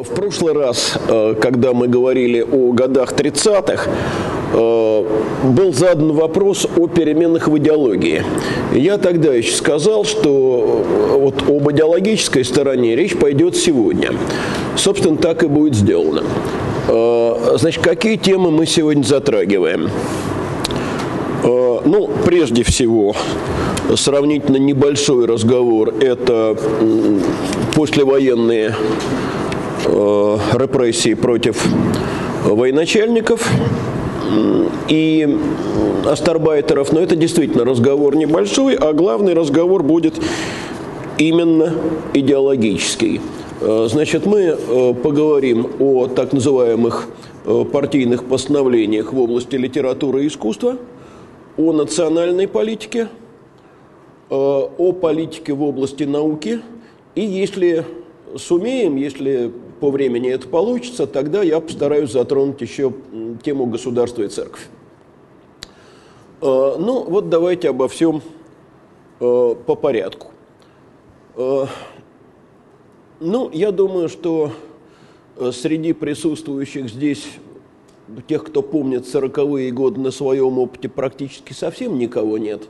В 0.00 0.14
прошлый 0.14 0.54
раз, 0.54 0.98
э, 1.08 1.34
когда 1.38 1.74
мы 1.74 1.86
говорили 1.86 2.40
о 2.40 2.72
годах 2.72 3.12
30-х, 3.12 3.90
э, 4.54 5.04
был 5.44 5.74
задан 5.74 6.12
вопрос 6.12 6.66
о 6.74 6.86
переменах 6.86 7.48
в 7.48 7.58
идеологии. 7.58 8.24
Я 8.72 8.96
тогда 8.96 9.34
еще 9.34 9.54
сказал, 9.54 10.06
что 10.06 10.86
э, 10.88 11.16
вот 11.18 11.42
об 11.46 11.70
идеологической 11.70 12.46
стороне 12.46 12.96
речь 12.96 13.14
пойдет 13.14 13.56
сегодня. 13.56 14.12
Собственно, 14.74 15.18
так 15.18 15.42
и 15.42 15.48
будет 15.48 15.74
сделано. 15.74 16.22
Значит, 17.58 17.82
какие 17.82 18.16
темы 18.16 18.50
мы 18.50 18.64
сегодня 18.64 19.02
затрагиваем? 19.02 19.90
Ну, 21.42 22.10
прежде 22.24 22.62
всего, 22.62 23.14
сравнительно 23.94 24.56
небольшой 24.56 25.26
разговор– 25.26 25.94
это 26.00 26.56
послевоенные 27.74 28.74
репрессий 29.86 31.14
против 31.14 31.64
военачальников 32.44 33.48
и 34.88 35.38
астарбайтеров, 36.06 36.92
но 36.92 37.00
это 37.00 37.16
действительно 37.16 37.64
разговор 37.64 38.16
небольшой, 38.16 38.74
а 38.74 38.92
главный 38.92 39.34
разговор 39.34 39.82
будет 39.82 40.20
именно 41.18 41.74
идеологический. 42.14 43.20
Э, 43.60 43.88
значит, 43.90 44.26
мы 44.26 44.40
э, 44.56 44.94
поговорим 44.94 45.68
о 45.78 46.06
так 46.06 46.32
называемых 46.32 47.08
партийных 47.72 48.24
постановлениях 48.24 49.14
в 49.14 49.18
области 49.18 49.56
литературы 49.56 50.24
и 50.24 50.26
искусства, 50.28 50.76
о 51.56 51.72
национальной 51.72 52.46
политике, 52.46 53.08
о 54.28 54.92
политике 54.92 55.54
в 55.54 55.62
области 55.62 56.04
науки, 56.04 56.60
и 57.14 57.22
если 57.22 57.86
сумеем, 58.36 58.96
если 58.96 59.52
по 59.80 59.90
времени 59.90 60.30
это 60.30 60.46
получится, 60.46 61.06
тогда 61.06 61.42
я 61.42 61.58
постараюсь 61.60 62.12
затронуть 62.12 62.60
еще 62.60 62.92
тему 63.42 63.66
государства 63.66 64.22
и 64.22 64.28
церковь. 64.28 64.68
Э, 66.42 66.76
ну, 66.78 67.04
вот 67.04 67.28
давайте 67.28 67.68
обо 67.68 67.88
всем 67.88 68.22
э, 69.20 69.54
по 69.66 69.74
порядку. 69.74 70.28
Э, 71.36 71.66
ну, 73.20 73.50
я 73.52 73.72
думаю, 73.72 74.08
что 74.08 74.52
среди 75.52 75.92
присутствующих 75.92 76.88
здесь, 76.88 77.26
тех, 78.26 78.44
кто 78.44 78.62
помнит 78.62 79.06
сороковые 79.06 79.70
годы 79.70 80.00
на 80.00 80.10
своем 80.10 80.58
опыте, 80.58 80.88
практически 80.88 81.52
совсем 81.52 81.98
никого 81.98 82.38
нет. 82.38 82.62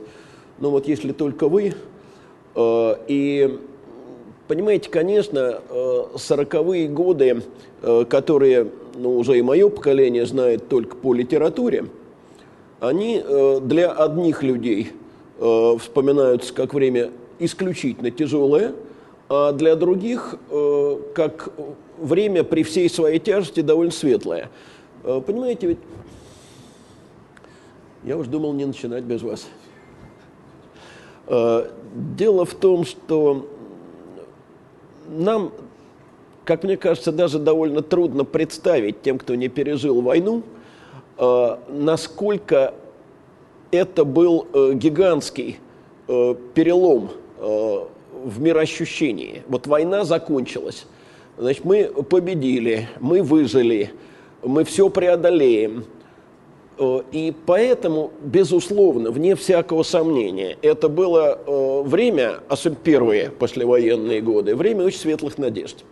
Но 0.59 0.71
вот 0.71 0.87
если 0.87 1.11
только 1.13 1.47
вы, 1.47 1.73
и 2.57 3.59
Понимаете, 4.51 4.89
конечно, 4.89 5.61
э, 5.69 6.03
сороковые 6.17 6.89
годы, 6.89 7.41
э, 7.83 8.03
которые 8.03 8.67
ну, 8.97 9.17
уже 9.17 9.37
и 9.37 9.41
мое 9.41 9.69
поколение 9.69 10.25
знает 10.25 10.67
только 10.67 10.97
по 10.97 11.13
литературе, 11.13 11.85
они 12.81 13.23
э, 13.23 13.59
для 13.61 13.93
одних 13.93 14.43
людей 14.43 14.91
вспоминаются 15.39 16.53
как 16.53 16.73
время 16.73 17.11
исключительно 17.39 18.11
тяжелое, 18.11 18.73
а 19.29 19.53
для 19.53 19.77
других 19.77 20.35
как 21.15 21.49
время 21.97 22.43
при 22.43 22.63
всей 22.63 22.89
своей 22.89 23.19
тяжести 23.19 23.61
довольно 23.61 23.93
светлое. 23.93 24.49
Понимаете, 25.01 25.67
ведь 25.67 25.79
я 28.03 28.17
уж 28.17 28.27
думал 28.27 28.51
не 28.51 28.65
начинать 28.65 29.05
без 29.05 29.23
вас. 29.23 29.47
Дело 31.27 32.45
в 32.45 32.53
том, 32.53 32.85
что 32.85 33.47
нам, 35.11 35.51
как 36.45 36.63
мне 36.63 36.77
кажется, 36.77 37.11
даже 37.11 37.39
довольно 37.39 37.81
трудно 37.81 38.23
представить 38.23 39.01
тем, 39.01 39.17
кто 39.19 39.35
не 39.35 39.47
пережил 39.47 40.01
войну, 40.01 40.43
э, 41.17 41.57
насколько 41.69 42.73
это 43.71 44.05
был 44.05 44.47
э, 44.53 44.73
гигантский 44.73 45.59
э, 46.07 46.35
перелом 46.53 47.11
в 47.39 48.39
мироощущении. 48.39 49.41
Вот 49.47 49.65
война 49.65 50.05
закончилась. 50.05 50.85
Значит, 51.39 51.65
мы 51.65 51.85
победили, 51.85 52.87
мы 52.99 53.23
выжили, 53.23 53.91
мы 54.43 54.63
все 54.63 54.89
преодолеем– 54.89 55.85
и 56.81 57.33
поэтому, 57.45 58.11
безусловно, 58.21 59.11
вне 59.11 59.35
всякого 59.35 59.83
сомнения, 59.83 60.57
это 60.63 60.89
было 60.89 61.37
э, 61.45 61.81
время, 61.83 62.39
особенно 62.49 62.79
первые 62.83 63.29
послевоенные 63.29 64.19
годы, 64.21 64.55
время 64.55 64.85
очень 64.85 64.97
светлых 64.97 65.37
надежд. 65.37 65.83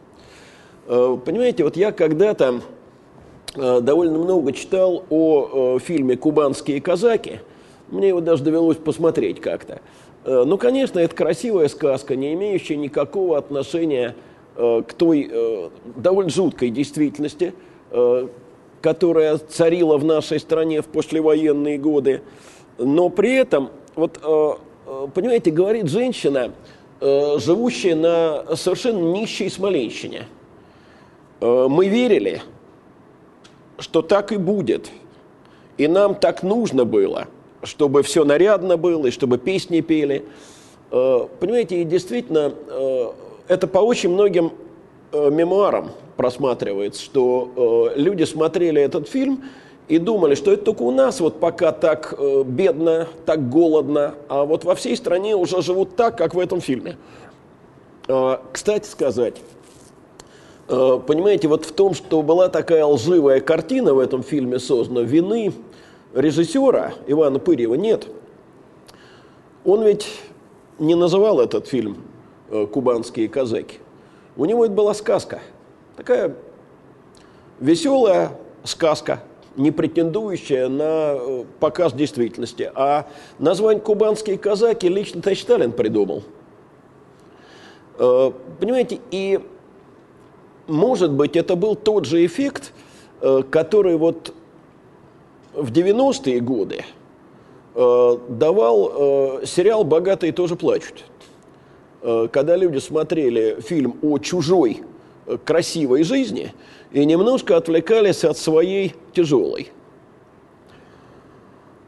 Э, 0.87 1.15
понимаете, 1.23 1.63
вот 1.63 1.77
я 1.77 1.91
когда-то 1.91 2.61
довольно 3.55 4.17
много 4.19 4.51
читал 4.51 5.03
о 5.09 5.79
фильме 5.79 6.15
«Кубанские 6.15 6.81
казаки». 6.81 7.41
Мне 7.89 8.09
его 8.09 8.21
даже 8.21 8.43
довелось 8.43 8.77
посмотреть 8.77 9.41
как-то. 9.41 9.81
Ну, 10.23 10.57
конечно, 10.59 10.99
это 10.99 11.15
красивая 11.15 11.67
сказка, 11.67 12.15
не 12.15 12.33
имеющая 12.35 12.77
никакого 12.77 13.39
отношения 13.39 14.15
к 14.55 14.85
той 14.95 15.31
довольно 15.95 16.29
жуткой 16.29 16.69
действительности, 16.69 17.55
которая 18.81 19.37
царила 19.37 19.97
в 19.97 20.05
нашей 20.05 20.39
стране 20.39 20.81
в 20.81 20.87
послевоенные 20.87 21.77
годы. 21.77 22.21
Но 22.77 23.09
при 23.09 23.35
этом, 23.35 23.69
вот, 23.95 24.19
э, 24.23 24.51
э, 24.87 25.07
понимаете, 25.13 25.51
говорит 25.51 25.89
женщина, 25.89 26.53
э, 27.01 27.37
живущая 27.39 27.95
на 27.95 28.55
совершенно 28.55 28.99
нищей 29.11 29.49
Смоленщине. 29.49 30.27
Мы 31.41 31.87
верили, 31.87 32.41
что 33.77 34.01
так 34.01 34.33
и 34.33 34.37
будет. 34.37 34.91
И 35.77 35.87
нам 35.87 36.15
так 36.15 36.43
нужно 36.43 36.83
было, 36.83 37.27
чтобы 37.63 38.03
все 38.03 38.25
нарядно 38.25 38.75
было, 38.75 39.07
и 39.07 39.11
чтобы 39.11 39.37
песни 39.37 39.79
пели. 39.79 40.25
Понимаете, 40.89 41.81
и 41.81 41.85
действительно, 41.85 42.51
это 43.47 43.67
по 43.67 43.79
очень 43.79 44.09
многим 44.09 44.51
мемуарам 45.11 45.91
просматривается, 46.19 47.01
что 47.01 47.91
э, 47.95 47.99
люди 47.99 48.23
смотрели 48.23 48.81
этот 48.81 49.07
фильм 49.07 49.43
и 49.87 49.97
думали, 49.97 50.35
что 50.35 50.51
это 50.51 50.65
только 50.65 50.83
у 50.83 50.91
нас 50.91 51.19
вот 51.19 51.39
пока 51.39 51.71
так 51.71 52.13
э, 52.17 52.43
бедно, 52.45 53.07
так 53.25 53.49
голодно, 53.49 54.15
а 54.27 54.43
вот 54.43 54.65
во 54.65 54.75
всей 54.75 54.97
стране 54.97 55.35
уже 55.35 55.61
живут 55.61 55.95
так, 55.95 56.17
как 56.17 56.35
в 56.35 56.39
этом 56.39 56.61
фильме. 56.61 56.97
Э, 58.07 58.37
кстати 58.51 58.87
сказать, 58.87 59.37
э, 60.67 60.99
понимаете, 61.07 61.47
вот 61.47 61.65
в 61.65 61.71
том, 61.71 61.93
что 61.93 62.21
была 62.21 62.49
такая 62.49 62.83
лживая 62.85 63.39
картина 63.39 63.93
в 63.93 63.99
этом 63.99 64.21
фильме 64.21 64.59
создана, 64.59 65.01
вины 65.01 65.53
режиссера 66.13 66.93
Ивана 67.07 67.39
Пырьева 67.39 67.75
нет. 67.75 68.07
Он 69.63 69.83
ведь 69.83 70.07
не 70.79 70.95
называл 70.95 71.39
этот 71.39 71.67
фильм 71.67 71.97
э, 72.49 72.67
«Кубанские 72.67 73.29
казаки». 73.29 73.79
У 74.39 74.45
него 74.45 74.65
это 74.65 74.73
была 74.73 74.95
сказка– 74.95 75.39
Такая 75.99 76.33
веселая 77.59 78.31
сказка, 78.63 79.21
не 79.57 79.69
претендующая 79.69 80.69
на 80.69 81.17
э, 81.19 81.43
показ 81.59 81.91
действительности. 81.91 82.71
А 82.73 83.05
название 83.37 83.81
«Кубанские 83.81 84.37
казаки» 84.37 84.87
лично 84.87 85.21
товарищ 85.21 85.41
Сталин 85.41 85.73
придумал. 85.73 86.23
Э, 87.97 88.31
понимаете, 88.61 89.01
и 89.11 89.41
может 90.67 91.11
быть 91.11 91.35
это 91.35 91.57
был 91.57 91.75
тот 91.75 92.05
же 92.05 92.25
эффект, 92.25 92.71
э, 93.19 93.43
который 93.51 93.97
вот 93.97 94.33
в 95.53 95.69
90-е 95.73 96.39
годы 96.39 96.85
давал 97.75 99.41
сериал 99.45 99.83
«Богатые 99.83 100.31
тоже 100.31 100.55
плачут». 100.55 101.03
Когда 102.01 102.55
люди 102.55 102.77
смотрели 102.77 103.59
фильм 103.61 103.97
о 104.01 104.19
чужой 104.19 104.83
красивой 105.45 106.03
жизни 106.03 106.53
и 106.91 107.05
немножко 107.05 107.57
отвлекались 107.57 108.23
от 108.23 108.37
своей 108.37 108.95
тяжелой. 109.13 109.71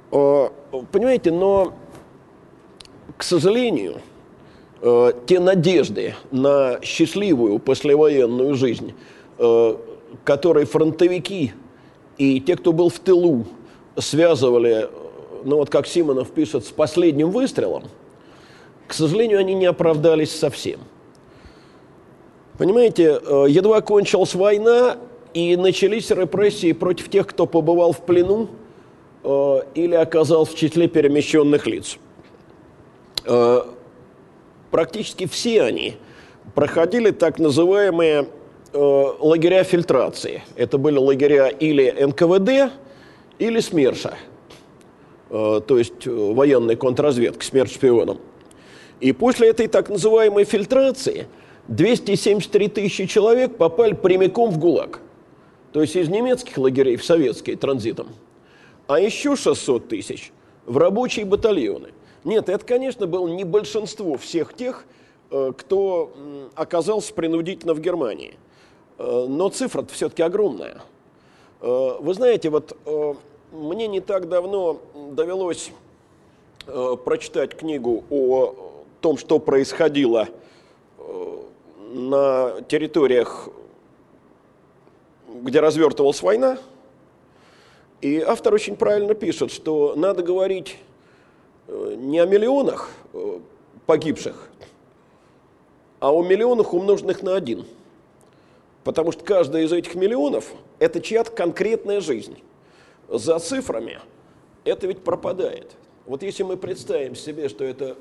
Понимаете, 0.09 1.31
но, 1.31 1.74
к 3.18 3.24
сожалению, 3.24 4.01
э, 4.81 5.13
те 5.25 5.39
надежды 5.39 6.15
на 6.31 6.80
счастливую 6.81 7.59
послевоенную 7.59 8.56
жизнь, 8.56 8.94
э, 9.38 9.75
которые 10.24 10.65
фронтовики 10.65 11.53
и 12.18 12.39
те, 12.39 12.56
кто 12.56 12.74
был 12.74 12.89
в 12.89 13.00
тылу, 13.00 13.45
связывали, 13.97 14.89
ну 15.44 15.57
вот 15.57 15.69
как 15.69 15.88
Симонов 15.88 16.31
пишет, 16.31 16.65
с 16.65 16.71
последним 16.71 17.31
выстрелом, 17.31 17.83
к 18.91 18.93
сожалению, 18.93 19.39
они 19.39 19.53
не 19.53 19.67
оправдались 19.67 20.38
совсем. 20.38 20.81
Понимаете, 22.57 23.21
э, 23.25 23.45
едва 23.47 23.79
кончилась 23.79 24.35
война, 24.35 24.97
и 25.33 25.55
начались 25.55 26.11
репрессии 26.11 26.73
против 26.73 27.09
тех, 27.09 27.25
кто 27.25 27.45
побывал 27.45 27.93
в 27.93 28.01
плену 28.01 28.49
э, 29.23 29.59
или 29.75 29.95
оказался 29.95 30.51
в 30.51 30.55
числе 30.55 30.89
перемещенных 30.89 31.67
лиц. 31.67 31.99
Э, 33.23 33.61
практически 34.71 35.25
все 35.25 35.63
они 35.63 35.95
проходили 36.53 37.11
так 37.11 37.39
называемые 37.39 38.27
лагеря 38.73 39.63
фильтрации. 39.63 40.43
Это 40.57 40.77
были 40.77 40.97
лагеря 40.97 41.47
или 41.47 41.91
НКВД, 41.91 42.73
или 43.39 43.59
СМЕРШа, 43.59 44.15
то 45.29 45.77
есть 45.77 46.05
военной 46.05 46.77
контрразведки, 46.77 47.43
смерть 47.43 47.73
шпионам. 47.73 48.19
И 49.01 49.13
после 49.13 49.50
этой 49.50 49.68
так 49.68 49.89
называемой 49.89 50.45
фильтрации 50.45 51.27
273 51.68 52.68
тысячи 52.68 53.07
человек 53.07 53.57
попали 53.57 53.94
прямиком 53.94 54.51
в 54.51 54.59
ГУЛАГ. 54.59 55.01
То 55.74 55.81
есть 55.81 55.95
из 55.95 56.07
немецких 56.07 56.57
лагерей 56.57 56.98
в 56.98 57.03
советские 57.03 57.57
транзитом. 57.57 58.09
А 58.88 59.00
еще 59.00 59.36
600 59.36 59.88
тысяч 59.88 60.31
в 60.68 60.77
рабочие 60.77 61.25
батальоны. 61.25 61.89
Нет, 62.24 62.48
это, 62.50 62.63
конечно, 62.63 63.07
было 63.07 63.27
не 63.27 63.44
большинство 63.44 64.18
всех 64.18 64.53
тех, 64.53 64.86
э, 65.31 65.53
кто 65.57 66.12
оказался 66.53 67.12
принудительно 67.13 67.74
в 67.74 67.80
Германии. 67.80 68.36
Э, 69.00 69.25
но 69.27 69.50
цифра 69.50 69.83
все-таки 69.92 70.21
огромная. 70.21 70.81
Э, 71.62 71.95
вы 72.00 72.13
знаете, 72.13 72.50
вот 72.50 72.77
мне 73.51 73.88
не 73.88 74.00
так 74.00 74.30
давно 74.30 74.80
довелось 75.12 75.71
прочитать 77.03 77.57
книгу 77.57 78.03
о 78.12 78.70
том, 79.01 79.18
что 79.18 79.39
происходило 79.39 80.30
э, 80.98 81.38
на 81.94 82.62
территориях, 82.68 83.50
где 85.27 85.59
развертывалась 85.59 86.21
война. 86.21 86.57
И 88.01 88.19
автор 88.19 88.53
очень 88.53 88.75
правильно 88.75 89.13
пишет, 89.13 89.51
что 89.51 89.95
надо 89.95 90.24
говорить 90.24 90.77
э, 91.68 91.95
не 91.98 92.19
о 92.19 92.25
миллионах 92.25 92.89
э, 93.13 93.39
погибших, 93.86 94.50
а 96.00 96.12
о 96.13 96.24
миллионах, 96.24 96.74
умноженных 96.74 97.21
на 97.24 97.36
один. 97.36 97.65
Потому 98.83 99.12
что 99.12 99.24
каждая 99.24 99.63
из 99.63 99.74
этих 99.74 99.95
миллионов– 99.95 100.51
это 100.80 101.01
чья-то 101.01 101.31
конкретная 101.31 102.01
жизнь. 102.01 102.38
За 103.09 103.38
цифрами 103.39 104.00
это 104.63 104.88
ведь 104.88 105.03
пропадает. 105.03 105.71
Вот 106.06 106.24
если 106.24 106.44
мы 106.44 106.57
представим 106.57 107.15
себе, 107.15 107.50
что 107.50 107.63
это 107.63 107.95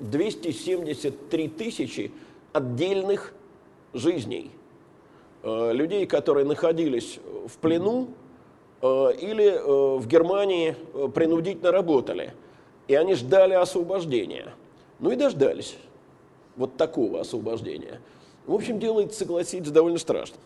273 0.00 1.48
тысячи 1.48 2.12
отдельных 2.52 3.34
жизней. 3.92 4.50
Э, 5.42 5.72
людей, 5.72 6.06
которые 6.06 6.44
находились 6.44 7.20
в 7.46 7.56
плену 7.58 8.08
э, 8.82 8.86
или 9.20 9.46
э, 9.46 9.98
в 9.98 10.06
Германии 10.08 10.74
принудительно 11.14 11.70
работали. 11.70 12.34
И 12.88 12.96
они 12.96 13.14
ждали 13.14 13.54
освобождения. 13.54 14.54
Ну 14.98 15.12
и 15.12 15.16
дождались 15.16 15.76
вот 16.56 16.76
такого 16.76 17.20
освобождения. 17.20 18.00
В 18.46 18.54
общем, 18.54 18.80
делает, 18.80 19.14
согласитесь, 19.14 19.70
довольно 19.70 19.98
страшно. 19.98 20.36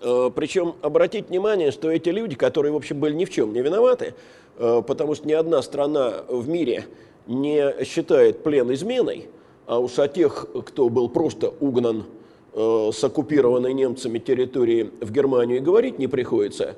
Причем 0.00 0.74
обратить 0.82 1.30
внимание, 1.30 1.70
что 1.70 1.90
эти 1.90 2.10
люди, 2.10 2.36
которые, 2.36 2.72
в 2.72 2.76
общем, 2.76 3.00
были 3.00 3.14
ни 3.14 3.24
в 3.24 3.30
чем 3.30 3.54
не 3.54 3.62
виноваты, 3.62 4.14
потому 4.56 5.14
что 5.14 5.26
ни 5.26 5.32
одна 5.32 5.62
страна 5.62 6.22
в 6.28 6.48
мире 6.48 6.86
не 7.26 7.84
считает 7.84 8.42
плен 8.42 8.72
изменой, 8.72 9.28
а 9.66 9.78
уж 9.78 9.98
о 9.98 10.08
тех, 10.08 10.46
кто 10.66 10.88
был 10.88 11.08
просто 11.08 11.52
угнан 11.60 12.04
э, 12.52 12.90
с 12.92 13.02
оккупированной 13.02 13.74
немцами 13.74 14.18
территории 14.18 14.90
в 15.00 15.10
Германию, 15.10 15.62
говорить 15.62 15.98
не 15.98 16.06
приходится. 16.06 16.76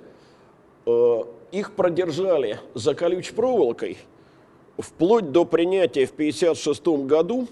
Э, 0.87 1.23
их 1.53 1.73
продержали 1.73 2.61
за 2.75 2.95
колючей 2.95 3.35
проволокой 3.35 3.99
вплоть 4.79 5.33
до 5.33 5.45
принятия 5.45 6.07
в 6.07 6.13
1956 6.13 7.07
году 7.07 7.49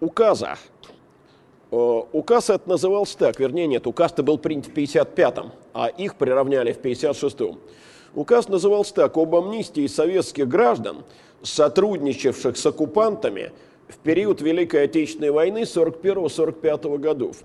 указа. 0.00 0.56
Э, 1.70 2.02
указ 2.12 2.50
это 2.50 2.68
назывался 2.68 3.18
так, 3.18 3.38
вернее 3.38 3.66
нет, 3.66 3.86
указ-то 3.86 4.22
был 4.22 4.38
принят 4.38 4.66
в 4.66 4.70
1955, 4.70 5.52
а 5.72 5.88
их 5.88 6.16
приравняли 6.16 6.72
в 6.72 6.78
1956. 6.78 7.58
Указ 8.14 8.48
назывался 8.48 8.94
так, 8.94 9.16
об 9.16 9.34
амнистии 9.34 9.86
советских 9.86 10.48
граждан– 10.48 11.04
сотрудничавших 11.44 12.56
с 12.56 12.66
оккупантами 12.66 13.52
в 13.88 13.98
период 13.98 14.40
Великой 14.40 14.84
Отечественной 14.84 15.30
войны 15.30 15.62
41-45 15.62 16.98
годов. 16.98 17.36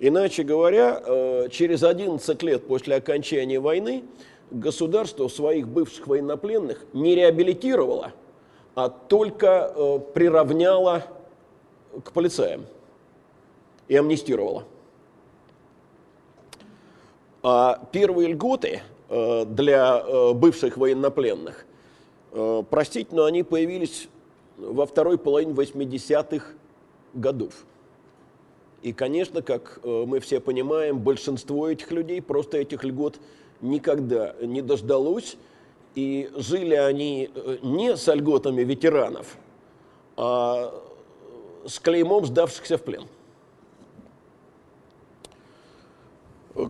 Иначе 0.00 0.42
говоря, 0.42 1.00
э, 1.04 1.48
через 1.50 1.82
11 1.82 2.42
лет 2.42 2.66
после 2.66 2.96
окончания 2.96 3.58
войны 3.58 4.04
государство 4.50 5.28
своих 5.28 5.68
бывших 5.68 6.06
военнопленных 6.06 6.84
не 6.92 7.14
реабилитировало, 7.14 8.12
а 8.74 8.88
только 8.88 9.72
э, 9.74 9.98
приравняло 10.14 11.04
к 12.04 12.12
полицаям 12.12 12.66
и 13.86 13.96
амнистировало. 13.96 14.64
А 17.42 17.80
первые 17.92 18.28
льготы 18.28 18.82
для 19.08 20.32
бывших 20.34 20.76
военнопленных 20.76 21.64
Э, 22.32 22.62
простите, 22.68 23.14
но 23.14 23.24
они 23.24 23.42
появились 23.42 24.08
во 24.56 24.86
второй 24.86 25.18
половине 25.18 25.52
80-х 25.52 26.46
годов. 27.14 27.64
И, 28.82 28.92
конечно, 28.92 29.42
как 29.42 29.80
э, 29.82 30.04
мы 30.06 30.20
все 30.20 30.40
понимаем, 30.40 30.98
большинство 30.98 31.68
этих 31.68 31.90
людей 31.90 32.20
просто 32.20 32.58
этих 32.58 32.84
льгот 32.84 33.18
никогда 33.60 34.34
не 34.40 34.62
дождалось. 34.62 35.36
И 35.94 36.30
жили 36.36 36.74
они 36.74 37.30
э, 37.34 37.58
не 37.62 37.96
с 37.96 38.12
льготами 38.12 38.62
ветеранов, 38.62 39.36
а 40.16 40.72
с 41.66 41.78
клеймом 41.80 42.24
сдавшихся 42.26 42.78
в 42.78 42.82
плен. 42.82 43.04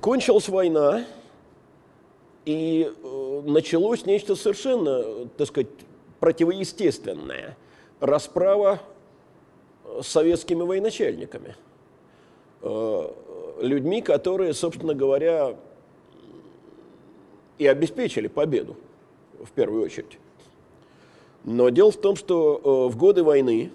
Кончилась 0.01 0.49
война, 0.49 1.05
и 2.49 2.91
э, 2.91 3.43
началось 3.45 4.07
нечто 4.07 4.35
совершенно, 4.35 5.29
так 5.37 5.49
сказать, 5.49 5.69
противоестественное. 6.19 7.59
Расправа 8.01 8.81
э, 9.85 10.01
с 10.03 10.07
советскими 10.07 10.63
военачальниками. 10.63 11.57
Э, 12.63 13.11
людьми, 13.61 14.01
которые, 14.01 14.55
собственно 14.55 14.95
говоря, 14.95 15.57
и 17.59 17.67
обеспечили 17.67 18.29
победу, 18.29 18.77
в 19.45 19.51
первую 19.51 19.85
очередь. 19.85 20.19
Но 21.45 21.69
дело 21.69 21.91
в 21.91 21.99
том, 21.99 22.17
что 22.17 22.89
в 22.89 22.97
годы 22.97 23.25
войны 23.25 23.71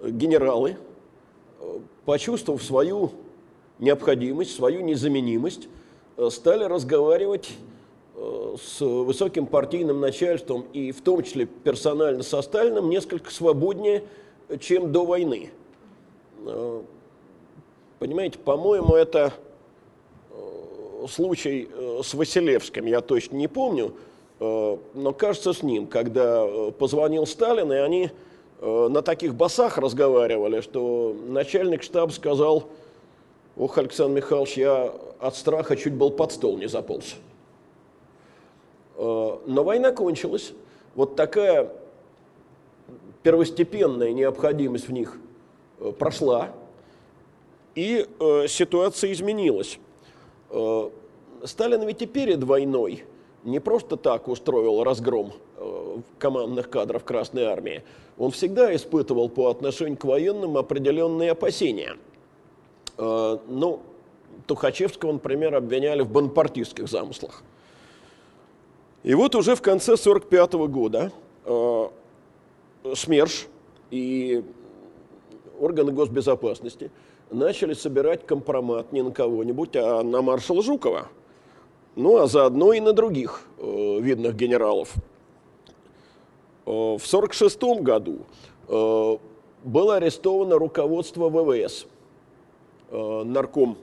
генералы, 0.00 0.76
почувствовав 2.04 2.62
свою 2.62 3.10
необходимость, 3.80 4.54
свою 4.54 4.82
незаменимость, 4.82 5.68
стали 6.30 6.64
разговаривать 6.64 7.50
с 8.62 8.80
высоким 8.80 9.46
партийным 9.46 10.00
начальством 10.00 10.64
и 10.72 10.92
в 10.92 11.00
том 11.00 11.22
числе 11.22 11.46
персонально 11.46 12.22
со 12.22 12.42
Сталиным 12.42 12.88
несколько 12.88 13.30
свободнее, 13.30 14.04
чем 14.60 14.92
до 14.92 15.04
войны. 15.04 15.50
Э, 16.46 16.82
понимаете, 17.98 18.38
по-моему, 18.38 18.94
это 18.94 19.32
э, 20.30 21.06
случай 21.08 21.68
э, 21.70 22.00
с 22.02 22.14
Василевским, 22.14 22.86
я 22.86 23.00
точно 23.00 23.36
не 23.36 23.48
помню, 23.48 23.94
но 24.38 25.14
кажется 25.16 25.54
с 25.54 25.62
ним, 25.62 25.86
когда 25.86 26.46
позвонил 26.78 27.24
Сталин, 27.24 27.72
и 27.72 27.76
они 27.76 28.10
на 28.60 29.00
таких 29.00 29.34
басах 29.34 29.78
разговаривали, 29.78 30.60
что 30.60 31.16
начальник 31.26 31.82
штаба 31.82 32.10
сказал, 32.10 32.64
ох, 33.56 33.78
Александр 33.78 34.16
Михайлович, 34.16 34.58
я 34.58 34.92
от 35.20 35.36
страха 35.36 35.74
чуть 35.74 35.94
был 35.94 36.10
под 36.10 36.32
стол 36.32 36.58
не 36.58 36.68
заполз. 36.68 37.16
Э, 38.96 39.38
но 39.46 39.64
война 39.64 39.92
кончилась. 39.92 40.52
Вот 40.94 41.16
такая 41.16 41.70
первостепенная 43.22 44.12
необходимость 44.12 44.88
в 44.88 44.92
них 44.92 45.18
э, 45.80 45.92
прошла, 45.92 46.50
и 47.74 48.06
э, 48.18 48.46
ситуация 48.48 49.12
изменилась. 49.12 49.78
Сталин 51.44 51.82
ведь 51.86 52.02
и 52.02 52.06
перед 52.06 52.42
войной 52.44 53.04
не 53.44 53.58
просто 53.58 53.96
так 53.96 54.28
устроил 54.28 54.84
разгром 54.84 55.32
командных 56.18 56.70
кадров 56.70 57.04
Красной 57.04 57.44
Армии. 57.44 57.82
Он 58.16 58.30
всегда 58.30 58.74
испытывал 58.74 59.28
по 59.28 59.48
отношению 59.48 59.98
к 59.98 60.04
военным 60.04 60.56
определенные 60.56 61.32
опасения. 61.32 61.96
Ну, 62.96 63.80
Тухачевского, 64.46 65.12
например, 65.12 65.56
обвиняли 65.56 66.02
в 66.02 66.10
бонапартистских 66.10 66.88
замыслах– 66.88 67.42
и 69.06 69.14
вот 69.14 69.36
уже 69.36 69.54
в 69.54 69.62
конце 69.62 69.92
1945 69.92 70.52
года 70.68 71.12
э, 71.44 71.88
СМЕРШ 72.92 73.46
и 73.92 74.42
органы 75.60 75.92
госбезопасности 75.92 76.90
начали 77.30 77.72
собирать 77.74 78.26
компромат 78.26 78.90
не 78.90 79.02
на 79.02 79.12
кого-нибудь, 79.12 79.76
а 79.76 80.02
на 80.02 80.22
маршала 80.22 80.60
Жукова. 80.60 81.06
Ну, 81.94 82.16
а 82.18 82.26
заодно 82.26 82.72
и 82.72 82.80
на 82.80 82.92
других 82.92 83.42
э, 83.58 84.00
видных 84.00 84.34
генералов. 84.34 84.92
Э, 86.66 86.98
в 86.98 87.06
1946 87.06 87.62
году 87.82 88.18
э, 88.66 89.16
было 89.62 89.96
арестовано 89.96 90.58
руководство 90.58 91.28
ВВС, 91.28 91.86
э, 92.90 93.22
нарком 93.24 93.78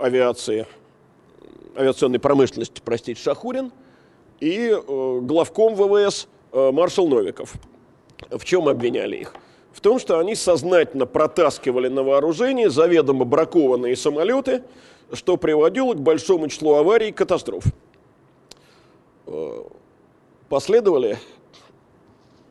авиации, 0.00 0.66
авиационной 1.76 2.18
промышленности, 2.18 2.80
простите, 2.84 3.20
Шахурин 3.20 3.72
и 4.40 4.76
главком 4.86 5.74
ВВС 5.74 6.28
маршал 6.52 7.08
Новиков. 7.08 7.54
В 8.30 8.44
чем 8.44 8.68
обвиняли 8.68 9.16
их? 9.16 9.34
В 9.72 9.80
том, 9.80 9.98
что 9.98 10.18
они 10.18 10.34
сознательно 10.34 11.06
протаскивали 11.06 11.88
на 11.88 12.02
вооружение 12.02 12.68
заведомо 12.70 13.24
бракованные 13.24 13.96
самолеты, 13.96 14.64
что 15.12 15.36
приводило 15.36 15.94
к 15.94 16.00
большому 16.00 16.48
числу 16.48 16.74
аварий 16.74 17.08
и 17.08 17.12
катастроф. 17.12 17.64
Последовали 20.48 21.18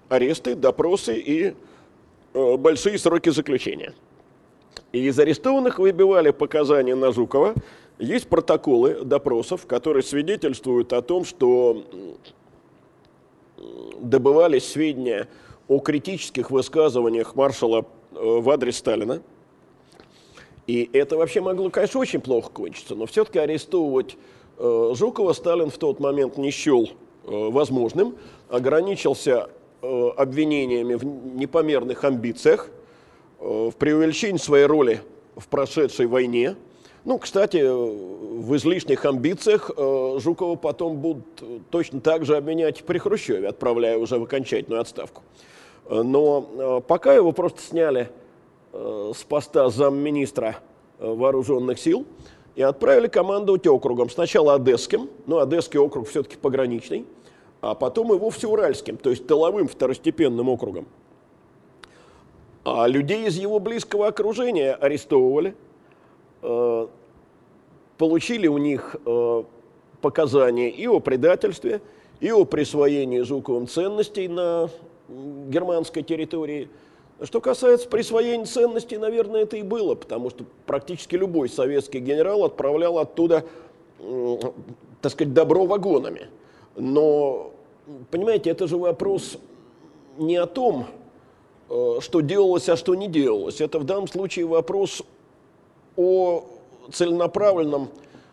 аресты, 0.10 0.56
допросы 0.56 1.20
и 1.20 1.54
э, 2.34 2.58
большие 2.58 2.98
сроки 2.98 3.30
заключения. 3.30 3.94
И 4.92 5.08
из 5.08 5.20
арестованных 5.20 5.80
выбивали 5.80 6.32
показания 6.32 6.96
на 6.96 7.12
Жукова. 7.12 7.54
Есть 8.00 8.28
протоколы 8.28 9.04
допросов, 9.04 9.66
которые 9.66 10.04
свидетельствуют 10.04 10.94
о 10.94 11.02
том, 11.02 11.26
что 11.26 11.84
добывались 14.00 14.70
сведения 14.70 15.28
о 15.68 15.80
критических 15.80 16.52
высказываниях 16.52 17.36
маршала 17.36 17.86
э, 18.12 18.16
в 18.20 18.50
адрес 18.50 18.78
Сталина. 18.78 19.22
И 20.68 20.90
это 20.94 21.18
вообще 21.18 21.42
могло, 21.42 21.70
конечно, 21.70 22.00
очень 22.00 22.22
плохо 22.22 22.50
кончиться, 22.52 22.96
но 22.96 23.06
все-таки 23.08 23.40
арестовывать 23.40 24.16
э, 24.58 24.92
Жукова 24.96 25.34
Сталин 25.34 25.70
в 25.70 25.78
тот 25.78 26.00
момент 26.00 26.38
не 26.38 26.52
счел 26.52 26.90
возможным, 27.26 28.16
ограничился 28.48 29.50
Э, 29.80 30.10
обвинениями 30.18 30.96
в 30.96 31.06
непомерных 31.06 32.04
амбициях, 32.04 32.68
э, 32.68 32.72
в 33.40 33.72
преувеличении 33.72 34.38
своей 34.38 34.66
роли 34.66 35.02
в 35.36 35.48
прошедшей 35.48 36.08
войне. 36.08 36.56
Ну, 37.06 37.20
кстати, 37.20 37.58
в 37.58 38.56
излишних 38.56 39.06
амбициях 39.06 39.72
э, 39.76 40.18
Жукова 40.20 40.56
потом 40.56 40.98
будут 40.98 41.26
точно 41.70 42.02
так 42.02 42.26
же 42.26 42.36
обменять 42.36 42.84
при 42.84 42.98
Хрущеве, 42.98 43.48
отправляя 43.48 43.98
уже 43.98 44.18
в 44.18 44.24
окончательную 44.24 44.82
отставку. 44.82 45.22
Но 45.90 46.82
пока 46.86 47.14
его 47.14 47.32
просто 47.32 47.62
сняли 47.62 48.10
с 48.74 49.24
поста 49.24 49.70
замминистра 49.70 50.58
вооруженных 51.00 51.80
сил 51.80 52.06
и 52.56 52.62
отправили 52.62 53.08
командовать 53.08 53.66
округом. 53.68 54.10
Сначала 54.10 54.56
Одесским, 54.56 55.10
ну, 55.28 55.40
Одесский 55.40 55.80
округ 55.80 56.10
все-таки 56.10 56.36
пограничный– 56.36 57.06
а 57.62 57.76
потом 57.76 58.14
и 58.14 58.18
вовсе 58.18 58.48
Уральским, 58.48 58.98
то 58.98 59.10
есть 59.10 59.28
тыловым 59.28 59.68
второстепенным 59.68 60.50
округом. 60.50 60.88
А 62.70 62.86
людей 62.86 63.28
из 63.28 63.38
его 63.38 63.60
близкого 63.60 64.08
окружения 64.08 64.74
арестовывали, 64.74 65.56
э, 66.42 66.88
получили 67.98 68.48
у 68.48 68.58
них 68.58 68.98
э, 69.06 69.44
показания 70.02 70.70
и 70.70 70.86
о 70.86 71.00
предательстве, 71.00 71.80
и 72.20 72.30
о 72.30 72.44
присвоении 72.44 73.22
Жуковым 73.22 73.70
ценностей 73.70 74.28
на 74.28 74.70
германской 75.08 76.04
территории. 76.04 76.68
Что 77.22 77.40
касается 77.40 77.88
присвоения 77.88 78.46
ценностей, 78.46 78.98
наверное, 78.98 79.44
это 79.44 79.56
и 79.56 79.64
было, 79.64 79.96
потому 79.96 80.30
что 80.30 80.44
практически 80.66 81.16
любой 81.16 81.48
советский 81.48 82.00
генерал 82.00 82.44
отправлял 82.44 83.00
оттуда, 83.00 83.46
так 85.02 85.14
сказать, 85.14 85.34
добро 85.34 85.66
вагонами. 85.66 86.28
Но, 86.76 87.54
понимаете, 88.12 88.50
это 88.50 88.68
же 88.68 88.76
вопрос 88.76 89.38
не 90.18 90.36
о 90.36 90.46
том, 90.46 90.88
что 91.68 92.22
делалось, 92.22 92.70
а 92.70 92.78
что 92.78 92.96
не 92.96 93.08
делалось. 93.08 93.62
Это 93.62 93.80
в 93.80 93.84
данном 93.84 94.08
случае 94.08 94.46
вопрос 94.46 95.04
о 95.96 96.46
целенаправленном 96.92 97.90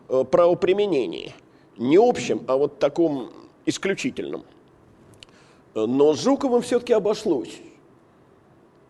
э, 0.09 0.25
правоприменении. 0.25 1.35
Не 1.77 1.97
общем, 1.97 2.43
а 2.47 2.57
вот 2.57 2.79
таком 2.79 3.31
исключительном. 3.67 4.45
Но 5.75 6.15
с 6.15 6.23
Жуковым 6.23 6.63
все-таки 6.63 6.93
обошлось. 6.93 7.59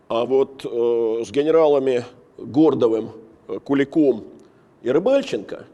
А 0.07 0.25
вот 0.25 0.63
э, 0.63 1.23
с 1.25 1.31
генералами 1.31 2.05
Гордовым, 2.37 3.11
Куликом 3.63 4.25
и 4.83 4.91
Рыбальченко 4.91 5.65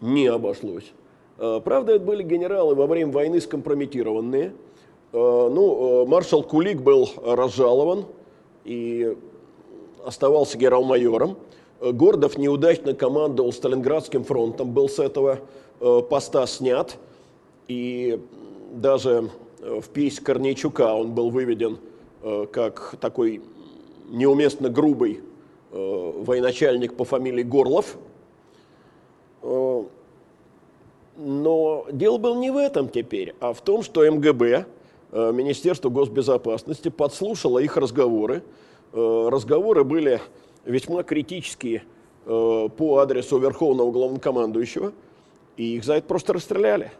не 0.00 0.26
обошлось. 0.26 0.92
Э, 1.38 1.60
правда, 1.64 1.94
это 1.94 2.04
были 2.04 2.22
генералы 2.22 2.74
во 2.74 2.86
время 2.86 3.12
войны 3.12 3.40
скомпрометированные. 3.40 4.52
Э, 5.12 5.48
ну, 5.52 6.04
э, 6.04 6.06
маршал 6.06 6.42
Кулик 6.42 6.80
был 6.80 7.08
разжалован 7.24 8.04
и 8.64 9.16
оставался 10.04 10.56
генерал-майором. 10.56 11.36
Гордов 11.80 12.36
неудачно 12.36 12.94
командовал 12.94 13.52
Сталинградским 13.52 14.24
фронтом, 14.24 14.72
был 14.72 14.88
с 14.88 14.98
этого 14.98 15.40
поста 16.10 16.46
снят. 16.46 16.98
И 17.68 18.20
даже 18.72 19.30
в 19.60 19.88
пьесе 19.88 20.22
Корнейчука 20.22 20.94
он 20.94 21.12
был 21.12 21.30
выведен 21.30 21.78
как 22.52 22.96
такой 23.00 23.40
неуместно 24.10 24.68
грубый 24.68 25.20
военачальник 25.70 26.94
по 26.96 27.04
фамилии 27.04 27.42
Горлов. 27.42 27.96
Но 31.20 31.86
дело 31.92 32.16
было 32.16 32.34
не 32.34 32.50
в 32.50 32.56
этом 32.56 32.88
теперь, 32.88 33.34
а 33.40 33.52
в 33.52 33.60
том, 33.60 33.82
что 33.82 34.10
МГБ, 34.10 34.46
э, 34.46 34.64
Министерство 35.12 35.88
госбезопасности, 35.88 36.88
подслушало 36.88 37.58
их 37.58 37.76
разговоры. 37.76 38.42
Э, 38.92 39.28
разговоры 39.30 39.82
были 39.82 40.20
весьма 40.64 41.02
критические 41.02 41.82
э, 42.26 42.68
по 42.76 42.98
адресу 42.98 43.38
Верховного 43.38 43.90
Главнокомандующего, 43.90 44.92
и 45.56 45.76
их 45.76 45.84
за 45.84 45.94
это 45.94 46.06
просто 46.06 46.32
расстреляли. 46.32 46.92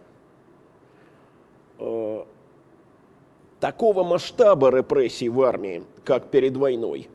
Такого 3.59 4.05
масштаба 4.05 4.71
репрессий 4.71 5.31
в 5.31 5.41
армии, 5.41 5.83
как 6.05 6.31
перед 6.31 6.57
войной, 6.57 7.09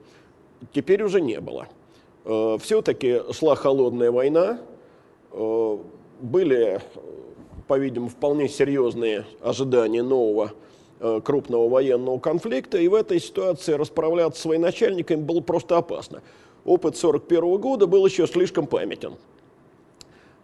теперь 0.73 1.03
уже 1.03 1.21
не 1.21 1.39
было. 1.39 1.67
Все-таки 2.59 3.21
шла 3.31 3.55
холодная 3.55 4.11
война, 4.11 4.59
были, 6.19 6.81
по-видимому, 7.67 8.09
вполне 8.09 8.47
серьезные 8.47 9.25
ожидания 9.41 10.01
нового 10.01 10.51
э, 10.51 10.64
крупного 10.99 11.67
военного 11.67 12.19
конфликта, 12.19 12.77
и 12.77 12.87
в 12.87 12.93
этой 12.93 13.19
ситуации 13.19 13.73
расправляться 13.73 14.41
с 14.41 14.45
военачальниками 14.45 15.21
было 15.21 15.41
просто 15.41 15.77
опасно. 15.77 16.21
Опыт 16.63 16.95
1941 16.95 17.57
года 17.61 17.87
был 17.87 18.05
еще 18.05 18.25
слишком 18.27 18.65
памятен. 18.65 19.15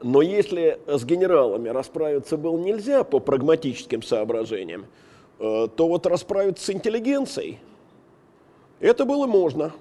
Но 0.03 0.21
если 0.21 0.79
с 0.87 1.05
генералами 1.05 1.69
расправиться 1.69 2.37
было 2.37 2.57
нельзя 2.57 3.03
по 3.03 3.19
прагматическим 3.19 4.03
соображениям, 4.03 4.87
э, 5.39 5.67
то 5.75 5.87
вот 5.87 6.05
расправиться 6.05 6.65
с 6.65 6.69
интеллигенцией, 6.69 7.59
это 8.79 9.05
было 9.05 9.27
можно. 9.27 9.71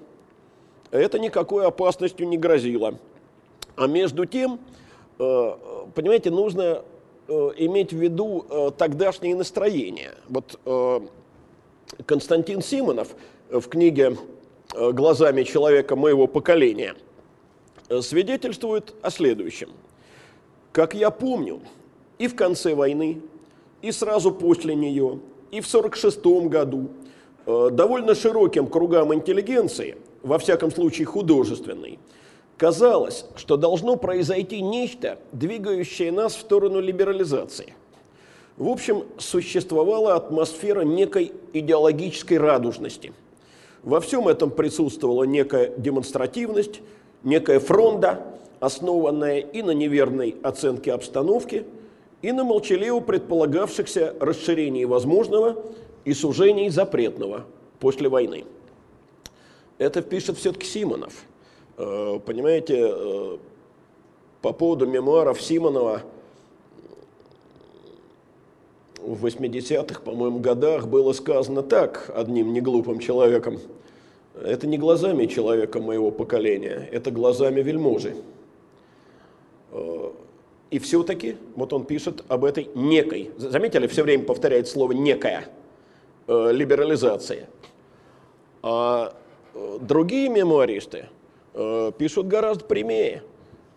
Это 0.91 1.19
никакой 1.19 1.65
опасностью 1.65 2.27
не 2.27 2.37
грозило. 2.37 2.95
А 3.75 3.87
между 3.87 4.25
тем, 4.25 4.59
Э, 5.21 5.53
понимаете, 5.93 6.31
нужно 6.31 6.61
э, 6.61 6.81
иметь 7.57 7.93
в 7.93 7.97
виду 7.97 8.45
э, 8.49 8.71
тогдашнее 8.77 9.35
настроение. 9.35 10.13
Вот 10.29 10.59
Константин 12.05 12.61
Симонов 12.61 13.09
в 13.49 13.67
книге 13.67 14.17
«Глазами 14.73 15.43
человека 15.43 15.95
моего 15.95 16.27
поколения» 16.27 16.95
свидетельствует 18.01 18.93
о 19.01 19.09
следующем. 19.09 19.69
Как 20.71 20.93
я 20.93 21.11
помню, 21.11 21.59
и 22.17 22.27
в 22.27 22.35
конце 22.35 22.73
войны, 22.75 23.21
и 23.81 23.91
сразу 23.91 24.31
после 24.31 24.75
нее, 24.75 25.19
и 25.51 25.59
в 25.59 25.67
1946 25.67 26.49
году 26.49 26.91
довольно 27.45 28.15
широким 28.15 28.67
кругам 28.67 29.13
интеллигенции, 29.13 29.97
во 30.23 30.37
всяком 30.39 30.71
случае 30.71 31.05
художественной, 31.05 31.99
Казалось, 32.61 33.25
что 33.37 33.57
должно 33.57 33.95
произойти 33.95 34.61
нечто, 34.61 35.17
двигающее 35.31 36.11
нас 36.11 36.35
в 36.35 36.41
сторону 36.41 36.79
либерализации. 36.79 37.73
В 38.55 38.67
общем, 38.67 39.05
существовала 39.17 40.13
атмосфера 40.13 40.81
некой 40.81 41.31
идеологической 41.53 42.37
радужности. 42.37 43.13
Во 43.81 43.99
всем 43.99 44.27
этом 44.27 44.51
присутствовала 44.51 45.23
некая 45.23 45.73
демонстративность, 45.75 46.81
некая 47.23 47.59
фронда, 47.59 48.23
основанная 48.59 49.39
и 49.39 49.63
на 49.63 49.71
неверной 49.71 50.35
оценке 50.43 50.93
обстановки, 50.93 51.65
и 52.21 52.31
на 52.31 52.43
молчаливо 52.43 52.99
предполагавшихся 52.99 54.13
расширении 54.19 54.85
возможного 54.85 55.63
и 56.05 56.13
сужении 56.13 56.69
запретного 56.69 57.45
после 57.79 58.07
войны. 58.07 58.45
Это 59.79 60.03
пишет 60.03 60.37
все-таки 60.37 60.67
Симонов– 60.67 61.23
понимаете, 62.25 62.75
э, 62.79 63.37
по 64.41 64.53
поводу 64.53 64.85
мемуаров 64.85 65.41
Симонова 65.41 66.03
в 68.99 69.25
80-х, 69.25 70.01
по-моему, 70.01 70.39
годах 70.39 70.87
было 70.87 71.13
сказано 71.13 71.63
так 71.63 72.11
одним 72.15 72.53
неглупым 72.53 72.99
человеком. 72.99 73.59
Это 74.39 74.67
не 74.67 74.77
глазами 74.77 75.25
человека 75.25 75.79
моего 75.79 76.11
поколения, 76.11 76.87
это 76.91 77.09
глазами 77.09 77.61
вельможи. 77.61 78.15
И 80.69 80.79
все-таки, 80.79 81.37
вот 81.55 81.73
он 81.73 81.85
пишет 81.85 82.23
об 82.27 82.45
этой 82.45 82.69
некой, 82.75 83.31
заметили, 83.37 83.87
все 83.87 84.03
время 84.03 84.23
повторяет 84.23 84.67
слово 84.67 84.93
«некая» 84.93 85.45
либерализация. 86.27 87.49
А 88.61 89.13
другие 89.81 90.29
мемуаристы 90.29 91.09
пишут 91.53 92.27
гораздо 92.27 92.65
прямее. 92.65 93.23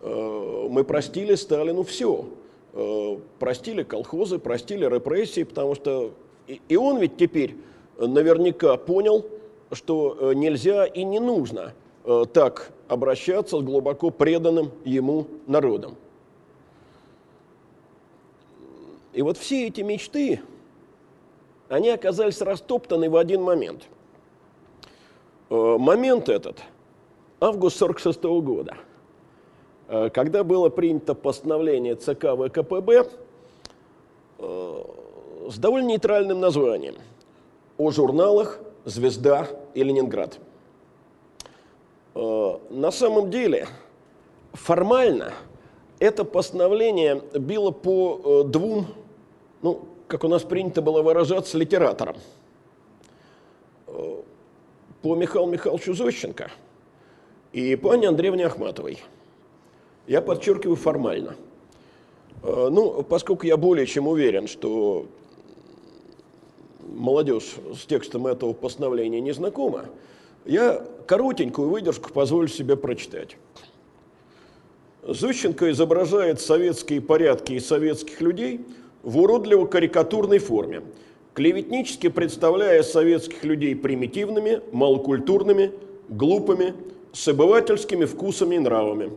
Мы 0.01 0.83
простили 0.83 1.35
Сталину 1.35 1.83
все. 1.83 2.25
Простили 3.39 3.83
колхозы, 3.83 4.39
простили 4.39 4.85
репрессии, 4.85 5.43
потому 5.43 5.75
что 5.75 6.13
и 6.47 6.75
он 6.75 6.99
ведь 6.99 7.17
теперь 7.17 7.55
наверняка 7.97 8.77
понял, 8.77 9.25
что 9.71 10.17
э, 10.19 10.33
нельзя 10.33 10.85
и 10.85 11.03
не 11.03 11.19
нужно 11.19 11.73
э, 12.03 12.25
так 12.31 12.71
обращаться 12.87 13.59
с 13.59 13.63
глубоко 13.63 14.11
преданным 14.11 14.71
ему 14.83 15.27
народом. 15.47 15.95
И 19.13 19.21
вот 19.21 19.37
все 19.37 19.67
эти 19.67 19.81
мечты, 19.81 20.41
они 21.67 21.89
оказались 21.89 22.41
растоптаны 22.41 23.09
в 23.09 23.15
один 23.15 23.41
момент. 23.41 23.83
Э, 25.49 25.77
момент 25.79 26.29
этот– 26.29 26.59
август 27.45 27.77
46 27.77 28.23
года, 28.23 28.75
когда 29.87 30.43
было 30.43 30.69
принято 30.69 31.13
постановление 31.13 31.95
ЦК 31.95 32.35
ВКПБ 32.35 33.07
с 34.37 35.57
довольно 35.57 35.87
нейтральным 35.87 36.39
названием 36.39 36.95
о 37.77 37.91
журналах 37.91 38.59
«Звезда» 38.85 39.47
и 39.73 39.83
«Ленинград». 39.83 40.39
Э, 42.15 42.57
на 42.69 42.91
самом 42.91 43.29
деле, 43.29 43.67
формально 44.53 45.33
это 45.99 46.23
постановление 46.23 47.21
било 47.33 47.71
по 47.71 48.21
э, 48.23 48.47
двум, 48.47 48.87
ну, 49.61 49.85
как 50.07 50.23
у 50.23 50.27
нас 50.27 50.43
принято 50.43 50.81
было 50.81 51.01
выражаться, 51.01 51.57
литераторам. 51.57 52.15
Э, 53.87 54.21
по 55.01 55.15
Михаилу 55.15 55.47
Михайловичу 55.47 55.93
Зощенко 55.93 56.49
и 57.55 57.77
по 57.77 57.91
Анне 57.91 58.09
Андреевне 58.09 58.47
Ахматовой. 58.47 58.99
Я 60.07 60.21
подчеркиваю 60.21 60.75
формально. 60.75 61.37
Ну, 62.43 63.01
поскольку 63.01 63.47
я 63.47 63.55
более 63.55 63.85
чем 63.85 64.09
уверен, 64.09 64.47
что 64.47 65.05
молодежь 66.85 67.55
с 67.73 67.85
текстом 67.85 68.27
этого 68.27 68.51
постановления 68.51 69.21
не 69.21 69.31
знакома, 69.31 69.85
я 70.43 70.85
коротенькую 71.07 71.69
выдержку 71.69 72.11
позволю 72.11 72.49
себе 72.49 72.75
прочитать. 72.75 73.37
Зощенко 75.03 75.71
изображает 75.71 76.41
советские 76.41 76.99
порядки 76.99 77.53
и 77.53 77.61
советских 77.61 78.19
людей 78.19 78.65
в 79.01 79.17
уродливо-карикатурной 79.17 80.39
форме, 80.39 80.81
клеветнически 81.33 82.09
представляя 82.09 82.83
советских 82.83 83.45
людей 83.45 83.77
примитивными, 83.77 84.59
малокультурными, 84.73 85.71
глупыми, 86.09 86.73
с 87.15 87.29
обывательскими 87.29 88.03
вкусами 88.03 88.55
и 88.55 88.59
нравами. 88.59 89.13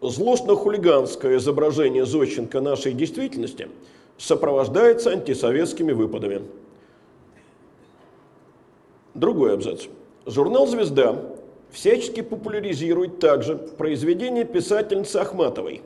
Злостно-хулиганское 0.00 1.36
изображение 1.36 2.06
Зощенко 2.06 2.62
нашей 2.62 2.94
действительности 2.94 3.68
сопровождается 4.16 5.10
антисоветскими 5.10 5.92
выпадами. 5.92 6.42
Другой 9.12 9.52
абзац. 9.52 9.84
Журнал 10.24 10.66
«Звезда» 10.66 11.22
всячески 11.70 12.22
популяризирует 12.22 13.18
также 13.18 13.56
произведения 13.56 14.44
писательницы 14.44 15.16
Ахматовой, 15.16 15.82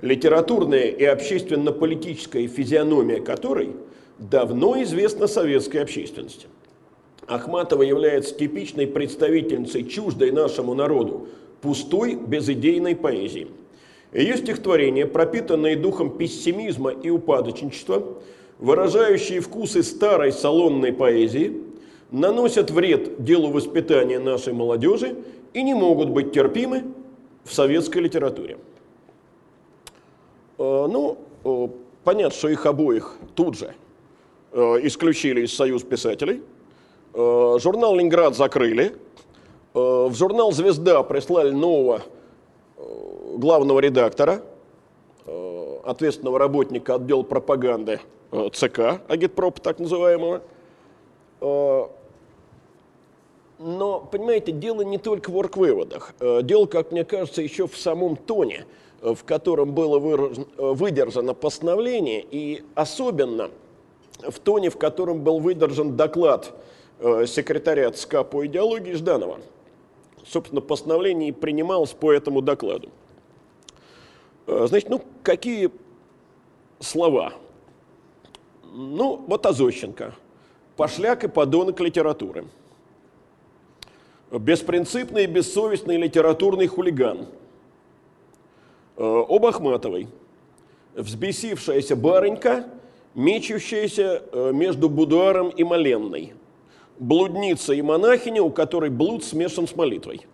литературная 0.00 0.88
и 0.88 1.04
общественно-политическая 1.04 2.46
физиономия 2.46 3.20
которой 3.20 3.76
давно 4.18 4.82
известна 4.82 5.26
советской 5.26 5.78
общественности. 5.78 6.46
Ахматова 7.26 7.82
является 7.82 8.34
типичной 8.34 8.86
представительницей 8.86 9.84
чуждой 9.84 10.30
нашему 10.30 10.74
народу 10.74 11.28
пустой, 11.60 12.14
безыдейной 12.14 12.94
поэзии. 12.94 13.48
Ее 14.12 14.36
стихотворения, 14.36 15.06
пропитанные 15.06 15.76
духом 15.76 16.16
пессимизма 16.16 16.90
и 16.90 17.10
упадочничества, 17.10 18.18
выражающие 18.58 19.40
вкусы 19.40 19.82
старой 19.82 20.32
салонной 20.32 20.92
поэзии– 20.92 21.60
наносят 22.14 22.70
вред 22.70 23.22
делу 23.24 23.50
воспитания 23.50 24.20
нашей 24.20 24.52
молодежи 24.52 25.16
и 25.52 25.62
не 25.62 25.74
могут 25.74 26.10
быть 26.10 26.32
терпимы 26.32 26.84
в 27.42 27.52
советской 27.52 27.98
литературе. 27.98 28.56
Э, 30.58 30.86
ну, 30.88 31.18
э, 31.44 31.68
понятно, 32.04 32.36
что 32.36 32.48
их 32.48 32.66
обоих 32.66 33.16
тут 33.34 33.58
же 33.58 33.74
э, 34.52 34.58
исключили 34.84 35.42
из 35.42 35.54
Союз 35.54 35.82
писателей. 35.82 36.42
Журнал 37.14 37.94
«Ленинград» 37.94 38.36
закрыли. 38.36 38.96
В 39.72 40.12
журнал 40.14 40.52
«Звезда» 40.52 41.02
прислали 41.02 41.50
нового 41.50 42.02
главного 43.36 43.80
редактора, 43.80 44.42
ответственного 45.84 46.38
работника 46.38 46.96
отдела 46.96 47.22
пропаганды 47.22 48.00
ЦК, 48.52 49.00
агитпроп 49.08 49.60
так 49.60 49.78
называемого– 49.78 50.42
но, 53.58 54.00
понимаете, 54.00 54.52
дело 54.52 54.82
не 54.82 54.98
только 54.98 55.30
в 55.30 55.36
орг-выводах. 55.36 56.14
Э, 56.20 56.40
дело, 56.42 56.66
как 56.66 56.92
мне 56.92 57.04
кажется, 57.04 57.40
еще 57.40 57.66
в 57.66 57.76
самом 57.76 58.16
тоне, 58.16 58.66
э, 59.00 59.14
в 59.14 59.24
котором 59.24 59.72
было 59.72 59.98
э, 59.98 60.34
выдержано 60.58 61.34
постановление, 61.34 62.24
и 62.28 62.64
особенно 62.74 63.50
в 64.20 64.38
тоне, 64.40 64.70
в 64.70 64.76
котором 64.76 65.22
был 65.22 65.38
выдержан 65.38 65.96
доклад 65.96 66.52
секретаря 67.00 67.90
ЦК 67.90 68.24
по 68.24 68.46
идеологии 68.46 68.92
Жданова. 68.92 69.40
Собственно, 70.24 70.60
постановление 70.60 71.32
принималось 71.32 71.92
по 71.92 72.12
этому 72.12 72.40
докладу. 72.40 72.90
Значит, 74.46 74.88
ну, 74.88 75.02
какие 75.22 75.70
слова? 76.80 77.34
Ну, 78.72 79.24
вот 79.26 79.44
Азощенко. 79.44 80.14
Пошляк 80.76 81.24
и 81.24 81.28
подонок 81.28 81.80
литературы 81.80 82.46
беспринципный 84.38 85.24
и 85.24 85.26
бессовестный 85.26 85.96
литературный 85.96 86.66
хулиган. 86.66 87.26
Э, 88.96 89.24
об 89.28 89.46
Ахматовой. 89.46 90.08
Взбесившаяся 90.94 91.96
барынька, 91.96 92.66
мечущаяся 93.14 94.22
э, 94.32 94.52
между 94.52 94.88
будуаром 94.88 95.48
и 95.50 95.64
моленной. 95.64 96.34
Блудница 96.98 97.74
и 97.74 97.82
монахиня, 97.82 98.42
у 98.42 98.50
которой 98.50 98.90
блуд 98.90 99.24
смешан 99.24 99.66
с 99.66 99.74
молитвой. 99.74 100.26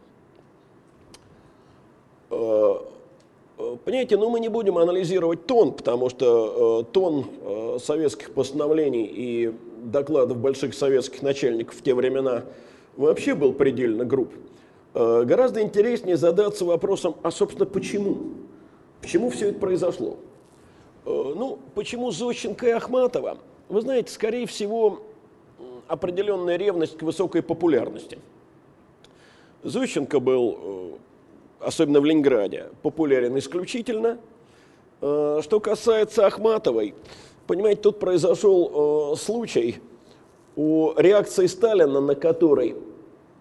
Э, 2.31 2.75
понимаете, 3.85 4.17
ну 4.17 4.31
мы 4.31 4.41
не 4.41 4.49
будем 4.49 4.79
анализировать 4.79 5.47
тон, 5.47 5.73
потому 5.73 6.11
что 6.11 6.83
тон 6.93 7.27
советских 7.81 8.33
постановлений 8.33 9.05
и 9.05 9.55
докладов 9.83 10.39
больших 10.39 10.75
советских 10.75 11.23
начальников 11.23 11.77
в 11.77 11.83
те 11.83 11.95
времена– 11.95 12.45
вообще 12.97 13.35
был 13.35 13.53
предельно 13.53 14.05
груб. 14.05 14.33
Э, 14.95 15.25
гораздо 15.25 15.63
интереснее 15.63 16.17
задаться 16.17 16.65
вопросом, 16.65 17.17
а, 17.23 17.31
собственно, 17.31 17.67
почему? 17.67 18.35
Почему 19.01 19.31
все 19.31 19.49
это 19.49 19.59
произошло? 19.59 20.17
Э, 21.07 21.33
ну, 21.37 21.59
почему 21.75 22.11
Зощенко 22.11 22.67
и 22.67 22.71
Ахматова? 22.71 23.39
Вы 23.69 23.81
знаете, 23.83 24.13
скорее 24.13 24.47
всего, 24.47 25.03
определенная 25.91 26.57
ревность 26.57 26.97
к 26.97 27.03
высокой 27.03 27.43
популярности. 27.43 28.19
Зощенко 29.63 30.21
был, 30.21 30.59
э, 31.61 31.67
особенно 31.67 32.01
в 32.01 32.05
Ленинграде, 32.05 32.69
популярен 32.83 33.37
исключительно. 33.39 34.19
Что 35.01 35.61
касается 35.63 36.27
Ахматовой, 36.27 36.95
понимаете, 37.47 37.81
тут 37.81 37.99
произошел 37.99 39.17
случай 39.17 39.81
у 40.57 40.93
реакции 40.99 41.47
Сталина, 41.47 42.01
на 42.03 42.15
которой 42.15 42.77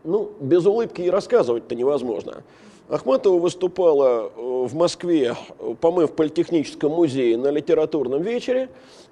ну, 0.03 0.31
без 0.39 0.65
улыбки 0.65 1.01
и 1.01 1.09
рассказывать-то 1.09 1.75
невозможно. 1.75 2.43
Ахматова 2.89 3.37
выступала 3.37 4.31
э, 4.35 4.65
в 4.67 4.73
Москве, 4.73 5.35
по-моему, 5.79 6.07
в 6.07 6.15
Политехническом 6.15 6.91
музее 6.91 7.37
на 7.37 7.51
литературном 7.51 8.21
вечере, 8.21 8.69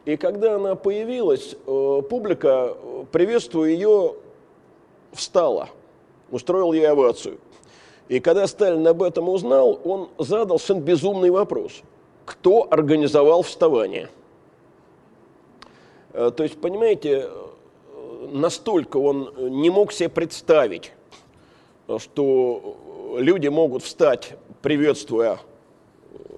и 0.08 0.16
когда 0.16 0.56
она 0.56 0.76
появилась, 0.76 1.54
э, 1.54 2.02
публика, 2.10 2.74
э, 2.74 3.06
приветствуя 3.12 3.72
ее, 3.72 4.16
встала, 5.12 5.68
устроил 6.32 6.72
ей 6.72 6.88
овацию. 6.88 7.40
И 8.08 8.22
когда 8.22 8.48
Сталин 8.48 8.88
об 8.88 9.04
этом 9.04 9.28
узнал, 9.28 9.82
он 9.84 10.08
задал 10.18 10.60
совершенно 10.60 10.86
безумный 10.86 11.30
вопрос. 11.30 11.82
Кто 12.24 12.70
организовал 12.72 13.42
вставание? 13.42 14.08
То 16.14 16.36
есть, 16.40 16.60
понимаете, 16.62 17.30
настолько 18.32 18.96
он 18.98 19.34
не 19.38 19.70
мог 19.70 19.92
себе 19.92 20.08
представить, 20.08 20.94
что 21.98 22.78
люди 23.18 23.50
могут 23.50 23.84
встать, 23.84 24.38
приветствуя 24.62 25.40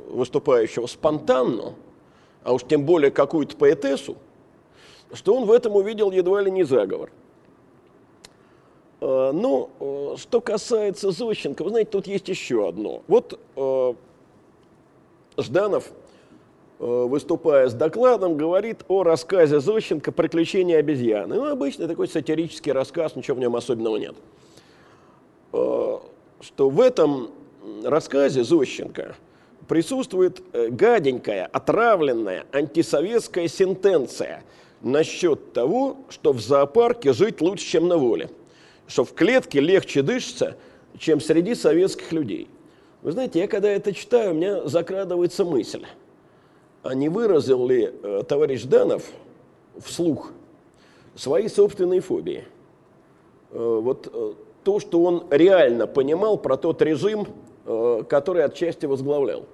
выступающего 0.08 0.88
спонтанно, 0.88 1.76
а 2.50 2.54
уж 2.54 2.64
тем 2.64 2.84
более 2.84 3.12
какую-то 3.12 3.56
поэтессу, 3.56 4.18
что 5.14 5.36
он 5.36 5.46
в 5.46 5.52
этом 5.52 5.76
увидел 5.76 6.10
едва 6.10 6.42
ли 6.42 6.50
не 6.50 6.64
заговор. 6.64 7.12
Э, 9.02 9.30
ну, 9.32 9.70
э, 9.80 10.16
что 10.18 10.42
касается 10.42 11.12
Зощенко, 11.12 11.64
вы 11.64 11.70
знаете, 11.70 11.92
тут 11.92 12.08
есть 12.08 12.28
еще 12.28 12.68
одно. 12.68 13.04
Вот 13.08 13.40
э, 13.56 13.94
Жданов, 15.38 15.92
выступая 16.80 17.70
с 17.70 17.76
докладом, 17.76 18.36
говорит 18.36 18.84
о 18.88 19.04
рассказе 19.04 19.60
Зощенко 19.60 20.12
«Приключения 20.12 20.80
обезьяны». 20.80 21.36
Ну, 21.36 21.52
обычный 21.52 21.88
такой 21.88 22.08
сатирический 22.08 22.72
рассказ, 22.72 23.16
ничего 23.16 23.38
в 23.38 23.40
нем 23.40 23.56
особенного 23.56 23.98
нет. 23.98 24.16
Что 25.52 26.02
в 26.58 26.82
этом 26.82 27.30
рассказе 27.84 28.44
Зощенко 28.44 29.16
присутствует 29.70 30.42
гаденькая, 30.52 31.46
отравленная 31.46 32.46
антисоветская 32.52 33.48
сентенция 33.48 34.44
насчет 34.82 35.54
того, 35.54 36.00
что 36.10 36.34
в 36.34 36.42
зоопарке 36.42 37.14
жить 37.14 37.40
лучше, 37.40 37.66
чем 37.66 37.88
на 37.88 37.96
воле– 37.96 38.30
что 38.90 39.06
в 39.06 39.14
клетке 39.14 39.62
легче 39.62 40.02
дышится, 40.02 40.58
чем 40.98 41.22
среди 41.22 41.56
советских 41.56 42.12
людей. 42.12 42.50
Вы 43.04 43.14
знаете, 43.14 43.40
я 43.40 43.48
когда 43.48 43.70
это 43.70 43.94
читаю, 43.94 44.32
у 44.32 44.34
меня 44.34 44.68
закрадывается 44.68 45.46
мысль, 45.46 45.86
а 46.82 46.96
не 46.96 47.08
выразил 47.08 47.66
ли 47.68 47.92
э, 47.92 48.24
товарищ 48.28 48.64
Данов 48.64 49.04
вслух 49.78 50.32
свои 51.16 51.48
собственные 51.48 52.02
фобии? 52.02 52.46
Э, 53.52 53.80
вот 53.82 54.10
э, 54.12 54.34
то, 54.64 54.80
что 54.80 55.04
он 55.04 55.28
реально 55.30 55.86
понимал 55.86 56.38
про 56.38 56.58
тот 56.58 56.82
режим, 56.82 57.28
э, 57.66 58.04
который 58.10 58.44
отчасти 58.44 58.88
возглавлял. 58.88 59.46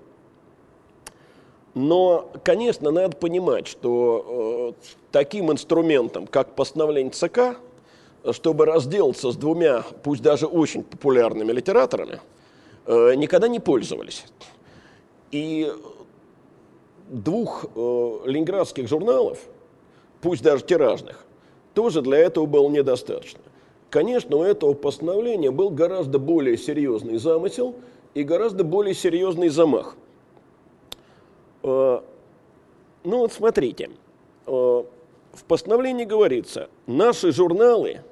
Но, 1.76 2.32
конечно, 2.46 2.90
надо 2.90 3.18
понимать, 3.18 3.68
что 3.68 4.74
э, 4.80 4.92
таким 5.12 5.52
инструментом, 5.52 6.26
как 6.26 6.56
постановление 6.56 7.12
ЦК, 7.12 7.58
чтобы 8.32 8.66
разделаться 8.66 9.32
с 9.32 9.36
двумя, 9.36 9.84
пусть 10.02 10.22
даже 10.22 10.48
очень 10.48 10.84
популярными 10.84 11.52
литераторами, 11.52 12.22
э, 12.86 13.16
никогда 13.16 13.50
не 13.50 13.60
пользовались. 13.60 14.24
И 15.32 15.70
двух 17.10 17.66
э, 17.66 18.20
ленинградских 18.26 18.88
журналов, 18.88 19.40
пусть 20.22 20.44
даже 20.44 20.64
тиражных, 20.64 21.26
тоже 21.74 22.02
для 22.02 22.20
этого 22.20 22.46
было 22.46 22.70
недостаточно. 22.70 23.42
Конечно, 23.90 24.38
у 24.38 24.44
этого 24.44 24.74
постановления 24.74 25.52
был 25.52 25.70
гораздо 25.72 26.20
более 26.20 26.58
серьезный 26.58 27.18
замысел 27.18 27.76
и 28.14 28.24
гораздо 28.24 28.64
более 28.64 28.94
серьезный 28.94 29.50
замах. 29.50 29.98
Э, 31.66 32.02
ну 33.04 33.18
вот 33.20 33.34
смотрите, 33.34 33.92
в 34.46 34.86
постановлении 35.48 36.06
говорится, 36.06 36.70
наши 36.88 37.32
журналы– 37.32 38.02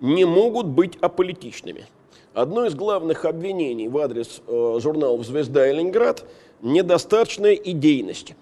не 0.00 0.24
могут 0.24 0.66
быть 0.66 0.96
аполитичными. 1.00 1.86
Одно 2.34 2.66
из 2.66 2.74
главных 2.74 3.24
обвинений 3.24 3.88
в 3.88 3.98
адрес 3.98 4.42
э, 4.46 4.78
журналов 4.80 5.26
«Звезда» 5.26 5.68
и 5.68 5.72
«Ленинград»– 5.72 6.24
недостаточная 6.62 7.54
идейность. 7.54 8.34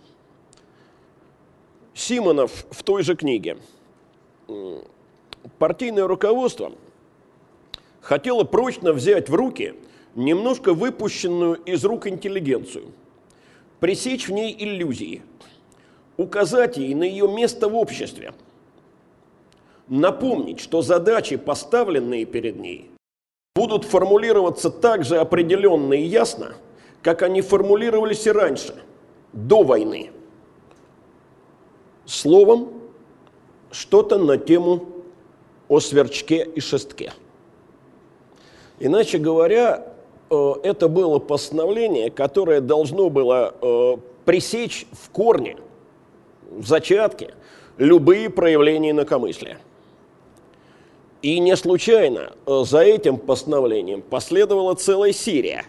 Симонов 1.94 2.66
в 2.70 2.82
той 2.82 3.02
же 3.02 3.16
книге. 3.16 3.56
Партийное 5.58 6.06
руководство 6.06 6.72
хотело 8.00 8.44
прочно 8.44 8.92
взять 8.92 9.30
в 9.30 9.34
руки 9.34 9.74
немножко 10.14 10.74
выпущенную 10.74 11.54
из 11.54 11.84
рук 11.84 12.06
интеллигенцию, 12.06 12.84
пресечь 13.80 14.28
в 14.28 14.32
ней 14.32 14.54
иллюзии, 14.58 15.22
указать 16.16 16.76
ей 16.76 16.94
на 16.94 17.04
ее 17.04 17.28
место 17.28 17.68
в 17.68 17.76
обществе– 17.76 18.32
напомнить, 19.88 20.60
что 20.60 20.82
задачи, 20.82 21.36
поставленные 21.36 22.24
перед 22.24 22.56
ней, 22.56 22.90
будут 23.54 23.84
формулироваться 23.84 24.70
так 24.70 25.04
же 25.04 25.18
определенно 25.18 25.94
и 25.94 26.02
ясно, 26.02 26.54
как 27.02 27.22
они 27.22 27.40
формулировались 27.40 28.26
и 28.26 28.30
раньше, 28.30 28.74
до 29.32 29.62
войны. 29.62 30.10
Словом, 32.04 32.72
что-то 33.70 34.18
на 34.18 34.38
тему 34.38 34.88
о 35.68 35.80
сверчке 35.80 36.44
и 36.44 36.60
шестке. 36.60 37.12
Иначе 38.78 39.18
говоря, 39.18 39.94
это 40.30 40.88
было 40.88 41.18
постановление, 41.18 42.10
которое 42.10 42.60
должно 42.60 43.10
было 43.10 43.54
э, 43.60 43.96
пресечь 44.24 44.86
в 44.92 45.10
корне, 45.10 45.56
в 46.50 46.66
зачатке, 46.66 47.34
любые 47.78 48.30
проявления 48.30 48.90
инакомыслия. 48.90 49.58
И 51.22 51.38
не 51.40 51.56
случайно 51.56 52.32
э, 52.46 52.62
за 52.64 52.82
этим 52.82 53.16
постановлением 53.16 54.02
последовала 54.02 54.74
целая 54.74 55.12
серия. 55.12 55.64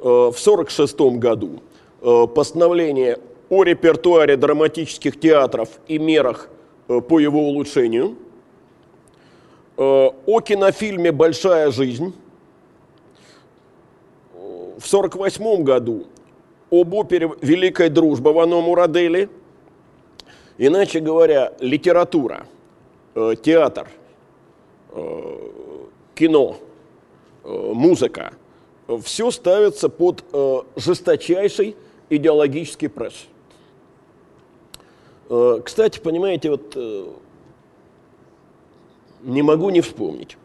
Э, 0.00 0.30
в 0.32 0.38
1946 0.40 1.00
году 1.18 1.60
э, 2.00 2.26
постановление 2.34 3.18
о 3.50 3.64
репертуаре 3.64 4.36
драматических 4.36 5.20
театров 5.20 5.68
и 5.88 5.98
мерах 5.98 6.48
по 6.86 7.20
его 7.20 7.48
улучшению, 7.48 8.16
о 9.76 10.40
кинофильме 10.40 11.12
«Большая 11.12 11.70
жизнь», 11.70 12.14
в 14.78 14.86
1948 14.86 15.62
году 15.62 16.06
об 16.70 16.94
опере 16.94 17.30
«Великая 17.40 17.88
дружба» 17.88 18.30
Вано 18.30 18.60
Мурадели. 18.60 19.28
Иначе 20.58 21.00
говоря, 21.00 21.52
литература, 21.60 22.46
театр– 23.42 23.88
Э, 24.94 25.38
кино, 26.14 26.56
э, 27.44 27.72
музыка, 27.72 28.34
все 29.02 29.30
ставится 29.30 29.88
под 29.88 30.22
э, 30.32 30.60
жесточайший 30.76 31.76
идеологический 32.10 32.88
пресс. 32.88 33.26
Кстати, 35.64 35.98
понимаете, 35.98 36.50
вот 36.50 36.76
не 39.22 39.40
могу 39.40 39.70
не 39.70 39.80
вспомнить. 39.80 40.36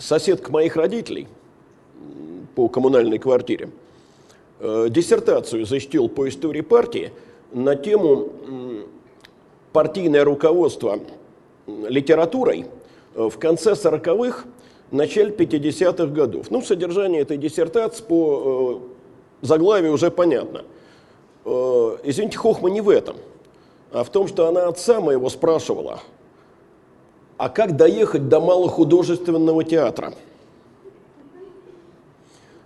Соседка 0.00 0.50
моих 0.50 0.76
родителей 0.76 1.28
по 2.56 2.68
коммунальной 2.68 3.18
квартире 3.18 3.70
диссертацию 4.60 5.64
защитил 5.64 6.08
по 6.08 6.28
истории 6.28 6.62
партии 6.62 7.12
на 7.52 7.76
тему 7.76 8.30
партийное 9.72 10.24
руководство 10.24 10.98
литературой 11.66 12.66
э, 13.14 13.28
в 13.28 13.38
конце 13.38 13.72
40-х, 13.72 14.44
начале 14.90 15.30
50-х 15.30 16.06
годов. 16.06 16.50
Ну, 16.50 16.62
содержание 16.62 17.22
этой 17.22 17.36
диссертации 17.36 18.02
по 18.02 18.82
э, 19.42 19.46
заглавию 19.46 19.92
уже 19.92 20.10
понятно. 20.10 20.64
Э, 21.44 21.96
извините, 22.04 22.38
Хохма 22.38 22.70
не 22.70 22.80
в 22.80 22.88
этом, 22.88 23.16
а 23.92 24.04
в 24.04 24.10
том, 24.10 24.26
что 24.26 24.48
она 24.48 24.66
отца 24.66 25.00
моего 25.00 25.28
спрашивала, 25.28 26.00
а 27.40 27.48
как 27.48 27.74
доехать 27.74 28.28
до 28.28 28.38
малохудожественного 28.38 29.64
театра? 29.64 30.12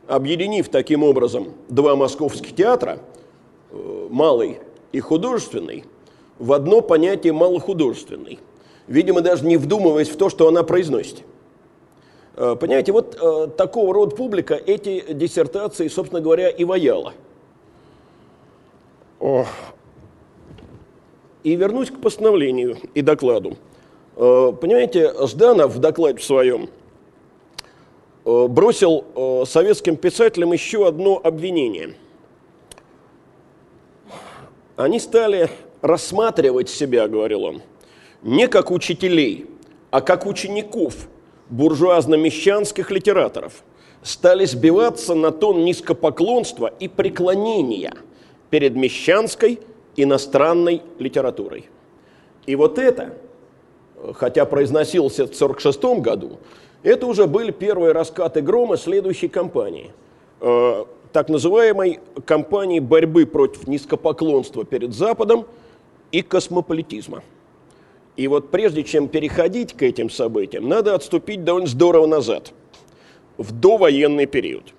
Объединив 0.09 0.69
таким 0.69 1.05
образом 1.05 1.53
два 1.69 1.95
московских 1.95 2.57
театра, 2.57 2.99
э, 3.71 4.09
малый 4.11 4.59
и 4.91 4.99
художественный, 4.99 5.85
в 6.41 6.53
одно 6.53 6.81
понятие 6.81 7.33
малохудожественный, 7.33 8.41
видимо, 8.89 9.21
даже 9.21 9.47
не 9.47 9.59
вдумываясь 9.59 10.09
в 10.09 10.17
то, 10.17 10.29
что 10.29 10.49
она 10.49 10.65
произносит. 10.65 11.23
Э, 12.35 12.57
понимаете, 12.59 12.91
вот 12.91 13.17
э, 13.23 13.47
такого 13.57 13.95
рода 13.95 14.17
публика 14.17 14.55
эти 14.55 15.13
диссертации, 15.13 15.87
собственно 15.87 16.21
говоря, 16.21 16.49
и 16.49 16.65
ваяла. 16.65 17.13
И 21.45 21.55
вернусь 21.55 21.93
к 21.93 22.01
постановлению 22.01 22.77
и 22.95 23.03
докладу. 23.03 23.57
Э, 24.17 24.53
понимаете, 24.61 25.13
Жданов 25.27 25.75
в 25.75 25.79
докладе 25.79 26.21
своем 26.21 26.69
бросил 28.25 29.45
советским 29.47 29.97
писателям 29.97 30.55
еще 30.55 30.89
одно 30.89 31.21
обвинение. 31.23 31.95
Они 34.77 34.99
стали 34.99 35.51
рассматривать 35.83 36.71
себя, 36.71 37.07
говорил 37.07 37.45
он, 37.45 37.63
не 38.23 38.49
как 38.49 38.71
учителей, 38.71 39.47
а 39.91 40.01
как 40.01 40.25
учеников 40.25 41.07
буржуазно-мещанских 41.51 42.91
литераторов, 42.91 43.63
стали 44.03 44.45
сбиваться 44.45 45.15
на 45.15 45.31
тон 45.31 45.65
низкопоклонства 45.65 46.73
и 46.81 46.89
преклонения 46.89 47.93
перед 48.51 48.75
мещанской 48.75 49.61
иностранной 49.97 50.83
литературой. 50.99 51.69
И 52.47 52.57
вот 52.57 52.79
это, 52.79 53.15
хотя 54.13 54.45
произносился 54.45 55.27
в 55.27 55.33
1946 55.35 56.03
году, 56.03 56.39
это 56.83 57.07
уже 57.07 57.27
были 57.27 57.51
первые 57.51 57.93
раскаты 57.93 58.43
грома 58.43 58.77
следующей 58.77 59.29
кампании. 59.29 59.91
э, 60.41 60.85
так 61.13 61.29
называемой 61.29 62.01
кампании 62.27 62.81
борьбы 62.81 63.25
против 63.25 63.69
низкопоклонства 63.69 64.65
перед 64.65 64.93
Западом 64.93 65.47
и 66.11 66.23
космополитизма. 66.23 67.23
И 68.17 68.27
вот 68.27 68.51
прежде 68.51 68.83
чем 68.83 69.09
переходить 69.09 69.75
к 69.75 69.83
этим 69.83 70.11
событиям, 70.11 70.69
надо 70.69 70.95
отступить 70.95 71.45
довольно 71.45 71.69
здорово 71.69 72.07
назад, 72.07 72.53
в 73.39 73.53
довоенный 73.53 74.27
период, 74.27 74.75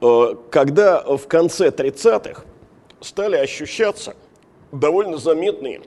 э, 0.00 0.34
когда 0.50 1.00
в 1.00 1.26
конце 1.28 1.68
30-х 1.68 2.42
стали 3.00 3.36
ощущаться 3.36 4.16
довольно 4.72 5.16
заметные 5.16 5.80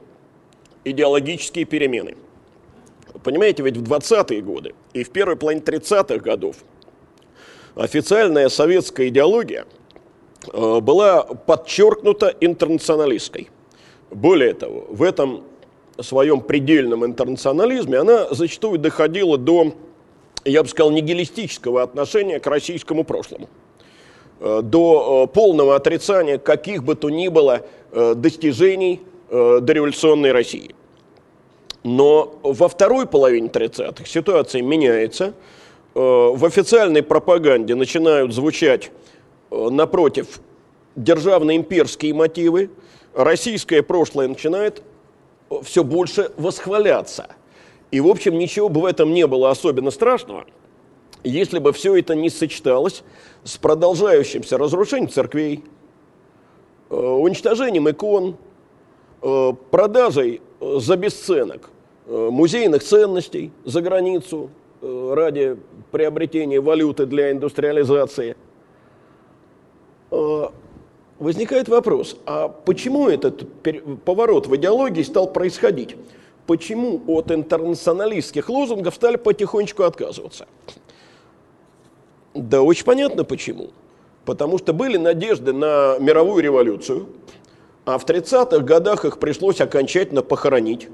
идеологические 0.84 1.66
перемены. 1.66 2.16
Понимаете, 3.24 3.64
ведь 3.64 3.78
в 3.78 3.84
20-е 3.84 4.42
годы 4.42 4.74
и 4.94 5.04
в 5.04 5.12
первой 5.12 5.36
половине 5.36 5.62
30-х 5.64 6.18
годов 6.18 6.58
официальная 7.76 8.50
советская 8.50 9.10
идеология 9.10 9.66
э, 10.52 10.80
была 10.80 11.24
подчеркнута 11.24 12.34
интернационалистской. 12.40 13.50
Более 14.10 14.54
того, 14.54 14.86
в 14.90 15.04
этом 15.04 15.44
своем 16.00 16.42
предельном 16.42 17.06
интернационализме 17.06 18.00
она 18.00 18.34
зачастую 18.34 18.80
доходила 18.80 19.38
до, 19.38 19.74
я 20.44 20.64
бы 20.64 20.70
сказал, 20.70 20.92
нигилистического 20.92 21.84
отношения 21.84 22.40
к 22.40 22.48
российскому 22.48 23.04
прошлому 23.04 23.50
э, 24.40 24.62
до 24.64 25.28
э, 25.30 25.34
полного 25.34 25.76
отрицания 25.76 26.38
каких 26.38 26.84
бы 26.84 26.96
то 26.96 27.10
ни 27.10 27.28
было 27.28 27.62
достижений 28.16 29.02
дореволюционной 29.32 30.34
России. 30.34 30.76
Но 31.84 32.40
во 32.44 32.68
второй 32.68 33.08
половине 33.08 33.48
30-х 33.48 34.06
ситуация 34.06 34.62
меняется. 34.62 35.34
Э, 35.96 36.32
в 36.34 36.46
официальной 36.46 37.02
пропаганде 37.02 37.76
начинают 37.76 38.34
звучать 38.34 38.92
э, 39.50 39.70
напротив 39.70 40.42
державно-имперские 40.96 42.14
мотивы. 42.14 42.70
Российское 43.16 43.82
прошлое 43.82 44.28
начинает 44.28 44.84
э, 45.50 45.56
все 45.64 45.84
больше 45.84 46.32
восхваляться. 46.38 47.28
И, 47.90 48.00
в 48.00 48.08
общем, 48.08 48.38
ничего 48.38 48.70
бы 48.70 48.82
в 48.82 48.86
этом 48.86 49.14
не 49.14 49.26
было 49.26 49.50
особенно 49.50 49.92
страшного, 49.92 50.46
если 51.24 51.60
бы 51.60 51.74
все 51.74 51.98
это 51.98 52.16
не 52.16 52.30
сочеталось 52.30 53.04
с 53.44 53.58
продолжающимся 53.58 54.58
разрушением 54.58 55.10
церквей, 55.10 55.64
уничтожением 56.90 57.90
икон, 57.90 58.38
продажей 59.22 60.42
за 60.60 60.98
бесценок 60.98 61.70
музейных 62.08 62.84
ценностей 62.84 63.52
за 63.66 63.82
границу– 63.82 64.50
Э, 64.82 65.14
ради 65.14 65.58
приобретения 65.92 66.60
валюты 66.60 67.06
для 67.06 67.32
индустриализации, 67.32 68.36
э, 70.10 70.48
возникает 71.20 71.70
вопрос, 71.70 72.18
а 72.26 72.48
почему 72.48 73.08
этот 73.08 73.48
поворот 74.04 74.48
в 74.48 74.56
идеологии 74.56 75.04
стал 75.04 75.32
происходить? 75.32 75.96
Почему 76.48 77.00
от 77.08 77.30
интернационалистских 77.32 78.50
лозунгов 78.50 78.96
стали 78.96 79.18
потихонечку 79.18 79.84
отказываться? 79.84 80.48
Да 82.34 82.64
очень 82.64 82.86
понятно 82.86 83.24
почему. 83.24 83.70
Потому 84.26 84.58
что 84.58 84.74
были 84.74 84.98
надежды 84.98 85.54
на 85.54 85.98
мировую 86.00 86.44
революцию, 86.44 87.08
а 87.92 87.98
в 87.98 88.06
30-х 88.06 88.60
годах 88.60 89.06
их 89.06 89.20
пришлось 89.20 89.62
окончательно 89.62 90.22
похоронить. 90.22 90.88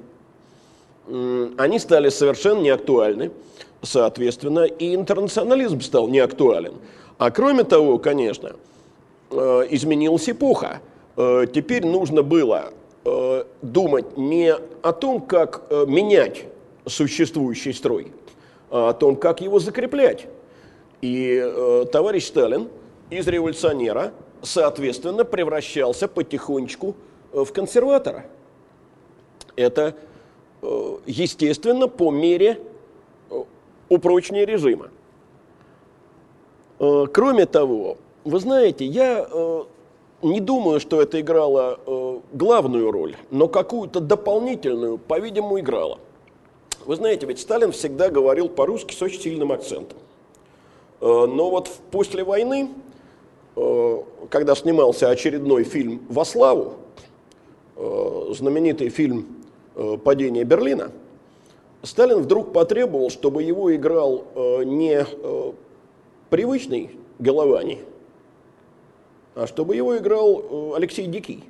Они 1.08 1.80
стали 1.80 2.10
совершенно 2.10 2.60
неактуальны 2.62 3.32
соответственно, 3.82 4.66
и 4.66 4.96
интернационализм 4.96 5.82
стал 5.82 6.08
неактуален. 6.08 6.74
А 7.18 7.32
кроме 7.32 7.64
того, 7.64 7.98
конечно, 8.00 8.56
э, 9.32 9.68
изменилась 9.70 10.30
эпоха. 10.30 10.82
Э, 11.16 11.46
теперь 11.52 11.86
нужно 11.86 12.24
было 12.24 12.74
э, 13.06 13.44
думать 13.62 14.18
не 14.18 14.54
о 14.54 14.94
том, 14.94 15.22
как 15.22 15.64
менять 15.88 16.46
существующий 16.86 17.74
строй, 17.74 18.12
а 18.70 18.90
о 18.90 18.94
том, 18.94 19.16
как 19.16 19.42
его 19.42 19.60
закреплять. 19.60 20.28
И 21.02 21.86
товарищ 21.92 22.26
Сталин 22.26 22.70
из 23.10 23.28
революционера, 23.28 24.14
соответственно, 24.42 25.26
превращался 25.26 26.08
потихонечку 26.08 26.96
в 27.32 27.48
консерватора. 27.52 28.26
Это, 29.56 29.96
естественно, 31.06 31.88
по 31.88 32.12
мере 32.12 32.60
упрочнее 33.90 34.46
режима. 34.46 34.90
Э, 36.80 37.06
кроме 37.12 37.46
того, 37.46 37.98
вы 38.24 38.40
знаете, 38.40 38.86
я 38.86 39.28
э, 39.30 39.64
не 40.22 40.40
думаю, 40.40 40.80
что 40.80 41.02
это 41.02 41.20
играло 41.20 41.80
э, 41.86 42.20
главную 42.34 42.92
роль, 42.92 43.16
но 43.32 43.48
какую-то 43.48 44.00
дополнительную, 44.00 44.98
по-видимому, 44.98 45.60
играло. 45.60 46.00
Вы 46.86 46.96
знаете, 46.96 47.26
ведь 47.26 47.40
Сталин 47.40 47.72
всегда 47.72 48.10
говорил 48.10 48.48
по-русски 48.48 48.94
с 48.94 49.02
очень 49.02 49.20
сильным 49.20 49.52
акцентом. 49.52 49.98
Но 51.00 51.50
вот 51.52 51.70
после 51.92 52.24
войны, 52.24 52.70
когда 54.30 54.56
снимался 54.56 55.10
очередной 55.10 55.64
фильм 55.64 56.02
«Во 56.10 56.26
славу», 56.26 56.76
знаменитый 57.76 58.90
фильм 58.90 59.26
«Падение 60.04 60.44
Берлина», 60.44 60.92
Сталин 61.84 62.22
вдруг 62.22 62.54
потребовал, 62.54 63.10
чтобы 63.10 63.44
его 63.44 63.74
играл 63.76 64.26
э, 64.36 64.64
не 64.64 65.06
э, 65.06 65.52
привычный 66.30 66.92
Головани, 67.20 67.80
а 69.36 69.48
чтобы 69.48 69.76
его 69.76 69.98
играл 69.98 70.42
э, 70.42 70.76
Алексей 70.76 71.06
Дикий, 71.06 71.44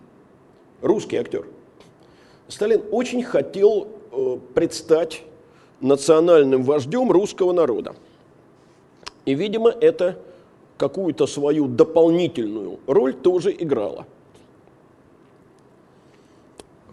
русский 0.82 1.18
актер. 1.18 1.48
Сталин 2.48 2.84
очень 2.92 3.24
хотел 3.24 3.88
э, 4.12 4.38
предстать 4.54 5.24
национальным 5.82 6.64
вождем 6.64 7.12
русского 7.12 7.54
народа. 7.54 7.96
И, 9.26 9.34
видимо, 9.34 9.70
это 9.70 10.20
какую-то 10.78 11.28
свою 11.28 11.68
дополнительную 11.68 12.80
роль 12.88 13.14
тоже 13.14 13.56
играло– 13.58 14.06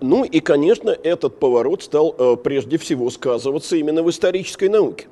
ну 0.00 0.22
и, 0.22 0.40
конечно, 0.40 0.90
этот 0.90 1.38
поворот 1.38 1.82
стал 1.82 2.14
э, 2.18 2.36
прежде 2.36 2.76
всего 2.76 3.08
сказываться 3.08 3.76
именно 3.76 4.02
в 4.02 4.10
исторической 4.10 4.68
науке. 4.68 5.06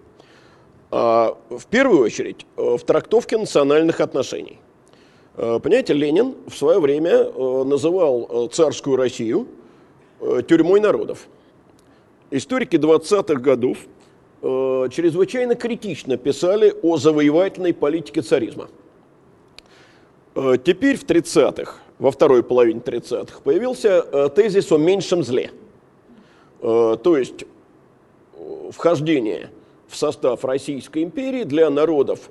А, 0.90 1.38
в 1.48 1.64
первую 1.64 2.02
очередь 2.02 2.44
э, 2.58 2.76
в 2.76 2.85
трактовке 2.85 3.38
национальных 3.38 4.02
отношений. 4.02 4.58
Э, 5.37 5.61
понимаете, 5.62 5.94
Ленин 5.94 6.35
в 6.46 6.54
свое 6.54 6.78
время 6.78 7.24
называл 7.64 8.48
царскую 8.52 8.96
Россию 8.96 9.48
тюрьмой 10.46 10.80
народов. 10.80 11.26
Историки 12.30 12.76
20-х 12.76 13.40
годов 13.40 13.78
чрезвычайно 14.42 15.55
критично 15.55 16.16
писали 16.16 16.74
о 16.83 16.96
завоевательной 16.96 17.72
политике 17.72 18.22
царизма. 18.22 18.68
Теперь 20.35 20.96
в 20.96 21.05
30-х 21.05 21.76
во 22.02 22.11
второй 22.11 22.42
половине 22.42 22.81
30-х, 22.81 23.42
появился 23.44 24.05
э, 24.11 24.28
тезис 24.35 24.72
о 24.72 24.76
меньшем 24.76 25.22
зле. 25.22 25.52
Э, 26.61 26.96
то 27.00 27.16
есть 27.16 27.44
э, 28.35 28.70
вхождение 28.72 29.50
в 29.87 29.96
состав 29.96 30.44
Российской 30.44 31.05
империи 31.05 31.44
для 31.44 31.70
народов 31.70 32.28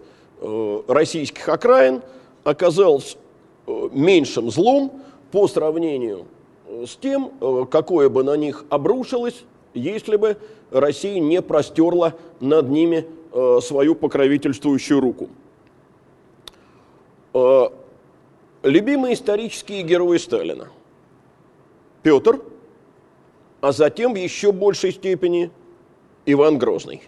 российских 0.88 1.48
окраин 1.48 2.02
оказалось 2.44 3.16
меньшим 3.68 4.50
злом 4.50 5.04
по 5.32 5.48
сравнению 5.48 6.26
с 6.68 6.96
тем, 6.96 7.32
какое 7.70 8.10
бы 8.10 8.24
на 8.24 8.36
них 8.36 8.66
обрушилось, 8.70 9.44
если 9.74 10.16
бы 10.16 10.38
Россия 10.72 11.20
не 11.20 11.42
простерла 11.42 12.16
над 12.40 12.70
ними 12.70 13.06
свою 13.62 13.96
покровительствующую 13.96 15.00
руку. 15.00 15.30
Любимые 18.64 19.14
исторические 19.14 19.84
герои 19.84 20.18
Сталина. 20.18 20.68
Петр, 22.04 22.42
а 23.62 23.72
затем 23.72 24.14
в 24.14 24.18
еще 24.18 24.52
большей 24.52 24.92
степени 24.92 25.52
Иван 26.26 26.58
Грозный. 26.58 27.04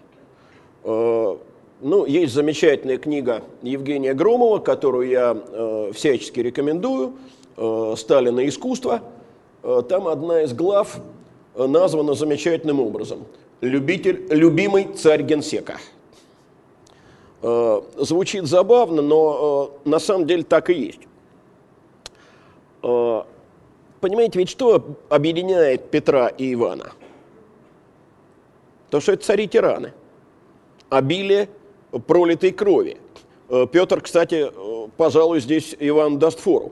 Э, 0.83 1.37
ну, 1.81 2.05
есть 2.05 2.33
замечательная 2.33 2.97
книга 2.97 3.43
Евгения 3.61 4.13
Громова, 4.13 4.59
которую 4.59 5.09
я 5.09 5.35
э, 5.35 5.91
всячески 5.93 6.39
рекомендую, 6.39 7.13
э, 7.57 7.95
«Сталина. 7.97 8.47
Искусство». 8.47 9.01
Там 9.87 10.09
одна 10.09 10.41
из 10.41 10.51
глав 10.51 10.99
названа 11.55 12.13
замечательным 12.13 12.79
образом 12.79 13.25
«Любитель, 13.61 14.25
«Любимый 14.29 14.93
царь 14.93 15.23
генсека». 15.23 15.77
Звучит 17.97 18.45
забавно, 18.45 19.01
но 19.01 19.71
на 19.83 19.99
самом 19.99 20.25
деле 20.25 20.43
так 20.43 20.69
и 20.69 20.73
есть. 20.73 21.01
Э, 22.81 23.23
понимаете, 23.99 24.39
ведь 24.39 24.49
что 24.49 24.81
объединяет 25.09 25.89
Петра 25.91 26.27
и 26.29 26.53
Ивана? 26.53 26.93
То, 28.89 29.01
что 29.01 29.11
это 29.11 29.25
цари-тираны. 29.25 29.91
Обилие 30.89 31.49
пролитой 32.07 32.51
крови. 32.51 32.97
Петр, 33.71 33.99
кстати, 34.01 34.51
пожалуй, 34.95 35.41
здесь 35.41 35.75
Иван 35.79 36.19
даст 36.19 36.39
фору. 36.39 36.71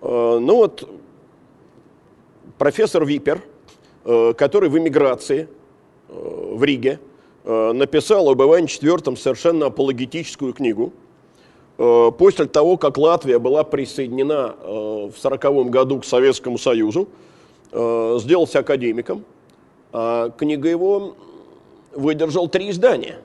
Ну 0.00 0.54
вот, 0.56 0.88
профессор 2.58 3.04
Випер, 3.04 3.42
который 4.04 4.68
в 4.68 4.78
эмиграции 4.78 5.48
в 6.08 6.62
Риге, 6.62 6.98
написал 7.44 8.28
об 8.28 8.42
Иване 8.42 8.66
IV 8.66 9.16
совершенно 9.16 9.66
апологетическую 9.66 10.52
книгу– 10.52 10.92
Э, 11.78 12.10
после 12.16 12.46
того, 12.46 12.76
как 12.76 12.98
Латвия 12.98 13.38
была 13.38 13.62
присоединена 13.62 14.56
э, 14.60 14.66
в 14.66 15.16
1940 15.24 15.70
году 15.70 16.00
к 16.00 16.04
Советскому 16.04 16.58
Союзу, 16.58 17.08
э, 17.70 18.18
сделался 18.20 18.58
академиком. 18.58 19.24
А 19.92 20.30
книга 20.30 20.68
его 20.68 21.14
выдержал 21.94 22.48
три 22.48 22.70
издания. 22.70 23.20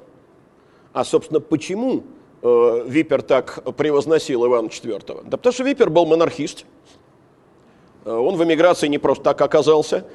А, 0.93 1.03
собственно, 1.03 1.39
почему 1.39 2.03
Випер 2.41 3.21
так 3.21 3.63
превозносил 3.75 4.45
Ивана 4.45 4.67
IV? 4.67 5.23
Да 5.25 5.37
потому 5.37 5.53
что 5.53 5.63
Випер 5.63 5.89
был 5.89 6.05
монархист. 6.05 6.65
Он 8.05 8.35
в 8.35 8.43
эмиграции 8.43 8.87
не 8.87 8.97
просто 8.97 9.23
так 9.23 9.41
оказался. 9.41 10.05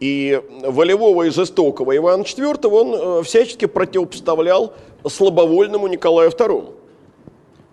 И 0.00 0.40
волевого 0.62 1.24
и 1.24 1.30
жестокого 1.30 1.96
Ивана 1.96 2.22
IV 2.22 2.66
он 2.68 3.24
всячески 3.24 3.66
противопоставлял 3.66 4.74
слабовольному 5.06 5.86
Николаю 5.88 6.30
II. 6.30 6.74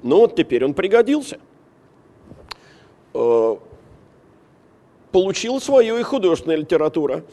Ну 0.04 0.17
вот 0.17 0.36
теперь 0.36 0.63
он 0.63 0.73
пригодился. 0.73 1.39
Э, 3.15 3.56
получил 5.12 5.62
свою 5.62 5.97
и 5.97 6.04
художественная 6.04 6.58
литература. 6.58 7.23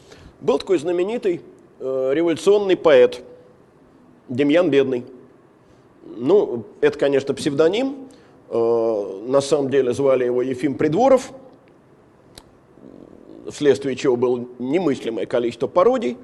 Был 0.41 0.59
такой 0.59 0.79
знаменитый 0.79 1.41
э, 1.81 2.11
революционный 2.15 2.77
поэт 2.77 3.21
Демьян 4.29 4.71
Бедный. 4.71 5.05
Ну, 6.05 6.65
это, 6.81 6.97
конечно, 6.99 7.35
псевдоним. 7.35 8.09
Э, 8.49 9.21
на 9.27 9.41
самом 9.41 9.71
деле 9.71 9.93
звали 9.93 10.25
его 10.25 10.43
Ефим 10.43 10.77
Придворов, 10.77 11.33
вследствие 13.51 13.97
чего 13.97 14.17
было 14.17 14.45
немыслимое 14.59 15.27
количество 15.27 15.67
пародий 15.67 16.17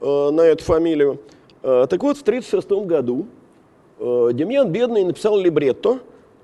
на 0.00 0.40
эту 0.42 0.64
фамилию. 0.64 1.20
Так 1.62 2.02
вот, 2.02 2.16
в 2.16 2.22
1936 2.22 2.86
году 2.86 3.26
Э, 3.98 4.30
Демьян 4.32 4.70
Бедный 4.70 5.04
написал 5.04 5.38
либретто 5.38 6.00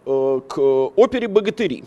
э, 0.06 0.40
к 0.46 0.58
опере 0.58 1.28
«Богатыри». 1.28 1.84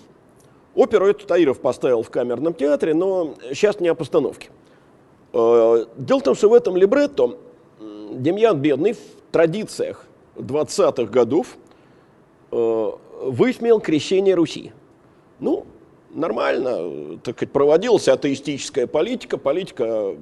Оперу 0.76 1.08
эту 1.08 1.26
Таиров 1.26 1.60
поставил 1.60 2.04
в 2.04 2.10
камерном 2.10 2.54
театре, 2.54 2.94
но 2.94 3.34
сейчас 3.50 3.80
не 3.80 3.88
о 3.88 3.96
постановке. 3.96 4.50
Э, 5.34 5.86
дело 5.98 6.20
в 6.20 6.24
том, 6.24 6.36
что 6.36 6.50
в 6.50 6.54
этом 6.54 6.78
либретто 6.78 7.38
Демьян 8.12 8.60
Бедный 8.60 8.94
в 8.94 9.00
традициях 9.32 10.06
20-х 10.36 11.12
годов 11.12 11.58
высмеял 12.50 13.82
крещение 13.82 14.34
Руси. 14.34 14.72
Ну, 15.40 15.66
нормально, 16.18 17.20
так 17.24 17.38
сказать, 17.38 17.54
проводилась 17.54 18.08
атеистическая 18.08 18.88
политика, 18.88 19.38
политика, 19.38 20.16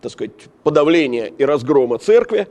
так 0.00 0.10
сказать, 0.10 0.32
подавления 0.62 1.26
и 1.26 1.44
разгрома 1.44 1.98
церкви. 1.98 2.48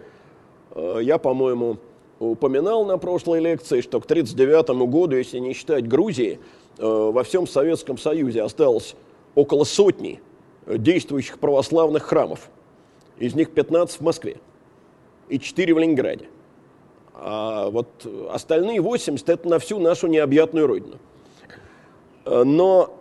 Я, 0.75 1.17
по-моему, 1.17 1.77
упоминал 2.19 2.85
на 2.85 2.97
прошлой 2.97 3.41
лекции, 3.41 3.81
что 3.81 3.99
к 3.99 4.05
1939 4.05 4.89
году, 4.89 5.17
если 5.17 5.39
не 5.39 5.53
считать 5.53 5.87
Грузии, 5.87 6.39
э, 6.77 6.85
во 6.85 7.23
всем 7.23 7.47
Советском 7.47 7.97
Союзе 7.97 8.43
осталось 8.43 8.95
около 9.35 9.63
сотни 9.63 10.21
действующих 10.65 11.39
православных 11.39 12.03
храмов. 12.03 12.49
Из 13.17 13.35
них 13.35 13.51
15 13.51 13.99
в 13.99 14.01
Москве 14.01 14.37
и 15.29 15.39
4 15.39 15.73
в 15.73 15.79
Ленинграде. 15.79 16.27
А 17.13 17.69
вот 17.69 17.87
остальные 18.31 18.81
80– 18.81 19.29
это 19.29 19.47
на 19.47 19.59
всю 19.59 19.79
нашу 19.79 20.07
необъятную 20.07 20.67
родину. 20.67 20.97
Э, 22.25 22.43
но 22.43 22.93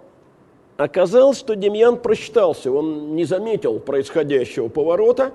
оказалось, 0.76 1.38
что 1.38 1.54
Демьян 1.54 1.98
просчитался, 1.98 2.72
он 2.72 3.14
не 3.14 3.24
заметил 3.24 3.78
происходящего 3.78 4.68
поворота 4.68 5.32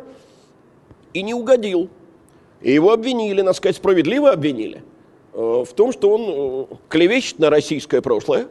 и 1.13 1.21
не 1.21 1.33
угодил– 1.33 1.89
и 2.61 2.71
его 2.71 2.91
обвинили, 2.91 3.41
надо 3.41 3.57
сказать, 3.57 3.75
справедливо 3.75 4.31
обвинили. 4.31 4.83
Э, 5.33 5.63
в 5.67 5.73
том, 5.73 5.91
что 5.91 6.09
он 6.09 6.69
э, 6.71 6.75
клевещет 6.89 7.39
на 7.39 7.49
российское 7.49 8.01
прошлое, 8.01 8.47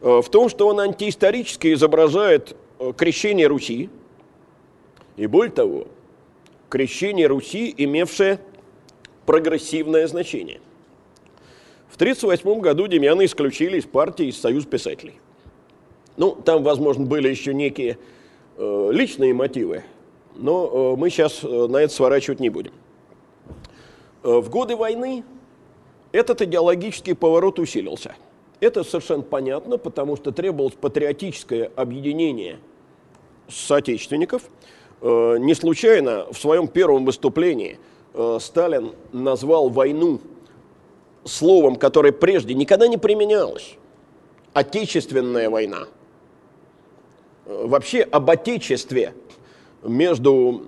в 0.00 0.28
том, 0.30 0.50
что 0.50 0.68
он 0.68 0.78
антиисторически 0.78 1.72
изображает 1.72 2.54
крещение 2.98 3.46
Руси, 3.46 3.88
и 5.16 5.26
более 5.26 5.50
того, 5.50 5.86
крещение 6.68 7.26
Руси, 7.26 7.74
имевшее 7.76 8.38
прогрессивное 9.24 10.06
значение. 10.06 10.60
В 11.96 11.98
1938 11.98 12.60
году 12.60 12.86
Демьяна 12.88 13.24
исключили 13.24 13.78
из 13.78 13.86
партии 13.86 14.26
из 14.26 14.38
Союз 14.38 14.66
писателей. 14.66 15.14
Ну, 16.18 16.32
там, 16.34 16.62
возможно, 16.62 17.06
были 17.06 17.30
еще 17.30 17.54
некие 17.54 17.96
э, 18.58 18.88
личные 18.92 19.32
мотивы, 19.32 19.82
но 20.34 20.92
э, 20.92 20.96
мы 20.98 21.08
сейчас 21.08 21.42
на 21.42 21.78
это 21.78 21.90
сворачивать 21.94 22.38
не 22.38 22.50
будем. 22.50 22.72
Э, 24.22 24.40
в 24.40 24.50
годы 24.50 24.76
войны 24.76 25.24
этот 26.12 26.42
идеологический 26.42 27.14
поворот 27.14 27.58
усилился. 27.58 28.14
Это 28.60 28.84
совершенно 28.84 29.22
понятно, 29.22 29.78
потому 29.78 30.16
что 30.16 30.32
требовалось 30.32 30.74
патриотическое 30.74 31.70
объединение 31.76 32.58
соотечественников. 33.48 34.42
Э, 35.00 35.36
не 35.38 35.54
случайно 35.54 36.26
в 36.30 36.36
своем 36.36 36.68
первом 36.68 37.06
выступлении 37.06 37.78
э, 38.12 38.38
Сталин 38.38 38.92
назвал 39.12 39.70
войну 39.70 40.20
словом, 41.26 41.76
которое 41.76 42.12
прежде 42.12 42.54
никогда 42.54 42.88
не 42.88 42.96
применялось. 42.96 43.76
Отечественная 44.52 45.50
война. 45.50 45.86
Вообще 47.44 48.02
об 48.02 48.30
отечестве 48.30 49.12
между 49.82 50.64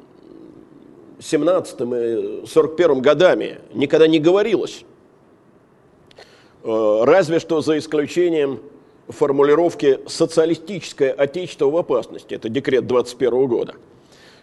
17 1.21 1.81
и 1.81 2.47
41 2.47 3.01
годами 3.01 3.59
никогда 3.75 4.07
не 4.07 4.21
говорилось. 4.21 4.85
Э, 6.63 7.01
разве 7.05 7.41
что 7.41 7.61
за 7.61 7.79
исключением 7.79 8.61
формулировки 9.09 10.01
«социалистическое 10.07 11.13
отечество 11.13 11.67
в 11.67 11.77
опасности». 11.77 12.35
Это 12.35 12.49
декрет 12.49 12.87
21 12.87 13.47
года. 13.47 13.75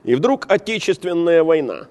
И 0.03 0.15
вдруг 0.15 0.45
Отечественная 0.49 1.43
война. 1.43 1.87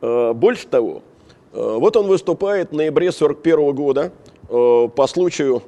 Э, 0.00 0.32
больше 0.32 0.66
того, 0.66 0.98
э, 0.98 1.13
вот 1.54 1.96
он 1.96 2.06
выступает 2.06 2.70
в 2.70 2.74
ноябре 2.74 3.12
41 3.12 3.74
года 3.74 4.12
по 4.48 5.06
случаю 5.08 5.62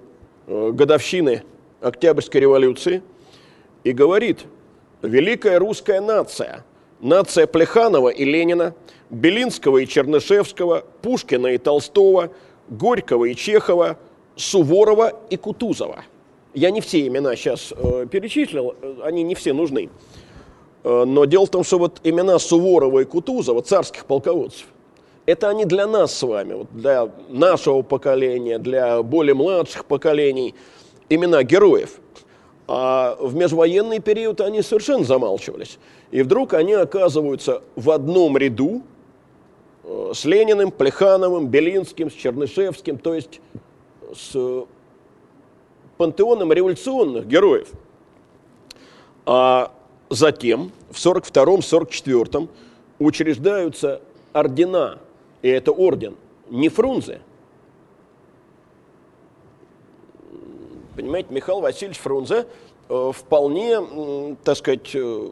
годовщины 0.46 1.44
Октябрьской 1.80 2.40
революции 2.40 3.02
и 3.84 3.92
говорит, 3.92 4.40
великая 5.02 5.58
русская 5.58 6.00
нация– 6.00 6.64
Нация 7.00 7.46
Плеханова 7.46 8.08
и 8.08 8.24
Ленина, 8.24 8.74
Белинского 9.10 9.78
и 9.78 9.86
Чернышевского, 9.86 10.84
Пушкина 11.02 11.48
и 11.48 11.58
Толстого, 11.58 12.30
Горького 12.68 13.26
и 13.26 13.34
Чехова, 13.34 13.98
Суворова 14.34 15.12
и 15.30 15.36
Кутузова. 15.36 16.04
Я 16.54 16.70
не 16.70 16.80
все 16.80 17.06
имена 17.06 17.36
сейчас 17.36 17.72
э, 17.76 18.06
перечислил, 18.10 18.74
они 19.02 19.22
не 19.22 19.34
все 19.34 19.52
нужны. 19.52 19.90
Э, 20.84 21.04
но 21.04 21.26
дело 21.26 21.46
в 21.46 21.50
том, 21.50 21.64
что 21.64 21.78
вот 21.78 22.00
имена 22.02 22.38
Суворова 22.38 23.00
и 23.00 23.04
Кутузова, 23.04 23.60
царских 23.60 24.06
полководцев, 24.06 24.66
это 25.26 25.48
они 25.48 25.64
для 25.64 25.86
нас 25.86 26.14
с 26.16 26.22
вами, 26.22 26.54
вот 26.54 26.68
для 26.72 27.10
нашего 27.28 27.82
поколения, 27.82 28.58
для 28.58 29.02
более 29.02 29.34
младших 29.34 29.84
поколений, 29.84 30.54
имена 31.08 31.42
героев– 31.42 31.98
а 32.68 33.16
в 33.20 33.34
межвоенный 33.34 34.00
период 34.00 34.40
они 34.40 34.62
совершенно 34.62 35.04
замалчивались. 35.04 35.78
И 36.10 36.22
вдруг 36.22 36.54
они 36.54 36.72
оказываются 36.72 37.62
в 37.76 37.90
одном 37.90 38.36
ряду 38.36 38.82
э, 39.84 40.12
с 40.14 40.24
Лениным, 40.24 40.72
Плехановым, 40.72 41.46
Белинским, 41.46 42.10
с 42.10 42.14
Чернышевским, 42.14 42.98
то 42.98 43.14
есть 43.14 43.40
с 44.14 44.64
пантеоном 45.96 46.52
революционных 46.52 47.26
героев. 47.26 47.68
А 49.26 49.72
затем 50.10 50.72
в 50.90 50.96
42-44 50.96 52.48
учреждаются 52.98 54.00
ордена, 54.32 54.98
и 55.46 55.48
это 55.48 55.70
орден 55.70 56.16
не 56.50 56.68
Фрунзе, 56.68 57.20
Понимаете, 60.96 61.28
Михаил 61.30 61.60
Васильевич 61.60 61.98
Фрунзе 62.00 62.46
э, 62.88 63.10
вполне, 63.14 64.36
так 64.42 64.56
сказать, 64.56 64.90
э, 64.94 65.28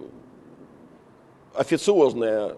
официозная 1.55 2.55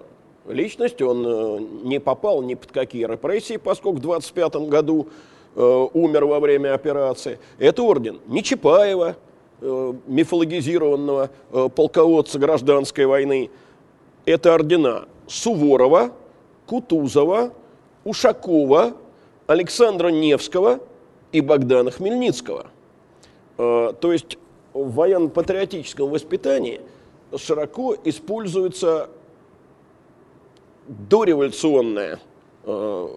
личность, 0.46 1.00
он 1.00 1.24
э, 1.24 1.60
не 1.84 1.98
попал 1.98 2.42
ни 2.42 2.54
под 2.54 2.72
какие 2.72 3.06
репрессии, 3.06 3.56
поскольку 3.56 3.98
в 3.98 4.02
25 4.02 4.56
году 4.68 5.08
умер 5.54 6.26
во 6.26 6.38
время 6.40 6.74
операции. 6.74 7.38
Это 7.58 7.82
орден 7.82 8.20
не 8.26 8.42
Чапаева, 8.42 9.16
мифологизированного 9.62 11.30
полководца 11.74 12.38
гражданской 12.38 13.06
войны. 13.06 13.50
Это 14.26 14.52
ордена 14.52 15.06
Суворова, 15.26 16.12
Кутузова, 16.66 17.52
Ушакова, 18.04 18.94
Александра 19.46 20.08
Невского 20.08 20.80
и 21.32 21.40
Богдана 21.40 21.90
Хмельницкого. 21.90 22.66
Э, 23.58 23.92
то 24.00 24.12
есть 24.12 24.38
в 24.72 24.92
военно-патриотическом 24.92 26.10
воспитании 26.10 26.80
широко 27.36 27.96
используется 28.04 29.08
дореволюционное 30.86 32.20
э, 32.64 33.08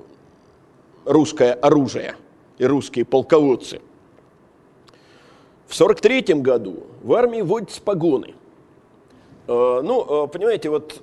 русское 1.06 1.54
оружие 1.54 2.16
и 2.58 2.66
русские 2.66 3.06
полководцы. 3.06 3.82
В 5.68 5.80
1943 5.80 6.42
году 6.42 6.84
в 7.04 7.14
армии 7.14 7.42
вводятся 7.42 7.82
погоны. 7.82 8.34
Э, 9.48 9.82
ну, 9.84 10.28
понимаете, 10.28 10.70
вот 10.70 11.02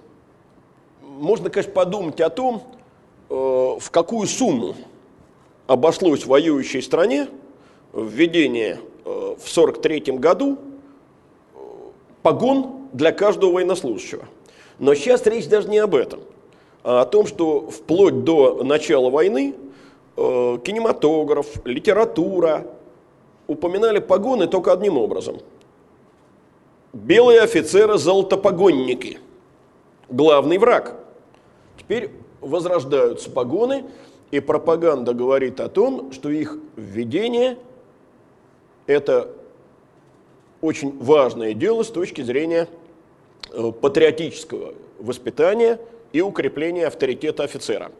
можно, 1.16 1.50
конечно, 1.50 1.72
подумать 1.72 2.20
о 2.20 2.30
том, 2.30 2.62
в 3.28 3.90
какую 3.90 4.28
сумму 4.28 4.76
обошлось 5.66 6.26
воюющей 6.26 6.82
стране 6.82 7.28
введение 7.92 8.78
в 9.04 9.48
1943 9.48 10.18
году 10.18 10.58
погон 12.22 12.88
для 12.92 13.12
каждого 13.12 13.52
военнослужащего. 13.52 14.26
Но 14.78 14.94
сейчас 14.94 15.24
речь 15.26 15.48
даже 15.48 15.68
не 15.68 15.78
об 15.78 15.94
этом, 15.94 16.20
а 16.82 17.02
о 17.02 17.06
том, 17.06 17.26
что 17.26 17.70
вплоть 17.70 18.24
до 18.24 18.62
начала 18.62 19.10
войны 19.10 19.54
э, 20.16 20.58
кинематограф, 20.64 21.64
литература 21.64 22.66
упоминали 23.46 24.00
погоны 24.00 24.46
только 24.46 24.72
одним 24.72 24.98
образом. 24.98 25.38
Белые 26.92 27.40
офицеры-золотопогонники. 27.42 29.20
Главный 30.08 30.58
враг. 30.58 31.05
Теперь 31.86 32.10
возрождаются 32.40 33.30
погоны, 33.30 33.84
и 34.32 34.40
пропаганда 34.40 35.14
говорит 35.14 35.60
о 35.60 35.68
том, 35.68 36.10
что 36.10 36.30
их 36.30 36.58
введение– 36.74 37.58
это 38.86 39.30
очень 40.60 40.98
важное 40.98 41.54
дело 41.54 41.84
с 41.84 41.90
точки 41.90 42.22
зрения 42.22 42.66
э, 43.52 43.70
патриотического 43.70 44.74
воспитания 44.98 45.78
и 46.12 46.20
укрепления 46.20 46.88
авторитета 46.88 47.44
офицера. 47.44 47.92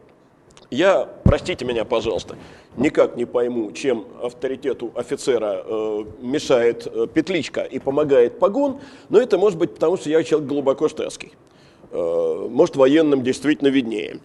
Я, 0.69 1.07
простите 1.23 1.63
меня, 1.63 1.85
пожалуйста, 1.85 2.35
никак 2.75 3.15
не 3.15 3.23
пойму, 3.23 3.71
чем 3.71 4.05
авторитету 4.21 4.91
офицера 4.95 5.63
э, 5.65 6.05
мешает 6.19 6.87
э, 6.87 7.07
петличка 7.07 7.61
и 7.61 7.79
помогает 7.79 8.37
погон, 8.37 8.81
но 9.07 9.21
это 9.21 9.37
может 9.37 9.57
быть 9.57 9.73
потому, 9.75 9.95
что 9.95 10.09
я 10.09 10.21
человек 10.23 10.49
глубоко 10.49 10.89
штатский. 10.89 11.31
Э, 11.91 12.47
может, 12.49 12.75
военным 12.75 13.23
действительно 13.23 13.69
виднее. 13.69 14.19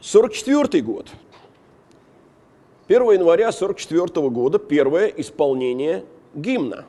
44 0.00 0.82
год. 0.82 1.08
1 2.88 3.12
января 3.12 3.52
44 3.52 4.28
года 4.30 4.58
первое 4.58 5.06
исполнение 5.06 6.04
гимна. 6.34 6.84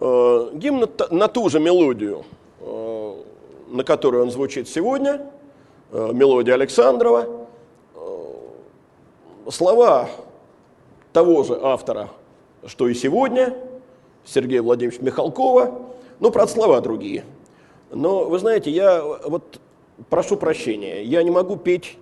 Э, 0.00 0.50
гимн 0.54 0.88
на 1.10 1.28
ту 1.28 1.48
же 1.48 1.58
мелодию, 1.58 2.24
э, 2.60 3.14
на 3.68 3.84
которой 3.84 4.22
он 4.22 4.30
звучит 4.30 4.68
сегодня, 4.68 5.30
мелодия 5.90 6.54
Александрова. 6.54 7.46
Слова 9.50 10.08
того 11.12 11.42
же 11.42 11.58
автора, 11.60 12.08
что 12.66 12.88
и 12.88 12.94
сегодня, 12.94 13.54
Сергея 14.24 14.62
Владимировича 14.62 15.04
Михалкова, 15.04 15.82
ну, 16.20 16.30
правда, 16.30 16.52
слова 16.52 16.80
другие. 16.80 17.24
Но, 17.92 18.24
вы 18.24 18.38
знаете, 18.38 18.70
я 18.70 19.02
вот 19.02 19.60
прошу 20.08 20.36
прощения, 20.36 21.02
я 21.04 21.22
не 21.22 21.30
могу 21.30 21.56
петь 21.56 21.98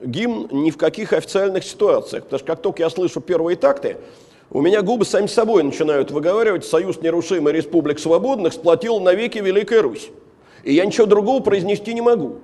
гимн 0.00 0.48
ни 0.50 0.70
в 0.70 0.78
каких 0.78 1.12
официальных 1.12 1.64
ситуациях, 1.64 2.24
потому 2.24 2.38
что 2.38 2.46
как 2.46 2.62
только 2.62 2.82
я 2.82 2.90
слышу 2.90 3.20
первые 3.20 3.56
такты, 3.56 3.98
у 4.50 4.60
меня 4.60 4.82
губы 4.82 5.04
сами 5.04 5.26
собой 5.26 5.62
начинают 5.62 6.10
выговаривать 6.10 6.64
«Союз 6.64 7.00
нерушимый 7.00 7.52
республик 7.52 7.98
свободных 7.98 8.52
сплотил 8.52 9.00
навеки 9.00 9.38
Великая 9.38 9.82
Русь». 9.82 10.10
И 10.62 10.72
я 10.72 10.86
ничего 10.86 11.06
другого 11.06 11.42
произнести 11.42 11.92
не 11.92 12.00
могу. 12.00 12.36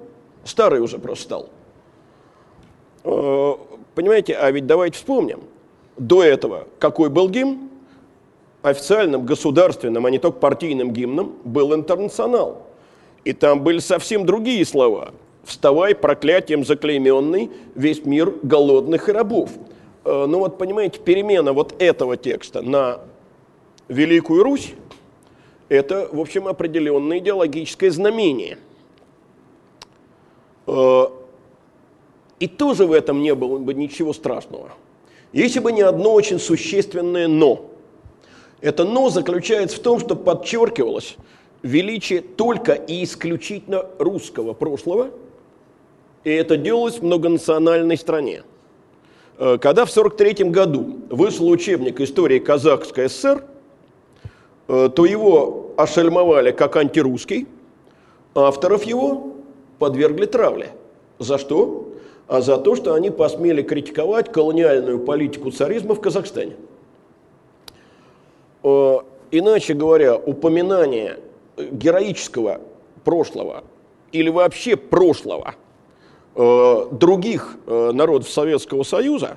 Старый 0.45 0.81
уже 0.81 0.99
просто 0.99 1.25
стал. 1.25 1.49
Э, 3.05 3.53
понимаете, 3.95 4.35
а 4.35 4.51
ведь 4.51 4.67
давайте 4.67 4.97
вспомним. 4.97 5.41
До 5.97 6.23
этого 6.23 6.67
какой 6.79 7.09
был 7.09 7.29
гимн? 7.29 7.71
Официальным, 8.63 9.25
государственным, 9.25 10.05
а 10.05 10.11
не 10.11 10.19
только 10.19 10.39
партийным 10.39 10.93
гимном 10.93 11.37
был 11.45 11.75
«Интернационал». 11.75 12.70
И 13.25 13.33
там 13.33 13.63
были 13.63 13.79
совсем 13.79 14.27
другие 14.27 14.65
слова. 14.65 15.13
«Вставай, 15.45 15.95
проклятием 15.95 16.65
заклейменный, 16.65 17.51
весь 17.75 18.05
мир 18.05 18.35
голодных 18.43 19.09
и 19.09 19.13
рабов». 19.13 19.51
Э, 20.05 20.27
ну 20.27 20.39
вот, 20.39 20.59
понимаете, 20.59 21.01
перемена 21.01 21.53
вот 21.53 21.75
этого 21.81 22.17
текста 22.17 22.63
на 22.63 23.01
Великую 23.89 24.43
Русь, 24.43 24.75
это, 25.69 26.09
в 26.11 26.21
общем, 26.21 26.49
определенное 26.49 27.19
идеологическое 27.19 27.91
знамение. 27.91 28.59
Э, 30.67 31.05
и 32.39 32.47
тоже 32.47 32.87
в 32.87 32.93
этом 32.93 33.23
не 33.23 33.35
было 33.35 33.59
бы 33.59 33.75
ничего 33.75 34.13
страшного. 34.13 34.71
Если 35.33 35.61
бы 35.61 35.73
не 35.73 35.83
одно 35.83 36.13
очень 36.13 36.39
существенное 36.39 37.29
«но». 37.29 37.67
Это 38.61 38.85
«но» 38.85 39.11
заключается 39.11 39.77
в 39.77 39.81
том, 39.81 40.01
что 40.01 40.17
подчеркивалось 40.17 41.17
величие 41.63 42.21
только 42.21 42.73
и 42.73 43.05
исключительно 43.05 43.87
русского 43.99 44.53
прошлого, 44.55 45.11
и 46.25 46.31
это 46.31 46.57
делалось 46.57 46.99
в 46.99 47.05
многонациональной 47.05 47.97
стране. 47.97 48.43
Э, 49.39 49.59
когда 49.59 49.85
в 49.85 49.91
1943 49.91 50.51
году 50.51 50.99
вышел 51.11 51.49
учебник 51.49 52.01
истории 52.01 52.39
Казахской 52.39 53.09
ССР, 53.09 53.45
э, 54.69 54.91
то 54.95 55.05
его 55.05 55.73
ошельмовали 55.77 56.51
как 56.51 56.77
антирусский, 56.77 57.47
авторов 58.35 58.85
его 58.85 59.35
подвергли 59.79 60.27
травле. 60.27 60.73
За 61.19 61.39
что? 61.39 61.89
А 62.29 62.43
за 62.43 62.59
то, 62.59 62.77
что 62.77 62.95
они 62.95 63.11
посмели 63.11 63.63
критиковать 63.63 64.31
колониальную 64.31 65.01
политику 65.01 65.51
царизма 65.51 65.95
в 65.95 66.01
Казахстане. 66.01 66.57
Э, 68.63 68.99
иначе 69.31 69.75
говоря, 69.75 70.17
упоминание 70.17 71.19
героического 71.71 72.61
прошлого 73.05 73.65
или 74.13 74.29
вообще 74.29 74.77
прошлого– 74.77 75.55
Э, 76.37 76.87
других 76.93 77.57
э, 77.67 77.91
народов 77.93 78.31
Советского 78.31 78.85
Союза 78.85 79.37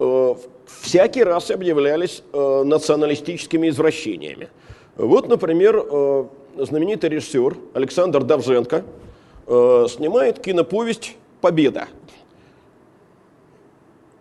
э, 0.00 0.34
всякий 0.66 1.22
раз 1.22 1.50
объявлялись 1.50 2.22
националистическими 2.32 3.68
извращениями. 3.68 4.48
Вот, 4.96 5.28
например, 5.28 6.28
знаменитый 6.56 7.10
режиссер 7.10 7.56
Александр 7.74 8.22
Давженко 8.22 8.84
снимает 9.46 10.40
киноповесть 10.40 11.16
«Победа». 11.40 11.88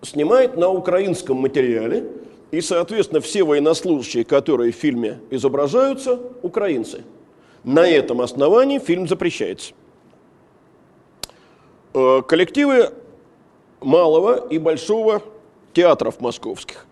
Снимает 0.01 0.55
на 0.57 0.69
украинском 0.69 1.37
материале, 1.37 2.05
и, 2.51 2.61
соответственно, 2.61 3.21
все 3.21 3.43
военнослужащие, 3.43 4.25
которые 4.25 4.71
в 4.71 4.75
фильме 4.75 5.19
изображаются, 5.29 6.19
украинцы. 6.41 7.03
На 7.63 7.87
этом 7.87 8.21
основании 8.21 8.79
фильм 8.79 9.07
запрещается. 9.07 9.73
Э, 11.93 12.21
коллективы 12.27 12.91
малого 13.81 14.47
и 14.47 14.57
большого 14.57 15.21
театров 15.73 16.19
московских 16.19 16.85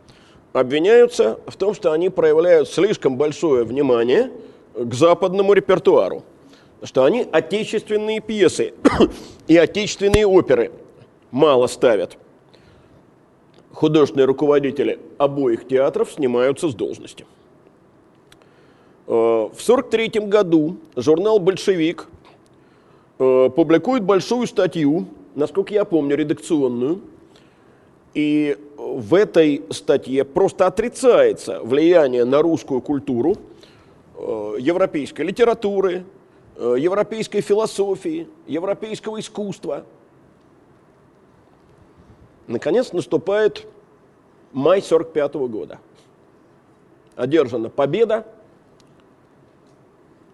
обвиняются 0.53 1.39
в 1.47 1.55
том, 1.55 1.73
что 1.73 1.91
они 1.91 2.09
проявляют 2.09 2.69
слишком 2.69 3.17
большое 3.17 3.63
внимание 3.63 4.31
к 4.75 4.93
западному 4.93 5.53
репертуару, 5.53 6.23
что 6.83 7.03
они 7.03 7.27
отечественные 7.31 8.21
пьесы 8.21 8.73
и 9.47 9.57
отечественные 9.57 10.25
оперы 10.25 10.71
мало 11.31 11.67
ставят. 11.67 12.17
Художественные 13.77 14.25
руководители 14.25 14.99
обоих 15.19 15.67
театров 15.67 16.11
снимаются 16.11 16.67
с 16.67 16.73
должности. 16.73 17.27
Э, 19.05 19.11
в 19.11 19.61
1943 19.61 20.27
году 20.27 20.77
журнал 20.95 21.37
«Большевик» 21.37 22.07
Э, 23.19 23.49
публикует 23.55 24.03
большую 24.03 24.47
статью, 24.47 25.05
насколько 25.35 25.73
я 25.73 25.85
помню, 25.85 26.15
редакционную, 26.15 27.01
и 28.15 28.57
в 28.77 29.13
этой 29.13 29.63
статье 29.71 30.23
просто 30.23 30.67
отрицается 30.67 31.59
влияние 31.61 32.25
на 32.25 32.41
русскую 32.41 32.81
культуру 32.81 33.35
э, 34.15 34.55
европейской 34.59 35.21
литературы, 35.21 36.03
европейской 36.59 37.41
философии, 37.41 38.27
европейского 38.47 39.19
искусства. 39.19 39.85
Наконец 42.47 42.93
наступает 42.93 43.67
май 44.53 44.81
45 44.81 45.33
года. 45.35 45.79
Одержана 47.15 47.69
победа 47.69 48.25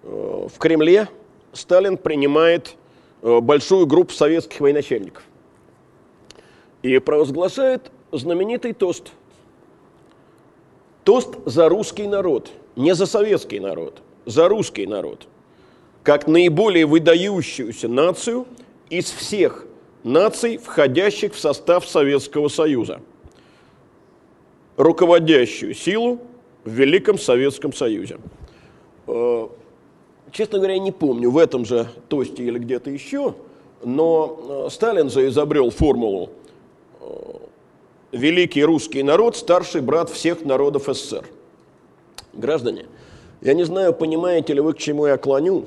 в 0.03 0.57
Кремле– 0.57 1.09
Сталин 1.53 1.97
принимает 1.97 2.75
большую 3.21 3.85
группу 3.85 4.11
советских 4.11 4.59
военачальников. 4.59 5.23
И 6.81 6.97
провозглашает 6.99 7.91
знаменитый 8.11 8.73
тост. 8.73 9.11
Тост 11.03 11.35
за 11.45 11.69
русский 11.69 12.07
народ, 12.07 12.51
не 12.75 12.95
за 12.95 13.05
советский 13.05 13.59
народ, 13.59 14.01
за 14.25 14.47
русский 14.49 14.87
народ, 14.87 15.27
как 16.01 16.27
наиболее 16.27 16.85
выдающуюся 16.85 17.87
нацию 17.87 18.45
из 18.89 19.11
всех 19.11 19.65
наций, 20.03 20.57
входящих 20.57 21.33
в 21.33 21.39
состав 21.39 21.87
Советского 21.87 22.47
Союза, 22.49 22.99
руководящую 24.77 25.73
силу 25.73 26.19
в 26.63 26.69
Великом 26.69 27.17
Советском 27.17 27.73
Союзе. 27.73 28.17
Э, 29.07 29.47
честно 30.31 30.59
говоря, 30.59 30.77
не 30.79 30.91
помню, 30.91 31.31
в 31.31 31.37
этом 31.37 31.65
же 31.65 31.87
тосте 32.09 32.43
или 32.43 32.59
где-то 32.59 32.89
еще, 32.89 33.35
но 33.83 34.65
э, 34.67 34.69
Сталин 34.69 35.09
же 35.09 35.27
изобрел 35.27 35.69
формулу 35.69 36.29
э, 37.01 37.05
«Великий 38.11 38.63
русский 38.63 39.03
народ– 39.03 39.35
старший 39.37 39.81
брат 39.81 40.09
всех 40.09 40.45
народов 40.45 40.85
СССР». 40.87 41.25
Граждане, 42.33 42.85
я 43.41 43.53
не 43.53 43.63
знаю, 43.63 43.93
понимаете 43.93 44.53
ли 44.53 44.61
вы, 44.61 44.73
к 44.73 44.77
чему 44.77 45.05
я 45.05 45.17
клоню, 45.17 45.65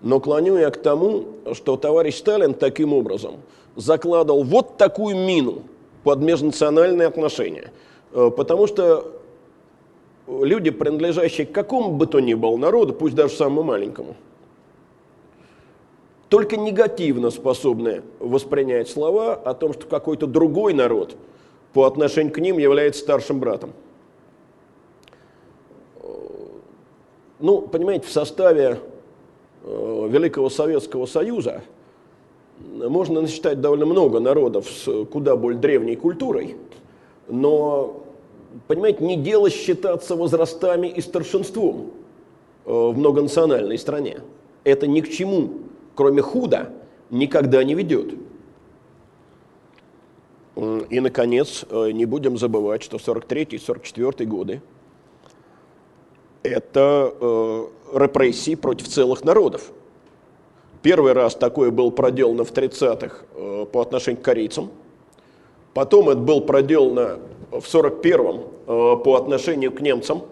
но 0.00 0.18
клоню 0.18 0.56
я 0.56 0.70
к 0.70 0.82
тому, 0.82 1.26
что 1.52 1.76
товарищ 1.76 2.16
Сталин 2.16 2.54
таким 2.54 2.92
образом 2.92 3.36
закладывал 3.78 4.42
вот 4.42 4.76
такую 4.76 5.16
мину 5.16 5.62
под 6.02 6.18
межнациональные 6.20 7.06
отношения. 7.06 7.72
Потому 8.10 8.66
что 8.66 9.20
люди, 10.26 10.70
принадлежащие 10.70 11.46
к 11.46 11.52
какому 11.52 11.92
бы 11.92 12.06
то 12.06 12.18
ни 12.18 12.34
было 12.34 12.56
народу, 12.56 12.92
пусть 12.92 13.14
даже 13.14 13.34
самому 13.34 13.62
маленькому, 13.62 14.16
только 16.28 16.56
негативно 16.56 17.30
способны 17.30 18.02
воспринять 18.18 18.88
слова 18.88 19.34
о 19.34 19.54
том, 19.54 19.72
что 19.72 19.86
какой-то 19.86 20.26
другой 20.26 20.74
народ 20.74 21.16
по 21.72 21.84
отношению 21.84 22.32
к 22.32 22.38
ним 22.38 22.58
является 22.58 23.00
старшим 23.00 23.38
братом. 23.38 23.72
Ну, 27.38 27.62
понимаете, 27.62 28.08
в 28.08 28.10
составе 28.10 28.80
э, 29.62 30.08
Великого 30.10 30.50
Советского 30.50 31.06
Союза 31.06 31.62
можно 32.60 33.20
насчитать 33.20 33.60
довольно 33.60 33.86
много 33.86 34.20
народов 34.20 34.68
с 34.68 35.04
куда 35.06 35.36
более 35.36 35.60
древней 35.60 35.96
культурой, 35.96 36.56
но 37.28 38.04
понимаете, 38.66 39.04
не 39.04 39.16
дело 39.16 39.50
считаться 39.50 40.16
возрастами 40.16 40.88
и 40.88 41.00
старшинством 41.00 41.92
э, 42.64 42.70
в 42.70 42.96
многонациональной 42.96 43.78
стране. 43.78 44.20
Это 44.64 44.86
ни 44.86 45.00
к 45.00 45.10
чему, 45.10 45.50
кроме 45.94 46.22
худа, 46.22 46.72
никогда 47.10 47.62
не 47.64 47.74
ведет. 47.74 48.14
И, 50.56 51.00
наконец, 51.00 51.64
э, 51.70 51.92
не 51.92 52.04
будем 52.04 52.36
забывать, 52.36 52.82
что 52.82 52.96
43-44 52.96 54.24
годы– 54.24 54.60
это 56.42 57.14
э, 57.20 57.66
репрессии 57.94 58.54
против 58.54 58.88
целых 58.88 59.24
народов. 59.24 59.70
Первый 60.82 61.12
раз 61.12 61.34
такое 61.34 61.70
было 61.70 61.90
проделано 61.90 62.44
в 62.44 62.52
30-х 62.52 63.16
э, 63.34 63.66
по 63.70 63.80
отношению 63.80 64.22
к 64.22 64.24
корейцам. 64.24 64.70
Потом 65.74 66.08
это 66.08 66.20
было 66.20 66.40
проделано 66.40 67.18
в 67.50 67.64
1941-м 67.64 68.40
э, 68.66 68.96
по 69.02 69.16
отношению 69.16 69.72
к 69.72 69.80
немцам, 69.80 70.22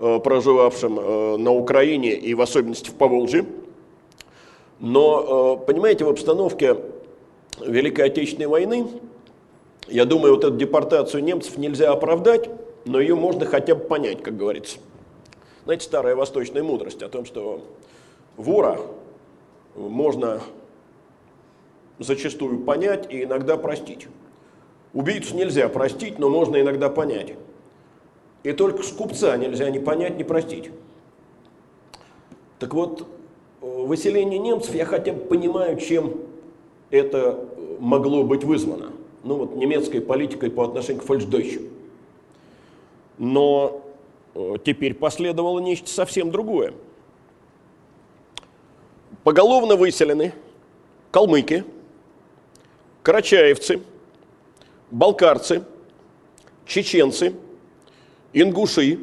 э, 0.00 0.18
проживавшим 0.22 1.42
на 1.42 1.52
Украине 1.52 2.12
и 2.12 2.34
в 2.34 2.42
особенности 2.42 2.90
в 2.90 2.94
Поволжье. 2.94 3.46
Но, 4.80 5.56
понимаете, 5.56 6.04
в 6.04 6.08
обстановке 6.08 6.76
Великой 7.64 8.06
Отечественной 8.06 8.48
войны, 8.48 8.86
я 9.88 10.04
думаю, 10.04 10.34
вот 10.34 10.44
эту 10.44 10.56
депортацию 10.56 11.22
немцев 11.22 11.56
нельзя 11.56 11.92
оправдать, 11.92 12.50
но 12.84 13.00
ее 13.00 13.14
можно 13.14 13.46
хотя 13.46 13.74
бы 13.74 13.84
понять, 13.84 14.22
как 14.22 14.36
говорится. 14.36 14.78
Знаете, 15.64 15.84
старая 15.84 16.16
восточная 16.16 16.62
мудрость 16.62 17.02
о 17.02 17.08
том, 17.08 17.24
что 17.24 17.62
вора 18.36 18.78
можно 19.74 20.40
зачастую 21.98 22.60
понять 22.60 23.12
и 23.12 23.24
иногда 23.24 23.56
простить. 23.56 24.08
Убийцу 24.92 25.34
нельзя 25.34 25.68
простить, 25.68 26.18
но 26.18 26.28
можно 26.28 26.60
иногда 26.60 26.88
понять. 26.88 27.34
И 28.42 28.52
только 28.52 28.82
скупца 28.82 29.36
нельзя 29.36 29.70
ни 29.70 29.78
понять, 29.78 30.16
ни 30.16 30.22
простить. 30.22 30.70
Так 32.58 32.74
вот, 32.74 33.06
выселение 33.60 34.38
немцев, 34.38 34.74
я 34.74 34.84
хотя 34.84 35.12
бы 35.12 35.20
понимаю, 35.20 35.78
чем 35.78 36.20
это 36.90 37.48
могло 37.80 38.22
быть 38.22 38.44
вызвано. 38.44 38.92
Ну 39.24 39.36
вот 39.36 39.56
немецкой 39.56 40.00
политикой 40.00 40.50
по 40.50 40.64
отношению 40.64 41.02
к 41.02 41.06
фальшдойчу. 41.06 41.62
Но 43.18 43.82
э, 44.34 44.56
теперь 44.64 44.94
последовало 44.94 45.60
нечто 45.60 45.88
совсем 45.88 46.30
другое. 46.30 46.74
Поголовно 49.24 49.74
выселены 49.76 50.32
калмыки, 51.10 51.64
карачаевцы– 53.02 53.80
балкарцы, 54.94 55.64
чеченцы, 56.66 57.34
ингуши, 58.32 59.00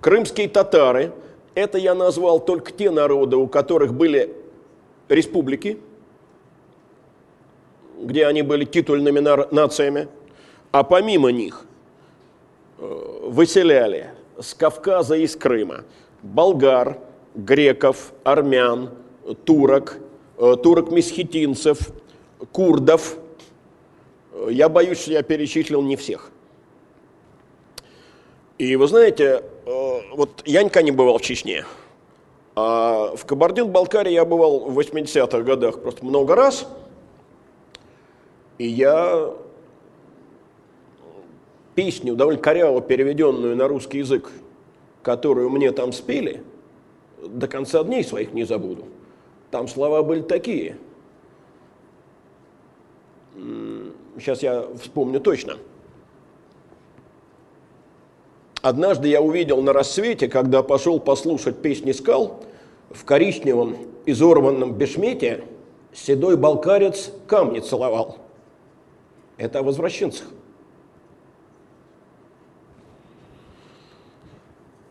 крымские 0.00 0.48
татары. 0.48 1.12
Это 1.54 1.78
я 1.78 1.94
назвал 1.94 2.40
только 2.40 2.72
те 2.72 2.90
народы, 2.90 3.36
у 3.36 3.46
которых 3.46 3.94
были 3.94 4.34
республики, 5.08 5.78
где 8.00 8.26
они 8.26 8.42
были 8.42 8.64
титульными 8.64 9.20
нациями, 9.54 10.08
а 10.70 10.84
помимо 10.84 11.30
них 11.30 11.64
э, 12.78 13.20
выселяли 13.24 14.10
с 14.40 14.54
Кавказа 14.54 15.16
и 15.16 15.26
с 15.26 15.34
Крыма 15.34 15.84
болгар, 16.22 16.98
греков, 17.34 18.12
армян, 18.22 18.90
турок, 19.44 19.98
э, 20.38 20.56
турок-месхетинцев, 20.62 21.90
курдов– 22.52 23.16
я 24.46 24.68
боюсь, 24.68 25.00
что 25.00 25.12
я 25.12 25.22
перечислил 25.22 25.82
не 25.82 25.96
всех. 25.96 26.30
И 28.58 28.76
вы 28.76 28.86
знаете, 28.88 29.42
э, 29.66 30.00
вот 30.14 30.42
я 30.44 30.62
никогда 30.62 30.82
не 30.82 30.90
бывал 30.90 31.18
в 31.18 31.22
Чечне. 31.22 31.64
А 32.54 33.14
в 33.16 33.24
Кабардино-Балкарии 33.24 34.12
я 34.12 34.24
бывал 34.24 34.60
в 34.60 34.78
80-х 34.78 35.42
годах 35.42 35.80
просто 35.80 36.04
много 36.04 36.34
раз. 36.34 36.66
И 38.58 38.66
я 38.66 39.32
песню, 41.76 42.16
довольно 42.16 42.40
коряво 42.40 42.80
переведенную 42.80 43.54
на 43.54 43.68
русский 43.68 43.98
язык, 43.98 44.32
которую 45.02 45.50
мне 45.50 45.70
там 45.70 45.92
спели, 45.92 46.42
до 47.24 47.46
конца 47.46 47.84
дней 47.84 48.02
своих 48.02 48.32
не 48.32 48.42
забуду. 48.42 48.86
Там 49.50 49.68
слова 49.68 50.02
были 50.02 50.22
такие– 50.22 50.76
сейчас 54.18 54.42
я 54.42 54.66
вспомню 54.80 55.20
точно. 55.20 55.56
Однажды 58.60 59.08
я 59.08 59.22
увидел 59.22 59.62
на 59.62 59.72
рассвете, 59.72 60.28
когда 60.28 60.62
пошел 60.62 60.98
послушать 60.98 61.62
песни 61.62 61.92
скал, 61.92 62.42
в 62.90 63.04
коричневом 63.04 63.76
изорванном 64.06 64.74
бешмете 64.74 65.44
седой 65.92 66.36
балкарец 66.36 67.12
камни 67.26 67.60
целовал. 67.60 68.18
Это 69.36 69.60
о 69.60 69.62
возвращенцах. 69.62 70.26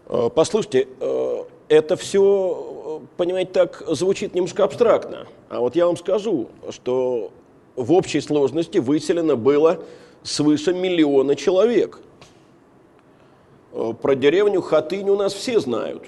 Э, 0.06 0.30
послушайте, 0.34 0.88
э, 1.00 1.44
это 1.68 1.98
все, 1.98 2.77
понимаете, 3.18 3.52
так 3.52 3.84
звучит 3.88 4.36
немножко 4.36 4.64
абстрактно. 4.64 5.28
А 5.50 5.60
вот 5.60 5.76
я 5.76 5.86
вам 5.86 5.98
скажу, 5.98 6.50
что 6.70 7.32
в 7.76 7.94
общей 7.94 8.22
сложности 8.22 8.80
выселено 8.80 9.36
было 9.36 9.84
свыше 10.24 10.74
миллиона 10.74 11.36
человек. 11.36 12.00
Э, 13.72 13.94
про 14.00 14.16
деревню 14.16 14.62
Хатынь 14.62 15.10
у 15.10 15.16
нас 15.16 15.34
все 15.34 15.60
знают, 15.60 16.04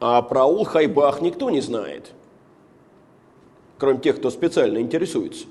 а 0.00 0.20
про 0.22 0.42
аул 0.42 0.64
Хайбах 0.64 1.20
никто 1.20 1.50
не 1.50 1.60
знает, 1.60 2.12
кроме 3.78 4.00
тех, 4.00 4.16
кто 4.16 4.30
специально 4.30 4.78
интересуется. 4.78 5.46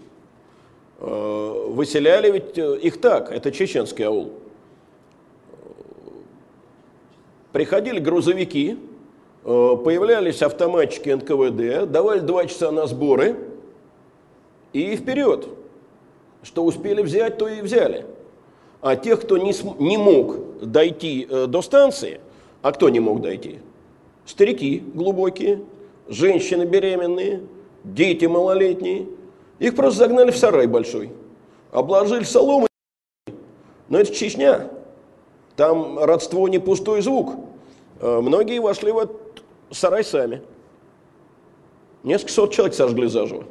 Э, 0.99 1.65
выселяли 1.69 2.31
ведь 2.31 2.57
э, 2.57 2.77
их 2.79 2.99
так, 3.01 3.31
это 3.31 3.51
чеченский 3.51 4.05
аул. 4.05 4.33
Приходили 7.51 7.99
грузовики, 7.99 8.77
появлялись 9.43 10.41
автоматчики 10.41 11.09
НКВД, 11.09 11.91
давали 11.91 12.19
два 12.19 12.45
часа 12.45 12.71
на 12.71 12.87
сборы– 12.87 13.37
и 14.73 14.95
вперед. 14.95 15.47
Что 16.41 16.65
успели 16.65 17.01
взять, 17.01 17.37
то 17.37 17.47
и 17.47 17.61
взяли. 17.61 18.05
А 18.81 18.97
тех, 18.97 19.21
кто 19.21 19.37
не, 19.37 19.53
не 19.81 19.97
мог 19.97 20.59
дойти 20.61 21.25
э, 21.29 21.45
до 21.47 21.61
станции, 21.61 22.19
а 22.61 22.73
кто 22.73 22.89
не 22.89 22.99
мог 22.99 23.21
дойти? 23.21 23.59
Старики 24.25 24.83
глубокие, 24.93 25.61
женщины 26.09 26.63
беременные, 26.63 27.43
дети 27.83 28.25
малолетние. 28.25 29.07
Их 29.59 29.75
просто 29.75 29.99
загнали 29.99 30.31
в 30.31 30.37
сарай 30.37 30.67
большой, 30.67 31.11
обложили 31.71 32.23
соломой. 32.23 32.67
Но 33.87 33.99
это 33.99 34.13
Чечня. 34.13 34.69
Там 35.55 35.99
родство 35.99 36.47
не 36.49 36.59
пустой 36.59 37.01
звук. 37.01 37.35
Э, 38.03 38.19
многие 38.19 38.59
вошли 38.59 38.91
в 38.91 38.97
этот 38.97 39.43
сарай 39.71 40.03
сами. 40.03 40.41
Несколько 42.03 42.33
сот 42.33 42.51
человек 42.51 42.75
сожгли 42.75 43.07
заживо. 43.07 43.45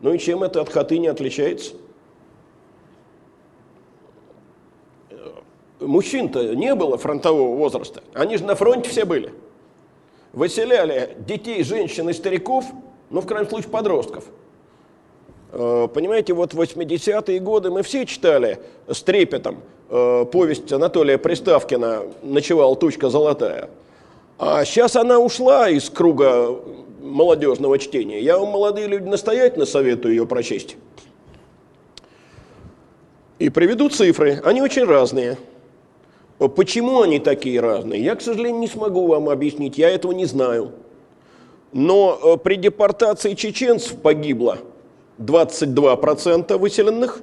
Ну 0.00 0.12
и 0.12 0.18
чем 0.18 0.42
это 0.42 0.60
от 0.60 0.68
хаты 0.68 0.98
не 0.98 1.06
отличается? 1.06 1.72
Мужчин-то 5.80 6.54
не 6.54 6.74
было 6.74 6.98
фронтового 6.98 7.56
возраста. 7.56 8.02
Они 8.12 8.36
же 8.36 8.44
на 8.44 8.56
фронте 8.56 8.90
все 8.90 9.06
были. 9.06 9.32
Выселяли 10.34 11.16
детей, 11.20 11.62
женщин 11.64 12.10
и 12.10 12.12
стариков, 12.12 12.66
ну, 13.08 13.22
в 13.22 13.26
крайнем 13.26 13.48
случае, 13.48 13.70
подростков. 13.70 14.26
Э, 15.52 15.88
понимаете, 15.94 16.34
вот 16.34 16.52
в 16.52 16.60
80-е 16.60 17.40
годы 17.40 17.70
мы 17.70 17.82
все 17.82 18.04
читали 18.04 18.60
с 18.86 19.00
трепетом 19.02 19.62
э, 19.88 20.24
повесть 20.30 20.72
Анатолия 20.72 21.18
Приставкина 21.18 22.02
«Ночевала 22.22 22.76
тучка 22.76 23.08
золотая». 23.08 23.70
А 24.38 24.64
сейчас 24.64 24.96
она 24.96 25.18
ушла 25.18 25.68
из 25.70 25.88
круга 25.88 26.58
молодежного 27.00 27.78
чтения. 27.78 28.20
Я 28.20 28.38
вам, 28.38 28.50
молодые 28.50 28.86
люди, 28.86 29.04
настоятельно 29.08 29.64
советую 29.64 30.14
ее 30.14 30.26
прочесть. 30.26 30.76
И 33.38 33.48
приведу 33.48 33.88
цифры. 33.88 34.40
Они 34.44 34.60
очень 34.60 34.84
разные. 34.84 35.38
Почему 36.38 37.00
они 37.00 37.18
такие 37.18 37.60
разные? 37.60 38.02
Я, 38.02 38.14
к 38.14 38.20
сожалению, 38.20 38.60
не 38.60 38.68
смогу 38.68 39.06
вам 39.06 39.28
объяснить. 39.28 39.78
Я 39.78 39.90
этого 39.90 40.12
не 40.12 40.26
знаю. 40.26 40.72
Но 41.72 42.18
э, 42.22 42.36
при 42.38 42.56
депортации 42.56 43.34
чеченцев 43.34 43.96
погибло 44.00 44.58
22% 45.18 46.56
выселенных. 46.58 47.20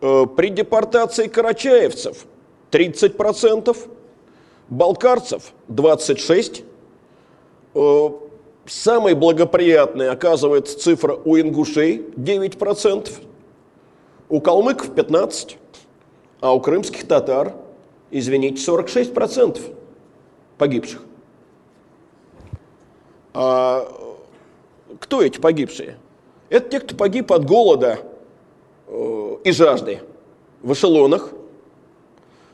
Э, 0.00 0.26
при 0.26 0.48
депортации 0.50 1.28
карачаевцев 1.28 2.26
30%. 2.70 3.76
Балкарцев 4.68 5.52
26%. 5.68 6.64
Самой 8.66 9.14
благоприятной 9.14 10.10
оказывается 10.10 10.76
цифра 10.78 11.14
у 11.14 11.38
ингушей 11.38 11.98
9%, 12.16 13.12
у 14.28 14.40
калмыков 14.40 14.90
15%, 14.90 15.54
а 16.40 16.52
у 16.52 16.60
крымских 16.60 17.06
татар, 17.06 17.54
извините, 18.10 18.60
46% 18.60 19.60
погибших. 20.58 21.02
А 23.34 23.86
кто 24.98 25.22
эти 25.22 25.38
погибшие? 25.38 25.98
Это 26.48 26.70
те, 26.70 26.80
кто 26.80 26.96
погиб 26.96 27.30
от 27.30 27.44
голода 27.44 28.00
э, 28.00 28.15
и 28.88 29.52
жажды 29.52 30.00
в 30.62 30.72
эшелонах. 30.72 31.32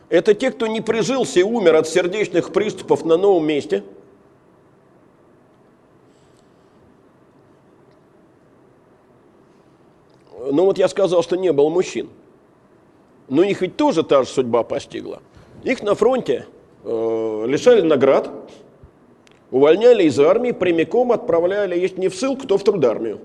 Это 0.08 0.34
те, 0.34 0.50
кто 0.50 0.66
не 0.66 0.80
прижился 0.80 1.40
и 1.40 1.42
умер 1.42 1.76
от 1.76 1.88
сердечных 1.88 2.52
приступов 2.52 3.04
на 3.04 3.16
новом 3.16 3.46
месте– 3.46 3.82
Ну 10.50 10.64
вот 10.64 10.76
я 10.76 10.88
сказал, 10.88 11.22
что 11.22 11.36
не 11.36 11.52
было 11.52 11.68
мужчин. 11.68 12.08
Но 13.28 13.42
их 13.42 13.60
ведь 13.60 13.76
тоже 13.76 14.02
та 14.02 14.22
же 14.22 14.28
судьба 14.28 14.64
постигла. 14.64 15.22
Их 15.62 15.82
на 15.82 15.94
фронте 15.94 16.46
э, 16.84 17.44
лишали 17.46 17.80
наград, 17.80 18.28
увольняли 19.50 20.04
из 20.04 20.18
армии, 20.18 20.50
прямиком 20.50 21.12
отправляли, 21.12 21.78
если 21.78 22.00
не 22.00 22.08
в 22.08 22.14
ссылку, 22.14 22.46
то 22.46 22.58
в 22.58 22.64
трудармию. 22.64 23.20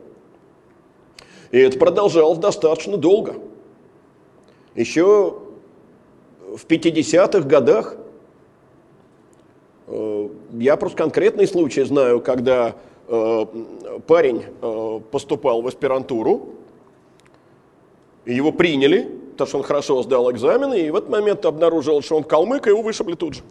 И 1.51 1.57
это 1.57 1.77
продолжалось 1.77 2.39
достаточно 2.39 2.97
долго. 2.97 3.35
Еще 4.75 5.37
в 6.55 6.65
50-х 6.65 7.47
годах 7.47 7.95
э, 9.87 10.29
я 10.53 10.77
просто 10.77 10.97
конкретный 10.97 11.47
случай 11.47 11.83
знаю, 11.83 12.21
когда 12.21 12.75
э, 13.07 13.45
парень 14.05 14.43
э, 14.61 14.99
поступал 15.11 15.61
в 15.61 15.67
аспирантуру, 15.67 16.49
его 18.25 18.51
приняли, 18.51 19.09
потому 19.31 19.47
что 19.47 19.57
он 19.59 19.63
хорошо 19.63 20.03
сдал 20.03 20.29
экзамены, 20.31 20.81
и 20.81 20.91
в 20.91 20.95
этот 20.95 21.09
момент 21.09 21.45
обнаружил, 21.45 22.01
что 22.01 22.17
он 22.17 22.23
калмык, 22.23 22.67
и 22.67 22.71
его 22.71 22.81
вышибли 22.81 23.15
тут 23.15 23.35
же. 23.35 23.41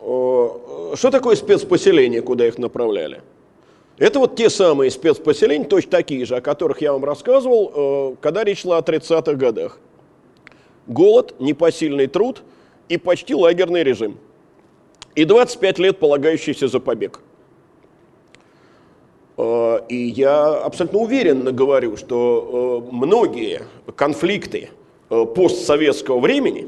Что 0.00 1.10
такое 1.10 1.36
спецпоселение, 1.36 2.22
куда 2.22 2.48
их 2.48 2.58
направляли? 2.58 3.22
Это 3.98 4.18
вот 4.18 4.36
те 4.36 4.48
самые 4.48 4.90
спецпоселения, 4.90 5.66
точно 5.66 5.90
такие 5.90 6.24
же, 6.24 6.36
о 6.36 6.40
которых 6.40 6.80
я 6.80 6.92
вам 6.92 7.04
рассказывал, 7.04 8.16
когда 8.20 8.44
речь 8.44 8.62
шла 8.62 8.78
о 8.78 8.80
30-х 8.80 9.34
годах. 9.34 9.78
Голод, 10.86 11.34
непосильный 11.40 12.06
труд 12.06 12.42
и 12.88 12.96
почти 12.96 13.34
лагерный 13.34 13.82
режим. 13.82 14.18
И 15.14 15.24
25 15.24 15.78
лет 15.80 15.98
полагающийся 15.98 16.68
за 16.68 16.80
побег– 16.80 17.20
Э, 19.38 19.80
и 19.88 19.94
я 19.94 20.58
абсолютно 20.58 20.98
уверенно 20.98 21.52
говорю, 21.52 21.96
что 21.96 22.84
э, 22.90 22.94
многие 22.94 23.62
конфликты 23.94 24.70
э, 25.08 25.24
постсоветского 25.24 26.18
времени 26.18 26.66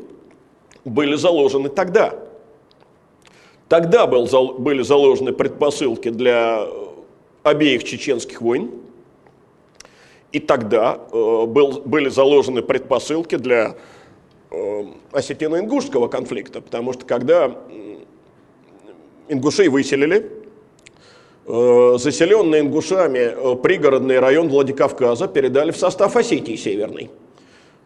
были 0.85 1.17
заложены 1.17 1.69
тогда. 1.69 2.15
Тогда 3.69 4.07
был, 4.07 4.27
были 4.59 4.83
заложены 4.83 5.33
предпосылки 5.33 6.11
для 6.11 6.67
обеих 7.43 7.85
чеченских 7.85 8.41
войн, 8.41 8.71
и 10.33 10.39
тогда 10.39 10.97
был, 10.97 11.83
были 11.85 12.09
заложены 12.09 12.63
предпосылки 12.63 13.37
для 13.37 13.77
осетино-ингушского 14.51 16.09
конфликта, 16.09 16.61
потому 16.61 16.93
что 16.93 17.05
когда 17.05 17.57
ингушей 19.29 19.69
выселили, 19.69 20.41
Э, 21.53 21.97
заселенный 21.99 22.61
ингушами 22.61 23.19
э, 23.19 23.57
пригородный 23.57 24.21
район 24.21 24.49
Владикавказа 24.49 25.27
передали 25.27 25.73
в 25.73 25.77
состав 25.77 26.15
Осетии 26.15 26.55
Северной. 26.55 27.11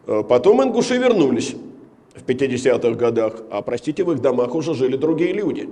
Э, 0.05 0.23
потом 0.27 0.61
ингуши 0.61 0.97
вернулись 0.97 1.55
в 2.13 2.23
50-х 2.23 2.91
годах, 2.91 3.41
а, 3.49 3.63
простите, 3.63 4.03
в 4.03 4.11
их 4.11 4.21
домах 4.21 4.53
уже 4.53 4.75
жили 4.75 4.97
другие 4.97 5.33
люди, 5.33 5.67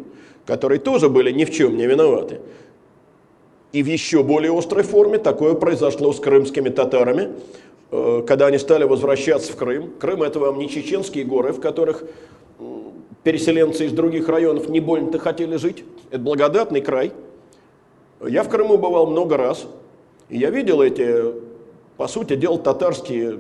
которые 0.48 0.80
тоже 0.80 1.08
были 1.08 1.32
ни 1.32 1.46
в 1.46 1.52
чем 1.52 1.78
не 1.78 1.86
виноваты. 1.86 2.40
И 3.74 3.84
в 3.84 3.88
еще 3.88 4.24
более 4.24 4.58
острой 4.58 4.84
форме 4.84 5.18
такое 5.18 5.56
произошло 5.56 6.14
с 6.14 6.20
крымскими 6.20 6.70
татарами, 6.70 7.32
когда 7.90 8.48
они 8.48 8.58
стали 8.58 8.86
возвращаться 8.86 9.52
в 9.52 9.58
Крым. 9.58 9.92
Крым– 10.00 10.24
это 10.24 10.40
вам 10.40 10.58
не 10.58 10.70
чеченские 10.70 11.26
горы, 11.26 11.52
в 11.52 11.60
которых 11.60 12.06
переселенцы 13.24 13.86
из 13.86 13.92
других 13.92 14.30
районов 14.30 14.70
не 14.70 14.80
больно-то 14.80 15.20
хотели 15.20 15.58
жить. 15.58 15.84
Это 16.12 16.20
благодатный 16.20 16.80
край– 16.80 17.12
я 18.28 18.44
в 18.44 18.50
Крыму 18.50 18.78
бывал 18.78 19.08
много 19.08 19.36
раз, 19.36 19.68
и 20.30 20.38
я 20.38 20.50
видел 20.50 20.82
эти, 20.82 21.34
по 21.98 22.08
сути 22.08 22.36
дела, 22.36 22.58
татарские 22.58 23.40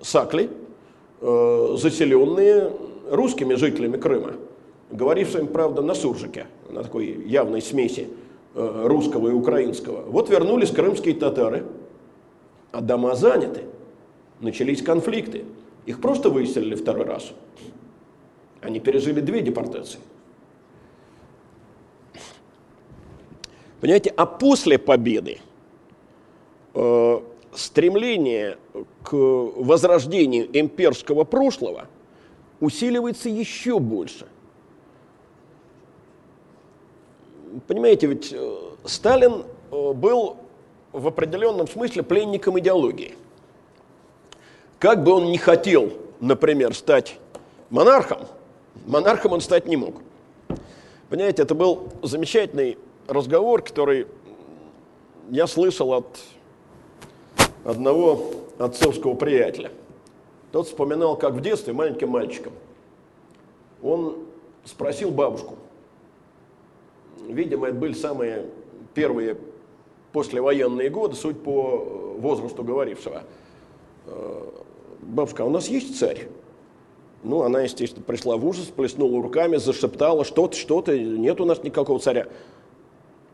сакли, 0.00 0.50
э, 1.20 1.76
заселенные 1.76 2.70
русскими 3.10 3.54
жителями 3.54 3.96
Крыма, 3.96 4.34
говорившими, 4.92 5.46
правда, 5.46 5.82
на 5.82 5.94
суржике, 5.94 6.46
на 6.70 6.84
такой 6.84 7.06
явной 7.26 7.60
смеси 7.60 8.08
э, 8.08 8.29
русского 8.54 9.28
и 9.28 9.32
украинского. 9.32 10.02
Вот 10.02 10.28
вернулись 10.28 10.70
крымские 10.70 11.14
татары, 11.14 11.66
а 12.72 12.80
дома 12.80 13.14
заняты, 13.14 13.62
начались 14.40 14.82
конфликты. 14.82 15.44
Их 15.86 16.00
просто 16.00 16.30
выселили 16.30 16.74
второй 16.74 17.04
раз. 17.04 17.32
Они 18.60 18.80
пережили 18.80 19.20
две 19.20 19.40
депортации. 19.40 19.98
Понимаете, 23.80 24.12
а 24.14 24.26
после 24.26 24.78
победы 24.78 25.38
э, 26.74 27.20
стремление 27.54 28.58
к 29.02 29.14
возрождению 29.14 30.48
имперского 30.52 31.24
прошлого 31.24 31.88
усиливается 32.60 33.30
еще 33.30 33.78
больше. 33.78 34.26
Понимаете, 37.66 38.06
ведь 38.06 38.32
э, 38.32 38.58
Сталин 38.84 39.44
э, 39.70 39.92
был 39.92 40.36
в 40.92 41.06
определенном 41.06 41.66
смысле 41.66 42.02
пленником 42.02 42.58
идеологии. 42.58 43.14
Как 44.78 45.02
бы 45.02 45.12
он 45.12 45.30
ни 45.30 45.36
хотел, 45.36 45.92
например, 46.20 46.74
стать 46.74 47.18
монархом, 47.70 48.20
монархом 48.86 49.32
он 49.32 49.40
стать 49.40 49.66
не 49.66 49.76
мог. 49.76 49.96
Понимаете, 51.08 51.42
это 51.42 51.54
был 51.54 51.88
замечательный 52.02 52.78
разговор, 53.08 53.62
который 53.62 54.06
я 55.28 55.46
слышал 55.46 55.92
от 55.92 56.20
одного 57.64 58.30
отцовского 58.58 59.14
приятеля. 59.14 59.70
Тот 60.52 60.68
вспоминал, 60.68 61.16
как 61.16 61.34
в 61.34 61.40
детстве 61.40 61.72
маленьким 61.72 62.10
мальчиком 62.10 62.52
он 63.82 64.26
спросил 64.64 65.10
бабушку, 65.10 65.56
видимо, 67.32 67.68
это 67.68 67.76
были 67.76 67.92
самые 67.92 68.46
первые 68.94 69.36
послевоенные 70.12 70.90
годы, 70.90 71.14
суть 71.14 71.42
по 71.42 71.78
возрасту 72.18 72.64
говорившего. 72.64 73.22
Бабушка, 75.00 75.44
а 75.44 75.46
у 75.46 75.50
нас 75.50 75.68
есть 75.68 75.98
царь? 75.98 76.28
Ну, 77.22 77.42
она, 77.42 77.62
естественно, 77.62 78.04
пришла 78.04 78.36
в 78.36 78.46
ужас, 78.46 78.66
плеснула 78.66 79.22
руками, 79.22 79.56
зашептала, 79.56 80.24
что-то, 80.24 80.56
что-то, 80.56 80.98
нет 80.98 81.40
у 81.40 81.44
нас 81.44 81.62
никакого 81.62 81.98
царя. 81.98 82.28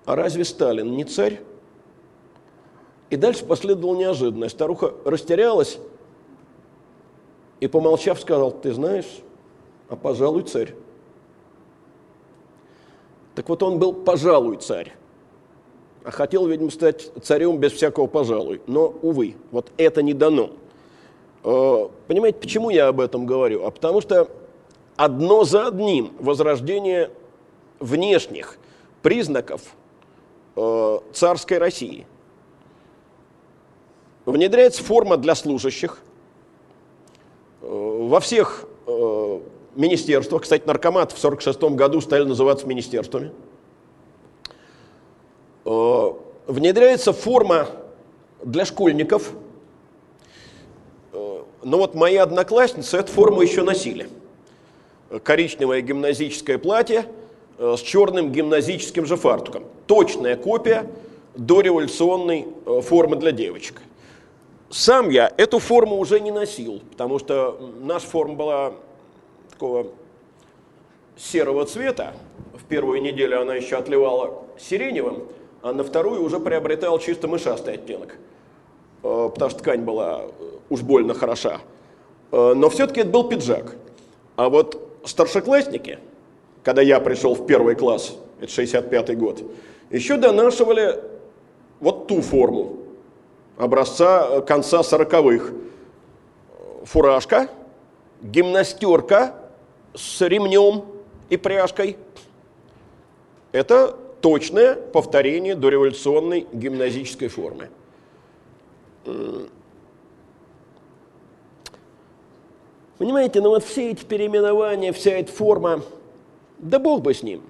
А 0.04 0.16
разве 0.16 0.44
Сталин 0.44 0.90
не 0.92 1.04
царь? 1.04 1.40
И 3.10 3.16
дальше 3.16 3.44
последовало 3.44 3.96
неожиданное. 3.96 4.48
Старуха 4.48 4.92
растерялась 5.04 5.78
и, 7.60 7.68
помолчав, 7.68 8.20
сказал, 8.20 8.50
ты 8.50 8.72
знаешь, 8.72 9.20
а 9.88 9.96
пожалуй 9.96 10.42
царь. 10.42 10.74
Так 13.36 13.50
вот 13.50 13.62
он 13.62 13.78
был, 13.78 13.92
пожалуй, 13.92 14.56
царь. 14.56 14.94
А 16.04 16.10
хотел, 16.10 16.46
видимо, 16.46 16.70
стать 16.70 17.10
царем 17.22 17.58
без 17.58 17.72
всякого 17.72 18.06
пожалуй. 18.06 18.62
Но, 18.66 18.94
увы, 19.02 19.36
вот 19.50 19.70
это 19.76 20.02
не 20.02 20.14
дано. 20.14 20.50
Э, 21.44 21.88
понимаете, 22.06 22.38
почему 22.38 22.70
я 22.70 22.88
об 22.88 22.98
этом 22.98 23.26
говорю? 23.26 23.66
А 23.66 23.70
потому 23.70 24.00
что 24.00 24.30
одно 24.96 25.44
за 25.44 25.66
одним 25.66 26.12
возрождение 26.18 27.10
внешних 27.78 28.56
признаков 29.02 29.60
э, 30.56 30.98
царской 31.12 31.58
России. 31.58 32.06
Внедряется 34.24 34.82
форма 34.82 35.18
для 35.18 35.34
служащих. 35.34 35.98
Э, 37.60 37.66
во 37.68 38.18
всех 38.20 38.66
министерствах, 39.76 40.42
кстати, 40.42 40.66
наркомат 40.66 41.12
в 41.12 41.18
1946 41.18 41.76
году 41.76 42.00
стали 42.00 42.24
называться 42.24 42.66
министерствами. 42.66 43.32
Внедряется 45.64 47.12
форма 47.12 47.68
для 48.42 48.64
школьников– 48.64 49.32
но 51.66 51.78
вот 51.78 51.96
мои 51.96 52.14
одноклассницы 52.14 52.96
эту 52.98 53.10
форму 53.10 53.42
еще 53.42 53.64
носили. 53.64 54.08
Коричневое 55.24 55.80
гимназическое 55.80 56.58
платье 56.58 57.06
э, 57.58 57.74
с 57.76 57.80
черным 57.80 58.30
гимназическим 58.30 59.04
же 59.04 59.16
фартуком. 59.16 59.64
Точная 59.88 60.36
копия 60.36 60.88
дореволюционной 61.34 62.46
э, 62.66 62.80
формы 62.82 63.16
для 63.16 63.32
девочек. 63.32 63.82
Сам 64.70 65.10
я 65.10 65.32
эту 65.36 65.58
форму 65.58 65.96
уже 65.96 66.20
не 66.20 66.30
носил, 66.30 66.80
потому 66.92 67.18
что 67.18 67.58
наша 67.80 68.06
форма 68.06 68.34
была 68.34 68.72
такого 69.56 69.86
серого 71.16 71.64
цвета. 71.64 72.12
В 72.52 72.64
первую 72.64 73.00
неделю 73.00 73.40
она 73.40 73.54
еще 73.54 73.76
отливала 73.76 74.42
сиреневым, 74.58 75.22
а 75.62 75.72
на 75.72 75.82
вторую 75.82 76.22
уже 76.22 76.38
приобретал 76.38 76.98
чисто 76.98 77.26
мышастый 77.26 77.74
оттенок. 77.74 78.18
Э, 79.02 79.30
потому 79.32 79.50
что 79.50 79.60
ткань 79.60 79.80
была 79.80 80.24
э, 80.24 80.44
уж 80.68 80.82
больно 80.82 81.14
хороша. 81.14 81.60
Э, 82.32 82.52
но 82.54 82.68
все-таки 82.68 83.00
это 83.00 83.08
был 83.08 83.30
пиджак. 83.30 83.76
А 84.36 84.50
вот 84.50 85.00
старшеклассники, 85.04 86.00
когда 86.62 86.82
я 86.82 87.00
пришел 87.00 87.34
в 87.34 87.46
первый 87.46 87.76
класс, 87.76 88.18
это 88.38 88.52
65-й 88.52 89.16
год, 89.16 89.42
еще 89.88 90.18
донашивали 90.18 91.02
вот 91.80 92.08
ту 92.08 92.20
форму 92.20 92.76
образца 93.56 94.42
конца 94.42 94.80
40-х. 94.80 95.54
Фуражка, 96.84 97.48
гимнастерка 98.22 99.45
с 99.96 100.20
ремнем 100.20 100.84
и 101.28 101.36
пряжкой. 101.36 101.96
Это 103.52 103.96
точное 104.20 104.74
повторение 104.74 105.54
дореволюционной 105.54 106.46
гимназической 106.52 107.28
формы. 107.28 107.70
Понимаете, 112.98 113.40
ну 113.40 113.50
вот 113.50 113.64
все 113.64 113.90
эти 113.90 114.04
переименования, 114.04 114.92
вся 114.92 115.12
эта 115.12 115.30
форма, 115.30 115.82
да 116.58 116.78
бог 116.78 117.02
бы 117.02 117.12
с 117.14 117.22
ним. 117.22 117.42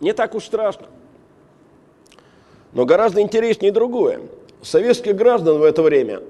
Не 0.00 0.12
так 0.12 0.34
уж 0.34 0.44
страшно. 0.44 0.86
Но 2.72 2.84
гораздо 2.84 3.20
интереснее 3.20 3.72
другое. 3.72 4.20
Советских 4.62 5.16
граждан 5.16 5.58
в 5.58 5.62
это 5.62 5.82
время 5.82 6.22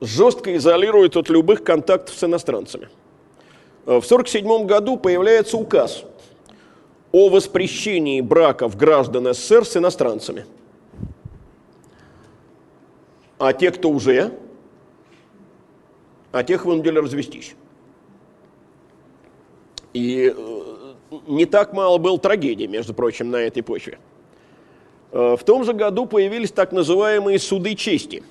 жестко 0.00 0.56
изолируют 0.56 1.16
от 1.16 1.28
любых 1.28 1.62
контактов 1.62 2.16
с 2.16 2.24
иностранцами. 2.24 2.88
В 3.84 4.04
1947 4.04 4.66
году 4.66 4.96
появляется 4.96 5.56
указ 5.56 6.04
о 7.12 7.28
воспрещении 7.28 8.20
браков 8.20 8.76
граждан 8.76 9.32
СССР 9.34 9.64
с 9.64 9.76
иностранцами– 9.76 10.46
а 13.40 13.54
те, 13.54 13.70
кто 13.70 13.88
уже, 13.88 14.32
а 16.30 16.44
тех 16.44 16.66
вынудили 16.66 16.98
развестись. 16.98 17.54
И 19.94 20.32
э, 20.36 20.62
не 21.26 21.46
так 21.46 21.72
мало 21.72 21.96
было 21.96 22.18
трагедий, 22.18 22.66
между 22.66 22.92
прочим, 22.92 23.30
на 23.30 23.36
этой 23.36 23.62
почве. 23.62 23.98
Э, 25.10 25.36
в 25.40 25.44
том 25.44 25.64
же 25.64 25.72
году 25.72 26.04
появились 26.04 26.52
так 26.52 26.72
называемые 26.72 27.38
суды 27.38 27.74
чести. 27.74 28.22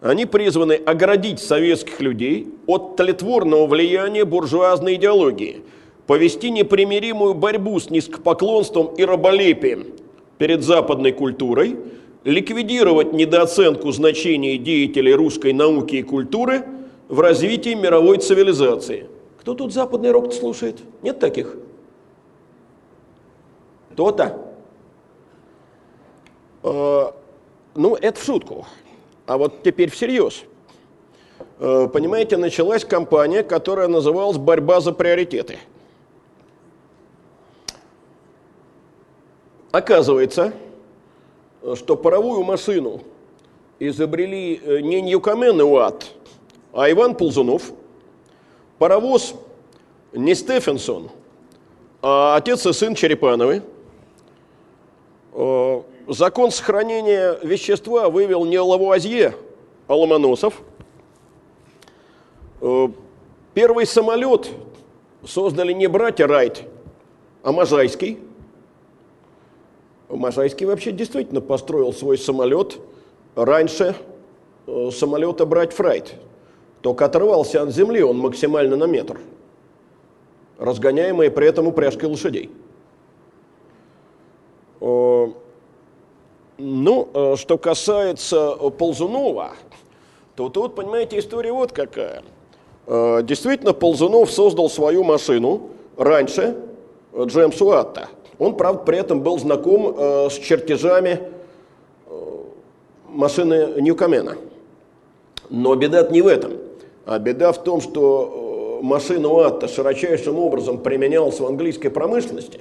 Они 0.00 0.26
призваны 0.26 0.74
оградить 0.74 1.40
советских 1.40 2.00
людей 2.00 2.48
от 2.66 2.96
тлетворного 2.96 3.66
влияния 3.66 4.24
буржуазной 4.24 4.96
идеологии, 4.96 5.62
повести 6.06 6.50
непримиримую 6.50 7.34
борьбу 7.34 7.80
с 7.80 7.90
низкопоклонством 7.90 8.94
и 8.94 9.04
раболепием 9.04 9.86
перед 10.38 10.62
западной 10.62 11.12
культурой– 11.12 11.76
ликвидировать 12.26 13.12
недооценку 13.12 13.92
значения 13.92 14.58
деятелей 14.58 15.14
русской 15.14 15.52
науки 15.52 15.96
и 15.96 16.02
культуры 16.02 16.66
в 17.08 17.20
развитии 17.20 17.74
мировой 17.74 18.18
цивилизации. 18.18 19.08
Кто 19.40 19.54
тут 19.54 19.72
западный 19.72 20.10
рок 20.10 20.32
слушает? 20.32 20.80
Нет 21.02 21.20
таких? 21.20 21.56
То-то. 23.94 24.44
Э, 26.64 27.12
ну, 27.76 27.94
это 27.94 28.20
в 28.20 28.24
шутку. 28.24 28.66
А 29.26 29.36
вот 29.36 29.62
теперь 29.62 29.90
всерьез. 29.90 30.44
Э, 31.58 31.88
понимаете, 31.92 32.36
началась 32.36 32.84
кампания, 32.84 33.42
которая 33.42 33.88
называлась 33.88 34.36
«Борьба 34.38 34.80
за 34.80 34.92
приоритеты». 34.92 35.58
Оказывается, 39.72 40.54
что 41.74 41.96
паровую 41.96 42.44
машину 42.44 43.02
изобрели 43.78 44.60
э, 44.62 44.80
не 44.80 45.02
Ньюкомен 45.02 45.60
и 45.60 45.64
Уатт, 45.64 46.12
а 46.72 46.90
Иван 46.90 47.14
Ползунов. 47.14 47.72
Паровоз 48.78 49.34
не 50.12 50.34
Стефенсон, 50.34 51.10
а 52.00 52.36
отец 52.36 52.64
и 52.66 52.72
сын 52.72 52.94
Черепановы. 52.94 53.62
Э, 56.06 56.12
закон 56.12 56.50
сохранения 56.50 57.38
вещества 57.42 58.08
вывел 58.08 58.44
не 58.44 58.58
Лавуазье, 58.58 59.34
а 59.86 59.94
Ломоносов. 59.94 60.62
Э, 62.60 62.88
первый 63.54 63.86
самолет 63.86 64.50
создали 65.26 65.72
не 65.72 65.86
братья 65.86 66.26
Райт, 66.26 66.62
а 67.42 67.52
Можайский– 67.52 68.18
Можайский 70.08 70.66
вообще 70.66 70.92
действительно 70.92 71.40
построил 71.40 71.92
свой 71.92 72.16
самолет 72.16 72.78
раньше 73.34 73.96
э, 74.66 74.90
самолета 74.92 75.46
брать 75.46 75.72
фрайт. 75.72 76.14
Только 76.80 77.06
оторвался 77.06 77.62
от 77.62 77.70
земли 77.70 78.02
он 78.02 78.18
максимально 78.18 78.76
на 78.76 78.84
метр, 78.84 79.18
разгоняемый 80.58 81.30
при 81.30 81.48
этом 81.48 81.66
упряжкой 81.66 82.08
лошадей. 82.08 82.50
Э, 86.58 86.62
ну, 86.62 87.08
э, 87.12 87.36
что 87.36 87.58
касается 87.58 88.56
Ползунова, 88.56 89.52
то 90.34 90.48
тут, 90.48 90.74
понимаете, 90.74 91.18
история 91.18 91.52
вот 91.52 91.72
какая. 91.72 92.22
Действительно, 92.86 93.72
Ползунов 93.72 94.30
создал 94.30 94.70
свою 94.70 95.02
машину 95.02 95.70
раньше 95.96 96.56
Джеймса 97.12 97.64
Уатта– 97.64 98.08
он, 98.38 98.56
правда, 98.56 98.82
при 98.82 98.98
этом 98.98 99.20
был 99.20 99.38
знаком 99.38 99.94
э, 99.96 100.28
с 100.30 100.34
чертежами 100.34 101.20
э, 102.06 102.12
машины 103.08 103.80
Ньюкомена. 103.80 104.36
Но 105.48 105.74
беда 105.74 106.06
не 106.10 106.20
в 106.20 106.26
этом. 106.26 106.52
А 107.06 107.18
беда 107.18 107.52
в 107.52 107.62
том, 107.62 107.80
что 107.80 108.80
э, 108.80 108.84
машина 108.84 109.28
Уатта 109.28 109.68
широчайшим 109.68 110.38
образом 110.38 110.78
применялась 110.78 111.40
в 111.40 111.46
английской 111.46 111.88
промышленности, 111.88 112.60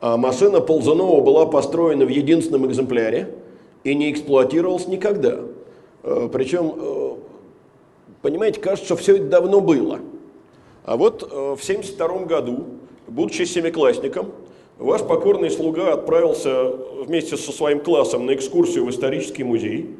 машина 0.00 0.60
Ползунова 0.60 1.20
была 1.20 1.46
построена 1.46 2.04
в 2.04 2.08
единственном 2.08 2.66
экземпляре 2.66 3.34
и 3.86 3.94
не 3.94 4.10
эксплуатировалась 4.10 4.88
никогда. 4.88 5.40
Э, 6.02 6.28
причем, 6.32 6.72
э, 6.76 7.14
понимаете, 8.22 8.60
кажется, 8.60 8.86
что 8.86 8.96
все 8.96 9.16
это 9.16 9.26
давно 9.26 9.60
было. 9.60 10.00
А 10.84 10.96
вот 10.96 11.22
э, 11.22 11.26
в 11.26 11.62
1972 11.62 12.26
году, 12.26 12.64
будучи 13.08 13.42
семиклассником, 13.42 14.32
ваш 14.78 15.02
покорный 15.02 15.50
слуга 15.50 15.92
отправился 15.92 16.72
вместе 17.04 17.36
со 17.36 17.50
своим 17.50 17.80
классом 17.80 18.26
на 18.26 18.34
экскурсию 18.34 18.86
в 18.86 18.90
исторический 18.90 19.42
музей, 19.42 19.96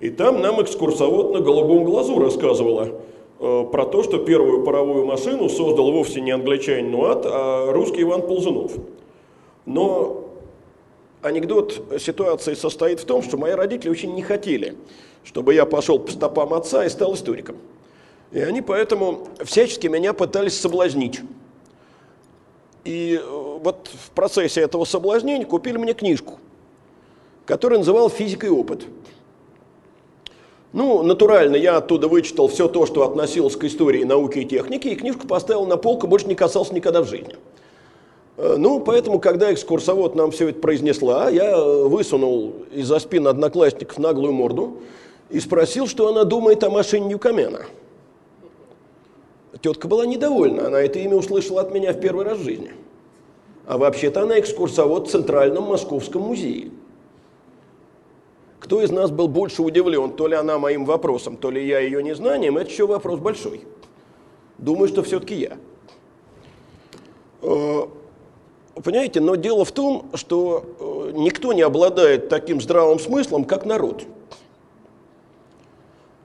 и 0.00 0.08
там 0.08 0.40
нам 0.40 0.62
экскурсовод 0.62 1.32
на 1.32 1.40
голубом 1.40 1.84
глазу 1.84 2.18
рассказывала 2.18 2.88
про 3.38 3.86
то, 3.86 4.02
что 4.02 4.18
первую 4.18 4.64
паровую 4.64 5.06
машину 5.06 5.48
создал 5.48 5.92
вовсе 5.92 6.20
не 6.20 6.30
англичанин 6.30 6.90
Нуат, 6.90 7.24
а 7.24 7.72
русский 7.72 8.02
Иван 8.02 8.22
Ползунов. 8.22 8.72
Но 9.66 10.30
анекдот 11.22 12.00
ситуации 12.00 12.54
состоит 12.54 13.00
в 13.00 13.04
том, 13.04 13.22
что 13.22 13.36
мои 13.36 13.52
родители 13.52 13.90
очень 13.90 14.14
не 14.14 14.22
хотели, 14.22 14.76
чтобы 15.24 15.54
я 15.54 15.66
пошел 15.66 15.98
по 15.98 16.10
стопам 16.10 16.54
отца 16.54 16.84
и 16.84 16.88
стал 16.88 17.14
историком. 17.14 17.56
И 18.32 18.40
они 18.40 18.62
поэтому 18.62 19.28
всячески 19.44 19.86
меня 19.88 20.12
пытались 20.12 20.58
соблазнить. 20.58 21.20
И 22.84 23.20
э, 23.20 23.58
вот 23.62 23.90
в 23.92 24.10
процессе 24.10 24.60
этого 24.60 24.84
соблазнения 24.84 25.44
купили 25.44 25.76
мне 25.76 25.92
книжку, 25.92 26.38
которая 27.44 27.80
называлась 27.80 28.14
«Физика 28.14 28.46
и 28.46 28.50
опыт». 28.50 28.86
Ну, 30.72 31.02
натурально, 31.02 31.56
я 31.56 31.78
оттуда 31.78 32.06
вычитал 32.06 32.46
все 32.46 32.68
то, 32.68 32.86
что 32.86 33.02
относилось 33.02 33.56
к 33.56 33.64
истории 33.64 34.04
науки 34.04 34.38
и 34.38 34.44
техники, 34.44 34.86
и 34.88 34.94
книжку 34.94 35.26
поставил 35.26 35.66
на 35.66 35.76
полку, 35.76 36.06
больше 36.06 36.28
не 36.28 36.36
касался 36.36 36.72
никогда 36.72 37.02
в 37.02 37.08
жизни. 37.08 37.36
Э, 38.40 38.56
ну, 38.58 38.80
поэтому, 38.80 39.20
когда 39.20 39.52
экскурсовод 39.52 40.14
нам 40.14 40.30
все 40.30 40.48
это 40.48 40.60
произнесла, 40.60 41.28
я 41.30 41.56
высунул 41.62 42.54
из-за 42.72 42.98
спины 42.98 43.28
одноклассников 43.28 43.98
наглую 43.98 44.32
морду 44.32 44.78
и 45.28 45.38
спросил, 45.40 45.86
что 45.86 46.08
она 46.08 46.24
думает 46.24 46.64
о 46.64 46.70
машине 46.70 47.06
Ньюкомена– 47.06 47.66
Тетка 49.60 49.88
была 49.88 50.06
недовольна, 50.06 50.68
она 50.68 50.80
это 50.80 50.98
имя 51.00 51.16
услышала 51.16 51.60
от 51.60 51.74
меня 51.74 51.92
в 51.92 52.00
первый 52.00 52.24
раз 52.24 52.38
в 52.38 52.44
жизни. 52.44 52.72
А 53.66 53.78
вообще-то 53.78 54.22
она 54.22 54.38
экскурсовод 54.38 55.08
в 55.08 55.10
Центральном 55.10 55.64
Московском 55.64 56.22
музее. 56.22 56.70
Кто 58.58 58.82
из 58.82 58.90
нас 58.90 59.10
был 59.10 59.28
больше 59.28 59.62
удивлен, 59.62 60.12
то 60.12 60.26
ли 60.26 60.34
она 60.34 60.58
моим 60.58 60.84
вопросом, 60.84 61.36
то 61.36 61.50
ли 61.50 61.66
я 61.66 61.80
ее 61.80 62.02
незнанием, 62.02 62.56
это 62.56 62.70
еще 62.70 62.86
вопрос 62.86 63.20
большой. 63.20 63.62
Думаю, 64.58 64.88
что 64.88 65.02
все-таки 65.02 65.34
я. 65.34 65.56
Понимаете, 68.74 69.20
но 69.20 69.34
дело 69.34 69.64
в 69.64 69.72
том, 69.72 70.10
что 70.14 70.64
э, 70.78 71.12
никто 71.14 71.52
не 71.52 71.62
обладает 71.62 72.28
таким 72.28 72.60
здравым 72.60 72.98
смыслом, 72.98 73.44
как 73.44 73.66
народ. 73.66 74.04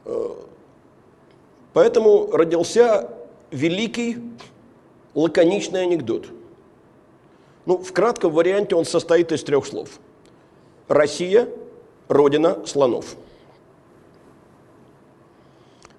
Э, 0.06 0.30
поэтому 1.74 2.32
родился 2.32 3.10
великий 3.52 4.18
лаконичный 5.16 5.84
анекдот. 5.84 6.28
Ну, 7.66 7.78
в 7.80 7.92
кратком 7.94 8.32
варианте 8.32 8.76
он 8.76 8.86
состоит 8.86 9.32
из 9.32 9.44
трех 9.44 9.66
слов. 9.66 10.00
Россия– 10.88 11.50
родина 12.08 12.66
слонов. 12.66 13.16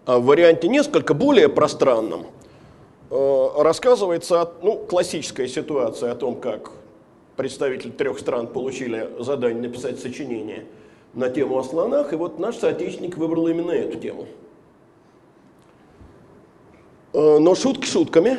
А 0.04 0.20
в 0.20 0.24
варианте 0.26 0.68
несколько 0.68 1.12
более 1.14 1.48
пространном 1.48 2.26
рассказывается 3.10 4.50
ну, 4.62 4.76
классическая 4.76 5.48
ситуация 5.48 6.12
о 6.12 6.14
том, 6.14 6.40
как 6.40 6.72
представители 7.36 7.90
трех 7.90 8.18
стран 8.18 8.46
получили 8.46 9.08
задание 9.18 9.62
написать 9.68 10.00
сочинение 10.00 10.66
на 11.14 11.28
тему 11.28 11.58
о 11.58 11.62
слонах, 11.62 12.12
и 12.12 12.16
вот 12.16 12.38
наш 12.38 12.56
соотечественник 12.56 13.16
выбрал 13.16 13.48
именно 13.48 13.70
эту 13.70 13.98
тему– 13.98 14.26
Э, 17.16 17.38
но 17.38 17.54
шутки 17.54 17.86
шутками, 17.86 18.36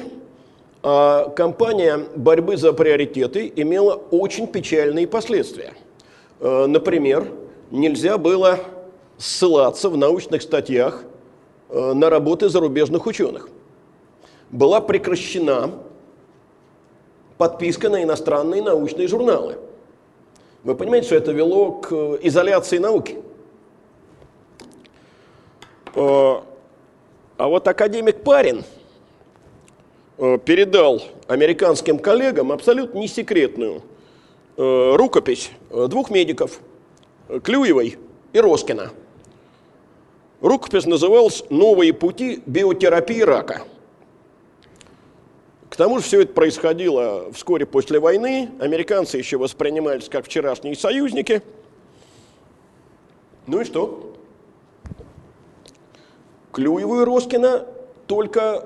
а 0.83 1.29
кампания 1.29 1.97
борьбы 2.15 2.57
за 2.57 2.73
приоритеты 2.73 3.51
имела 3.55 3.95
очень 4.11 4.45
печальные 4.45 5.07
последствия. 5.07 5.73
Э, 6.39 6.67
например, 6.67 7.27
нельзя 7.71 8.19
было 8.19 8.59
ссылаться 9.17 9.89
в 9.89 9.97
научных 9.97 10.43
статьях 10.43 11.05
э, 11.69 11.93
на 11.93 12.11
работы 12.11 12.49
зарубежных 12.49 13.07
ученых. 13.07 13.49
Была 14.51 14.81
прекращена 14.81 15.71
подписка 17.37 17.89
на 17.89 18.03
иностранные 18.03 18.61
научные 18.61 19.07
журналы. 19.07 19.57
Вы 20.63 20.75
понимаете, 20.75 21.07
что 21.07 21.15
это 21.15 21.31
вело 21.31 21.71
к 21.73 21.93
изоляции 22.21 22.77
науки. 22.77 23.17
А 27.37 27.47
вот 27.47 27.67
академик 27.67 28.23
Парин 28.23 28.63
э, 30.17 30.39
передал 30.43 31.03
американским 31.27 31.99
коллегам 31.99 32.51
абсолютно 32.51 32.97
несекретную 32.97 33.83
э, 34.57 34.95
рукопись 34.95 35.51
э, 35.69 35.87
двух 35.87 36.09
медиков, 36.09 36.59
Клюевой 37.43 37.97
и 38.33 38.39
Роскина. 38.39 38.91
Рукопись 40.41 40.85
называлась 40.85 41.43
«Новые 41.49 41.93
пути 41.93 42.41
биотерапии 42.45 43.21
рака». 43.21 43.63
Тому 45.77 45.99
же 45.99 46.05
все 46.05 46.21
это 46.21 46.33
происходило 46.33 47.31
вскоре 47.31 47.67
после 47.67 47.99
войны. 47.99 48.49
Американцы 48.59 49.17
еще 49.17 49.37
воспринимались 49.37 50.09
как 50.09 50.25
вчерашние 50.25 50.75
союзники. 50.75 51.43
Ну 53.45 53.61
и 53.61 53.63
что? 53.63 54.15
Клюеву 56.51 57.01
и 57.01 57.03
Роскина 57.03 57.67
только 58.07 58.65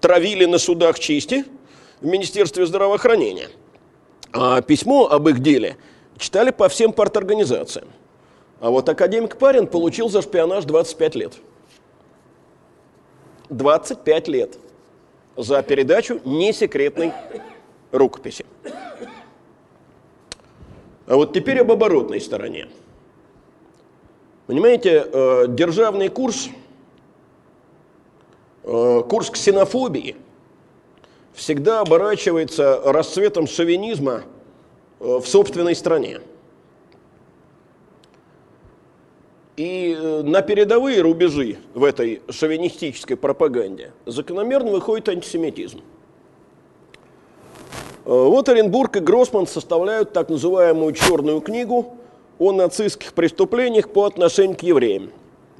травили 0.00 0.46
на 0.46 0.56
судах 0.56 0.98
чисти 0.98 1.44
в 2.00 2.06
Министерстве 2.06 2.64
здравоохранения. 2.64 3.50
А 4.32 4.62
письмо 4.62 5.08
об 5.10 5.28
их 5.28 5.40
деле 5.40 5.76
читали 6.16 6.52
по 6.52 6.70
всем 6.70 6.94
парторганизациям. 6.94 7.88
А 8.60 8.70
вот 8.70 8.88
академик 8.88 9.36
Парин 9.36 9.66
получил 9.66 10.08
за 10.08 10.22
шпионаж 10.22 10.64
25 10.64 11.14
лет. 11.16 11.34
25 13.50 14.28
лет 14.28 14.58
за 15.36 15.62
передачу 15.62 16.20
несекретной 16.24 17.12
рукописи. 17.92 18.44
А 21.06 21.14
вот 21.14 21.32
теперь 21.32 21.60
об 21.60 21.70
оборотной 21.70 22.20
стороне. 22.20 22.68
Понимаете, 24.46 25.06
э, 25.12 25.44
державный 25.48 26.08
курс– 26.08 26.48
Э, 28.66 29.04
курс 29.08 29.30
ксенофобии 29.30 30.16
всегда 31.34 31.82
оборачивается 31.82 32.80
расцветом 32.84 33.46
шовинизма 33.46 34.24
э, 34.98 35.20
в 35.22 35.24
собственной 35.24 35.76
стране. 35.76 36.20
И 39.56 39.96
э, 39.98 40.22
на 40.22 40.42
передовые 40.42 41.00
рубежи 41.00 41.56
в 41.74 41.84
этой 41.84 42.22
шовинистической 42.28 43.16
пропаганде 43.16 43.92
закономерно 44.04 44.70
выходит 44.70 45.08
антисемитизм. 45.08 45.80
Вот 48.04 48.48
Оренбург 48.48 48.96
и 48.96 49.00
Гроссман 49.00 49.48
составляют 49.48 50.12
так 50.12 50.28
называемую 50.28 50.92
черную 50.92 51.40
книгу 51.40 51.96
о 52.38 52.52
нацистских 52.52 53.14
преступлениях 53.14 53.90
по 53.90 54.04
отношению 54.04 54.56
к 54.56 54.62
евреям, 54.62 55.10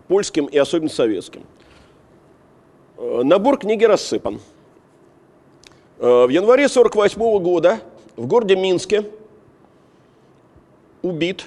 польским 0.07 0.47
и 0.47 0.57
особенно 0.57 0.91
советским– 0.91 1.43
Э, 2.99 3.23
набор 3.23 3.59
книги 3.59 3.85
рассыпан. 3.85 4.41
Э, 5.99 6.25
в 6.25 6.31
январе 6.31 6.65
1948 6.65 7.43
года 7.43 7.81
в 8.17 8.27
городе 8.27 8.57
Минске 8.57 9.05
убит 11.03 11.45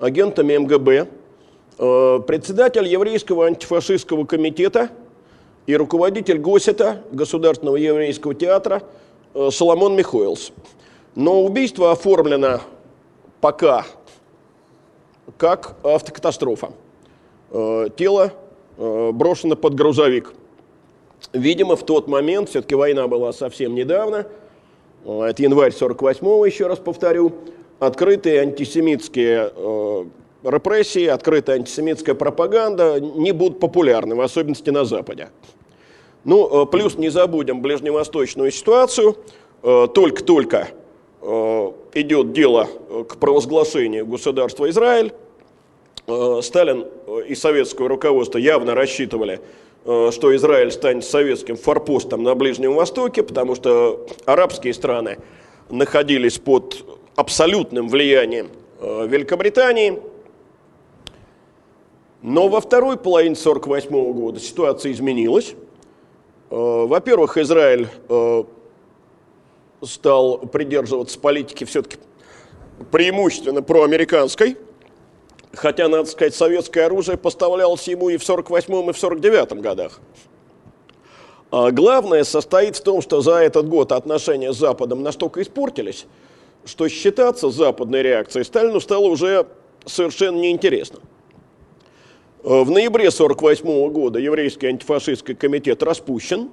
агентами 0.00 0.56
МГБ 0.56 0.92
э, 0.92 1.06
председатель 1.80 2.86
еврейского 2.86 3.46
антифашистского 3.46 4.26
комитета 4.26 4.90
и 5.66 5.74
руководитель 5.74 6.36
ГОСЕТа, 6.38 7.02
Государственного 7.10 7.76
еврейского 7.76 8.34
театра, 8.34 8.82
Соломон 9.50 9.96
Михоэлс. 9.96 10.52
Но 11.14 11.42
убийство 11.42 11.92
оформлено 11.92 12.60
пока 13.40 13.86
как 15.38 15.76
автокатастрофа. 15.82 16.72
Тело 17.50 18.34
брошено 18.76 19.56
под 19.56 19.74
грузовик. 19.74 20.34
Видимо, 21.32 21.76
в 21.76 21.86
тот 21.86 22.08
момент, 22.08 22.50
все-таки 22.50 22.74
война 22.74 23.08
была 23.08 23.32
совсем 23.32 23.74
недавно, 23.74 24.26
это 25.04 25.42
январь 25.42 25.72
48-го, 25.72 26.44
еще 26.44 26.66
раз 26.66 26.78
повторю, 26.78 27.32
открытые 27.78 28.40
антисемитские 28.40 29.50
э, 29.54 30.04
репрессии, 30.42 31.06
открытая 31.06 31.56
антисемитская 31.56 32.14
пропаганда 32.14 33.00
не 33.00 33.32
будут 33.32 33.60
популярны, 33.60 34.14
в 34.14 34.20
особенности 34.20 34.70
на 34.70 34.84
Западе. 34.84 35.28
Ну, 36.24 36.64
э, 36.64 36.66
плюс 36.66 36.96
не 36.96 37.08
забудем 37.08 37.62
ближневосточную 37.62 38.50
ситуацию. 38.50 39.16
Э, 39.62 39.86
только-только 39.92 40.68
э, 41.22 41.72
идет 41.94 42.32
дело 42.32 42.68
к 43.08 43.16
провозглашению 43.16 44.06
государства 44.06 44.68
Израиль. 44.68 45.12
Сталин 46.42 46.86
и 47.28 47.36
советское 47.36 47.86
руководство 47.86 48.38
явно 48.38 48.74
рассчитывали 48.74 49.40
что 49.82 50.36
Израиль 50.36 50.72
станет 50.72 51.04
советским 51.04 51.56
форпостом 51.56 52.22
на 52.22 52.34
Ближнем 52.34 52.74
Востоке, 52.74 53.22
потому 53.22 53.54
что 53.54 54.06
арабские 54.26 54.74
страны 54.74 55.16
находились 55.70 56.36
под 56.38 56.84
абсолютным 57.16 57.88
влиянием 57.88 58.50
Великобритании. 58.82 59.98
Но 62.22 62.48
во 62.48 62.60
второй 62.60 62.96
половине 62.96 63.34
1948 63.34 64.12
года 64.12 64.40
ситуация 64.40 64.92
изменилась. 64.92 65.54
Э, 66.50 66.84
во-первых, 66.86 67.38
Израиль 67.38 67.88
э, 68.08 68.44
стал 69.82 70.38
придерживаться 70.38 71.18
политики 71.18 71.64
все-таки 71.64 71.96
преимущественно 72.90 73.62
проамериканской, 73.62 74.56
хотя, 75.52 75.88
надо 75.88 76.06
сказать, 76.06 76.34
советское 76.34 76.82
оружие 76.82 77.16
поставлялось 77.16 77.88
ему 77.88 78.10
и 78.10 78.18
в 78.18 78.22
1948 78.22 78.64
и 78.64 78.92
в 78.92 78.98
1949 78.98 79.62
годах. 79.62 80.00
А 81.50 81.70
главное 81.70 82.24
состоит 82.24 82.76
в 82.76 82.82
том, 82.82 83.02
что 83.02 83.22
за 83.22 83.36
этот 83.36 83.68
год 83.68 83.92
отношения 83.92 84.52
с 84.52 84.56
Западом 84.56 85.02
настолько 85.02 85.42
испортились, 85.42 86.06
что 86.64 86.88
считаться 86.88 87.50
западной 87.50 88.02
реакцией 88.02 88.44
Сталину 88.44 88.80
стало 88.80 89.06
уже 89.06 89.46
совершенно 89.86 90.38
неинтересно. 90.38 91.00
Э, 92.42 92.62
в 92.62 92.70
ноябре 92.70 93.08
1948 93.08 93.90
года 93.90 94.18
еврейский 94.18 94.68
антифашистский 94.68 95.34
комитет 95.34 95.82
распущен, 95.82 96.48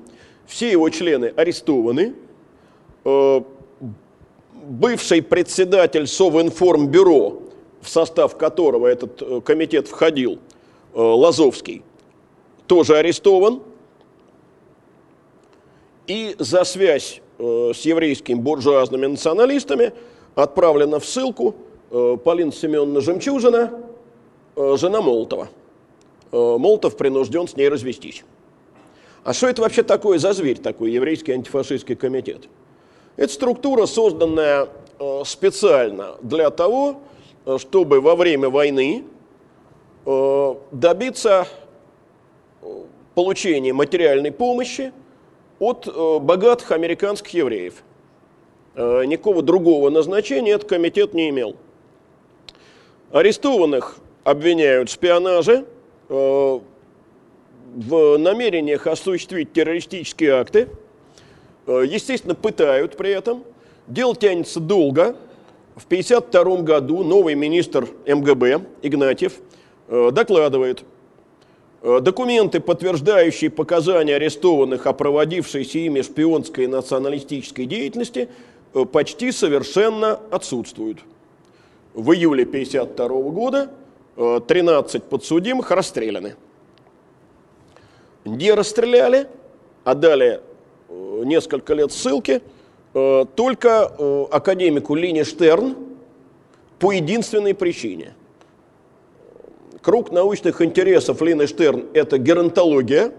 все 0.46 0.70
его 0.70 0.90
члены 0.90 1.34
арестованы, 1.36 2.14
э, 3.06 3.42
бывший 4.66 5.22
председатель 5.22 6.08
Совинформбюро, 6.08 7.42
в 7.82 7.90
состав 7.90 8.38
которого 8.38 8.88
этот 8.88 9.22
э, 9.22 9.42
комитет 9.42 9.88
входил, 9.88 10.40
Лазовский, 10.94 11.84
тоже 12.66 12.98
арестован. 12.98 13.62
И 16.08 16.36
за 16.40 16.64
связь 16.64 17.22
с 17.38 17.82
еврейскими 17.82 18.40
буржуазными 18.40 19.06
националистами 19.06 19.94
отправлена 20.34 21.00
в 21.00 21.06
ссылку 21.06 21.56
Полина 22.24 22.52
Семеновна 22.52 23.02
Жемчужина, 23.02 23.80
жена 24.56 25.02
Молотова. 25.02 25.50
Э, 26.32 26.58
Молотов 26.58 26.98
принужден 26.98 27.48
с 27.48 27.56
ней 27.56 27.70
развестись. 27.70 28.24
А 29.24 29.34
что 29.34 29.48
это 29.48 29.62
вообще 29.62 29.84
такое 29.84 30.20
за 30.20 30.34
зверь, 30.34 30.58
такой 30.58 30.92
еврейский 30.92 31.34
антифашистский 31.34 31.96
комитет? 31.96 32.48
Это 33.16 33.32
структура, 33.32 33.86
созданная 33.86 34.68
э, 35.00 35.22
специально 35.26 36.16
для 36.22 36.50
того, 36.50 37.02
э, 37.46 37.58
чтобы 37.60 38.02
во 38.02 38.16
время 38.16 38.50
войны 38.50 39.04
добиться 40.72 41.50
получения 43.14 43.74
материальной 43.74 44.32
помощи 44.32 44.94
от 45.60 45.86
богатых 46.22 46.72
американских 46.72 47.34
евреев. 47.34 47.84
Никакого 48.74 49.42
другого 49.42 49.90
назначения 49.90 50.54
этот 50.54 50.70
комитет 50.70 51.14
не 51.14 51.28
имел. 51.28 51.58
Арестованных 53.12 53.98
обвиняют 54.24 54.88
в 54.88 54.94
шпионаже– 54.94 55.66
в 56.10 56.62
намерениях 58.18 58.88
осуществить 58.88 59.54
террористические 59.54 60.34
акты, 60.34 60.70
э, 61.68 61.84
естественно, 61.88 62.36
пытают 62.36 62.98
при 62.98 63.12
этом. 63.12 63.44
Дело 63.88 64.16
тянется 64.16 64.60
долго. 64.60 65.16
В 65.76 65.86
1952 65.86 66.64
году 66.64 67.04
новый 67.04 67.36
министр 67.36 67.88
МГБ 68.06 68.62
Игнатьев 68.82 69.34
э, 69.88 70.12
докладывает, 70.12 70.84
документы, 71.84 72.60
подтверждающие 72.60 73.52
показания 73.52 74.16
арестованных 74.16 74.88
о 74.88 74.94
проводившейся 74.94 75.78
ими 75.78 76.02
шпионской 76.02 76.64
и 76.64 76.68
националистической 76.68 77.68
деятельности, 77.68 78.30
почти 78.92 79.32
совершенно 79.32 80.20
отсутствуют. 80.32 80.98
В 81.94 82.14
июле 82.14 82.44
1952 82.44 83.32
года 83.32 83.70
13 84.18 85.04
подсудимых 85.04 85.70
расстреляны. 85.70 86.36
Не 88.26 88.52
расстреляли, 88.54 89.28
а 89.84 89.94
дали 89.94 90.42
э, 90.90 91.22
несколько 91.24 91.76
лет 91.76 91.92
ссылки 91.92 92.42
э, 92.94 93.26
только 93.36 93.92
э, 93.98 94.26
академику 94.32 94.96
Лине 94.96 95.24
Штерн 95.24 95.76
по 96.80 96.92
единственной 96.92 97.54
причине. 97.54 98.16
Круг 99.82 100.12
научных 100.12 100.62
интересов 100.62 101.22
Лины 101.22 101.46
Штерн– 101.46 101.86
это 101.94 102.18
геронтология, 102.18 103.14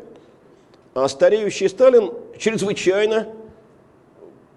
а 0.94 1.08
стареющий 1.08 1.68
Сталин 1.68 2.12
чрезвычайно 2.36 3.28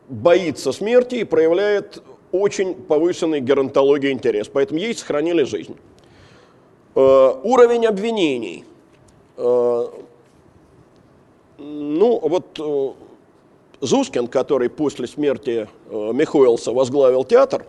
боится 0.09 0.71
смерти 0.71 1.15
и 1.15 1.23
проявляет 1.23 2.01
очень 2.31 2.73
повышенный 2.73 3.39
геронтологии 3.41 4.11
интерес, 4.11 4.47
поэтому 4.47 4.79
ей 4.79 4.95
сохранили 4.95 5.43
жизнь. 5.43 5.77
Э, 6.93 7.33
уровень 7.43 7.85
обвинений. 7.85 8.65
Э, 9.37 9.87
ну, 11.57 12.19
вот 12.19 12.59
э, 12.59 12.89
Зускин, 13.79 14.27
который 14.27 14.69
после 14.69 15.07
смерти 15.07 15.67
Михуэлса 15.89 16.71
возглавил 16.71 17.23
театр, 17.23 17.65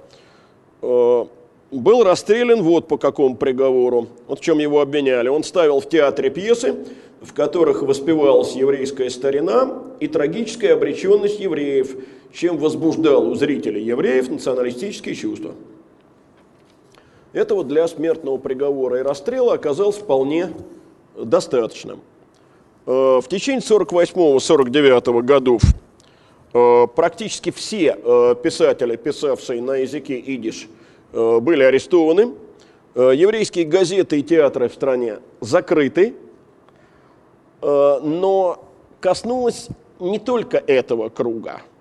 был 0.82 2.04
расстрелян 2.04 2.62
вот 2.62 2.88
по 2.88 2.98
какому 2.98 3.36
приговору, 3.36 4.08
вот 4.26 4.40
в 4.40 4.42
чем 4.42 4.58
его 4.58 4.80
обвиняли. 4.80 5.28
Он 5.28 5.44
ставил 5.44 5.80
в 5.80 5.88
театре 5.88 6.28
пьесы, 6.28 6.84
в 7.22 7.32
которых 7.32 7.82
воспевалась 7.82 8.54
еврейская 8.54 9.08
старина 9.08 9.82
и 10.00 10.08
трагическая 10.08 10.74
обреченность 10.74 11.38
евреев, 11.38 11.96
чем 12.34 12.58
возбуждал 12.58 13.26
у 13.28 13.34
зрителей 13.36 13.82
евреев 13.82 14.28
националистические 14.28 15.14
чувства. 15.14 15.54
Этого 17.32 17.64
для 17.64 17.88
смертного 17.88 18.36
приговора 18.36 18.98
и 18.98 19.02
расстрела 19.02 19.54
оказалось 19.54 19.96
вполне 19.96 20.50
достаточным. 21.16 22.00
Э, 22.86 23.20
в 23.22 23.28
течение 23.28 23.60
48-49 23.60 25.22
годов 25.22 25.62
э, 26.52 26.86
практически 26.94 27.50
все 27.50 27.96
э, 27.96 28.34
писатели, 28.42 28.96
писавшие 28.96 29.62
на 29.62 29.76
языке 29.76 30.18
идиш, 30.18 30.68
были 31.12 31.62
арестованы. 31.62 32.32
Еврейские 32.94 33.66
газеты 33.66 34.20
и 34.20 34.22
театры 34.22 34.70
в 34.70 34.72
стране 34.72 35.18
закрыты, 35.40 36.14
но 37.60 38.64
коснулось 38.98 39.68
не 40.00 40.18
только 40.18 40.56
этого 40.56 41.10
круга– 41.10 41.60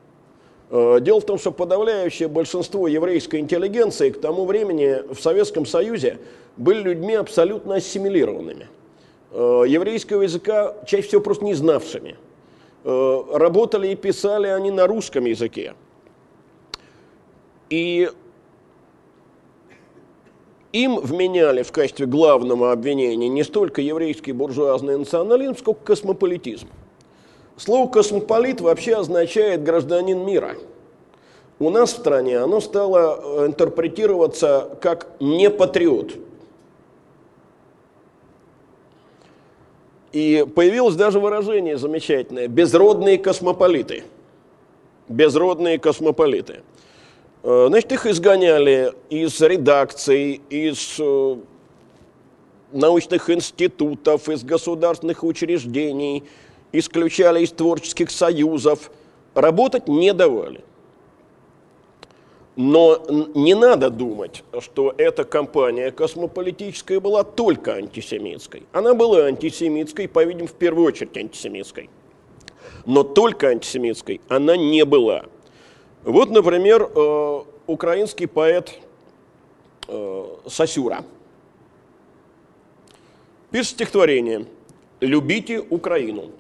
дело 0.72 1.19
в 1.19 1.26
том, 1.26 1.38
что 1.38 1.51
подавляющее 1.51 2.30
большинство 2.30 2.88
еврейской 2.88 3.41
интеллигенции 3.41 4.09
к 4.09 4.22
тому 4.22 4.45
времени 4.45 5.13
в 5.13 5.19
Советском 5.19 5.65
Союзе 5.65 6.19
были 6.55 6.82
людьми 6.82 7.13
абсолютно 7.15 7.76
ассимилированными. 7.76 8.67
Э, 9.32 9.63
еврейского 9.67 10.24
языка 10.24 10.76
чаще 10.86 11.07
всего 11.07 11.22
просто 11.22 11.45
не 11.45 11.53
знавшими. 11.53 12.17
Э, 12.84 13.24
работали 13.34 13.89
и 13.89 13.95
писали 13.95 14.47
они 14.47 14.72
на 14.72 14.88
русском 14.88 15.26
языке. 15.26 15.74
И 17.69 18.09
им 20.74 20.99
вменяли 20.99 21.63
в 21.63 21.72
качестве 21.72 22.05
главного 22.05 22.72
обвинения 22.72 23.28
не 23.30 23.43
столько 23.43 23.82
еврейский 23.82 24.34
буржуазный 24.34 24.97
национализм, 24.97 25.55
сколько 25.57 25.86
космополитизм. 25.86 26.67
Слово 27.64 27.88
«космополит» 27.88 28.59
вообще 28.59 28.95
означает 28.95 29.62
«гражданин 29.62 30.26
мира». 30.26 30.55
У 31.59 31.70
нас 31.70 31.93
в 31.93 31.97
стране 31.97 32.39
оно 32.39 32.59
стало 32.59 33.43
э, 33.43 33.45
интерпретироваться 33.45 34.80
как 34.82 35.05
«не 35.20 35.47
патриот». 35.47 36.16
И 40.12 40.43
появилось 40.55 40.95
даже 40.95 41.20
выражение 41.20 41.78
замечательное 41.78 42.47
«безродные 42.47 43.20
космополиты». 43.20 44.05
Безродные 45.07 45.78
космополиты. 45.78 46.62
Э, 47.43 47.66
значит, 47.68 47.91
их 47.91 48.07
изгоняли 48.07 48.91
из 49.12 49.39
редакций, 49.39 50.41
из 50.49 50.95
э, 50.97 51.36
научных 52.72 53.30
институтов, 53.30 54.30
из 54.30 54.43
государственных 54.43 55.24
учреждений– 55.24 56.24
исключали 56.72 57.43
из 57.43 57.51
творческих 57.51 58.11
союзов, 58.11 58.91
работать 59.34 59.88
не 59.88 60.13
давали. 60.13 60.63
Но 62.55 63.01
не 63.34 63.55
надо 63.55 63.89
думать, 63.89 64.43
что 64.59 64.93
эта 64.97 65.24
кампания 65.24 65.91
космополитическая 65.91 66.99
была 66.99 67.24
только 67.24 67.76
антисемитской. 67.76 68.63
Она 68.74 68.93
была 68.93 69.26
антисемитской, 69.26 70.07
по-видимому, 70.07 70.47
в 70.47 70.53
первую 70.53 70.86
очередь 70.88 71.15
антисемитской. 71.17 71.89
Но 72.86 73.03
только 73.03 73.47
антисемитской 73.47 74.19
она 74.28 74.57
не 74.57 74.84
была. 74.84 75.26
Вот, 76.03 76.30
например, 76.30 76.91
э, 76.93 77.41
украинский 77.67 78.28
поэт 78.28 78.74
э, 79.88 80.26
Сосюра 80.47 81.05
пишет 83.49 83.74
стихотворение 83.74 84.45
«Любите 84.99 85.59
Украину». 85.59 86.32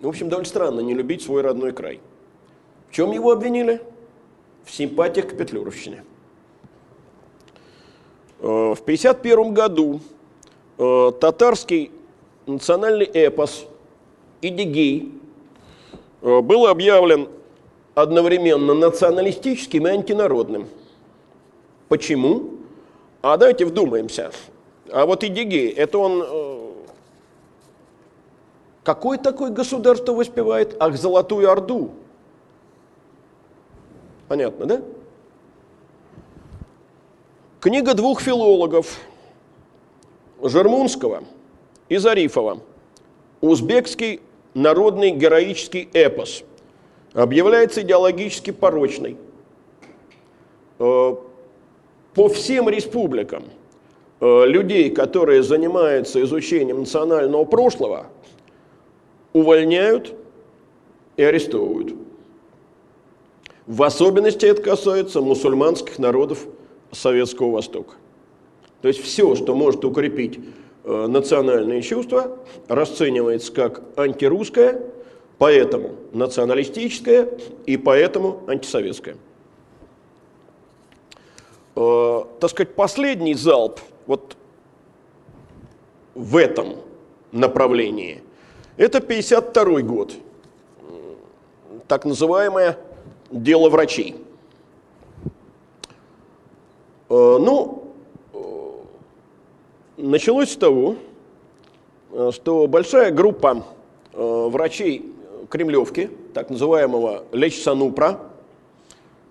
В 0.00 0.08
общем, 0.08 0.28
довольно 0.28 0.48
странно 0.48 0.80
не 0.80 0.94
любить 0.94 1.22
свой 1.22 1.42
родной 1.42 1.72
край. 1.72 2.00
В 2.88 2.94
чем 2.94 3.12
его 3.12 3.32
обвинили? 3.32 3.82
В 4.64 4.70
симпатиях 4.70 5.28
к 5.28 5.36
Петлюровщине. 5.36 6.04
В 8.38 8.78
1951 8.80 9.52
году 9.54 10.00
татарский 11.20 11.90
национальный 12.46 13.04
эпос 13.04 13.66
«Идигей» 14.40 15.12
был 16.22 16.66
объявлен 16.66 17.28
одновременно 17.94 18.72
националистическим 18.72 19.86
и 19.86 19.90
антинародным. 19.90 20.68
Почему? 21.88 22.52
А 23.20 23.36
давайте 23.36 23.66
вдумаемся. 23.66 24.30
А 24.90 25.04
вот 25.04 25.22
Идигей, 25.24 25.68
это 25.68 25.98
он 25.98 26.20
какое 28.82 29.18
такое 29.18 29.50
государство 29.50 30.12
воспевает? 30.12 30.76
Ах, 30.80 30.96
Золотую 30.96 31.50
Орду. 31.50 31.90
Понятно, 34.28 34.66
да? 34.66 34.82
Книга 37.60 37.94
двух 37.94 38.20
филологов, 38.20 38.98
Жермунского 40.42 41.24
и 41.88 41.98
Зарифова, 41.98 42.60
«Узбекский 43.40 44.20
народный 44.54 45.10
героический 45.10 45.88
эпос», 45.92 46.44
объявляется 47.12 47.82
идеологически 47.82 48.50
порочной. 48.50 49.16
Э, 50.78 51.14
по 52.14 52.28
всем 52.28 52.68
республикам 52.68 53.44
э, 54.20 54.46
людей, 54.46 54.90
которые 54.90 55.42
занимаются 55.42 56.22
изучением 56.22 56.80
национального 56.80 57.44
прошлого, 57.44 58.06
увольняют 59.32 60.14
и 61.16 61.22
арестовывают. 61.22 61.94
В 63.66 63.82
особенности 63.82 64.46
это 64.46 64.62
касается 64.62 65.20
мусульманских 65.20 65.98
народов 65.98 66.46
Советского 66.90 67.52
Востока. 67.52 67.94
То 68.82 68.88
есть 68.88 69.00
все, 69.00 69.34
что 69.36 69.54
может 69.54 69.84
укрепить 69.84 70.40
э, 70.84 71.06
национальные 71.06 71.82
чувства, 71.82 72.38
расценивается 72.66 73.52
как 73.52 73.82
антирусское, 73.96 74.82
поэтому 75.38 75.90
националистическое 76.12 77.28
и 77.66 77.76
поэтому 77.76 78.42
антисоветское. 78.48 79.16
Э, 81.76 82.22
так 82.40 82.50
сказать, 82.50 82.74
последний 82.74 83.34
залп 83.34 83.80
вот 84.06 84.36
в 86.14 86.36
этом 86.36 86.76
направлении– 87.30 88.22
это 88.80 89.00
52 89.00 89.82
год, 89.82 90.14
так 91.86 92.06
называемое 92.06 92.78
«дело 93.30 93.68
врачей». 93.68 94.16
Э, 97.10 97.36
ну, 97.38 97.92
началось 99.98 100.52
с 100.52 100.56
того, 100.56 100.96
что 102.30 102.66
большая 102.68 103.10
группа 103.10 103.66
э, 104.14 104.48
врачей 104.48 105.12
Кремлевки, 105.50 106.08
так 106.32 106.48
называемого 106.48 107.24
Лечсанупра, 107.32 108.18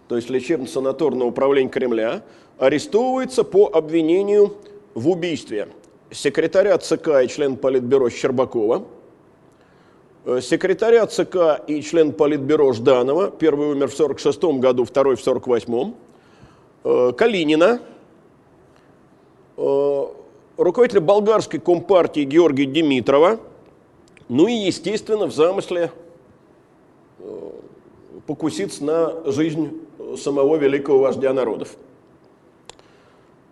то 0.07 0.15
есть 0.15 0.29
лечебно-санаторного 0.29 1.25
управления 1.25 1.69
Кремля, 1.69 2.21
арестовывается 2.59 3.43
по 3.43 3.67
обвинению 3.73 4.53
в 4.93 5.09
убийстве 5.09 5.69
секретаря 6.11 6.77
ЦК 6.77 7.23
и 7.23 7.27
член 7.27 7.55
Политбюро 7.57 8.11
Щербакова, 8.11 8.83
э, 8.83 8.98
секретаря 10.41 11.05
ЦК 11.07 11.61
и 11.67 11.81
член 11.81 12.11
Политбюро 12.13 12.73
Жданова, 12.73 13.31
первый 13.31 13.67
умер 13.67 13.87
в 13.87 13.93
1946 13.93 14.59
году, 14.59 14.85
второй 14.85 15.15
в 15.15 15.21
1948, 15.21 15.93
э, 16.83 17.11
Калинина, 17.17 17.81
руководителя 20.57 21.01
болгарской 21.01 21.59
компартии 21.59 22.21
Георгия 22.21 22.65
Димитрова, 22.65 23.39
ну 24.27 24.47
и, 24.47 24.53
естественно, 24.53 25.25
в 25.25 25.33
замысле 25.33 25.91
э, 27.19 27.49
покуситься 28.27 28.83
на 28.83 29.31
жизнь 29.31 29.81
самого 30.17 30.55
великого 30.57 30.99
вождя 30.99 31.33
народов. 31.33 31.75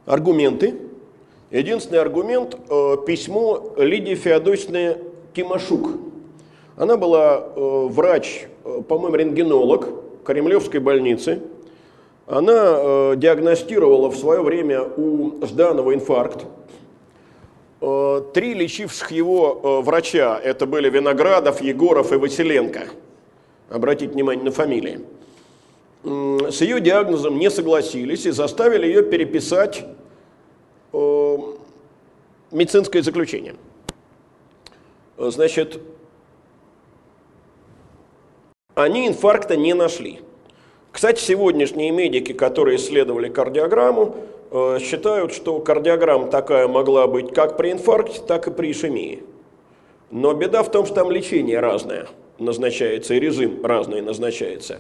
Аргументы. 0.06 0.76
Единственный 1.50 2.00
аргумент 2.00 2.58
э,– 2.70 2.98
письмо 3.08 3.74
Лидии 3.78 4.16
Феодосины 4.16 4.98
Тимошук. 5.34 5.90
Она 6.78 6.96
была 6.96 7.44
э, 7.56 7.88
врач, 7.90 8.48
по-моему, 8.88 9.16
рентгенолог 9.18 9.90
Кремлевской 10.24 10.80
больницы. 10.80 11.42
Она 12.26 13.16
диагностировала 13.16 14.10
в 14.10 14.18
свое 14.18 14.42
время 14.42 14.84
у 14.84 15.46
Жданова 15.46 15.94
инфаркт. 15.94 16.46
Э, 17.80 18.24
три 18.34 18.54
лечивших 18.56 19.12
его 19.12 19.62
э, 19.64 19.86
врача, 19.86 20.40
это 20.44 20.66
были 20.66 20.90
Виноградов, 20.90 21.62
Егоров 21.62 22.12
и 22.12 22.16
Василенко. 22.16 22.88
Обратите 23.70 24.14
внимание 24.14 24.44
на 24.44 24.52
фамилии. 24.52 25.02
С 26.04 26.62
ее 26.62 26.80
диагнозом 26.80 27.38
не 27.38 27.52
согласились 27.52 28.26
и 28.26 28.32
заставили 28.32 28.88
ее 28.88 29.04
переписать 29.04 29.86
э, 30.94 31.38
медицинское 32.52 33.04
заключение. 33.04 33.56
Значит, 35.18 35.80
они 38.78 39.08
инфаркта 39.08 39.58
не 39.58 39.74
нашли. 39.74 40.22
Кстати, 40.92 41.20
сегодняшние 41.20 41.92
медики, 41.92 42.32
которые 42.32 42.78
исследовали 42.78 43.30
кардиограмму, 43.30 44.16
Э, 44.50 44.80
считают, 44.80 45.34
что 45.34 45.60
кардиограмма 45.60 46.28
такая 46.28 46.68
могла 46.68 47.08
быть 47.08 47.34
как 47.34 47.58
при 47.58 47.72
инфаркте, 47.72 48.22
так 48.26 48.48
и 48.48 48.52
при 48.52 48.72
ишемии. 48.72 49.24
Но 50.10 50.34
беда 50.34 50.64
в 50.64 50.72
том, 50.72 50.86
что 50.86 50.96
там 50.96 51.12
лечение 51.12 51.60
разное 51.60 52.08
назначается, 52.40 53.14
и 53.14 53.20
режим 53.20 53.66
разный 53.66 54.02
назначается. 54.02 54.80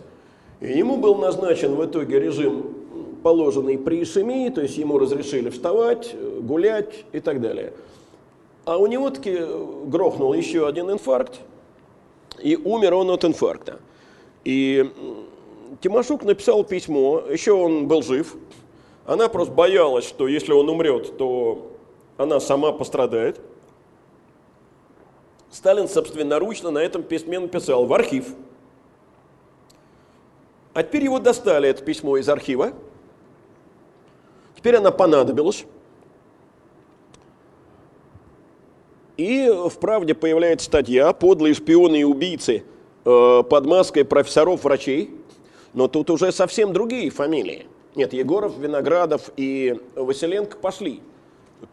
И 0.62 0.68
ему 0.68 0.98
был 0.98 1.16
назначен 1.16 1.76
в 1.76 1.86
итоге 1.86 2.20
режим, 2.20 2.76
положенный 3.24 3.78
при 3.78 4.04
ишемии, 4.04 4.50
то 4.50 4.62
есть 4.62 4.78
ему 4.78 4.98
разрешили 4.99 5.49
вставать, 5.49 6.15
гулять 6.40 7.03
и 7.11 7.19
так 7.19 7.41
далее. 7.41 7.74
А 8.64 8.78
у 8.78 8.88
него 8.88 9.10
таки 9.10 9.38
грохнул 9.86 10.34
еще 10.34 10.65
один 10.65 10.90
инфаркт, 10.91 11.41
и 12.41 12.56
умер 12.56 12.94
он 12.94 13.10
от 13.10 13.26
инфаркта. 13.26 13.80
И 14.48 14.90
Тимошук 15.82 16.24
написал 16.24 16.64
письмо, 16.64 17.22
еще 17.30 17.52
он 17.52 17.86
был 17.90 18.02
жив, 18.02 18.38
она 19.06 19.28
просто 19.28 19.53
боялась, 19.53 20.07
что 20.07 20.26
если 20.30 20.53
он 20.53 20.69
умрет, 20.69 21.18
то 21.18 21.74
она 22.15 22.40
сама 22.40 22.72
пострадает. 22.72 23.41
Сталин 25.52 25.90
собственноручно 25.90 26.72
на 26.72 26.80
этом 26.80 27.03
письме 27.03 27.41
написал 27.41 27.88
в 27.88 27.94
архив. 27.94 28.36
А 30.74 30.82
теперь 30.82 31.03
его 31.03 31.19
достали, 31.19 31.68
это 31.68 31.84
письмо 31.84 32.15
из 32.15 32.30
архива. 32.30 32.72
Теперь 34.56 34.78
она 34.78 34.91
понадобилась. 34.91 35.65
И 39.18 39.49
в 39.49 39.78
«Правде» 39.78 40.14
появляется 40.14 40.68
статья 40.68 41.11
«Подлые 41.11 41.53
шпионы 41.53 41.99
и 41.99 42.03
убийцы 42.06 42.64
э, 43.07 43.43
под 43.43 43.65
маской 43.65 44.03
профессоров-врачей». 44.03 45.11
Но 45.73 45.88
тут 45.88 46.09
уже 46.09 46.31
совсем 46.31 46.73
другие 46.73 47.09
фамилии– 47.09 47.65
нет, 47.97 48.13
Егоров, 48.13 48.55
Виноградов 48.59 49.31
и 49.38 49.75
Василенко 49.95 50.57
пошли 50.57 51.01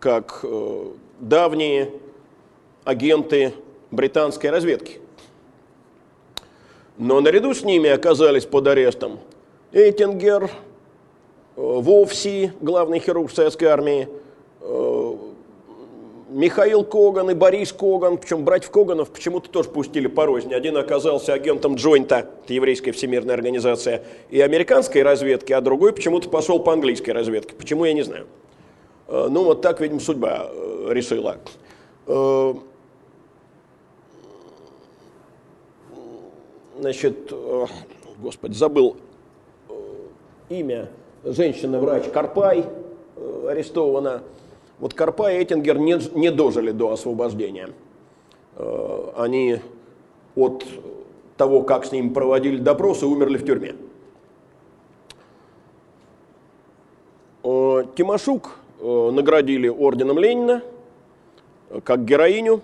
как 0.00 0.40
э, 0.42 0.86
давние 1.20 1.90
агенты 2.82 3.52
британской 3.90 4.48
разведки. 4.48 5.02
Но 6.96 7.20
наряду 7.20 7.52
с 7.52 7.62
ними 7.62 7.90
оказались 7.90 8.46
под 8.46 8.66
арестом 8.68 9.20
Эйтингер, 9.70 10.44
э, 10.44 10.48
Вовси, 11.56 12.52
главный 12.62 13.00
хирург 13.00 13.30
советской 13.30 13.66
армии, 13.66 14.08
э, 14.62 15.16
Михаил 16.34 16.82
Коган 16.82 17.30
и 17.30 17.34
Борис 17.34 17.72
Коган, 17.72 18.18
причем 18.18 18.44
братьев 18.44 18.72
Коганов 18.72 19.10
почему-то 19.10 19.48
тоже 19.48 19.68
пустили 19.68 20.08
по. 20.08 20.52
Один 20.52 20.76
оказался 20.76 21.32
агентом 21.32 21.76
Джойнта, 21.76 22.28
это 22.42 22.52
еврейская 22.52 22.90
всемирная 22.90 23.36
организация, 23.36 24.02
и 24.30 24.40
американской 24.40 25.04
разведки, 25.04 25.52
а 25.52 25.60
другой 25.60 25.92
почему-то 25.92 26.28
пошел 26.28 26.58
по 26.58 26.72
английской 26.72 27.12
разведке. 27.12 27.54
Почему, 27.54 27.84
я 27.84 27.92
не 27.92 28.02
знаю. 28.02 28.26
Э, 29.06 29.28
ну, 29.30 29.44
вот 29.44 29.62
так, 29.62 29.80
видимо, 29.80 30.00
судьба 30.00 30.48
э, 30.50 30.88
решила. 30.90 31.36
Э, 32.08 32.54
значит, 36.80 37.32
господи, 38.18 38.54
забыл 38.54 38.96
имя, 40.48 40.88
женщина-врач 41.22 42.06
Карпай 42.12 42.64
арестована. 43.48 44.24
Вот 44.78 44.94
Карпа 44.94 45.32
и 45.32 45.42
Эттингер 45.42 45.78
не, 45.78 45.98
не 46.18 46.30
дожили 46.30 46.72
до 46.72 46.92
освобождения. 46.92 47.70
Э, 48.56 49.12
они 49.16 49.60
от 50.34 50.64
того, 51.36 51.62
как 51.62 51.84
с 51.84 51.92
ними 51.92 52.08
проводили 52.08 52.58
допросы, 52.58 53.06
умерли 53.06 53.38
в 53.38 53.46
тюрьме. 53.46 53.76
Э, 57.44 57.84
Тимошук 57.96 58.58
э, 58.80 59.10
наградили 59.12 59.68
орденом 59.68 60.18
Ленина 60.18 60.62
как 61.84 62.04
героиню. 62.04 62.60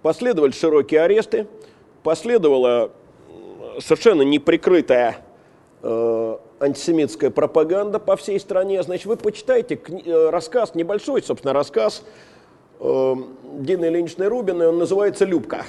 Последовали 0.00 0.50
широкие 0.50 1.02
аресты, 1.02 1.46
последовала 2.02 2.90
совершенно 3.78 4.22
неприкрытая 4.22 5.24
антисемитская 6.62 7.30
пропаганда 7.30 7.98
по 7.98 8.16
всей 8.16 8.38
стране. 8.38 8.82
Значит, 8.82 9.06
вы 9.06 9.16
почитайте 9.16 9.74
э, 9.74 10.30
рассказ, 10.30 10.74
небольшой, 10.74 11.22
собственно, 11.22 11.52
рассказ 11.52 12.04
э, 12.78 13.14
Дины 13.58 13.86
Ильиничны 13.86 14.26
Рубиной, 14.26 14.68
он 14.68 14.78
называется 14.78 15.24
«Любка». 15.24 15.66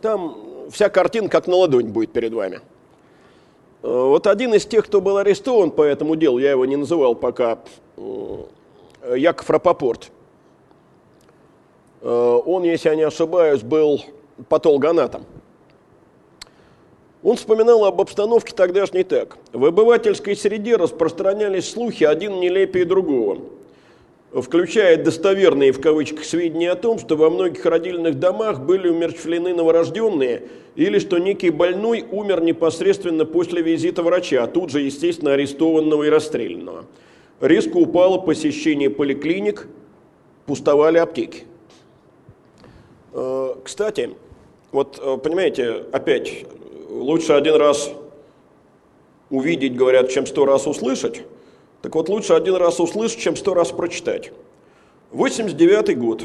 Там 0.00 0.68
вся 0.70 0.88
картина 0.88 1.28
как 1.28 1.46
на 1.46 1.56
ладонь 1.56 1.88
будет 1.88 2.12
перед 2.12 2.32
вами. 2.32 2.60
Э, 3.82 3.88
вот 3.88 4.26
один 4.26 4.52
из 4.54 4.66
тех, 4.66 4.84
кто 4.86 5.00
был 5.00 5.18
арестован 5.18 5.70
по 5.70 5.82
этому 5.82 6.16
делу, 6.16 6.38
я 6.38 6.50
его 6.50 6.66
не 6.66 6.76
называл 6.76 7.14
пока, 7.14 7.60
э, 7.96 9.16
Яков 9.16 9.48
Рапопорт. 9.48 10.10
Он, 12.02 12.62
если 12.62 12.88
я 12.88 12.96
не 12.96 13.02
ошибаюсь, 13.02 13.60
был 13.60 14.00
патологоанатом. 14.48 15.26
Он 17.22 17.36
вспоминал 17.36 17.84
об 17.84 18.00
обстановке 18.00 18.54
тогдашней 18.54 19.04
так. 19.04 19.36
В 19.52 19.66
обывательской 19.66 20.34
среде 20.34 20.76
распространялись 20.76 21.70
слухи, 21.70 22.04
один 22.04 22.40
нелепее 22.40 22.86
другого, 22.86 23.42
включая 24.32 24.96
достоверные 24.96 25.72
в 25.72 25.80
кавычках 25.82 26.24
сведения 26.24 26.70
о 26.70 26.76
том, 26.76 26.98
что 26.98 27.16
во 27.16 27.28
многих 27.28 27.64
родильных 27.66 28.18
домах 28.18 28.60
были 28.60 28.88
умерщвлены 28.88 29.54
новорожденные, 29.54 30.44
или 30.76 30.98
что 30.98 31.18
некий 31.18 31.50
больной 31.50 32.06
умер 32.10 32.42
непосредственно 32.42 33.26
после 33.26 33.60
визита 33.60 34.02
врача, 34.02 34.42
а 34.42 34.46
тут 34.46 34.70
же, 34.70 34.80
естественно, 34.80 35.34
арестованного 35.34 36.04
и 36.04 36.08
расстрелянного. 36.08 36.86
Резко 37.40 37.76
упало 37.76 38.16
посещение 38.18 38.88
поликлиник, 38.88 39.66
пустовали 40.46 40.96
аптеки. 40.96 41.44
Э, 43.12 43.54
кстати, 43.62 44.10
вот 44.72 44.98
э, 45.02 45.18
понимаете, 45.18 45.84
опять 45.92 46.46
лучше 46.90 47.32
один 47.32 47.54
раз 47.54 47.90
увидеть, 49.30 49.76
говорят, 49.76 50.10
чем 50.10 50.26
сто 50.26 50.44
раз 50.44 50.66
услышать. 50.66 51.22
Так 51.82 51.94
вот, 51.94 52.08
лучше 52.08 52.34
один 52.34 52.56
раз 52.56 52.80
услышать, 52.80 53.20
чем 53.20 53.36
сто 53.36 53.54
раз 53.54 53.70
прочитать. 53.70 54.32
89 55.12 55.98
год. 55.98 56.24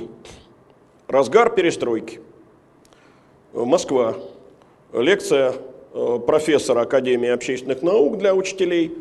Разгар 1.08 1.54
перестройки. 1.54 2.20
Москва. 3.54 4.16
Лекция 4.92 5.54
э, 5.94 6.20
профессора 6.26 6.82
Академии 6.82 7.30
общественных 7.30 7.82
наук 7.82 8.18
для 8.18 8.34
учителей, 8.34 8.98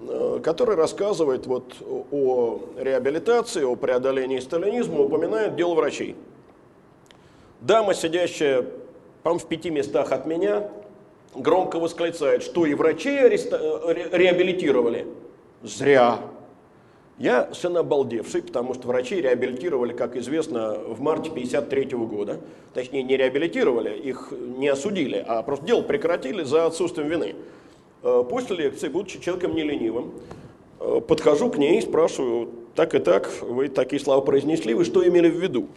э, 0.00 0.40
который 0.42 0.76
рассказывает 0.76 1.46
вот 1.46 1.74
о 2.10 2.60
реабилитации, 2.78 3.62
о 3.62 3.76
преодолении 3.76 4.38
сталинизма, 4.38 5.00
упоминает 5.00 5.56
дело 5.56 5.74
врачей. 5.74 6.16
Дама, 7.60 7.94
сидящая, 7.94 8.64
по 9.22 9.38
в 9.38 9.48
пяти 9.48 9.70
местах 9.70 10.12
от 10.12 10.26
меня, 10.26 10.68
громко 11.34 11.78
восклицает, 11.78 12.42
что 12.42 12.66
и 12.66 12.74
ареста... 12.74 13.58
Э, 13.60 14.16
реабилитировали. 14.16 15.06
Зря. 15.62 16.20
Я 17.18 17.44
совершенно 17.44 17.80
обалдевший, 17.80 18.42
потому 18.42 18.74
что 18.74 18.88
врачей 18.88 19.20
реабилитировали, 19.20 19.92
как 19.92 20.16
известно, 20.16 20.74
в 20.74 21.00
марте 21.00 21.30
1953 21.30 21.98
года. 21.98 22.40
Точнее, 22.72 23.04
не 23.04 23.16
реабилитировали, 23.16 23.96
их 23.96 24.32
не 24.32 24.68
осудили, 24.68 25.24
а 25.26 25.42
просто 25.42 25.64
дело 25.64 25.82
прекратили 25.82 26.42
за 26.42 26.66
отсутствием 26.66 27.08
вины. 27.08 27.36
Э, 28.02 28.24
после 28.28 28.56
лекции, 28.56 28.88
будучи 28.88 29.20
человеком 29.20 29.54
не 29.54 29.62
ленивым, 29.62 30.12
э, 30.80 31.00
подхожу 31.06 31.50
к 31.50 31.56
ней 31.56 31.78
и 31.78 31.82
спрашиваю, 31.82 32.50
так 32.74 32.94
и 32.94 32.98
так, 32.98 33.30
вы 33.42 33.68
такие 33.68 34.00
слова 34.00 34.20
произнесли, 34.20 34.74
вы 34.74 34.84
что 34.84 35.06
имели 35.06 35.30
в 35.30 35.40
виду? 35.40 35.68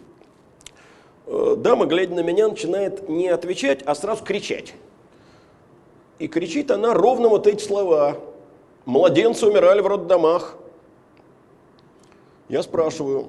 Дама, 1.58 1.84
глядя 1.84 2.14
на 2.14 2.22
меня, 2.22 2.48
начинает 2.48 3.06
не 3.10 3.28
отвечать, 3.28 3.82
а 3.84 3.94
сразу 3.94 4.24
кричать. 4.24 4.72
И 6.18 6.26
кричит 6.26 6.70
она 6.70 6.94
ровно 6.94 7.28
вот 7.28 7.46
эти 7.46 7.62
слова. 7.62 8.18
Младенцы 8.84 9.46
умирали 9.46 9.80
в 9.80 9.86
роддомах. 9.86 10.56
Я 12.48 12.62
спрашиваю 12.62 13.28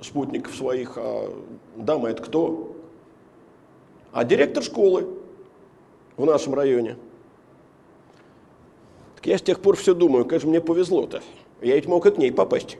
спутников 0.00 0.54
своих, 0.54 0.92
а 0.96 1.30
дама 1.76 2.10
это 2.10 2.22
кто? 2.22 2.74
А 4.12 4.24
директор 4.24 4.62
школы 4.62 5.08
в 6.16 6.24
нашем 6.24 6.54
районе. 6.54 6.96
Так 9.16 9.26
я 9.26 9.36
с 9.36 9.42
тех 9.42 9.60
пор 9.60 9.76
все 9.76 9.94
думаю, 9.94 10.24
как 10.24 10.40
же 10.40 10.46
мне 10.46 10.60
повезло-то. 10.60 11.22
Я 11.60 11.74
ведь 11.74 11.86
мог 11.86 12.06
и 12.06 12.10
к 12.10 12.16
ней 12.16 12.32
попасть. 12.32 12.78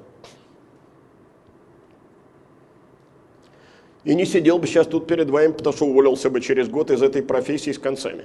И 4.04 4.14
не 4.14 4.24
сидел 4.24 4.58
бы 4.58 4.66
сейчас 4.66 4.86
тут 4.86 5.06
перед 5.06 5.28
вами, 5.28 5.52
потому 5.52 5.76
что 5.76 5.84
уволился 5.84 6.30
бы 6.30 6.40
через 6.40 6.68
год 6.68 6.90
из 6.90 7.02
этой 7.02 7.22
профессии 7.22 7.70
с 7.72 7.78
концами. 7.78 8.24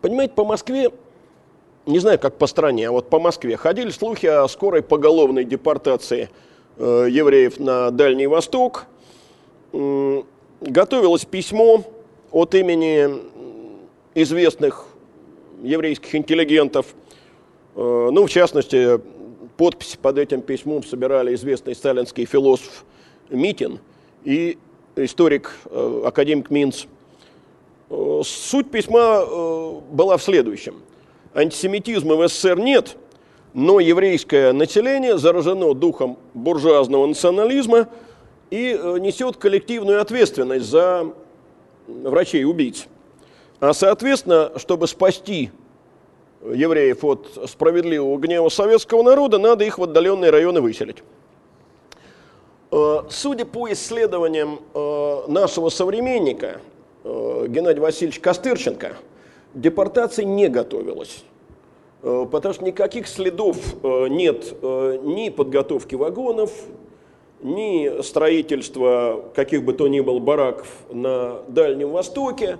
Понимаете, 0.00 0.34
по 0.34 0.44
Москве, 0.44 0.90
не 1.86 1.98
знаю, 1.98 2.18
как 2.18 2.36
по 2.36 2.46
стране, 2.46 2.88
а 2.88 2.92
вот 2.92 3.08
по 3.08 3.18
Москве 3.18 3.56
ходили 3.56 3.90
слухи 3.90 4.26
о 4.26 4.46
скорой 4.48 4.82
поголовной 4.82 5.44
депортации 5.44 6.30
э, 6.76 7.06
евреев 7.10 7.58
на 7.58 7.90
Дальний 7.90 8.26
Восток. 8.26 8.86
Готовилось 9.72 11.24
письмо 11.24 11.84
от 12.32 12.54
имени 12.54 13.08
известных 14.14 14.86
еврейских 15.62 16.14
интеллигентов. 16.14 16.94
Э, 17.76 18.08
ну, 18.12 18.26
в 18.26 18.30
частности, 18.30 19.00
подписи 19.56 19.98
под 19.98 20.18
этим 20.18 20.42
письмом 20.42 20.82
собирали 20.82 21.34
известный 21.34 21.74
сталинский 21.74 22.24
философ 22.24 22.84
Митин 23.30 23.78
и 24.24 24.58
историк, 25.04 25.52
э, 25.66 26.02
академик 26.06 26.50
Минц. 26.50 26.84
Э, 27.90 28.22
суть 28.24 28.70
письма 28.70 29.24
э, 29.26 29.80
была 29.90 30.16
в 30.16 30.22
следующем. 30.22 30.76
Антисемитизма 31.34 32.16
в 32.16 32.28
СССР 32.28 32.58
нет, 32.58 32.96
но 33.54 33.80
еврейское 33.80 34.52
население 34.52 35.18
заражено 35.18 35.74
духом 35.74 36.18
буржуазного 36.34 37.06
национализма 37.06 37.88
и 38.50 38.78
несет 39.00 39.36
коллективную 39.36 40.00
ответственность 40.00 40.66
за 40.66 41.12
врачей-убийц. 41.86 42.86
А 43.60 43.72
соответственно, 43.72 44.52
чтобы 44.56 44.88
спасти 44.88 45.50
евреев 46.42 47.04
от 47.04 47.28
справедливого 47.48 48.18
гнева 48.18 48.48
советского 48.48 49.02
народа, 49.02 49.38
надо 49.38 49.64
их 49.64 49.78
в 49.78 49.84
отдаленные 49.84 50.30
районы 50.30 50.60
выселить. 50.60 50.98
Э, 52.72 53.02
судя 53.08 53.46
по 53.46 53.70
исследованиям 53.72 54.60
э, 54.74 55.22
нашего 55.26 55.70
современника 55.70 56.60
э, 57.02 57.46
Геннадия 57.48 57.80
Васильевича 57.80 58.20
Костырченко, 58.20 58.96
депортация 59.54 60.24
не 60.24 60.48
готовилась. 60.48 61.24
Потому 62.02 62.54
что 62.54 62.64
никаких 62.64 63.06
следов 63.06 63.58
нет 63.82 64.54
ни 64.62 65.28
подготовки 65.28 65.96
вагонов, 65.96 66.50
ни 67.42 68.00
строительства 68.00 69.22
каких 69.34 69.64
бы 69.64 69.74
то 69.74 69.86
ни 69.86 70.00
было 70.00 70.18
бараков 70.18 70.68
на 70.90 71.42
Дальнем 71.48 71.90
Востоке. 71.90 72.56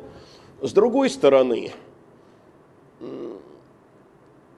С 0.61 0.75
другой 0.75 1.09
стороны, 1.09 1.73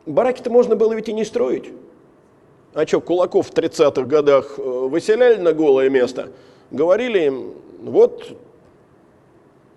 бараки-то 0.04 0.50
можно 0.50 0.74
было 0.74 0.94
ведь 0.94 1.08
и 1.08 1.12
не 1.12 1.24
строить. 1.24 1.70
А 2.74 2.86
что, 2.86 3.00
кулаков 3.00 3.48
в 3.48 3.52
30-х 3.52 4.02
годах 4.02 4.54
э, 4.58 4.62
выселяли 4.62 5.36
на 5.36 5.52
голое 5.52 5.90
место? 5.90 6.30
Говорили 6.70 7.26
им, 7.26 7.54
вот 7.82 8.34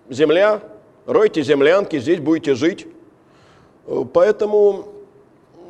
земля, 0.08 0.62
ройте 1.04 1.42
землянки, 1.42 1.98
здесь 1.98 2.20
будете 2.20 2.54
жить. 2.54 2.86
Э, 3.86 4.04
поэтому, 4.10 4.88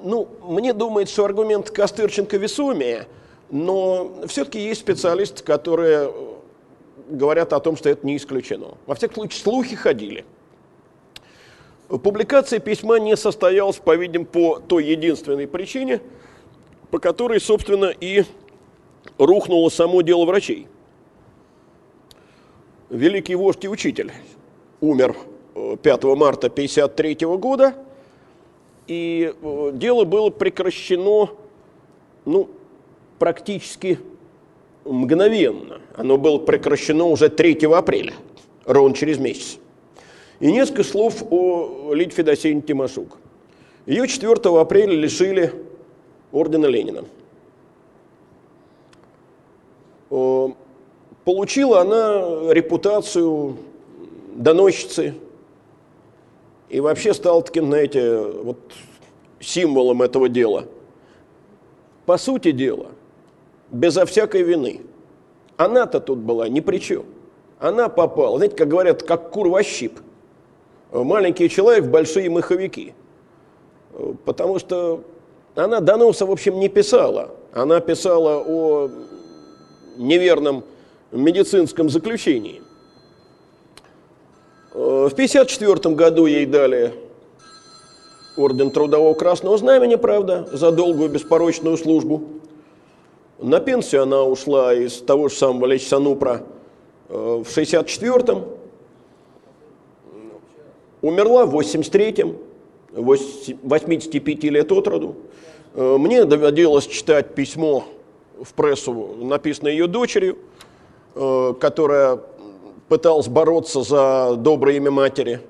ну, 0.04 0.28
мне 0.44 0.72
думается, 0.72 1.14
что 1.14 1.24
аргумент 1.24 1.70
Костырченко 1.70 2.36
весомее, 2.36 3.08
но 3.50 4.20
все-таки 4.28 4.60
есть 4.60 4.82
специалисты, 4.82 5.42
которые 5.42 6.12
говорят 7.08 7.52
о 7.52 7.58
том, 7.58 7.76
что 7.76 7.88
это 7.88 8.06
не 8.06 8.16
исключено. 8.18 8.74
Во 8.86 8.94
всяком 8.94 9.16
случае, 9.16 9.42
слухи 9.42 9.74
ходили. 9.74 10.24
Публикация 11.88 12.60
письма 12.60 13.00
не 13.00 13.16
состоялась, 13.16 13.78
по-видимому, 13.78 14.26
по 14.26 14.60
той 14.60 14.84
единственной 14.84 15.48
причине– 15.48 16.00
по 16.90 16.98
которой, 16.98 17.40
собственно, 17.40 17.86
и 17.86 18.24
рухнуло 19.18 19.68
само 19.68 20.02
дело 20.02 20.24
врачей. 20.24 20.66
Великий 22.90 23.34
вождь 23.34 23.64
и 23.64 23.68
учитель 23.68 24.12
умер 24.80 25.16
5 25.82 26.04
э, 26.04 26.14
марта 26.14 26.46
1953 26.46 27.26
года, 27.36 27.74
и 28.86 29.34
э, 29.40 29.70
дело 29.74 30.04
было 30.04 30.30
прекращено, 30.30 31.30
ну, 32.24 32.48
практически 33.18 33.98
мгновенно. 34.84 35.80
Оно 35.96 36.18
было 36.18 36.38
прекращено 36.38 37.06
уже 37.06 37.28
3 37.28 37.66
апреля, 37.66 38.14
ровно 38.64 38.94
через 38.94 39.18
месяц. 39.18 39.58
И 40.38 40.52
несколько 40.52 40.84
слов 40.84 41.24
о 41.30 41.92
Лидии 41.94 42.14
Федосеевне 42.14 42.62
Тимошук. 42.62 43.18
Ее 43.86 44.06
4 44.06 44.34
апреля 44.60 44.94
лишили 44.94 45.52
ордена 46.32 46.66
Ленина. 46.66 47.04
Получила 51.24 51.80
она 51.80 52.52
репутацию 52.52 53.56
доносчицы 54.34 55.14
и 56.68 56.80
вообще 56.80 57.14
стала 57.14 57.42
таким, 57.42 57.66
знаете, 57.66 58.20
вот 58.20 58.58
символом 59.40 60.02
этого 60.02 60.28
дела. 60.28 60.66
По 62.04 62.18
сути 62.18 62.52
дела, 62.52 62.88
безо 63.70 64.06
всякой 64.06 64.42
вины. 64.42 64.82
Она-то 65.56 66.00
тут 66.00 66.18
была 66.18 66.48
ни 66.48 66.60
при 66.60 66.78
чем. 66.78 67.04
Она 67.58 67.88
попала, 67.88 68.36
знаете, 68.36 68.54
как 68.54 68.68
говорят, 68.68 69.02
как 69.02 69.30
кур 69.30 69.48
во 69.48 69.62
щип. 69.62 69.98
Маленький 70.92 71.48
человек 71.48 71.86
большие 71.86 72.30
маховики. 72.30 72.94
Потому 74.24 74.58
что 74.58 75.02
она 75.56 75.80
доноса, 75.80 76.26
в 76.26 76.30
общем, 76.30 76.60
не 76.60 76.68
писала. 76.68 77.30
Она 77.52 77.80
писала 77.80 78.42
о 78.46 78.90
неверном 79.96 80.64
медицинском 81.10 81.88
заключении. 81.88 82.62
В 84.72 85.06
1954 85.06 85.94
году 85.94 86.26
ей 86.26 86.44
дали 86.44 86.92
орден 88.36 88.70
Трудового 88.70 89.14
Красного 89.14 89.56
Знамени, 89.56 89.94
правда, 89.94 90.46
за 90.52 90.70
долгую 90.70 91.08
беспорочную 91.08 91.78
службу. 91.78 92.22
На 93.38 93.60
пенсию 93.60 94.02
она 94.02 94.22
ушла 94.22 94.74
из 94.74 94.98
того 94.98 95.28
же 95.28 95.36
самого 95.36 95.66
Лечь 95.66 95.86
Санупра 95.86 96.42
э, 97.08 97.14
в 97.14 97.46
64-м. 97.46 98.44
Умерла 101.00 101.46
в 101.46 101.56
83-м, 101.56 102.36
85 102.92 104.44
лет 104.44 104.72
от 104.72 104.88
роду. 104.88 105.16
Э, 105.76 105.98
мне 105.98 106.24
доводилось 106.24 106.86
читать 106.86 107.34
письмо 107.34 107.84
в 108.42 108.54
прессу, 108.54 109.14
написанное 109.20 109.72
ее 109.72 109.86
дочерью, 109.86 110.38
э, 111.14 111.54
которая 111.60 112.20
пыталась 112.88 113.28
бороться 113.28 113.82
за 113.82 114.36
доброе 114.36 114.76
имя 114.76 114.90
матери. 114.90 115.40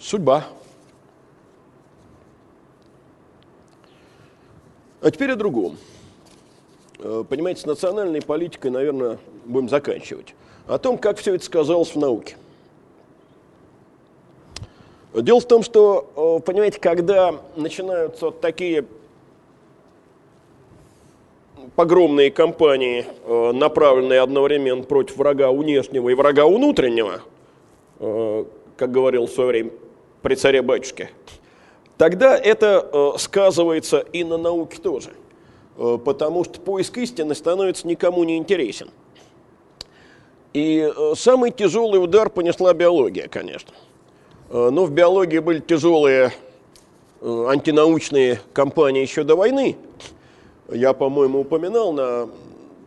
Судьба. 0.00 0.44
А 5.00 5.10
теперь 5.12 5.30
о 5.30 5.36
другом. 5.36 5.78
Э, 6.98 7.22
понимаете, 7.28 7.60
с 7.60 7.66
национальной 7.66 8.20
политикой, 8.20 8.72
наверное, 8.72 9.18
будем 9.44 9.68
заканчивать. 9.68 10.34
О 10.66 10.76
том, 10.78 10.98
как 10.98 11.18
все 11.18 11.36
это 11.36 11.44
сказалось 11.44 11.94
в 11.94 11.98
науке. 12.00 12.36
Дело 15.14 15.40
в 15.40 15.46
том, 15.46 15.62
что, 15.62 16.38
э, 16.38 16.44
понимаете, 16.44 16.78
когда 16.78 17.34
начинаются 17.56 18.30
такие 18.30 18.84
погромные 21.74 22.30
кампании, 22.30 23.04
э, 23.24 23.52
направленные 23.52 24.20
одновременно 24.20 24.84
против 24.84 25.16
врага 25.16 25.50
внешнего 25.50 26.08
и 26.08 26.14
врага 26.14 26.46
внутреннего, 26.46 27.22
как 27.98 28.92
говорил 28.92 29.26
в 29.26 29.30
свое 29.30 29.48
время 29.50 29.70
при 30.22 30.34
царе-батюшке, 30.34 31.10
тогда 31.98 32.36
это 32.36 32.88
э, 32.90 33.18
сказывается 33.18 33.98
и 33.98 34.24
на 34.24 34.38
науке 34.38 34.78
тоже, 34.80 35.10
э, 35.76 35.98
потому 36.02 36.44
что 36.44 36.60
поиск 36.60 36.96
истины 36.96 37.34
становится 37.34 37.86
никому 37.86 38.24
не 38.24 38.38
интересен. 38.38 38.90
И 40.54 40.90
э, 40.94 41.12
самый 41.14 41.50
тяжелый 41.50 42.02
удар 42.02 42.30
понесла 42.30 42.72
биология, 42.72 43.28
конечно. 43.28 43.72
Но 44.50 44.84
в 44.84 44.90
биологии 44.90 45.38
были 45.38 45.60
тяжелые 45.60 46.32
антинаучные 47.22 48.40
кампании 48.52 49.02
еще 49.02 49.22
до 49.22 49.36
войны. 49.36 49.76
Я, 50.68 50.92
по-моему, 50.92 51.40
упоминал 51.40 51.92
на 51.92 52.28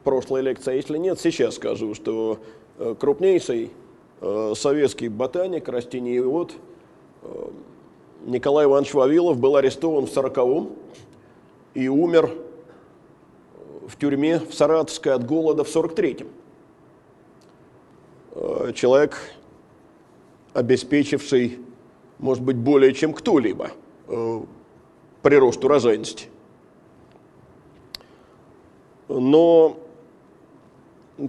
прошлой 0.04 0.42
лекции, 0.42 0.72
а 0.72 0.76
если 0.76 0.98
нет, 0.98 1.20
сейчас 1.20 1.56
скажу, 1.56 1.96
что 1.96 2.40
крупнейший 3.00 3.72
советский 4.56 5.08
ботаник, 5.08 5.70
растениевод 5.70 6.52
Николай 8.26 8.66
Иванович 8.66 8.94
Вавилов 8.94 9.38
был 9.38 9.56
арестован 9.58 10.06
в 10.06 10.10
40-м 10.10 10.70
и 11.74 11.88
умер 11.90 12.32
в 13.88 13.98
тюрьме 13.98 14.40
в 14.40 14.54
Саратовской 14.54 15.14
от 15.14 15.26
голода 15.26 15.64
в 15.64 15.68
43-м. 15.68 16.28
Э, 18.36 18.72
человек, 18.74 19.18
обеспечивший, 20.54 21.60
может 22.20 22.44
быть, 22.44 22.58
более 22.58 22.94
чем 22.94 23.14
кто-либо 23.14 23.72
э, 24.08 24.42
прирост 25.22 25.64
урожайности. 25.64 26.28
Но, 29.08 29.78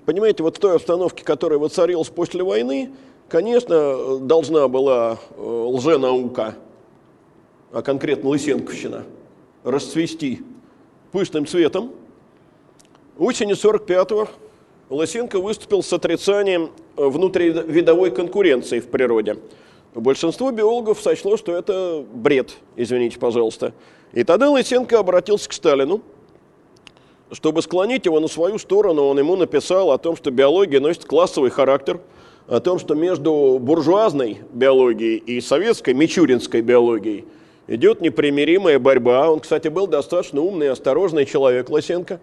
понимаете, 0.06 0.42
вот 0.42 0.56
в 0.56 0.60
той 0.60 0.76
обстановке, 0.76 1.24
которая 1.24 1.58
воцарилась 1.58 2.08
после 2.08 2.42
войны, 2.42 2.92
конечно, 3.28 4.18
должна 4.18 4.68
была 4.68 5.18
э, 5.36 5.42
лженаука 5.42 6.56
а 7.74 7.82
конкретно 7.82 8.30
Лысенковщина, 8.30 9.04
расцвести 9.64 10.42
пышным 11.10 11.44
цветом. 11.44 11.90
Осенью 13.18 13.56
45-го 13.56 14.28
Лысенко 14.94 15.40
выступил 15.40 15.82
с 15.82 15.92
отрицанием 15.92 16.70
внутривидовой 16.96 18.10
конкуренции 18.12 18.78
в 18.78 18.86
природе. 18.86 19.36
Большинство 19.94 20.50
биологов 20.50 21.00
сочло, 21.00 21.36
что 21.36 21.56
это 21.56 22.04
бред, 22.12 22.54
извините, 22.76 23.18
пожалуйста. 23.18 23.72
И 24.12 24.22
тогда 24.24 24.50
Лысенко 24.50 24.98
обратился 24.98 25.48
к 25.48 25.52
Сталину, 25.52 26.00
чтобы 27.32 27.62
склонить 27.62 28.06
его 28.06 28.20
на 28.20 28.28
свою 28.28 28.58
сторону, 28.58 29.06
он 29.06 29.18
ему 29.18 29.34
написал 29.34 29.90
о 29.90 29.98
том, 29.98 30.16
что 30.16 30.30
биология 30.30 30.80
носит 30.80 31.04
классовый 31.04 31.50
характер, 31.50 32.00
о 32.46 32.60
том, 32.60 32.78
что 32.78 32.94
между 32.94 33.58
буржуазной 33.60 34.38
биологией 34.52 35.16
и 35.16 35.40
советской, 35.40 35.94
мичуринской 35.94 36.60
биологией– 36.60 37.24
идет 37.66 38.00
непримиримая 38.00 38.78
борьба. 38.78 39.30
Он, 39.30 39.40
кстати, 39.40 39.68
был 39.68 39.86
достаточно 39.86 40.40
умный 40.40 40.66
и 40.66 40.70
осторожный 40.70 41.26
человек, 41.26 41.70
Лысенко. 41.70 42.20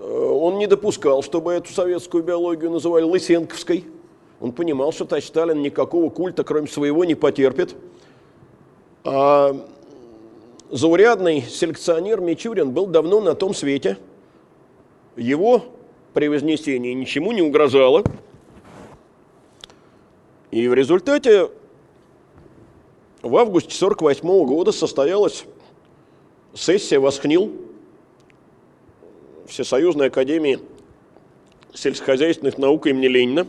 Э, 0.00 0.04
он 0.04 0.58
не 0.58 0.66
допускал, 0.66 1.22
чтобы 1.22 1.52
эту 1.52 1.72
советскую 1.72 2.24
биологию 2.24 2.70
называли 2.70 3.04
Лысенковской. 3.04 3.84
Он 4.40 4.52
понимал, 4.52 4.92
что 4.92 5.04
товарищ 5.04 5.26
Сталин 5.26 5.60
никакого 5.60 6.08
культа, 6.08 6.42
кроме 6.42 6.66
своего, 6.66 7.04
не 7.04 7.14
потерпит. 7.14 7.76
А 9.04 9.54
заурядный 10.70 11.42
селекционер 11.42 12.20
Мичурин 12.20 12.70
был 12.70 12.86
давно 12.86 13.20
на 13.20 13.34
том 13.34 13.54
свете. 13.54 13.98
Его 15.16 15.64
при 16.14 16.28
вознесении 16.28 16.94
ничему 16.94 17.32
не 17.32 17.42
угрожало. 17.42 18.02
И 20.50 20.66
в 20.66 20.74
результате 20.74 21.50
в 23.22 23.36
августе 23.36 23.76
1948 23.76 24.46
года 24.46 24.72
состоялась 24.72 25.44
сессия 26.54 26.98
«Восхнил» 26.98 27.52
Всесоюзной 29.50 30.06
академии 30.06 30.60
сельскохозяйственных 31.74 32.56
наук 32.56 32.86
имени 32.86 33.08
Ленина. 33.08 33.46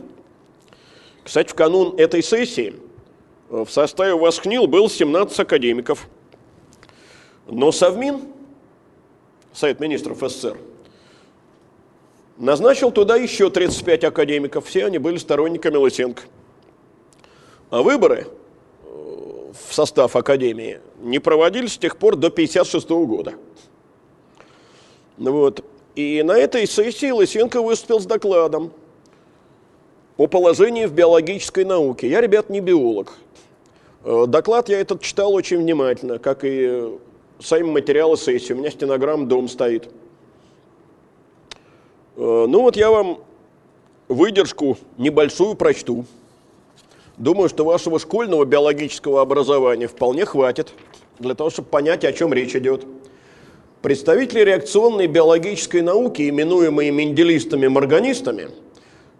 Кстати, 1.24 1.50
в 1.50 1.54
канун 1.54 1.96
этой 1.96 2.22
сессии 2.22 2.74
в 3.48 3.68
составе 3.68 4.14
«Восхнил» 4.14 4.66
был 4.66 4.90
17 4.90 5.38
академиков. 5.38 6.08
Но 7.46 7.70
Совмин, 7.70 8.22
Совет 9.52 9.78
министров 9.78 10.18
СССР, 10.20 10.58
назначил 12.36 12.90
туда 12.90 13.16
еще 13.16 13.48
35 13.48 14.04
академиков. 14.04 14.66
Все 14.66 14.86
они 14.86 14.98
были 14.98 15.18
сторонниками 15.18 15.76
Лысенко. 15.76 16.22
А 17.70 17.82
выборы– 17.82 18.26
в 19.52 19.74
состав 19.74 20.16
Академии 20.16 20.80
не 21.00 21.18
проводились 21.18 21.74
с 21.74 21.78
тех 21.78 21.96
пор 21.96 22.16
до 22.16 22.28
1956 22.28 22.88
года. 23.06 23.34
Вот. 25.18 25.64
И 25.94 26.22
на 26.22 26.32
этой 26.32 26.66
сессии 26.66 27.10
Лысенко 27.10 27.60
выступил 27.60 28.00
с 28.00 28.06
докладом 28.06 28.72
о 30.16 30.26
положении 30.26 30.86
в 30.86 30.92
биологической 30.92 31.64
науке. 31.64 32.08
Я, 32.08 32.20
ребят, 32.20 32.48
не 32.48 32.60
биолог. 32.60 33.12
Э, 34.04 34.24
доклад 34.26 34.68
я 34.68 34.80
этот 34.80 35.02
читал 35.02 35.34
очень 35.34 35.58
внимательно, 35.58 36.18
как 36.18 36.44
и 36.44 36.98
сами 37.40 37.64
материалы 37.64 38.16
сессии. 38.16 38.52
У 38.52 38.56
меня 38.56 38.70
стенограмм 38.70 39.28
дом 39.28 39.48
стоит. 39.48 39.88
Э, 42.16 42.46
ну 42.48 42.62
вот 42.62 42.76
я 42.76 42.90
вам 42.90 43.18
выдержку 44.08 44.78
небольшую 44.96 45.56
прочту. 45.56 46.06
Думаю, 47.18 47.50
что 47.50 47.64
вашего 47.64 47.98
школьного 47.98 48.46
биологического 48.46 49.20
образования 49.20 49.88
вполне 49.88 50.24
хватит 50.24 50.72
для 51.18 51.34
того, 51.34 51.50
чтобы 51.50 51.68
понять, 51.68 52.04
о 52.04 52.12
чем 52.12 52.32
речь 52.32 52.56
идет. 52.56 52.86
Представители 53.82 54.42
реакционной 54.42 55.08
биологической 55.08 55.82
науки, 55.82 56.28
именуемые 56.28 56.92
менделистами-морганистами, 56.92 58.50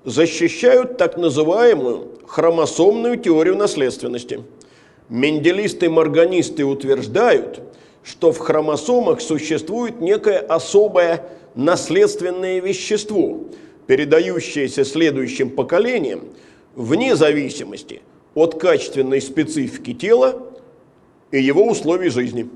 защищают 0.05 0.99
так 0.99 1.17
называемую 1.17 2.21
хромосомную 2.29 3.17
теорию 3.17 3.57
наследственности. 3.57 4.45
Менделисты-морганисты 5.09 6.65
утверждают, 6.65 7.61
что 8.05 8.31
в 8.31 8.39
хромосомах 8.39 9.21
существует 9.21 10.01
некое 10.01 10.39
особое 10.39 11.27
наследственное 11.57 12.61
вещество, 12.61 13.41
передающееся 13.89 14.85
следующим 14.85 15.51
поколениям 15.51 16.29
вне 16.77 17.17
зависимости 17.17 18.01
от 18.37 18.61
качественной 18.61 19.21
специфики 19.21 19.93
тела 19.93 20.41
и 21.33 21.43
его 21.43 21.67
условий 21.67 22.11
жизни. 22.11 22.49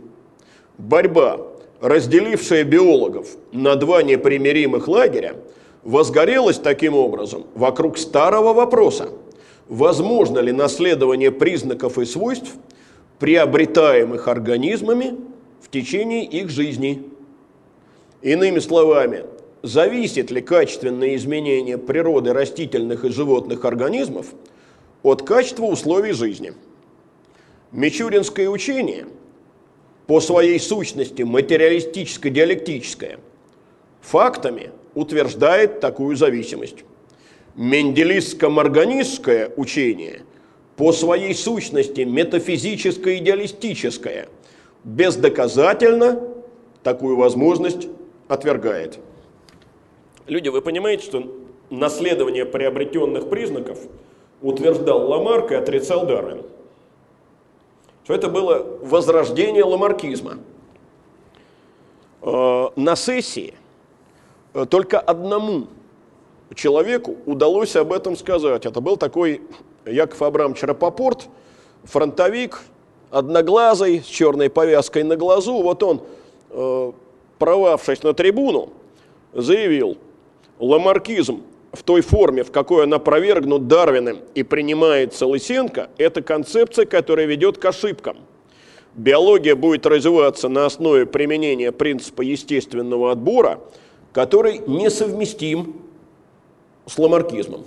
Борьба, 0.79 1.56
разделившая 1.81 2.65
биологов 2.65 3.29
на 3.53 3.77
два 3.77 4.03
непримиримых 4.03 4.89
лагеря, 4.89 5.37
возгорелась 5.83 6.59
таким 6.59 6.95
образом 6.95 7.47
вокруг 7.55 7.99
старого 7.99 8.53
вопроса, 8.53 9.11
возможно 9.69 10.39
ли 10.39 10.53
наследование 10.53 11.31
признаков 11.31 11.99
и 11.99 12.05
свойств, 12.05 12.53
приобретаемых 13.19 14.29
организмами 14.29 15.17
в 15.61 15.71
течение 15.71 16.25
их 16.25 16.51
жизни. 16.51 17.03
Иными 18.23 18.59
словами, 18.59 19.25
зависит 19.63 20.31
ли 20.31 20.41
качественное 20.41 21.17
изменение 21.17 21.79
природы 21.79 22.33
растительных 22.33 23.05
и 23.05 23.11
животных 23.11 23.65
организмов 23.65 24.27
от 25.03 25.23
качества 25.23 25.65
условий 25.65 26.13
жизни. 26.13 26.53
Мичуринское 27.73 28.49
учение 28.49 29.07
по 30.07 30.21
своей 30.21 30.61
сущности 30.61 31.23
материалистическо-диалектическое 31.23 33.19
фактами 34.01 34.71
утверждает 34.95 35.81
такую 35.81 36.17
зависимость. 36.17 36.85
Менделистско-морганистское 37.57 39.53
учение 39.57 40.23
по 40.77 40.93
своей 40.93 41.35
сущности 41.35 42.03
метафизическо-идеалистическое 42.03 44.29
бездоказательно 44.85 46.23
такую 46.83 47.17
возможность 47.17 47.89
отвергает. 48.29 48.99
Люди, 50.27 50.49
вы 50.49 50.61
понимаете, 50.61 51.05
что 51.05 51.33
наследование 51.71 52.45
приобретенных 52.45 53.29
признаков 53.29 53.79
утверждал 54.43 55.09
Ламарк 55.09 55.53
и 55.53 55.55
отрицал 55.55 56.07
Дарвин. 56.07 56.43
Что 58.07 58.15
это 58.15 58.29
было 58.29 58.65
возрождение 58.83 59.65
ламаркизма. 59.65 60.39
Э, 62.23 62.69
на 62.77 62.95
сессии 62.95 63.55
э, 64.55 64.65
только 64.65 65.01
одному 65.01 65.67
человеку 66.55 67.17
удалось 67.27 67.75
об 67.75 67.93
этом 67.93 68.17
сказать. 68.17 68.65
Это 68.65 68.81
был 68.81 68.97
такой 68.97 69.43
Яков 69.85 70.23
Абрамович 70.23 70.63
Рапопорт, 70.63 71.27
фронтовик, 71.83 72.61
одноглазый, 73.11 74.01
с 74.01 74.07
черной 74.07 74.51
повязкой 74.51 75.03
на 75.03 75.17
глазу. 75.17 75.61
Вот 75.61 75.83
он, 75.83 76.01
э, 76.51 76.93
провавшись 77.41 78.05
на 78.05 78.15
трибуну, 78.15 78.71
заявил, 79.33 79.99
ламаркизм 80.61 81.43
в 81.73 81.83
той 81.83 82.01
форме, 82.01 82.43
в 82.43 82.53
какой 82.53 82.85
он 82.85 82.95
опровергнут 82.95 83.69
Дарвиным 83.69 84.21
и 84.35 84.43
принимается 84.43 85.27
Лысенко, 85.27 85.91
это 85.99 86.23
концепция, 86.23 86.87
которая 86.87 87.27
ведет 87.27 87.59
к 87.59 87.65
ошибкам. 87.65 88.19
Биология 88.95 89.55
будет 89.55 89.85
развиваться 89.85 90.49
на 90.49 90.65
основе 90.65 91.05
применения 91.05 91.71
принципа 91.71 92.23
естественного 92.23 93.13
отбора, 93.13 93.61
который 94.13 94.63
несовместим 94.67 95.77
с 96.87 96.97
ламаркизмом. 96.97 97.65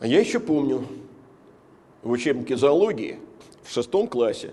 А 0.00 0.06
я 0.06 0.20
еще 0.20 0.38
помню 0.40 0.84
в 2.02 2.10
учебнике 2.10 2.56
зоологии 2.56 3.18
в 3.62 3.72
шестом 3.72 4.08
классе, 4.08 4.52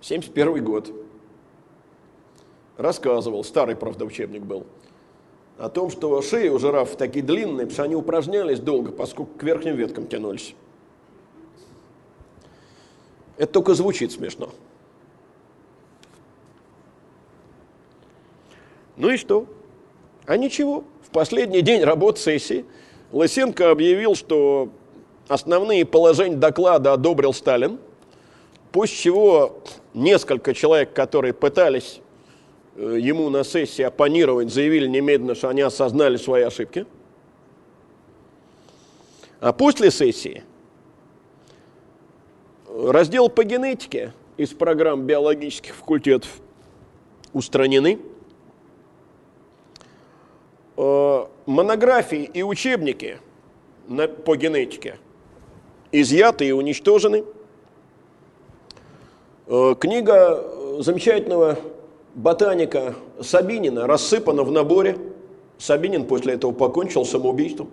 71 0.00 0.64
год, 0.64 0.90
рассказывал, 2.80 3.44
старый, 3.44 3.76
правда, 3.76 4.04
учебник 4.04 4.42
был, 4.42 4.66
о 5.58 5.68
том, 5.68 5.90
что 5.90 6.20
шеи 6.22 6.48
у 6.48 6.58
жирафов 6.58 6.96
такие 6.96 7.24
длинные, 7.24 7.66
потому 7.66 7.70
что 7.72 7.82
они 7.82 7.94
упражнялись 7.94 8.60
долго, 8.60 8.92
поскольку 8.92 9.38
к 9.38 9.42
верхним 9.42 9.76
веткам 9.76 10.06
тянулись. 10.06 10.54
Это 13.36 13.52
только 13.52 13.74
звучит 13.74 14.12
смешно. 14.12 14.50
Ну 18.96 19.10
и 19.10 19.16
что? 19.16 19.46
А 20.26 20.36
ничего. 20.36 20.84
В 21.02 21.10
последний 21.10 21.62
день 21.62 21.82
работы 21.82 22.20
сессии 22.20 22.64
Лысенко 23.12 23.70
объявил, 23.70 24.14
что 24.14 24.68
основные 25.28 25.84
положения 25.84 26.36
доклада 26.36 26.92
одобрил 26.92 27.32
Сталин, 27.32 27.78
после 28.72 28.96
чего 28.96 29.62
несколько 29.94 30.54
человек, 30.54 30.92
которые 30.92 31.32
пытались 31.32 32.00
ему 32.76 33.28
на 33.30 33.44
сессии 33.44 33.82
оппонировать, 33.82 34.52
заявили 34.52 34.86
немедленно, 34.86 35.34
что 35.34 35.48
они 35.48 35.62
осознали 35.62 36.16
свои 36.16 36.42
ошибки. 36.42 36.86
А 39.40 39.52
после 39.52 39.90
сессии 39.90 40.44
раздел 42.68 43.28
по 43.28 43.44
генетике 43.44 44.12
из 44.36 44.50
программ 44.50 45.02
биологических 45.02 45.74
факультетов 45.74 46.40
устранены. 47.32 47.98
Э, 50.76 51.26
монографии 51.46 52.30
и 52.32 52.42
учебники 52.42 53.18
по 54.24 54.36
генетике 54.36 54.98
изъяты 55.92 56.46
и 56.46 56.52
уничтожены. 56.52 57.24
Э, 59.46 59.74
книга 59.78 60.44
замечательного 60.78 61.58
ботаника 62.14 62.94
Сабинина 63.20 63.86
рассыпана 63.86 64.42
в 64.42 64.50
наборе. 64.50 64.98
Сабинин 65.58 66.06
после 66.06 66.34
этого 66.34 66.52
покончил 66.52 67.04
самоубийством. 67.04 67.70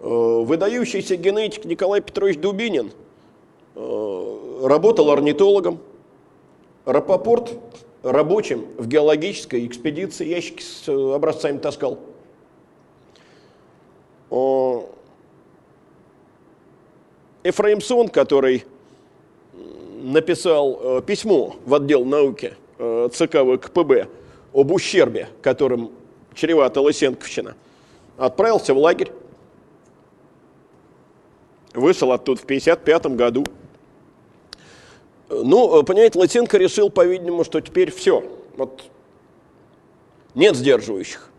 Э, 0.00 0.06
выдающийся 0.08 1.16
генетик 1.16 1.64
Николай 1.64 2.00
Петрович 2.00 2.38
Дубинин 2.38 2.92
э, 3.74 4.60
работал 4.62 5.10
орнитологом. 5.10 5.80
Рапопорт 6.84 7.52
рабочим 8.02 8.66
в 8.76 8.88
геологической 8.88 9.66
экспедиции 9.66 10.26
ящики 10.26 10.62
с 10.62 10.88
образцами 10.88 11.58
таскал. 11.58 11.98
Эфраимсон, 17.44 18.08
который 18.08 18.64
написал 20.02 20.80
э, 20.80 21.02
письмо 21.02 21.56
в 21.64 21.74
отдел 21.74 22.04
науки 22.04 22.54
Э, 22.54 22.61
ЦК 23.12 23.38
ВКПБ 23.44 24.08
об 24.52 24.72
ущербе, 24.72 25.28
которым 25.40 25.92
чревата 26.34 26.80
Лысенковщина, 26.80 27.54
отправился 28.16 28.74
в 28.74 28.78
лагерь, 28.78 29.12
вышел 31.74 32.12
оттуда 32.12 32.40
в 32.40 32.44
1955 32.44 33.16
году. 33.16 33.44
Ну, 35.28 35.82
понимаете, 35.84 36.18
Лысенко 36.18 36.58
решил, 36.58 36.90
по-видимому, 36.90 37.44
что 37.44 37.60
теперь 37.60 37.90
все, 37.90 38.22
вот 38.56 38.82
нет 40.34 40.56
сдерживающих. 40.56 41.30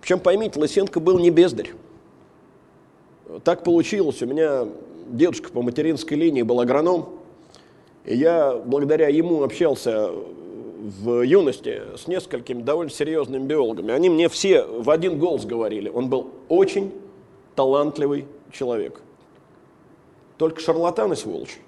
Причем, 0.00 0.20
поймите, 0.20 0.60
Лысенко 0.60 1.00
был 1.00 1.18
не 1.18 1.30
бездарь. 1.30 1.70
Так 3.44 3.64
получилось, 3.64 4.22
у 4.22 4.26
меня 4.26 4.68
дедушка 5.08 5.50
по 5.50 5.62
материнской 5.62 6.16
линии 6.16 6.42
был 6.42 6.60
агроном, 6.60 7.18
и 8.04 8.16
я 8.16 8.54
благодаря 8.56 9.08
ему 9.08 9.42
общался 9.42 10.10
в 10.82 11.22
юности 11.22 11.82
с 11.96 12.08
несколькими 12.08 12.60
довольно 12.60 12.90
серьезными 12.90 13.46
биологами. 13.46 13.92
Они 13.92 14.10
мне 14.10 14.28
все 14.28 14.64
в 14.64 14.90
один 14.90 15.16
голос 15.16 15.44
говорили. 15.44 15.88
Он 15.88 16.08
был 16.08 16.30
очень 16.48 16.92
талантливый 17.54 18.26
человек. 18.50 19.00
Только 20.38 20.60
шарлатан 20.60 21.12
и 21.12 21.16
сволочь. 21.16 21.60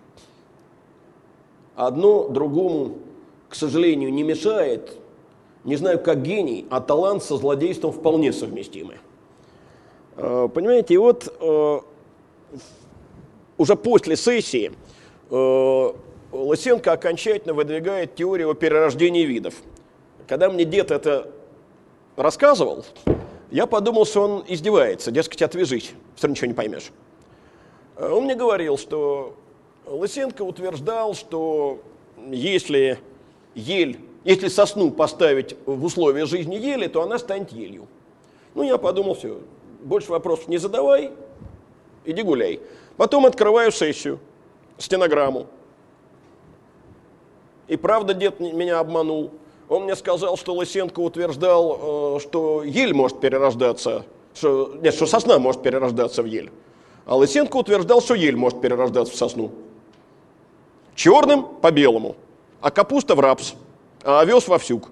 Одно 1.77 2.29
другому, 2.29 2.97
к 3.49 3.55
сожалению, 3.55 4.13
не 4.13 4.25
мешает. 4.25 4.97
Не 5.63 5.77
знаю, 5.77 6.01
как 6.01 6.23
гений, 6.23 6.67
а 6.69 6.81
талант 6.81 7.23
со 7.23 7.37
злодейством 7.37 7.93
вполне 7.93 8.33
совместимы. 8.33 8.97
Э, 10.17 10.49
понимаете, 10.53 10.95
и 10.95 10.97
вот 10.97 11.33
э, 11.41 11.81
уже 13.59 13.77
после 13.77 14.17
сессии 14.17 14.73
э, 15.31 15.93
Лысенко 16.35 16.93
окончательно 16.93 17.55
выдвигает 17.55 18.17
теорию 18.17 18.51
о 18.51 18.55
перерождении 18.55 19.25
видов. 19.25 19.55
Когда 20.27 20.51
мне 20.51 20.65
дед 20.65 20.91
это 20.91 21.31
рассказывал, 22.17 22.85
я 23.53 23.67
подумал, 23.67 24.05
что 24.05 24.23
он 24.23 24.45
издевается, 24.49 25.13
дескать, 25.13 25.43
отвяжись, 25.43 25.93
все 26.17 26.27
ничего 26.27 26.49
не 26.49 26.55
поймешь. 26.55 26.91
Он 27.97 28.25
мне 28.25 28.35
говорил, 28.35 28.77
что 28.77 29.37
Лысенко 29.87 30.43
утверждал, 30.43 31.15
что 31.15 31.81
если 32.29 32.99
ель, 33.55 34.01
если 34.25 34.49
сосну 34.49 34.91
поставить 34.91 35.57
в 35.67 35.85
условия 35.85 36.27
жизни 36.27 36.57
ели, 36.57 36.89
то 36.89 37.03
она 37.03 37.19
станет 37.19 37.53
елью. 37.53 37.87
Ну, 38.55 38.65
я 38.65 38.77
подумал, 38.77 39.15
все, 39.15 39.39
больше 39.83 40.11
вопросов 40.11 40.49
не 40.49 40.59
задавай, 40.59 41.13
иди 42.05 42.23
гуляй. 42.23 42.61
Потом 42.97 43.25
открываю 43.25 43.71
сессию, 43.71 44.19
стенограмму. 44.79 45.47
И 47.69 47.77
правда 47.77 48.15
дед 48.15 48.41
меня 48.41 48.79
обманул. 48.79 49.31
Он 49.69 49.85
мне 49.85 49.97
сказал, 49.97 50.37
что 50.37 50.55
Лысенко 50.55 51.01
утверждал, 51.01 52.17
э, 52.17 52.21
что 52.21 52.63
ель 52.63 52.93
может 52.93 53.21
перерождаться, 53.21 54.05
что, 54.35 54.75
нет, 54.83 54.95
что 54.95 55.07
сосна 55.07 55.39
может 55.39 55.63
перерождаться 55.63 56.23
в 56.23 56.27
ель. 56.27 56.51
А 57.07 57.17
Лысенко 57.17 57.57
утверждал, 57.57 58.03
что 58.03 58.15
ель 58.15 58.37
может 58.37 58.61
перерождаться 58.61 59.15
в 59.15 59.17
сосну. 59.17 59.53
Черным 60.95 61.45
по 61.45 61.71
белому, 61.71 62.17
а 62.61 62.71
капуста 62.71 63.15
в 63.15 63.21
рапс, 63.21 63.55
а 64.03 64.21
овес 64.21 64.47
во 64.49 64.59
всюк. 64.59 64.91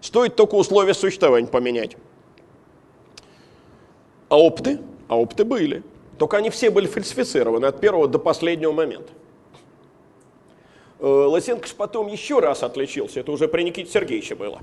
Стоит 0.00 0.36
только 0.36 0.54
условия 0.54 0.94
существования 0.94 1.48
поменять. 1.48 1.96
А 4.28 4.38
опыты? 4.38 4.78
А 5.08 5.18
опыты 5.18 5.44
были. 5.44 5.82
Только 6.18 6.36
они 6.36 6.50
все 6.50 6.70
были 6.70 6.86
фальсифицированы 6.86 7.66
от 7.66 7.80
первого 7.80 8.08
до 8.08 8.18
последнего 8.18 8.72
момента. 8.72 9.12
Э, 11.00 11.06
Лысенко 11.06 11.66
же 11.66 11.74
потом 11.74 12.08
еще 12.08 12.40
раз 12.40 12.62
отличился, 12.62 13.20
это 13.20 13.30
уже 13.30 13.48
при 13.48 13.62
Никите 13.62 13.90
Сергеевиче 13.90 14.34
было. 14.34 14.60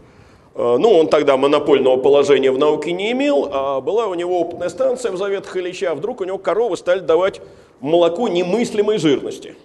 Э, 0.53 0.77
ну, 0.77 0.91
он 0.91 1.07
тогда 1.07 1.37
монопольного 1.37 1.97
положения 1.97 2.51
в 2.51 2.57
науке 2.57 2.91
не 2.91 3.11
имел, 3.11 3.49
а 3.51 3.81
была 3.81 4.07
у 4.07 4.13
него 4.13 4.39
опытная 4.41 4.69
станция 4.69 5.11
в 5.11 5.17
Заветах 5.17 5.55
Ильича, 5.55 5.95
вдруг 5.95 6.21
у 6.21 6.23
него 6.25 6.37
коровы 6.37 6.75
стали 6.77 6.99
давать 6.99 7.41
молоко 7.79 8.27
немыслимой 8.27 8.97
жирности. 8.97 9.55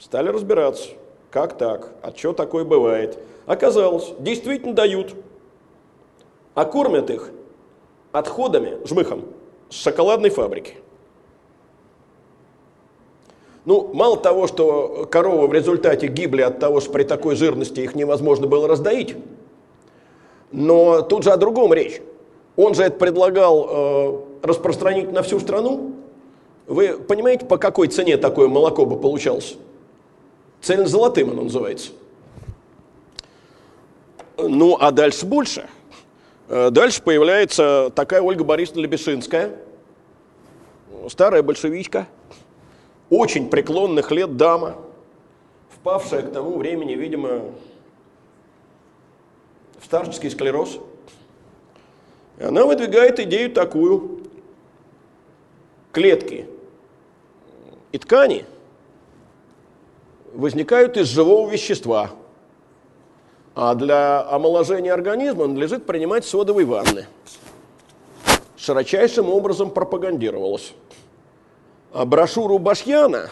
Стали 0.00 0.28
разбираться, 0.28 0.90
как 1.30 1.56
так, 1.58 1.92
а 2.02 2.12
что 2.16 2.32
такое 2.32 2.64
бывает. 2.64 3.18
Оказалось, 3.46 4.12
действительно 4.18 4.74
дают, 4.74 5.14
а 6.54 6.64
кормят 6.64 7.10
их 7.10 7.30
отходами, 8.12 8.78
жмыхом, 8.86 9.24
с 9.70 9.82
шоколадной 9.82 10.30
фабрики. 10.30 10.74
Ну, 13.68 13.90
мало 13.92 14.16
того, 14.16 14.46
что 14.46 15.06
коровы 15.10 15.46
в 15.46 15.52
результате 15.52 16.06
гибли 16.06 16.40
от 16.40 16.58
того, 16.58 16.80
что 16.80 16.90
при 16.90 17.02
такой 17.04 17.36
жирности 17.36 17.80
их 17.80 17.94
невозможно 17.94 18.46
было 18.46 18.66
раздоить, 18.66 19.14
но 20.50 21.02
тут 21.02 21.22
же 21.22 21.32
о 21.32 21.36
другом 21.36 21.74
речь. 21.74 22.00
Он 22.56 22.72
же 22.72 22.84
это 22.84 22.96
предлагал 22.96 23.68
э, 23.68 24.20
распространить 24.42 25.12
на 25.12 25.22
всю 25.22 25.38
страну. 25.38 25.92
Вы 26.66 26.98
понимаете, 26.98 27.44
по 27.44 27.58
какой 27.58 27.88
цене 27.88 28.16
такое 28.16 28.48
молоко 28.48 28.86
бы 28.86 28.98
получалось? 28.98 29.56
Цельно 30.62 30.86
золотым 30.86 31.30
оно 31.30 31.42
называется. 31.42 31.90
Ну, 34.38 34.78
а 34.80 34.90
дальше 34.92 35.26
больше– 35.26 35.68
Э, 36.48 36.70
дальше 36.70 37.02
появляется 37.02 37.92
такая 37.94 38.22
Ольга 38.22 38.42
Борисовна 38.42 38.80
Лебешинская, 38.80 39.52
старая 41.08 41.42
большевичка, 41.42 42.06
очень 43.10 43.48
преклонных 43.48 44.10
лет 44.10 44.36
дама, 44.36 44.76
впавшая 45.70 46.22
к 46.22 46.32
тому 46.32 46.58
времени, 46.58 46.94
видимо, 46.94 47.42
в 49.80 49.84
старческий 49.84 50.30
склероз. 50.30 50.78
И 52.38 52.44
она 52.44 52.64
выдвигает 52.64 53.18
идею 53.20 53.52
такую. 53.52 54.22
Клетки 55.92 56.46
и 57.92 57.98
ткани 57.98 58.44
возникают 60.34 60.96
из 60.96 61.06
живого 61.06 61.50
вещества– 61.50 62.10
а 63.60 63.74
для 63.74 64.20
омоложения 64.20 64.92
организма 64.92 65.48
надлежит 65.48 65.84
принимать 65.84 66.24
содовые 66.24 66.64
ванны. 66.64 67.06
Широчайшим 68.56 69.28
образом 69.28 69.72
пропагандировалось. 69.72 70.74
А 71.98 72.04
брошюру 72.04 72.60
Башьяна, 72.60 73.28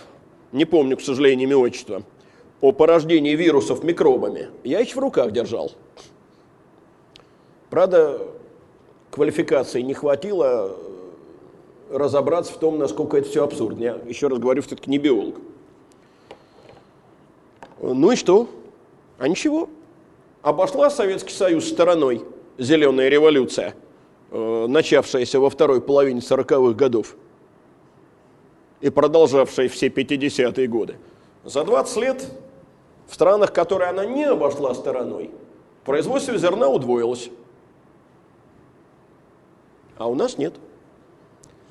не 0.51 0.65
помню, 0.65 0.97
к 0.97 1.01
сожалению, 1.01 1.47
имя 1.47 1.57
отчества, 1.57 2.03
о 2.61 2.73
порождении 2.73 3.37
вирусов 3.37 3.85
микробами, 3.85 4.49
я 4.65 4.81
еще 4.81 4.97
в 4.97 4.99
руках 4.99 5.31
держал. 5.31 5.71
Правда, 7.71 8.21
квалификации 9.13 9.83
не 9.83 9.95
хватило 9.95 10.77
разобраться 11.93 12.55
в 12.55 12.59
том, 12.59 12.77
насколько 12.77 13.19
это 13.19 13.29
все 13.29 13.45
абсурдно. 13.45 13.85
Я 13.85 14.01
еще 14.05 14.27
раз 14.27 14.41
говорю, 14.41 14.63
все-таки 14.63 14.91
не 14.91 14.99
биолог. 14.99 15.37
Ну 17.81 18.11
и 18.11 18.17
что? 18.17 18.49
А 19.19 19.29
ничего 19.29 19.71
обошла 20.43 20.91
Советский 20.91 21.35
Союз 21.35 21.69
стороной 21.69 22.25
зеленая 22.59 23.09
революция, 23.11 23.77
э, 24.33 24.67
начавшаяся 24.69 25.39
во 25.39 25.51
второй 25.51 25.81
половине 25.81 26.19
40-х 26.19 26.75
годов 26.75 27.15
и 28.81 28.91
продолжавшая 28.91 29.69
все 29.69 29.89
50-е 29.89 30.67
годы. 30.67 30.97
За 31.45 31.65
20 31.65 31.97
лет 31.99 32.27
в 33.09 33.15
странах, 33.15 33.53
которые 33.53 33.91
она 33.91 34.05
не 34.05 34.25
обошла 34.25 34.75
стороной, 34.75 35.31
производство 35.85 36.37
зерна 36.37 36.69
удвоилось. 36.69 37.31
А 39.97 40.09
у 40.09 40.15
нас 40.15 40.39
нет. 40.39 40.55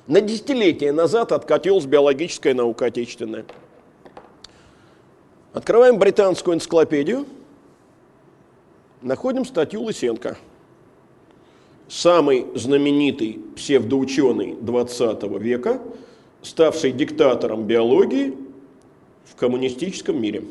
На 0.06 0.20
десятилетия 0.20 0.92
назад 0.92 1.32
откатилась 1.32 1.84
биологическая 1.84 2.54
наука 2.54 2.86
отечественная. 2.86 3.44
Открываем 5.52 5.98
британскую 5.98 6.54
энциклопедию– 6.54 7.26
находим 9.06 9.44
статью 9.44 9.82
Лысенко. 9.82 10.36
Самый 11.88 12.46
знаменитый 12.54 13.40
псевдоученый 13.54 14.56
20 14.60 15.22
века, 15.40 15.80
ставший 16.46 16.92
диктатором 16.92 17.64
биологии 17.64 18.36
в 19.24 19.34
коммунистическом 19.34 20.20
мире. 20.20 20.44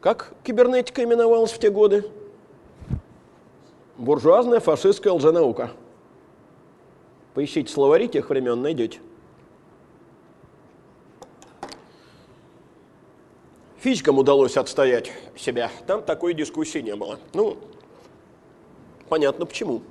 Как 0.00 0.34
кибернетика 0.44 1.02
именовалась 1.02 1.52
в 1.52 1.58
те 1.58 1.70
годы? 1.70 2.04
Буржуазная 3.96 4.60
фашистская 4.60 5.12
лженаука. 5.12 5.70
Поищите 7.34 7.72
словари 7.72 8.08
тех 8.08 8.28
времен, 8.28 8.60
найдете. 8.60 9.00
Физикам 13.78 14.18
удалось 14.18 14.56
отстоять 14.56 15.12
себя. 15.36 15.70
Там 15.86 16.02
такой 16.02 16.34
дискуссии 16.34 16.78
не 16.80 16.96
было. 16.96 17.18
Ну, 17.34 17.56
понятно 19.08 19.46
почему. 19.46 19.82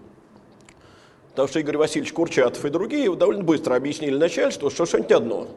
Потому 1.32 1.50
что 1.50 1.60
Игорь 1.60 1.78
Васильевич 1.78 2.14
Курчатов 2.14 2.64
и 2.64 2.70
другие 2.70 3.14
довольно 3.14 3.44
быстро 3.44 3.76
объяснили 3.76 4.18
начальству, 4.18 4.70
что 4.70 4.86
что-нибудь 4.86 5.12
одно. 5.12 5.48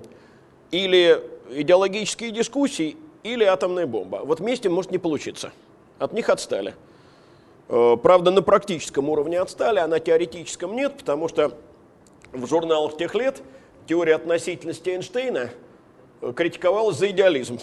Или 0.72 1.22
идеологические 1.51 2.32
дискуссии, 2.32 2.97
или 3.22 3.44
атомная 3.44 3.86
бомба. 3.86 4.22
Вот 4.24 4.40
вместе 4.40 4.68
может 4.68 4.90
не 4.90 4.98
получиться. 4.98 5.52
От 5.98 6.12
них 6.12 6.28
отстали. 6.28 6.74
Э, 7.68 7.97
правда, 8.02 8.30
на 8.30 8.43
практическом 8.43 9.09
уровне 9.09 9.39
отстали, 9.40 9.78
а 9.78 9.86
на 9.86 10.01
теоретическом 10.01 10.74
нет, 10.74 10.97
потому 10.98 11.28
что 11.28 11.56
в 12.32 12.47
журналах 12.47 12.97
тех 12.97 13.14
лет 13.14 13.43
теория 13.86 14.16
относительности 14.16 14.90
Эйнштейна 14.90 15.51
критиковалась 16.35 16.97
за 16.97 17.10
идеализм. 17.10 17.60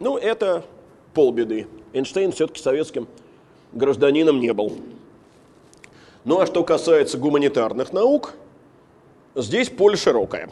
Ну, 0.00 0.16
это 0.16 0.64
полбеды. 1.14 1.66
Эйнштейн 1.92 2.32
все-таки 2.32 2.62
советским 2.62 3.08
гражданином 3.72 4.40
не 4.40 4.52
был. 4.52 4.78
Ну 6.24 6.40
а 6.40 6.46
что 6.46 6.64
касается 6.64 7.18
гуманитарных 7.18 7.92
наук, 7.92 8.34
здесь 9.34 9.68
поле 9.68 9.96
широкое. 9.96 10.50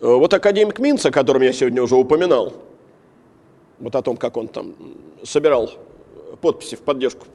Э, 0.00 0.06
вот 0.06 0.32
академик 0.32 0.78
Минц, 0.78 1.04
о 1.06 1.10
котором 1.10 1.42
я 1.42 1.52
сегодня 1.52 1.82
уже 1.82 1.96
упоминал, 1.96 2.52
вот 3.78 3.94
о 3.94 4.02
том, 4.02 4.16
как 4.16 4.36
он 4.36 4.48
там 4.48 4.74
собирал 5.22 5.70
подписи 6.40 6.76
в 6.76 6.80
поддержку 6.80 7.26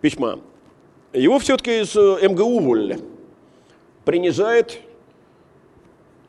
письма, 0.00 0.38
его 1.12 1.38
все-таки 1.38 1.80
из 1.80 1.96
э, 1.96 2.28
МГУ 2.28 2.58
уволили. 2.58 3.00
Принижает 4.04 4.80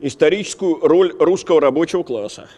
историческую 0.00 0.80
роль 0.80 1.14
русского 1.18 1.60
рабочего 1.60 2.02
класса. 2.02 2.48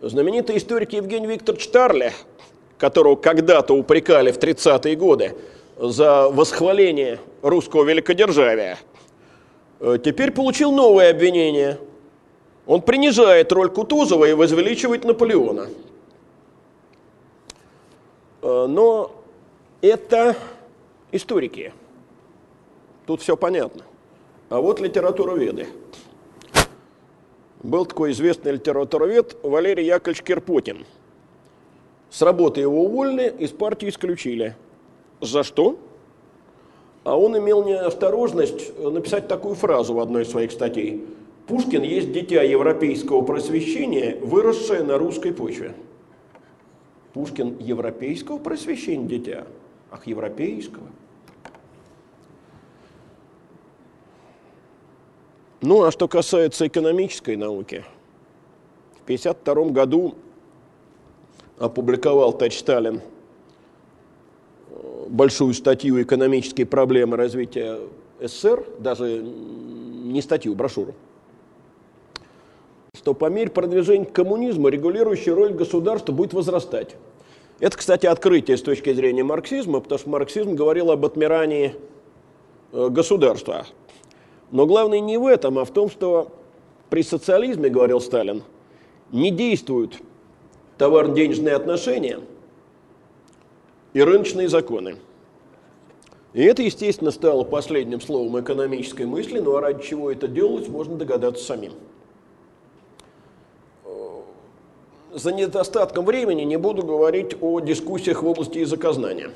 Знаменитый 0.00 0.58
историк 0.58 0.92
Евгений 0.92 1.26
Викторович 1.26 1.68
Тарли, 1.68 2.12
которого 2.78 3.16
когда-то 3.16 3.74
упрекали 3.74 4.30
в 4.30 4.38
30-е 4.38 4.96
годы 4.96 5.34
за 5.78 6.28
восхваление 6.28 7.18
русского 7.42 7.84
великодержавия, 7.84 8.78
э, 9.80 9.98
теперь 10.02 10.30
получил 10.32 10.72
новое 10.72 11.10
обвинение. 11.10 11.78
Он 12.66 12.82
принижает 12.82 13.52
роль 13.52 13.70
Кутузова 13.70 14.24
и 14.24 14.32
возвеличивает 14.32 15.04
Наполеона. 15.04 15.68
Э, 18.42 18.66
но 18.68 19.12
это 19.80 20.36
историки. 21.12 21.72
Тут 23.06 23.22
все 23.22 23.36
понятно. 23.36 23.84
А 24.48 24.60
вот 24.60 24.80
литературоведы. 24.80 25.66
Был 27.62 27.86
такой 27.86 28.12
известный 28.12 28.52
литературовед 28.52 29.36
Валерий 29.42 29.86
Яковлевич 29.86 30.22
Кирпотин. 30.22 30.86
С 32.10 32.22
работы 32.22 32.60
его 32.60 32.84
уволили, 32.84 33.34
из 33.38 33.50
партии 33.50 33.88
исключили. 33.88 34.56
За 35.20 35.42
что? 35.42 35.78
А 37.04 37.18
он 37.18 37.38
имел 37.38 37.64
неосторожность 37.64 38.78
написать 38.78 39.28
такую 39.28 39.54
фразу 39.54 39.94
в 39.94 40.00
одной 40.00 40.22
из 40.22 40.30
своих 40.30 40.50
статей. 40.52 41.06
Пушкин 41.46 41.82
есть 41.82 42.12
дитя 42.12 42.42
европейского 42.42 43.22
просвещения, 43.22 44.18
выросшее 44.20 44.82
на 44.82 44.98
русской 44.98 45.32
почве. 45.32 45.74
Пушкин 47.12 47.56
европейского 47.60 48.38
просвещения 48.38 49.06
дитя? 49.06 49.46
Ах, 49.90 50.06
европейского. 50.06 50.86
Ну, 55.62 55.84
а 55.84 55.92
что 55.92 56.08
касается 56.08 56.66
экономической 56.66 57.36
науки, 57.36 57.84
в 59.00 59.04
1952 59.04 59.70
году 59.70 60.14
опубликовал 61.58 62.32
товарищ 62.32 62.58
Сталин 62.58 63.00
э, 64.70 65.06
большую 65.08 65.54
статью 65.54 66.02
«Экономические 66.02 66.66
проблемы 66.66 67.16
развития 67.16 67.78
СССР», 68.20 68.66
даже 68.78 69.22
не 69.22 70.20
статью, 70.22 70.54
брошюру, 70.54 70.94
что 72.94 73.14
по 73.14 73.26
мере 73.26 73.50
продвижения 73.50 74.04
коммунизма 74.04 74.70
регулирующая 74.70 75.34
роль 75.34 75.52
государства 75.52 76.12
будет 76.12 76.32
возрастать. 76.32 76.96
Это, 77.58 77.76
кстати, 77.76 78.04
открытие 78.04 78.58
с 78.58 78.62
точки 78.62 78.92
зрения 78.92 79.24
марксизма, 79.24 79.80
потому 79.80 79.98
что 79.98 80.10
марксизм 80.10 80.54
говорил 80.54 80.90
об 80.90 81.04
отмирании 81.06 81.74
э, 82.72 82.88
государства. 82.90 83.66
Но 84.50 84.66
главное 84.66 85.00
не 85.00 85.16
в 85.16 85.26
этом, 85.26 85.58
а 85.58 85.64
в 85.64 85.70
том, 85.70 85.90
что 85.90 86.32
при 86.90 87.02
социализме, 87.02 87.70
говорил 87.70 88.00
Сталин, 88.00 88.42
не 89.10 89.30
действуют 89.30 89.98
товарно-денежные 90.78 91.54
отношения 91.54 92.20
и 93.92 94.02
рыночные 94.02 94.48
законы. 94.48 94.96
И 96.32 96.42
это, 96.42 96.62
естественно, 96.62 97.10
стало 97.10 97.44
последним 97.44 98.00
словом 98.00 98.38
экономической 98.40 99.06
мысли, 99.06 99.38
ну 99.38 99.56
а 99.56 99.60
ради 99.60 99.82
чего 99.82 100.10
это 100.10 100.28
делалось, 100.28 100.68
можно 100.68 100.96
догадаться 100.96 101.42
самим. 101.42 101.72
За 105.14 105.32
недостатком 105.32 106.04
времени 106.04 106.42
не 106.42 106.58
буду 106.58 106.82
говорить 106.82 107.36
о 107.40 107.60
дискуссиях 107.60 108.22
в 108.22 108.26
области 108.26 108.58
языкознания, 108.58 109.30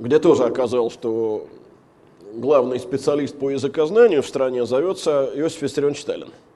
где 0.00 0.18
тоже 0.18 0.42
оказалось, 0.42 0.94
что 0.94 1.46
главный 2.34 2.80
специалист 2.80 3.38
по 3.38 3.50
языкознанию 3.50 4.24
в 4.24 4.26
стране 4.26 4.66
зовется 4.66 5.30
Иосиф 5.32 5.62
Виссарионович 5.62 6.00
Сталин– 6.00 6.32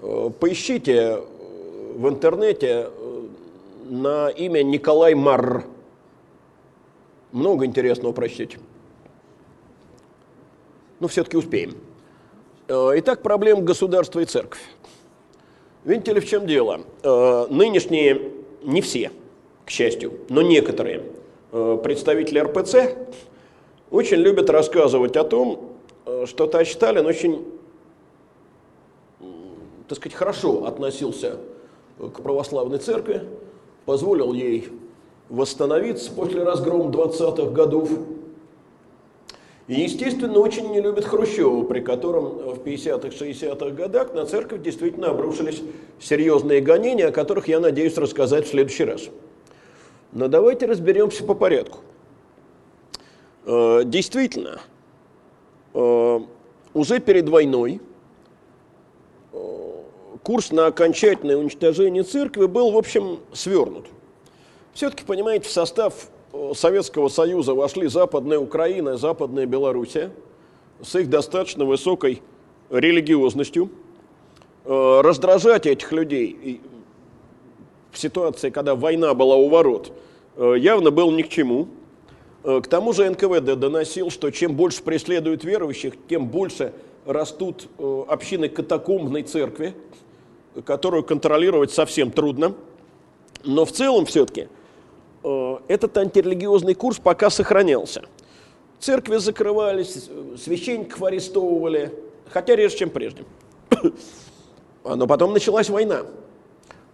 поищите 0.00 1.18
в 1.96 2.08
интернете 2.08 2.88
э, 2.88 3.22
на 3.88 4.28
имя 4.28 4.62
Николай 4.62 5.14
Марр. 5.14 5.64
Много 7.32 7.66
интересного 7.66 8.12
прочтите. 8.12 8.58
Но 11.00 11.08
все-таки 11.08 11.36
успеем. 11.36 11.74
Э, 12.68 12.92
итак, 12.96 13.22
проблема 13.22 13.62
государства 13.62 14.20
и 14.20 14.24
церкви. 14.24 14.60
Видите 15.84 16.12
ли, 16.12 16.20
в 16.20 16.28
чем 16.28 16.46
дело? 16.46 16.80
Нынешние, 17.02 18.32
не 18.62 18.82
все, 18.82 19.10
к 19.64 19.70
счастью, 19.70 20.12
но 20.28 20.42
некоторые 20.42 21.04
представители 21.50 22.40
РПЦ 22.40 22.94
очень 23.90 24.18
любят 24.18 24.50
рассказывать 24.50 25.16
о 25.16 25.24
том, 25.24 25.70
что 26.26 26.46
товарищ 26.46 26.72
Сталин 26.72 27.06
очень 27.06 27.57
так 29.88 29.96
сказать, 29.96 30.16
хорошо 30.16 30.66
относился 30.66 31.38
к 31.98 32.22
православной 32.22 32.78
церкви, 32.78 33.22
позволил 33.86 34.34
ей 34.34 34.68
восстановиться 35.30 36.10
после 36.12 36.42
разгрома 36.42 36.90
20-х 36.90 37.50
годов. 37.50 37.90
И, 39.66 39.80
естественно, 39.80 40.38
очень 40.38 40.70
не 40.70 40.80
любит 40.80 41.04
Хрущева, 41.04 41.62
при 41.64 41.80
котором 41.80 42.54
в 42.54 42.60
50-х, 42.60 43.08
60-х 43.08 43.70
годах 43.70 44.14
на 44.14 44.24
церковь 44.24 44.62
действительно 44.62 45.08
обрушились 45.08 45.62
серьезные 46.00 46.60
гонения, 46.60 47.08
о 47.08 47.12
которых 47.12 47.48
я 47.48 47.60
надеюсь 47.60 47.96
рассказать 47.96 48.46
в 48.46 48.50
следующий 48.50 48.84
раз. 48.84 49.08
Но 50.12 50.28
давайте 50.28 50.66
разберемся 50.66 51.24
по 51.24 51.34
порядку. 51.34 51.80
Э, 53.44 53.82
действительно, 53.84 54.60
э, 55.74 56.20
уже 56.72 56.98
перед 57.00 57.28
войной 57.28 57.82
курс 60.28 60.52
на 60.52 60.66
окончательное 60.66 61.38
уничтожение 61.38 62.02
церкви 62.02 62.44
был, 62.44 62.70
в 62.70 62.76
общем, 62.76 63.20
свернут. 63.32 63.86
Все-таки, 64.74 65.02
понимаете, 65.02 65.48
в 65.48 65.50
состав 65.50 66.10
э, 66.34 66.52
Советского 66.54 67.08
Союза 67.08 67.54
вошли 67.54 67.86
Западная 67.86 68.38
Украина 68.38 68.90
и 68.90 68.98
Западная 68.98 69.46
Белоруссия 69.46 70.10
с 70.82 70.94
их 70.96 71.08
достаточно 71.08 71.64
высокой 71.64 72.20
религиозностью. 72.68 73.70
Э, 74.66 75.00
раздражать 75.02 75.64
этих 75.64 75.92
людей 75.92 76.60
в 77.90 77.98
ситуации, 77.98 78.50
когда 78.50 78.74
война 78.74 79.14
была 79.14 79.36
у 79.36 79.48
ворот, 79.48 79.92
э, 80.36 80.56
явно 80.58 80.90
было 80.90 81.10
ни 81.10 81.22
к 81.22 81.30
чему. 81.30 81.68
К 82.42 82.64
тому 82.68 82.92
же 82.92 83.08
НКВД 83.08 83.58
доносил, 83.58 84.10
что 84.10 84.30
чем 84.30 84.56
больше 84.56 84.82
преследуют 84.82 85.42
верующих, 85.42 85.94
тем 86.06 86.26
больше 86.26 86.74
растут 87.06 87.66
общины 87.78 88.50
катакомбной 88.50 89.22
церкви, 89.22 89.74
которую 90.64 91.04
контролировать 91.04 91.70
совсем 91.70 92.10
трудно. 92.10 92.54
Но 93.44 93.64
в 93.64 93.72
целом 93.72 94.06
все-таки 94.06 94.48
э, 95.22 95.56
этот 95.68 95.96
антирелигиозный 95.96 96.74
курс 96.74 96.98
пока 96.98 97.30
сохранялся. 97.30 98.02
Церкви 98.80 99.16
закрывались, 99.16 100.08
священников 100.42 101.02
арестовывали, 101.02 101.92
хотя 102.30 102.56
реже, 102.56 102.76
чем 102.76 102.90
прежде. 102.90 103.24
Но 104.84 105.06
потом 105.06 105.32
началась 105.32 105.68
война. 105.68 106.02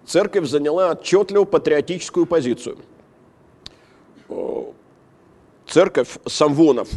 Церковь 0.07 0.49
заняла 0.49 0.93
отчетливо 0.93 1.45
патриотическую 1.45 2.27
позицию. 2.27 2.79
Э, 4.29 4.65
церковь 5.67 6.19
Самвонов 6.27 6.89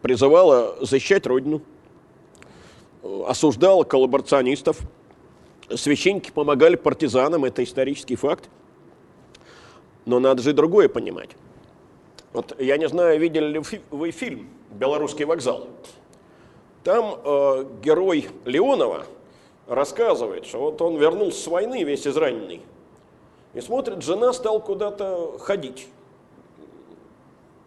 призывала 0.00 0.76
защищать 0.80 1.26
Родину, 1.26 1.60
э, 3.02 3.22
осуждала 3.26 3.84
коллаборационистов– 3.84 4.78
священники 5.74 6.30
помогали 6.30 6.76
партизанам, 6.76 7.44
это 7.44 7.64
исторический 7.64 8.16
факт. 8.16 8.48
Но 10.04 10.20
надо 10.20 10.42
же 10.42 10.52
другое 10.52 10.88
понимать. 10.88 11.30
Вот 12.32 12.60
я 12.60 12.76
не 12.76 12.88
знаю, 12.88 13.18
видели 13.18 13.46
ли 13.46 13.62
вы 13.90 14.10
фильм 14.10 14.48
«Белорусский 14.70 15.24
вокзал». 15.24 15.68
Там 16.84 17.18
э, 17.24 17.66
герой 17.82 18.28
Леонова 18.44 19.06
рассказывает, 19.66 20.46
что 20.46 20.60
вот 20.60 20.80
он 20.80 20.96
вернулся 20.96 21.42
с 21.42 21.46
войны 21.48 21.82
весь 21.82 22.06
израненный. 22.06 22.62
И 23.54 23.60
смотрит, 23.60 24.02
жена 24.02 24.32
стала 24.32 24.60
куда-то 24.60 25.38
ходить. 25.38 25.88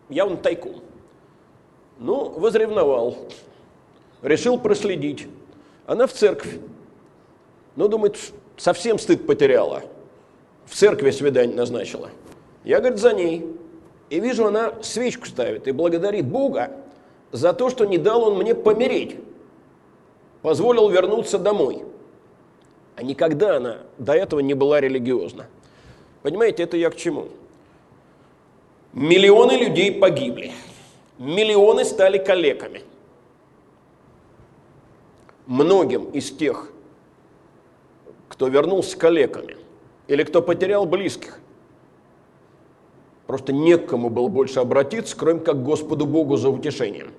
Явно 0.07 0.37
тайком. 0.37 0.81
Ну, 1.97 2.29
возревновал. 2.29 3.17
Решил 4.21 4.57
проследить. 4.57 5.27
Она 5.85 6.07
в 6.07 6.13
церковь 6.13 6.59
ну, 7.75 7.87
думает, 7.87 8.17
совсем 8.57 8.99
стыд 8.99 9.25
потеряла. 9.25 9.83
В 10.65 10.75
церкви 10.75 11.11
свидание 11.11 11.55
назначила. 11.55 12.09
Я, 12.63 12.79
говорит, 12.79 12.99
за 12.99 13.13
ней. 13.13 13.45
И 14.09 14.19
вижу, 14.19 14.45
она 14.45 14.73
свечку 14.81 15.25
ставит 15.25 15.67
и 15.67 15.71
благодарит 15.71 16.25
Бога 16.25 16.71
за 17.31 17.53
то, 17.53 17.69
что 17.69 17.85
не 17.85 17.97
дал 17.97 18.23
он 18.23 18.37
мне 18.37 18.55
помереть. 18.55 19.17
Позволил 20.41 20.89
вернуться 20.89 21.37
домой. 21.37 21.83
А 22.95 23.03
никогда 23.03 23.57
она 23.57 23.77
до 23.97 24.13
этого 24.13 24.39
не 24.39 24.53
была 24.53 24.81
религиозна. 24.81 25.47
Понимаете, 26.21 26.63
это 26.63 26.75
я 26.75 26.89
к 26.89 26.95
чему? 26.95 27.29
Миллионы 28.93 29.53
людей 29.53 29.91
погибли. 29.91 30.51
Миллионы 31.17 31.85
стали 31.85 32.17
калеками. 32.17 32.81
Многим 35.45 36.05
из 36.11 36.31
тех, 36.31 36.69
кто 38.29 38.47
вернулся 38.47 38.97
калеками 38.97 39.57
или 40.07 40.23
кто 40.23 40.41
потерял 40.41 40.85
близких. 40.85 41.39
Просто 43.27 43.51
некому 43.51 44.09
было 44.09 44.27
больше 44.27 44.59
обратиться, 44.59 45.15
кроме 45.17 45.41
как 45.41 45.61
Господу 45.61 46.05
Богу 46.05 46.37
за 46.37 46.49
утешением. 46.49 47.11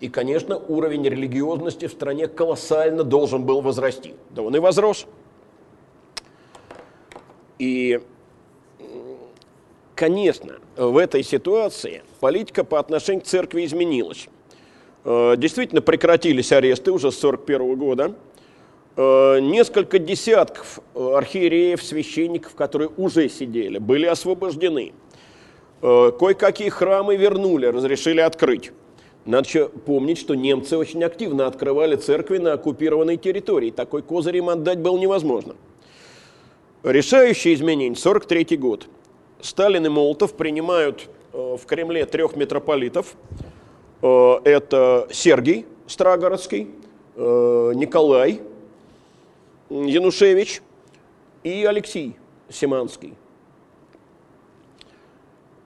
И, 0.00 0.08
конечно, 0.08 0.56
уровень 0.56 1.04
религиозности 1.08 1.86
в 1.86 1.92
стране 1.92 2.26
колоссально 2.26 3.04
должен 3.04 3.44
был 3.44 3.60
возрасти. 3.60 4.14
Да 4.30 4.42
он 4.42 4.56
и 4.56 4.58
возрос. 4.58 5.06
И 7.58 8.00
конечно, 9.94 10.54
в 10.76 10.96
этой 10.96 11.22
ситуации 11.22 12.02
политика 12.18 12.64
по 12.64 12.80
отношению 12.80 13.22
к 13.22 13.26
церкви 13.26 13.64
изменилась. 13.64 14.26
Э, 15.04 15.34
действительно 15.36 15.80
прекратились 15.80 16.50
аресты 16.50 16.90
уже 16.90 17.12
с 17.12 17.18
1941 17.18 17.76
года. 17.76 18.14
Э, 18.96 19.38
несколько 19.40 19.98
десятков 19.98 20.80
архиереев, 20.94 21.82
священников, 21.82 22.54
которые 22.54 22.90
уже 22.96 23.28
сидели, 23.28 23.78
были 23.78 24.06
освобождены. 24.06 24.92
Э, 25.82 26.12
кое-какие 26.18 26.68
храмы 26.68 27.16
вернули, 27.16 27.66
разрешили 27.66 28.20
открыть. 28.20 28.72
Надо 29.24 29.48
еще 29.48 29.68
помнить, 29.68 30.18
что 30.18 30.34
немцы 30.34 30.76
очень 30.76 31.02
активно 31.04 31.46
открывали 31.46 31.96
церкви 31.96 32.38
на 32.38 32.54
оккупированной 32.54 33.16
территории. 33.16 33.70
Такой 33.70 34.02
козырь 34.02 34.38
им 34.38 34.48
отдать 34.48 34.78
было 34.78 34.98
невозможно. 34.98 35.54
Решающее 36.82 37.54
изменение– 37.54 37.94
43 37.96 38.56
год. 38.56 38.88
Сталин 39.40 39.86
и 39.86 39.88
Молотов 39.88 40.34
принимают 40.34 41.08
в 41.32 41.60
Кремле 41.66 42.04
трех 42.06 42.34
митрополитов– 42.36 43.14
Э, 44.02 44.40
это 44.44 45.06
Сергий 45.10 45.64
Страгородский, 45.86 46.68
э, 47.14 47.72
Николай 47.74 48.40
Янушевич 49.72 50.62
и 51.42 51.64
Алексей 51.64 52.16
Симанский. 52.48 53.14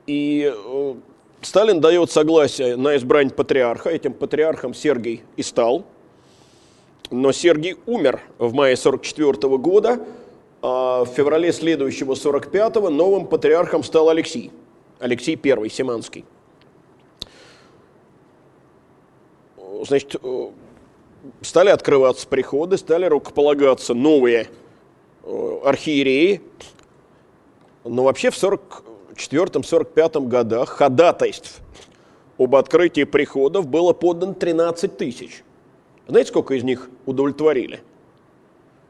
И 0.07 0.53
э, 0.55 0.95
Сталин 1.43 1.81
дает 1.81 2.11
согласие 2.11 2.77
на 2.77 2.97
избрание 2.97 3.35
патриарха. 3.35 3.91
Этим 3.91 4.13
патриархом 4.13 4.75
Сергий 4.75 5.23
и 5.37 5.43
стал. 5.43 5.85
Но 7.11 7.33
Сергий 7.33 7.77
умер 7.87 8.21
в 8.39 8.53
мае 8.53 8.77
44 8.77 9.59
года, 9.59 10.01
а 10.63 11.05
в 11.05 11.09
феврале 11.09 11.53
следующего 11.53 12.15
45-го 12.15 12.91
новым 12.91 13.27
патриархом 13.27 13.83
стал 13.83 14.09
Алексей. 14.09 14.53
Алексей 15.01 15.39
I 15.43 15.69
Симанский. 15.69 16.25
значит, 19.87 20.17
э, 20.23 20.49
стали 21.43 21.71
открываться 21.71 22.27
приходы, 22.27 22.77
стали 22.77 23.07
рукополагаться 23.07 23.95
новые 23.95 24.49
э, 25.23 25.59
архиереи. 25.65 26.41
Но 27.85 28.05
вообще 28.05 28.31
в 28.31 28.35
44-45 29.15 30.27
годах 30.27 30.69
ходатайств 30.71 31.61
об 32.39 32.57
открытии 32.57 33.05
приходов 33.05 33.67
было 33.67 33.93
подано 33.93 34.35
13 34.35 34.97
тысяч. 34.97 35.43
Знаете, 36.09 36.29
сколько 36.29 36.55
из 36.55 36.63
них 36.63 36.91
удовлетворили? 37.07 37.81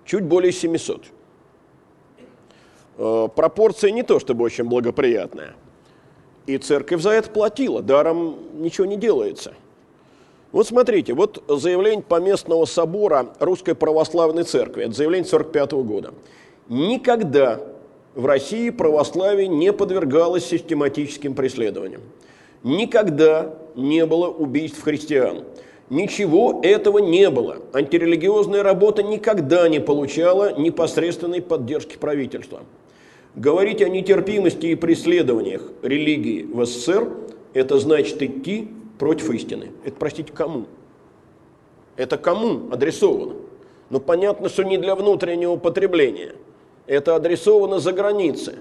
Чуть 0.05 0.25
более 0.25 0.53
700. 0.53 1.05
Э, 2.99 3.29
пропорция 3.35 3.91
не 3.91 4.03
то 4.03 4.19
чтобы 4.19 4.45
очень 4.45 4.65
благоприятная. 4.65 5.55
И 6.47 6.59
церковь 6.59 7.03
за 7.03 7.11
это 7.11 7.29
платила, 7.31 7.83
даром 7.83 8.39
ничего 8.63 8.87
не 8.87 8.97
делается– 8.97 9.55
вот 10.57 10.67
смотрите, 10.67 11.13
вот 11.13 11.45
заявление 11.49 12.03
Поместного 12.03 12.65
собора 12.65 13.27
Русской 13.41 13.75
Православной 13.75 14.45
Церкви, 14.45 14.85
это 14.85 14.93
заявление 14.95 15.29
45 15.29 15.73
года. 15.73 16.15
Никогда 16.71 17.61
в 18.15 18.25
России 18.25 18.71
православие 18.71 19.49
не 19.49 19.71
подвергалось 19.71 20.47
систематическим 20.47 21.35
преследованиям. 21.35 22.01
Никогда 22.63 23.55
не 23.75 24.07
было 24.07 24.29
убийств 24.29 24.81
христиан. 24.83 25.45
Ничего 25.91 26.61
этого 26.63 27.01
не 27.01 27.29
было. 27.29 27.59
Антирелигиозная 27.75 28.63
работа 28.63 29.03
никогда 29.03 29.69
не 29.69 29.79
получала 29.79 30.59
непосредственной 30.59 31.43
поддержки 31.43 31.99
правительства. 31.99 32.63
Говорить 33.35 33.83
о 33.83 33.91
нетерпимости 33.91 34.69
и 34.69 34.75
преследованиях 34.75 35.61
религии 35.83 36.49
в 36.51 36.65
СССР– 36.65 37.11
это 37.53 37.79
значит 37.79 38.23
идти 38.23 38.71
против 38.99 39.31
истины. 39.31 39.73
Это, 39.85 39.97
простите, 39.97 40.33
кому? 40.33 40.67
Это 41.97 42.19
кому 42.19 42.73
адресовано? 42.73 43.37
Ну, 43.91 44.01
понятно, 44.01 44.49
что 44.49 44.65
не 44.65 44.79
для 44.79 44.95
внутреннего 44.95 45.57
потребления. 45.57 46.35
Это 46.87 47.17
адресовано 47.17 47.79
за 47.79 47.93
границей. 47.93 48.57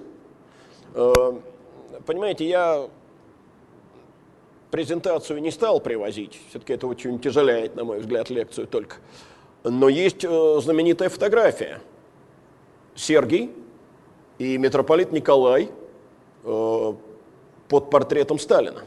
Э, 0.94 1.14
понимаете, 2.06 2.48
я 2.48 2.88
презентацию 4.72 5.42
не 5.42 5.52
стал 5.52 5.80
привозить, 5.80 6.40
все-таки 6.50 6.74
это 6.74 6.88
очень 6.88 7.20
тяжеляет, 7.20 7.76
на 7.76 7.84
мой 7.84 8.00
взгляд, 8.00 8.30
лекцию 8.30 8.68
только. 8.68 8.98
Но 9.64 9.90
есть 9.90 10.24
э, 10.24 10.60
знаменитая 10.62 11.10
фотография. 11.10 11.82
Сергий 12.94 13.52
и 14.38 14.58
митрополит 14.58 15.12
Николай 15.12 15.70
э, 16.44 16.94
под 17.68 17.90
портретом 17.90 18.40
Сталина. 18.40 18.82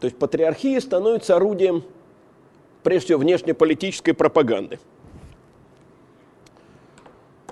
То 0.00 0.06
есть 0.06 0.16
патриархия 0.16 0.80
становится 0.80 1.36
орудием, 1.36 1.84
прежде 2.82 3.06
всего, 3.06 3.20
внешнеполитической 3.20 4.12
пропаганды. 4.12 4.78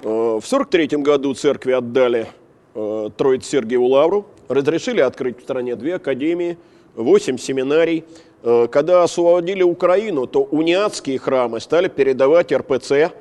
Э, 0.02 0.08
в 0.40 0.46
1943 0.46 1.02
году 1.02 1.34
церкви 1.34 1.72
отдали 1.72 2.28
э, 2.74 3.10
Троице 3.16 3.50
Сергиеву 3.50 3.86
Лавру, 3.86 4.26
разрешили 4.48 5.00
открыть 5.00 5.40
в 5.40 5.42
стране 5.42 5.76
две 5.76 5.96
академии, 5.96 6.56
восемь 6.94 7.36
семинарий. 7.36 8.04
Э, 8.42 8.66
когда 8.68 9.02
освободили 9.02 9.62
Украину, 9.62 10.26
то 10.26 10.42
униатские 10.42 11.18
храмы 11.18 11.60
стали 11.60 11.88
передавать 11.88 12.50
РПЦ. 12.50 13.12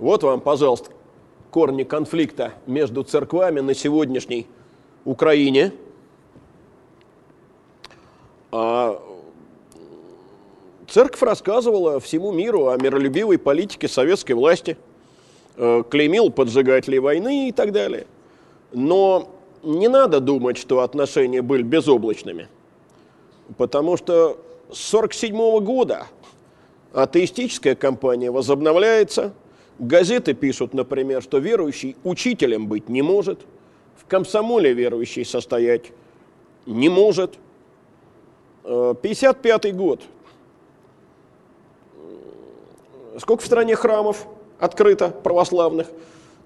Вот 0.00 0.24
вам, 0.24 0.40
пожалуйста, 0.40 0.90
корни 1.52 1.84
конфликта 1.84 2.54
между 2.66 3.04
церквами 3.04 3.60
на 3.60 3.74
сегодняшней 3.74 4.48
Украине– 5.04 5.72
а 8.52 9.00
церковь 10.86 11.22
рассказывала 11.22 11.98
всему 11.98 12.32
миру 12.32 12.68
о 12.68 12.76
миролюбивой 12.76 13.38
политике 13.38 13.88
советской 13.88 14.32
власти, 14.32 14.76
э, 15.56 15.82
клеймил 15.90 16.30
поджигателей 16.30 16.98
войны 16.98 17.48
и 17.48 17.52
так 17.52 17.72
далее. 17.72 18.06
Но 18.72 19.30
не 19.62 19.88
надо 19.88 20.20
думать, 20.20 20.58
что 20.58 20.80
отношения 20.80 21.40
были 21.40 21.62
безоблачными, 21.62 22.48
потому 23.56 23.96
что 23.96 24.38
с 24.70 24.94
1947 24.94 25.60
года 25.60 26.06
атеистическая 26.92 27.74
кампания 27.74 28.30
возобновляется, 28.30 29.32
газеты 29.78 30.34
пишут, 30.34 30.74
например, 30.74 31.22
что 31.22 31.38
верующий 31.38 31.96
учителем 32.04 32.66
быть 32.66 32.90
не 32.90 33.00
может, 33.00 33.40
в 33.96 34.04
комсомоле 34.06 34.74
верующий 34.74 35.24
состоять 35.24 35.84
не 36.66 36.90
может– 36.90 37.38
55 38.64 39.74
год. 39.74 40.00
Сколько 43.18 43.42
в 43.42 43.46
стране 43.46 43.76
храмов 43.76 44.26
открыто 44.58 45.08
православных? 45.10 45.88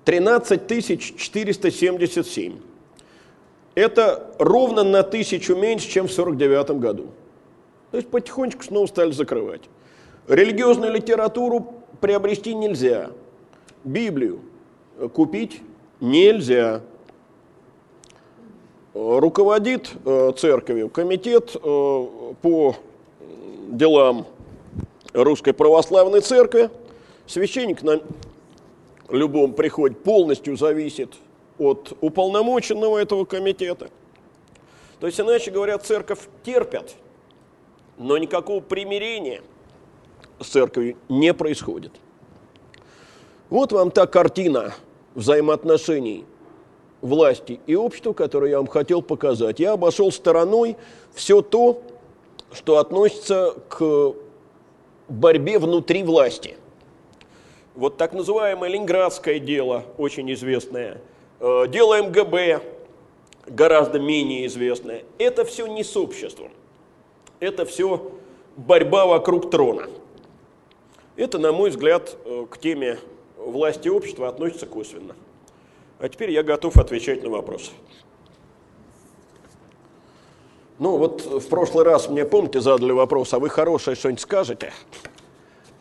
13 0.04 0.66
477. 1.16 2.60
Это 3.74 4.30
ровно 4.38 4.82
на 4.82 5.02
тысячу 5.02 5.54
меньше, 5.54 5.88
чем 5.88 6.08
в 6.08 6.12
49 6.12 6.70
году. 6.78 7.08
То 7.90 7.98
есть 7.98 8.08
потихонечку 8.08 8.62
снова 8.62 8.86
стали 8.86 9.10
закрывать. 9.12 9.62
Религиозную 10.28 10.92
литературу 10.92 11.74
приобрести 12.00 12.54
нельзя. 12.54 13.10
Библию 13.84 14.40
купить 15.12 15.60
нельзя 16.00 16.82
руководит 18.96 19.92
э, 20.04 20.32
церковью 20.36 20.88
комитет 20.88 21.54
э, 21.54 21.58
по 21.60 22.76
делам 23.68 24.26
Русской 25.12 25.52
Православной 25.52 26.20
Церкви. 26.20 26.70
Священник 27.26 27.82
на 27.82 28.00
любом 29.10 29.52
приходе 29.52 29.94
полностью 29.94 30.56
зависит 30.56 31.14
от 31.58 31.96
уполномоченного 32.00 32.98
этого 32.98 33.24
комитета. 33.24 33.90
То 35.00 35.06
есть, 35.06 35.20
иначе 35.20 35.50
говоря, 35.50 35.78
церковь 35.78 36.20
терпят, 36.42 36.94
но 37.98 38.16
никакого 38.16 38.60
примирения 38.60 39.42
с 40.40 40.46
церковью 40.46 40.96
не 41.08 41.34
происходит. 41.34 41.92
Вот 43.50 43.72
вам 43.72 43.90
та 43.90 44.06
картина 44.06 44.74
взаимоотношений– 45.14 46.24
власти 47.00 47.60
и 47.66 47.74
обществу, 47.74 48.14
которое 48.14 48.50
я 48.50 48.58
вам 48.58 48.66
хотел 48.66 49.02
показать. 49.02 49.60
Я 49.60 49.72
обошел 49.72 50.10
стороной 50.10 50.76
все 51.14 51.42
то, 51.42 51.82
что 52.52 52.78
относится 52.78 53.54
к 53.68 54.14
борьбе 55.08 55.58
внутри 55.58 56.02
власти. 56.02 56.56
Вот 57.74 57.96
так 57.96 58.12
называемое 58.14 58.70
ленинградское 58.70 59.38
дело, 59.38 59.84
очень 59.98 60.32
известное, 60.32 61.00
э, 61.40 61.66
дело 61.68 62.02
МГБ, 62.02 62.62
гораздо 63.46 63.98
менее 64.00 64.46
известное, 64.46 65.04
это 65.18 65.44
все 65.44 65.66
не 65.66 65.84
с 65.84 65.96
обществом. 65.96 66.50
Это 67.38 67.66
все 67.66 68.12
борьба 68.56 69.06
вокруг 69.06 69.50
трона. 69.50 69.88
Это, 71.16 71.38
на 71.38 71.52
мой 71.52 71.70
взгляд, 71.70 72.16
э, 72.24 72.46
к 72.50 72.58
теме 72.58 72.98
власти 73.36 73.88
общества 73.88 74.28
относится 74.28 74.66
косвенно. 74.66 75.14
А 75.98 76.08
теперь 76.08 76.30
я 76.30 76.42
готов 76.42 76.76
отвечать 76.76 77.22
на 77.22 77.30
вопросы. 77.30 77.70
Ну 80.78 80.98
вот 80.98 81.24
в 81.24 81.48
прошлый 81.48 81.84
раз 81.84 82.08
мне, 82.08 82.26
помните, 82.26 82.60
задали 82.60 82.92
вопрос, 82.92 83.32
а 83.32 83.38
вы 83.38 83.48
хорошее 83.48 83.96
что-нибудь 83.96 84.20
скажете? 84.20 84.72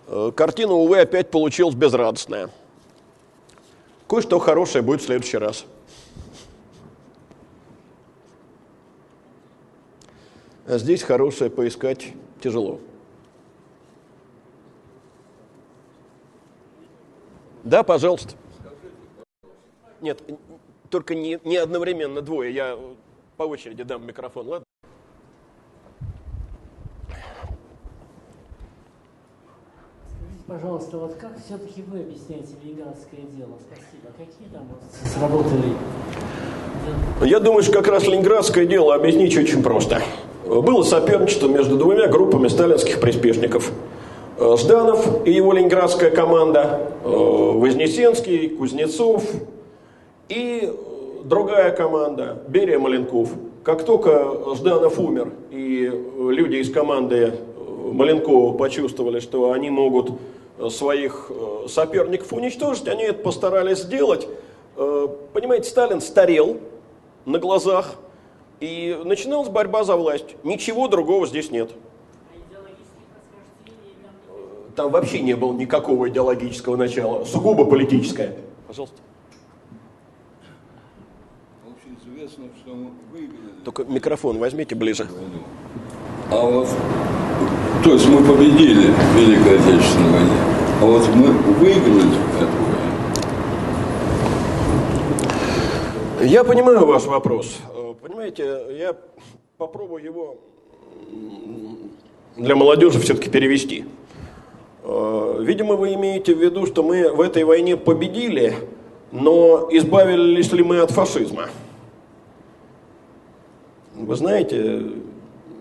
Э, 0.08 0.32
картина, 0.34 0.74
увы, 0.74 1.00
опять 1.00 1.32
получилась 1.32 1.76
безрадостная. 1.76 2.50
Кое-что 4.08 4.40
хорошее 4.40 4.84
будет 4.84 5.02
в 5.02 5.06
следующий 5.06 5.38
раз. 5.38 5.66
А 10.66 10.78
здесь 10.78 11.04
хорошее 11.04 11.50
поискать 11.50 12.14
тяжело. 12.42 12.80
Да, 17.64 17.84
пожалуйста. 17.84 18.36
Нет, 20.06 20.22
только 20.92 21.16
не, 21.16 21.40
не 21.44 21.58
одновременно 21.58 22.22
двое. 22.22 22.54
Я 22.54 22.78
по 23.38 23.44
очереди 23.44 23.82
дам 23.82 24.06
микрофон, 24.06 24.48
ладно? 24.48 24.66
Пожалуйста, 30.46 31.00
вот 31.00 31.16
как 31.16 31.32
все-таки 31.44 31.82
вы 31.88 32.02
объясняете 32.02 32.50
ленинградское 32.64 33.22
дело? 33.36 33.58
Спасибо. 33.66 34.14
Какие 34.16 34.48
там 34.50 34.68
сработали? 35.12 35.74
Я 37.28 37.40
думаю, 37.40 37.64
что 37.64 37.72
как 37.72 37.88
раз 37.88 38.06
ленинградское 38.06 38.68
дело 38.68 38.94
объяснить 38.94 39.36
очень 39.36 39.64
просто. 39.64 40.04
Было 40.46 40.84
соперничество 40.84 41.48
между 41.48 41.78
двумя 41.78 42.08
группами 42.10 42.48
сталинских 42.48 43.02
приспешников. 43.02 43.72
Жданов 44.38 45.26
и 45.26 45.32
его 45.32 45.52
ленинградская 45.52 46.12
команда, 46.12 46.92
Вознесенский, 47.04 48.50
Кузнецов 48.50 49.24
и 50.30 50.74
другая 51.24 51.72
команда, 51.72 52.44
Берия 52.48 52.80
Маленков. 52.80 53.30
Как 53.64 53.84
только 53.84 54.56
Жданов 54.56 55.00
умер 55.00 55.32
и 55.50 55.92
люди 56.18 56.58
из 56.58 56.72
команды 56.72 57.34
Маленкова 57.92 58.58
почувствовали, 58.58 59.20
что 59.20 59.52
они 59.52 59.70
могут 59.70 60.12
своих 60.70 61.30
э, 61.30 61.68
соперников 61.68 62.32
уничтожить, 62.32 62.88
они 62.88 63.04
это 63.04 63.22
постарались 63.22 63.80
сделать. 63.80 64.28
Э, 64.78 65.08
понимаете, 65.34 65.70
Сталин 65.70 66.02
старел 66.02 66.58
на 67.26 67.40
глазах, 67.40 67.96
и 68.60 69.00
начиналась 69.04 69.50
борьба 69.50 69.84
за 69.84 69.96
власть. 69.96 70.36
Ничего 70.44 70.88
другого 70.88 71.28
здесь 71.28 71.52
нет. 71.52 71.72
Там 74.76 74.92
вообще 74.92 75.22
не 75.22 75.36
было 75.36 75.54
никакого 75.54 76.10
идеологического 76.10 76.76
начала, 76.76 77.24
сугубо 77.24 77.66
политическое. 77.66 78.36
Пожалуйста. 78.68 78.98
Общеизвестно, 81.66 82.04
что 82.04 82.24
мы 82.26 82.34
выиграли. 82.34 82.35
Только 83.64 83.84
микрофон 83.84 84.38
возьмите 84.40 84.76
ближе. 84.76 85.08
А 86.32 86.46
вот 86.46 86.68
то 87.84 87.92
есть 87.94 88.08
мы 88.10 88.24
победили 88.24 88.88
в 88.88 89.16
Великой 89.16 89.60
Отечественной 89.60 90.10
войне, 90.10 90.38
а 90.82 90.86
вот 90.86 91.08
мы 91.14 91.28
выиграли 91.28 92.02
эту 92.38 92.58
войну. 96.20 96.28
Я 96.28 96.44
понимаю 96.44 96.86
ваш 96.88 97.06
вопрос. 97.06 97.60
Понимаете, 98.02 98.60
я 98.72 98.96
попробую 99.58 100.04
его 100.04 100.38
для 102.38 102.56
молодежи 102.56 103.00
все-таки 103.00 103.30
перевести. 103.30 103.86
Видимо, 104.84 105.76
вы 105.76 105.94
имеете 105.94 106.34
в 106.34 106.42
виду, 106.42 106.66
что 106.66 106.82
мы 106.82 107.12
в 107.12 107.22
этой 107.22 107.44
войне 107.44 107.78
победили, 107.78 108.56
но 109.12 109.68
избавились 109.72 110.52
ли 110.52 110.64
мы 110.64 110.80
от 110.80 110.90
фашизма? 110.90 111.50
Вы 113.96 114.16
знаете, 114.18 114.82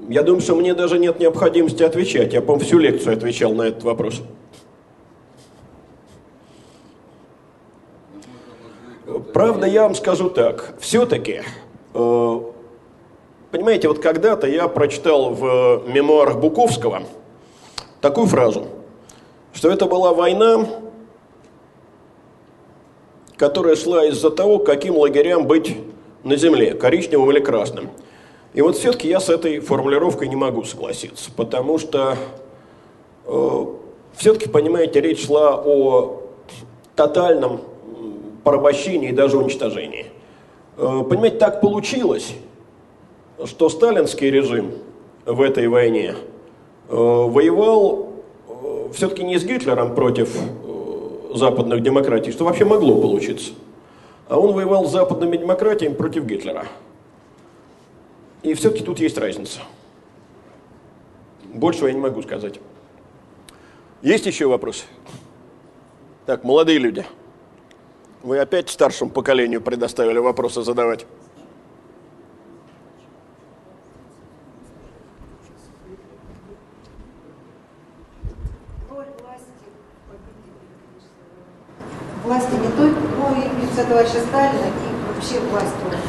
я 0.08 0.24
думаю, 0.24 0.40
что 0.40 0.56
мне 0.56 0.74
даже 0.74 0.98
нет 0.98 1.20
необходимости 1.20 1.84
отвечать. 1.84 2.32
Я, 2.32 2.42
по 2.42 2.58
всю 2.58 2.78
лекцию 2.78 3.16
отвечал 3.16 3.54
на 3.54 3.62
этот 3.62 3.84
вопрос. 3.84 4.22
Правда, 9.32 9.68
я 9.68 9.84
вам 9.84 9.94
скажу 9.94 10.30
так. 10.30 10.74
Все-таки, 10.80 11.42
э, 11.94 12.40
понимаете, 13.52 13.86
вот 13.86 14.00
когда-то 14.00 14.48
я 14.48 14.66
прочитал 14.66 15.30
в 15.30 15.84
мемуарах 15.86 16.40
Буковского 16.40 17.04
такую 18.00 18.26
фразу, 18.26 18.66
что 19.52 19.70
это 19.70 19.86
была 19.86 20.12
война, 20.12 20.66
которая 23.36 23.76
шла 23.76 24.04
из-за 24.06 24.30
того, 24.30 24.58
каким 24.58 24.96
лагерям 24.96 25.46
быть 25.46 25.76
на 26.24 26.34
земле, 26.34 26.74
коричневым 26.74 27.30
или 27.30 27.38
красным– 27.38 27.90
и 28.54 28.62
вот 28.62 28.76
все-таки 28.76 29.08
я 29.08 29.18
с 29.18 29.28
этой 29.28 29.58
формулировкой 29.58 30.28
не 30.28 30.36
могу 30.36 30.62
согласиться, 30.62 31.30
потому 31.36 31.78
что 31.78 32.16
э, 33.26 33.66
все-таки, 34.14 34.48
понимаете, 34.48 35.00
речь 35.00 35.26
шла 35.26 35.60
о 35.60 36.22
тотальном 36.94 37.62
порабощении 38.44 39.08
и 39.08 39.12
даже 39.12 39.38
уничтожении. 39.38 40.06
Э, 40.76 41.02
понимаете, 41.08 41.36
так 41.38 41.60
получилось, 41.60 42.32
что 43.44 43.68
сталинский 43.68 44.30
режим 44.30 44.70
в 45.26 45.42
этой 45.42 45.66
войне 45.66 46.14
э, 46.88 46.94
воевал 46.94 48.12
э, 48.48 48.88
все-таки 48.94 49.24
не 49.24 49.36
с 49.36 49.44
Гитлером 49.44 49.96
против 49.96 50.32
э, 50.36 51.34
западных 51.34 51.82
демократий, 51.82 52.30
что 52.30 52.44
вообще 52.44 52.64
могло 52.64 53.00
получиться, 53.00 53.50
а 54.28 54.38
он 54.38 54.52
воевал 54.52 54.84
с 54.84 54.92
западными 54.92 55.36
демократиями 55.36 55.94
против 55.94 56.24
Гитлера. 56.24 56.66
И 58.44 58.52
все-таки 58.52 58.84
тут 58.84 59.00
есть 59.00 59.16
разница. 59.16 59.60
Большего 61.44 61.86
я 61.88 61.94
не 61.94 62.00
могу 62.00 62.22
сказать. 62.22 62.60
Есть 64.02 64.26
еще 64.26 64.46
вопросы? 64.46 64.84
Так, 66.26 66.44
молодые 66.44 66.78
люди. 66.78 67.06
Вы 68.22 68.38
опять 68.38 68.68
старшему 68.68 69.10
поколению 69.10 69.62
предоставили 69.62 70.18
вопросы 70.18 70.62
задавать. 70.62 71.06
власти 82.24 82.54
не 82.54 82.68
только, 82.74 83.00
и 83.38 83.86
товарища 83.86 84.20
Сталина 84.26 84.66
и 84.66 85.14
вообще 85.14 85.40
власть 85.50 85.74
Э, 85.94 86.03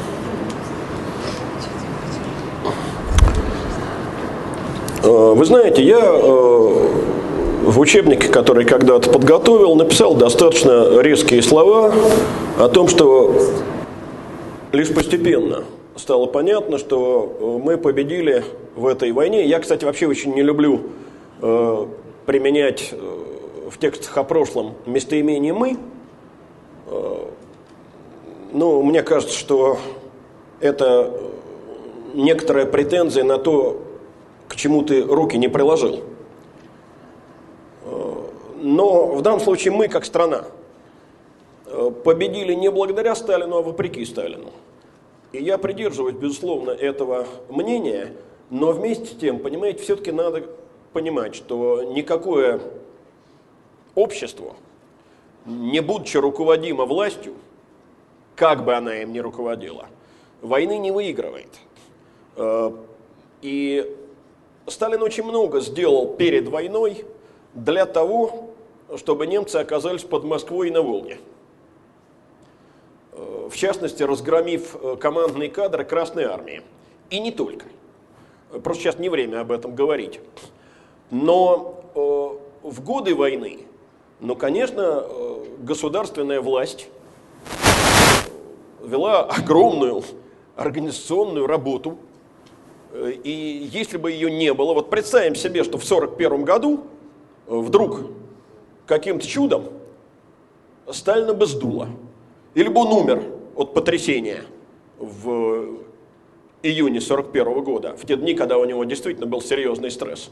вы 5.02 5.44
знаете, 5.44 5.82
я 5.82 6.00
э, 6.00 6.88
в 7.62 7.78
учебнике, 7.78 8.28
который 8.28 8.64
когда-то 8.64 9.10
подготовил, 9.10 9.74
написал 9.74 10.14
достаточно 10.14 11.00
резкие 11.00 11.42
слова 11.42 11.92
о 12.58 12.68
том, 12.68 12.88
что 12.88 13.34
лишь 14.72 14.92
постепенно 14.92 15.64
стало 15.96 16.26
понятно, 16.26 16.78
что 16.78 17.36
э, 17.38 17.64
мы 17.64 17.76
победили 17.76 18.44
в 18.74 18.86
этой 18.86 19.12
войне. 19.12 19.46
Я, 19.46 19.58
кстати, 19.60 19.84
вообще 19.84 20.06
очень 20.06 20.34
не 20.34 20.42
люблю 20.42 20.80
применять 22.24 22.94
в 23.70 23.78
текстах 23.78 24.16
о 24.16 24.24
прошлом 24.24 24.72
местоимение 24.86 25.52
«мы». 25.52 25.76
Ну, 28.52 28.82
мне 28.82 29.02
кажется, 29.02 29.38
что 29.38 29.76
это 30.60 31.12
некоторая 32.14 32.64
претензия 32.64 33.22
на 33.22 33.36
то, 33.38 33.82
чему 34.56 34.82
ты 34.82 35.02
руки 35.02 35.36
не 35.36 35.48
приложил. 35.48 36.02
Но 38.58 39.14
в 39.14 39.22
данном 39.22 39.40
случае 39.40 39.72
мы, 39.72 39.88
как 39.88 40.04
страна, 40.04 40.44
победили 42.04 42.54
не 42.54 42.70
благодаря 42.70 43.14
Сталину, 43.14 43.58
а 43.58 43.62
вопреки 43.62 44.04
Сталину. 44.04 44.50
И 45.32 45.42
я 45.42 45.58
придерживаюсь, 45.58 46.16
безусловно, 46.16 46.70
этого 46.70 47.26
мнения, 47.48 48.12
но 48.50 48.72
вместе 48.72 49.06
с 49.06 49.10
тем, 49.10 49.38
понимаете, 49.38 49.82
все-таки 49.82 50.10
надо 50.10 50.44
понимать, 50.92 51.34
что 51.34 51.82
никакое 51.82 52.60
общество, 53.94 54.54
не 55.44 55.80
будучи 55.80 56.16
руководимо 56.16 56.86
властью, 56.86 57.34
как 58.34 58.64
бы 58.64 58.74
она 58.74 59.02
им 59.02 59.12
ни 59.12 59.18
руководила, 59.18 59.86
войны 60.40 60.78
не 60.78 60.90
выигрывает. 60.90 61.48
И 63.42 63.96
Сталин 64.66 65.02
очень 65.02 65.24
много 65.24 65.60
сделал 65.60 66.14
перед 66.14 66.48
войной 66.48 67.04
для 67.54 67.86
того, 67.86 68.50
чтобы 68.96 69.26
немцы 69.26 69.56
оказались 69.56 70.02
под 70.02 70.24
Москвой 70.24 70.68
и 70.68 70.70
на 70.70 70.82
Волге. 70.82 71.18
Э, 73.12 73.48
в 73.50 73.56
частности, 73.56 74.02
разгромив 74.02 74.76
э, 74.76 74.96
командные 74.96 75.50
кадры 75.50 75.84
Красной 75.84 76.24
Армии. 76.24 76.62
И 77.10 77.20
не 77.20 77.30
только. 77.30 77.66
Просто 78.62 78.84
сейчас 78.84 78.98
не 78.98 79.08
время 79.08 79.40
об 79.40 79.52
этом 79.52 79.74
говорить. 79.74 80.20
Но 81.10 81.80
э, 81.94 82.68
в 82.68 82.82
годы 82.82 83.14
войны, 83.14 83.60
ну, 84.20 84.34
конечно, 84.34 85.04
государственная 85.58 86.40
власть 86.40 86.88
вела 88.82 89.24
огромную 89.24 90.02
организационную 90.56 91.46
работу, 91.46 91.90
э, 91.90 92.05
и 92.94 93.68
если 93.72 93.96
бы 93.96 94.10
ее 94.10 94.30
не 94.30 94.52
было, 94.54 94.74
вот 94.74 94.90
представим 94.90 95.34
себе, 95.34 95.64
что 95.64 95.78
в 95.78 95.84
1941 95.84 96.44
году 96.44 96.84
э, 97.46 97.56
вдруг 97.56 98.00
каким-то 98.86 99.26
чудом 99.26 99.64
Сталина 100.90 101.34
бы 101.34 101.46
сдуло, 101.46 101.88
или 102.54 102.68
бы 102.68 102.80
он 102.80 102.92
умер 102.92 103.22
от 103.56 103.74
потрясения 103.74 104.44
в 104.98 105.80
июне 106.62 107.00
41 107.00 107.64
года, 107.64 107.96
в 107.96 108.06
те 108.06 108.16
дни, 108.16 108.34
когда 108.34 108.58
у 108.58 108.64
него 108.64 108.84
действительно 108.84 109.26
был 109.26 109.40
серьезный 109.40 109.90
стресс. 109.90 110.30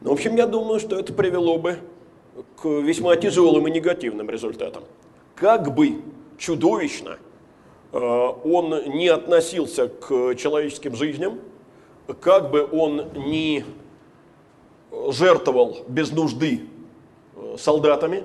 Ну, 0.00 0.10
в 0.10 0.12
общем, 0.14 0.36
я 0.36 0.46
думаю, 0.46 0.80
что 0.80 0.98
это 0.98 1.12
привело 1.12 1.58
бы 1.58 1.78
к 2.56 2.66
весьма 2.66 3.16
тяжелым 3.16 3.68
и 3.68 3.70
негативным 3.70 4.28
результатам. 4.30 4.84
Как 5.34 5.74
бы 5.74 6.02
чудовищно 6.38 7.18
э, 7.92 7.98
он 7.98 8.74
не 8.96 9.08
относился 9.08 9.88
к 9.88 10.34
человеческим 10.36 10.96
жизням, 10.96 11.38
как 12.14 12.50
бы 12.50 12.68
он 12.70 13.08
не 13.14 13.64
жертвовал 15.10 15.78
без 15.88 16.10
нужды 16.10 16.62
э, 17.36 17.56
солдатами. 17.58 18.24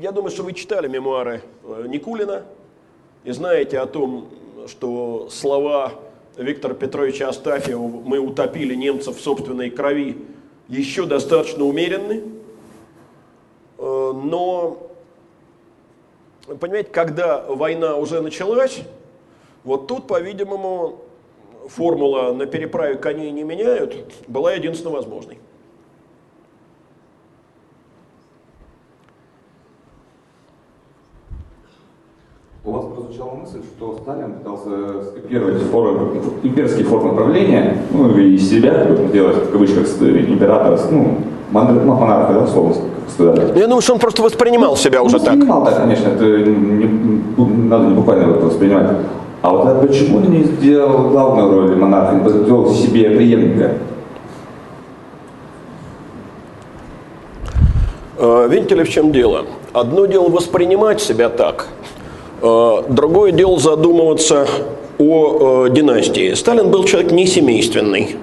Я 0.00 0.12
думаю, 0.12 0.30
что 0.30 0.42
вы 0.42 0.52
читали 0.52 0.88
мемуары 0.88 1.42
э, 1.64 1.86
Никулина 1.88 2.44
и 3.24 3.32
знаете 3.32 3.78
о 3.78 3.86
том, 3.86 4.28
что 4.68 5.28
слова 5.30 5.92
Виктора 6.36 6.74
Петровича 6.74 7.28
Астафьева 7.28 7.86
«мы 7.86 8.18
утопили 8.18 8.74
немцев 8.74 9.16
в 9.16 9.20
собственной 9.20 9.70
крови» 9.70 10.16
еще 10.68 11.04
достаточно 11.04 11.64
умеренны, 11.64 12.22
э, 13.78 14.12
но, 14.24 14.78
понимаете, 16.60 16.90
когда 16.90 17.44
война 17.46 17.96
уже 17.96 18.22
началась, 18.22 18.80
вот 19.64 19.86
тут, 19.86 20.06
по-видимому, 20.06 21.01
формула 21.68 22.32
«на 22.32 22.46
переправе 22.46 22.96
коней 22.96 23.30
не 23.30 23.42
меняют» 23.42 23.96
была 24.28 24.52
единственно 24.52 24.94
возможной. 24.94 25.38
У 32.64 32.70
вас 32.70 32.84
прозвучала 32.94 33.34
мысль, 33.34 33.60
что 33.76 33.98
Сталин 34.02 34.34
пытался 34.34 35.02
скопировать 35.02 35.62
формы, 35.62 36.22
имперские 36.44 36.84
формы 36.84 37.12
правления, 37.14 37.82
ну 37.92 38.16
и 38.16 38.34
из 38.34 38.48
себя 38.48 38.86
сделать, 39.08 39.48
в 39.48 39.50
кавычках, 39.50 39.88
императора, 40.00 40.78
ну, 40.92 41.18
монарха, 41.50 42.34
да, 42.34 42.46
слово 42.46 42.72
сказать. 43.08 43.56
Я 43.56 43.66
думаю, 43.66 43.82
что 43.82 43.94
он 43.94 43.98
просто 43.98 44.22
воспринимал 44.22 44.76
себя 44.76 45.00
ну, 45.00 45.06
уже 45.06 45.18
воспринимал, 45.18 45.64
так. 45.64 45.74
да, 45.74 45.80
конечно, 45.80 46.08
это 46.08 46.24
не, 46.24 47.66
надо 47.68 47.86
не 47.86 47.94
буквально 47.94 48.30
это 48.30 48.46
воспринимать. 48.46 48.90
А 49.42 49.50
вот 49.50 49.66
а 49.66 49.86
почему 49.86 50.20
не 50.20 50.44
сделал 50.44 51.10
главную 51.10 51.50
роль 51.50 51.76
монарха, 51.76 52.16
не 52.16 52.28
сделал 52.28 52.72
себе 52.72 53.10
преемника? 53.10 53.72
Э, 58.18 58.48
видите 58.50 58.74
ли, 58.76 58.84
в 58.84 58.88
чем 58.88 59.12
дело? 59.12 59.46
Одно 59.72 60.06
дело 60.06 60.28
воспринимать 60.28 61.00
себя 61.00 61.28
так– 61.28 61.68
Э, 62.42 62.82
другое 62.88 63.30
дело 63.30 63.58
задумываться 63.58 64.48
о 64.98 65.66
э, 65.66 65.70
династии. 65.70 66.34
Сталин 66.34 66.70
был 66.70 66.84
человек 66.84 67.12
не 67.12 67.26
семейственный. 67.26 68.16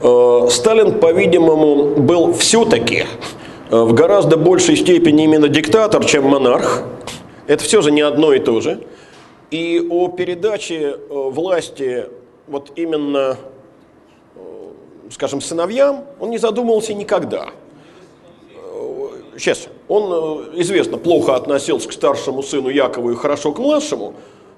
Сталин, 0.00 0.98
по-видимому, 0.98 1.94
был 1.94 2.32
все-таки 2.32 3.04
в 3.70 3.92
гораздо 3.92 4.36
большей 4.36 4.74
степени 4.74 5.22
именно 5.22 5.46
диктатор, 5.46 6.04
чем 6.04 6.24
монарх. 6.24 6.82
Это 7.46 7.62
все 7.62 7.82
же 7.82 7.92
не 7.92 8.00
одно 8.00 8.32
и 8.32 8.40
то 8.40 8.60
же. 8.60 8.80
И 9.52 9.86
о 9.90 10.08
передаче 10.08 10.96
власти 11.08 12.06
вот 12.48 12.72
именно, 12.74 13.36
скажем, 15.10 15.40
сыновьям 15.40 16.04
он 16.18 16.30
не 16.30 16.38
задумывался 16.38 16.94
никогда– 16.94 17.50
сейчас, 19.36 19.68
он, 19.88 20.50
э, 20.54 20.60
известно, 20.60 20.98
плохо 20.98 21.34
относился 21.34 21.88
к 21.88 21.92
старшему 21.92 22.42
сыну 22.42 22.68
Якову 22.68 23.10
и 23.10 23.14
хорошо 23.14 23.52
к 23.52 23.58
младшему 23.58 24.14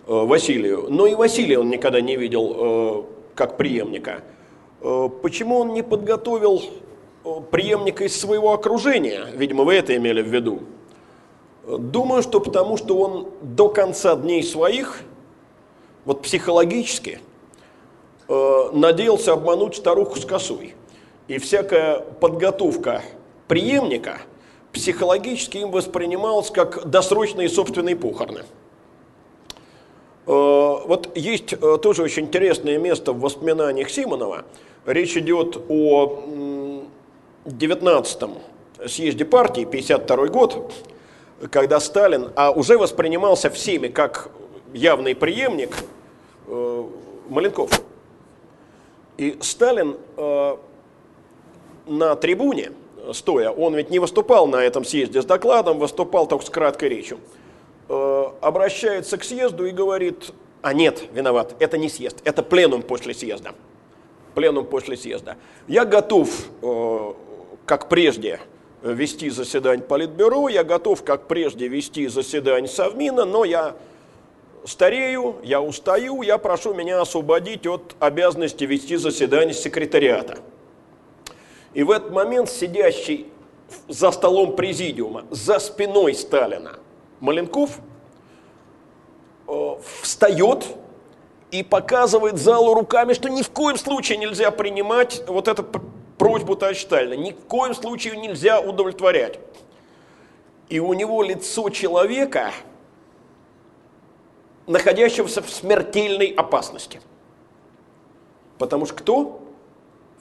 э, 0.07 0.13
Василию, 0.13 0.87
но 0.89 1.07
и 1.07 1.15
Василия 1.15 1.59
он 1.59 1.71
никогда 1.71 2.01
не 2.01 2.17
видел 2.17 2.57
э, 2.57 3.03
как 3.35 3.57
преемника. 3.57 4.23
Почему 5.23 5.61
он 5.61 5.73
не 5.73 5.83
подготовил 5.83 6.63
преемника 7.51 8.05
из 8.05 8.21
своего 8.21 8.53
окружения? 8.53 9.29
Видимо, 9.35 9.65
вы 9.65 9.77
это 9.77 9.97
имели 9.97 10.21
в 10.21 10.27
виду. 10.27 10.61
Думаю, 11.67 12.23
что 12.23 12.41
потому 12.41 12.77
что 12.77 12.99
он 12.99 13.29
до 13.43 13.69
конца 13.69 14.17
дней 14.17 14.43
своих, 14.43 15.01
вот 16.05 16.23
психологически, 16.23 17.21
надеялся 18.29 19.33
обмануть 19.33 19.77
старуху 19.77 20.17
с 20.17 20.25
косой. 20.25 20.75
И 21.29 21.39
всякая 21.39 22.01
подготовка 22.01 23.03
преемника– 23.49 24.19
психологически 24.75 25.59
им 25.59 25.71
воспринималось 25.71 26.51
как 26.51 26.91
досрочные 26.91 27.49
собственные 27.49 27.97
похороны. 27.97 28.41
Э, 28.41 28.45
вот 30.27 31.17
есть 31.17 31.55
э, 31.55 31.79
тоже 31.81 32.03
очень 32.03 32.25
интересное 32.25 32.77
место 32.77 33.13
в 33.13 33.21
воспоминаниях 33.21 33.89
Симонова. 33.89 34.45
Речь 34.85 35.17
идет 35.17 35.57
о 35.71 36.25
19-м 37.47 38.33
съезде 38.87 39.25
партии, 39.25 39.65
52 39.65 40.27
год, 40.27 40.75
когда 41.51 41.81
Сталин, 41.81 42.31
а 42.37 42.51
уже 42.51 42.79
воспринимался 42.79 43.51
всеми 43.51 43.89
как 43.89 44.31
явный 44.73 45.15
преемник 45.15 45.77
э, 46.47 46.85
Маленков. 47.29 47.71
И 49.17 49.39
Сталин 49.41 49.97
на 51.87 52.17
трибуне– 52.17 52.73
стоя, 53.13 53.51
он 53.51 53.75
ведь 53.75 53.91
не 53.91 53.99
выступал 53.99 54.47
на 54.47 54.57
этом 54.57 54.85
съезде 54.85 55.21
с 55.21 55.25
докладом, 55.25 55.79
выступал 55.79 56.27
только 56.27 56.45
с 56.47 56.51
краткой 56.51 56.89
речью, 56.89 57.19
э, 57.89 58.25
обращается 58.41 59.19
к 59.19 59.25
съезду 59.25 59.67
и 59.67 59.71
говорит, 59.71 60.33
а 60.63 60.73
нет, 60.73 61.03
виноват, 61.13 61.55
это 61.59 61.77
не 61.77 61.89
съезд, 61.89 62.21
это 62.25 62.43
пленум 62.43 62.83
после 62.83 63.13
съезда. 63.13 63.55
Пленум 64.35 64.67
после 64.67 64.97
съезда. 64.97 65.37
Я 65.69 65.85
готов, 65.85 66.29
э, 66.63 67.13
как 67.67 67.89
прежде, 67.89 68.41
вести 68.93 69.31
заседание 69.31 69.85
Политбюро, 69.85 70.49
я 70.49 70.63
готов, 70.63 71.03
как 71.03 71.27
прежде, 71.27 71.69
вести 71.69 72.07
заседание 72.07 72.69
Совмина, 72.69 73.25
но 73.25 73.45
я 73.45 73.75
старею, 74.67 75.37
я 75.43 75.61
устаю, 75.61 76.23
я 76.23 76.39
прошу 76.39 76.75
меня 76.75 77.01
освободить 77.01 77.67
от 77.67 77.97
обязанности 77.99 78.65
вести 78.65 78.97
заседание 78.97 79.55
секретариата. 79.55 80.39
И 81.73 81.83
в 81.83 81.91
этот 81.91 82.11
момент 82.13 82.51
сидящий 82.51 83.27
за 83.89 84.11
столом 84.11 84.55
президиума, 84.55 85.25
за 85.31 85.59
спиной 85.59 86.15
Сталина, 86.15 86.79
Маленков 87.21 87.79
э, 89.49 89.75
встает 90.03 90.67
и 91.51 91.63
показывает 91.63 92.37
залу 92.37 92.75
руками, 92.75 93.15
что 93.15 93.29
ни 93.29 93.43
в 93.43 93.51
коем 93.51 93.79
случае 93.79 94.19
нельзя 94.19 94.51
принимать 94.51 95.23
вот 95.27 95.49
эту 95.49 95.67
просьбу 96.19 96.59
Сталина, 96.75 97.15
ни 97.15 97.33
в 97.33 97.47
коем 97.47 97.75
случае 97.75 98.17
нельзя 98.17 98.61
удовлетворять. 98.61 99.39
И 100.69 100.81
у 100.81 100.93
него 100.95 101.23
лицо 101.23 101.69
человека, 101.71 102.53
находящегося 104.67 105.43
в 105.43 105.51
смертельной 105.51 106.29
опасности. 106.29 107.01
Потому 108.59 108.87
что 108.87 108.95
кто? 108.95 109.45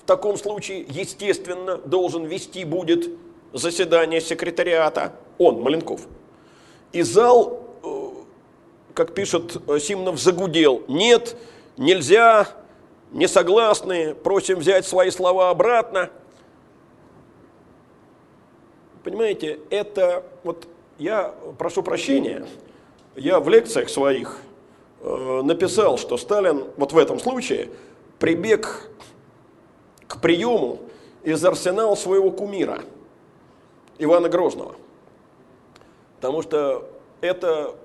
в 0.04 0.06
таком 0.06 0.38
случае, 0.38 0.86
естественно, 0.90 1.78
должен 1.78 2.26
вести 2.26 2.66
будет 2.66 3.10
заседание 3.54 4.20
секретариата 4.20 5.14
он, 5.38 5.62
Маленков. 5.62 6.02
И 6.92 7.04
зал, 7.04 7.64
э, 7.84 8.10
как 8.94 9.14
пишет 9.14 9.56
Симонов, 9.80 10.20
загудел. 10.20 10.84
Нет, 10.90 11.38
нельзя, 11.78 12.50
не 13.14 13.28
согласны, 13.28 14.16
просим 14.16 14.60
взять 14.60 14.86
свои 14.86 15.12
слова 15.12 15.52
обратно. 15.52 16.10
Понимаете, 19.04 19.60
это 19.70 20.26
вот 20.44 20.68
я 20.98 21.34
прошу 21.58 21.84
прощения, 21.84 22.46
я 23.16 23.40
в 23.40 23.48
лекциях 23.50 23.90
своих 23.90 24.40
э, 25.02 25.42
написал, 25.44 25.98
что 25.98 26.18
Сталин 26.18 26.66
вот 26.76 26.92
в 26.92 26.98
этом 26.98 27.20
случае 27.20 27.70
прибег 28.18 28.90
к 30.08 30.20
приему 30.20 30.80
из 31.24 31.44
арсенала 31.46 31.96
своего 31.96 32.32
кумира, 32.32 32.82
Ивана 34.00 34.30
Грозного. 34.30 34.76
Потому 36.16 36.42
что 36.42 36.90
это 37.22 37.76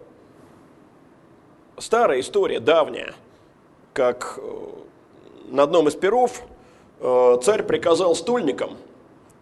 старая 1.76 2.20
история, 2.20 2.60
давняя, 2.60 3.14
как 3.92 4.38
э, 4.38 4.77
на 5.50 5.64
одном 5.64 5.88
из 5.88 5.94
перов 5.94 6.42
э, 7.00 7.38
царь 7.42 7.62
приказал 7.62 8.14
стольникам 8.14 8.76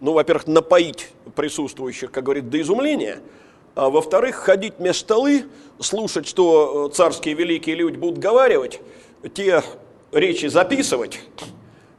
ну, 0.01 0.13
во-первых, 0.13 0.47
напоить 0.47 1.09
присутствующих, 1.35 2.11
как 2.11 2.25
говорит, 2.25 2.51
до 2.51 2.61
изумления, 2.61 3.21
а 3.75 3.91
во-вторых, 3.91 4.37
ходить 4.37 4.79
меж 4.79 4.99
столы, 4.99 5.45
слушать, 5.81 6.27
что 6.27 6.89
царские 6.89 7.35
великие 7.35 7.77
люди 7.77 7.97
будут 7.97 8.19
говаривать, 8.19 8.81
те 9.35 9.63
речи 10.13 10.47
записывать 10.47 11.21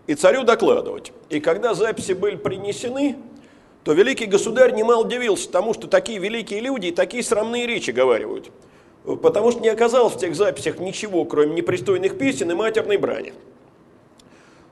и 0.06 0.16
царю 0.16 0.44
докладывать. 0.44 1.12
И 1.30 1.40
когда 1.40 1.74
записи 1.74 2.14
были 2.14 2.36
принесены, 2.36 3.18
то 3.84 3.94
великий 3.94 4.26
государь 4.26 4.74
немало 4.74 5.06
удивился 5.06 5.50
тому, 5.50 5.74
что 5.74 5.88
такие 5.88 6.20
великие 6.20 6.60
люди 6.60 6.88
и 6.88 6.92
такие 6.92 7.24
срамные 7.24 7.66
речи 7.66 7.92
говаривают. 7.92 8.52
Потому 9.22 9.52
что 9.52 9.62
не 9.62 9.70
оказалось 9.70 10.14
в 10.14 10.20
тех 10.20 10.36
записях 10.36 10.80
ничего, 10.80 11.24
кроме 11.26 11.54
непристойных 11.54 12.18
песен 12.18 12.52
и 12.52 12.54
матерной 12.54 12.98
брани. 12.98 13.34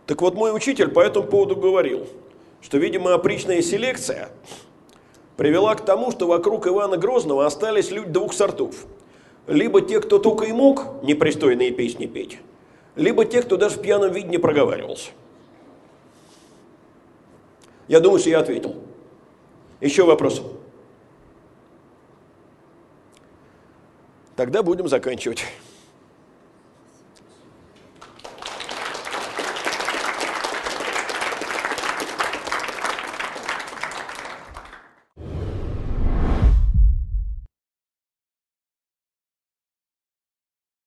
Так 0.05 0.21
вот, 0.21 0.35
мой 0.35 0.55
учитель 0.55 0.89
по 0.89 0.99
этому 0.99 1.27
поводу 1.27 1.55
говорил, 1.55 2.07
что, 2.61 2.77
видимо, 2.77 3.13
опричная 3.13 3.61
селекция 3.61 4.29
привела 5.37 5.75
к 5.75 5.83
тому, 5.83 6.11
что 6.11 6.27
вокруг 6.27 6.67
Ивана 6.67 6.97
Грозного 6.97 7.45
остались 7.45 7.91
люди 7.91 8.09
двух 8.09 8.33
сортов. 8.33 8.85
Либо 9.47 9.81
те, 9.81 9.99
кто 9.99 10.17
только 10.17 10.45
и 10.45 10.51
мог 10.51 11.03
непристойные 11.03 11.71
песни 11.71 12.05
петь, 12.05 12.39
либо 12.95 13.25
те, 13.25 13.41
кто 13.41 13.57
даже 13.57 13.77
в 13.77 13.81
пьяном 13.81 14.11
виде 14.11 14.27
не 14.27 14.37
проговаривался. 14.37 15.11
Я 17.87 17.99
думаю, 17.99 18.19
что 18.19 18.29
я 18.29 18.39
ответил. 18.39 18.75
Еще 19.81 20.03
вопрос? 20.03 20.41
Тогда 24.35 24.63
будем 24.63 24.87
заканчивать. 24.87 25.45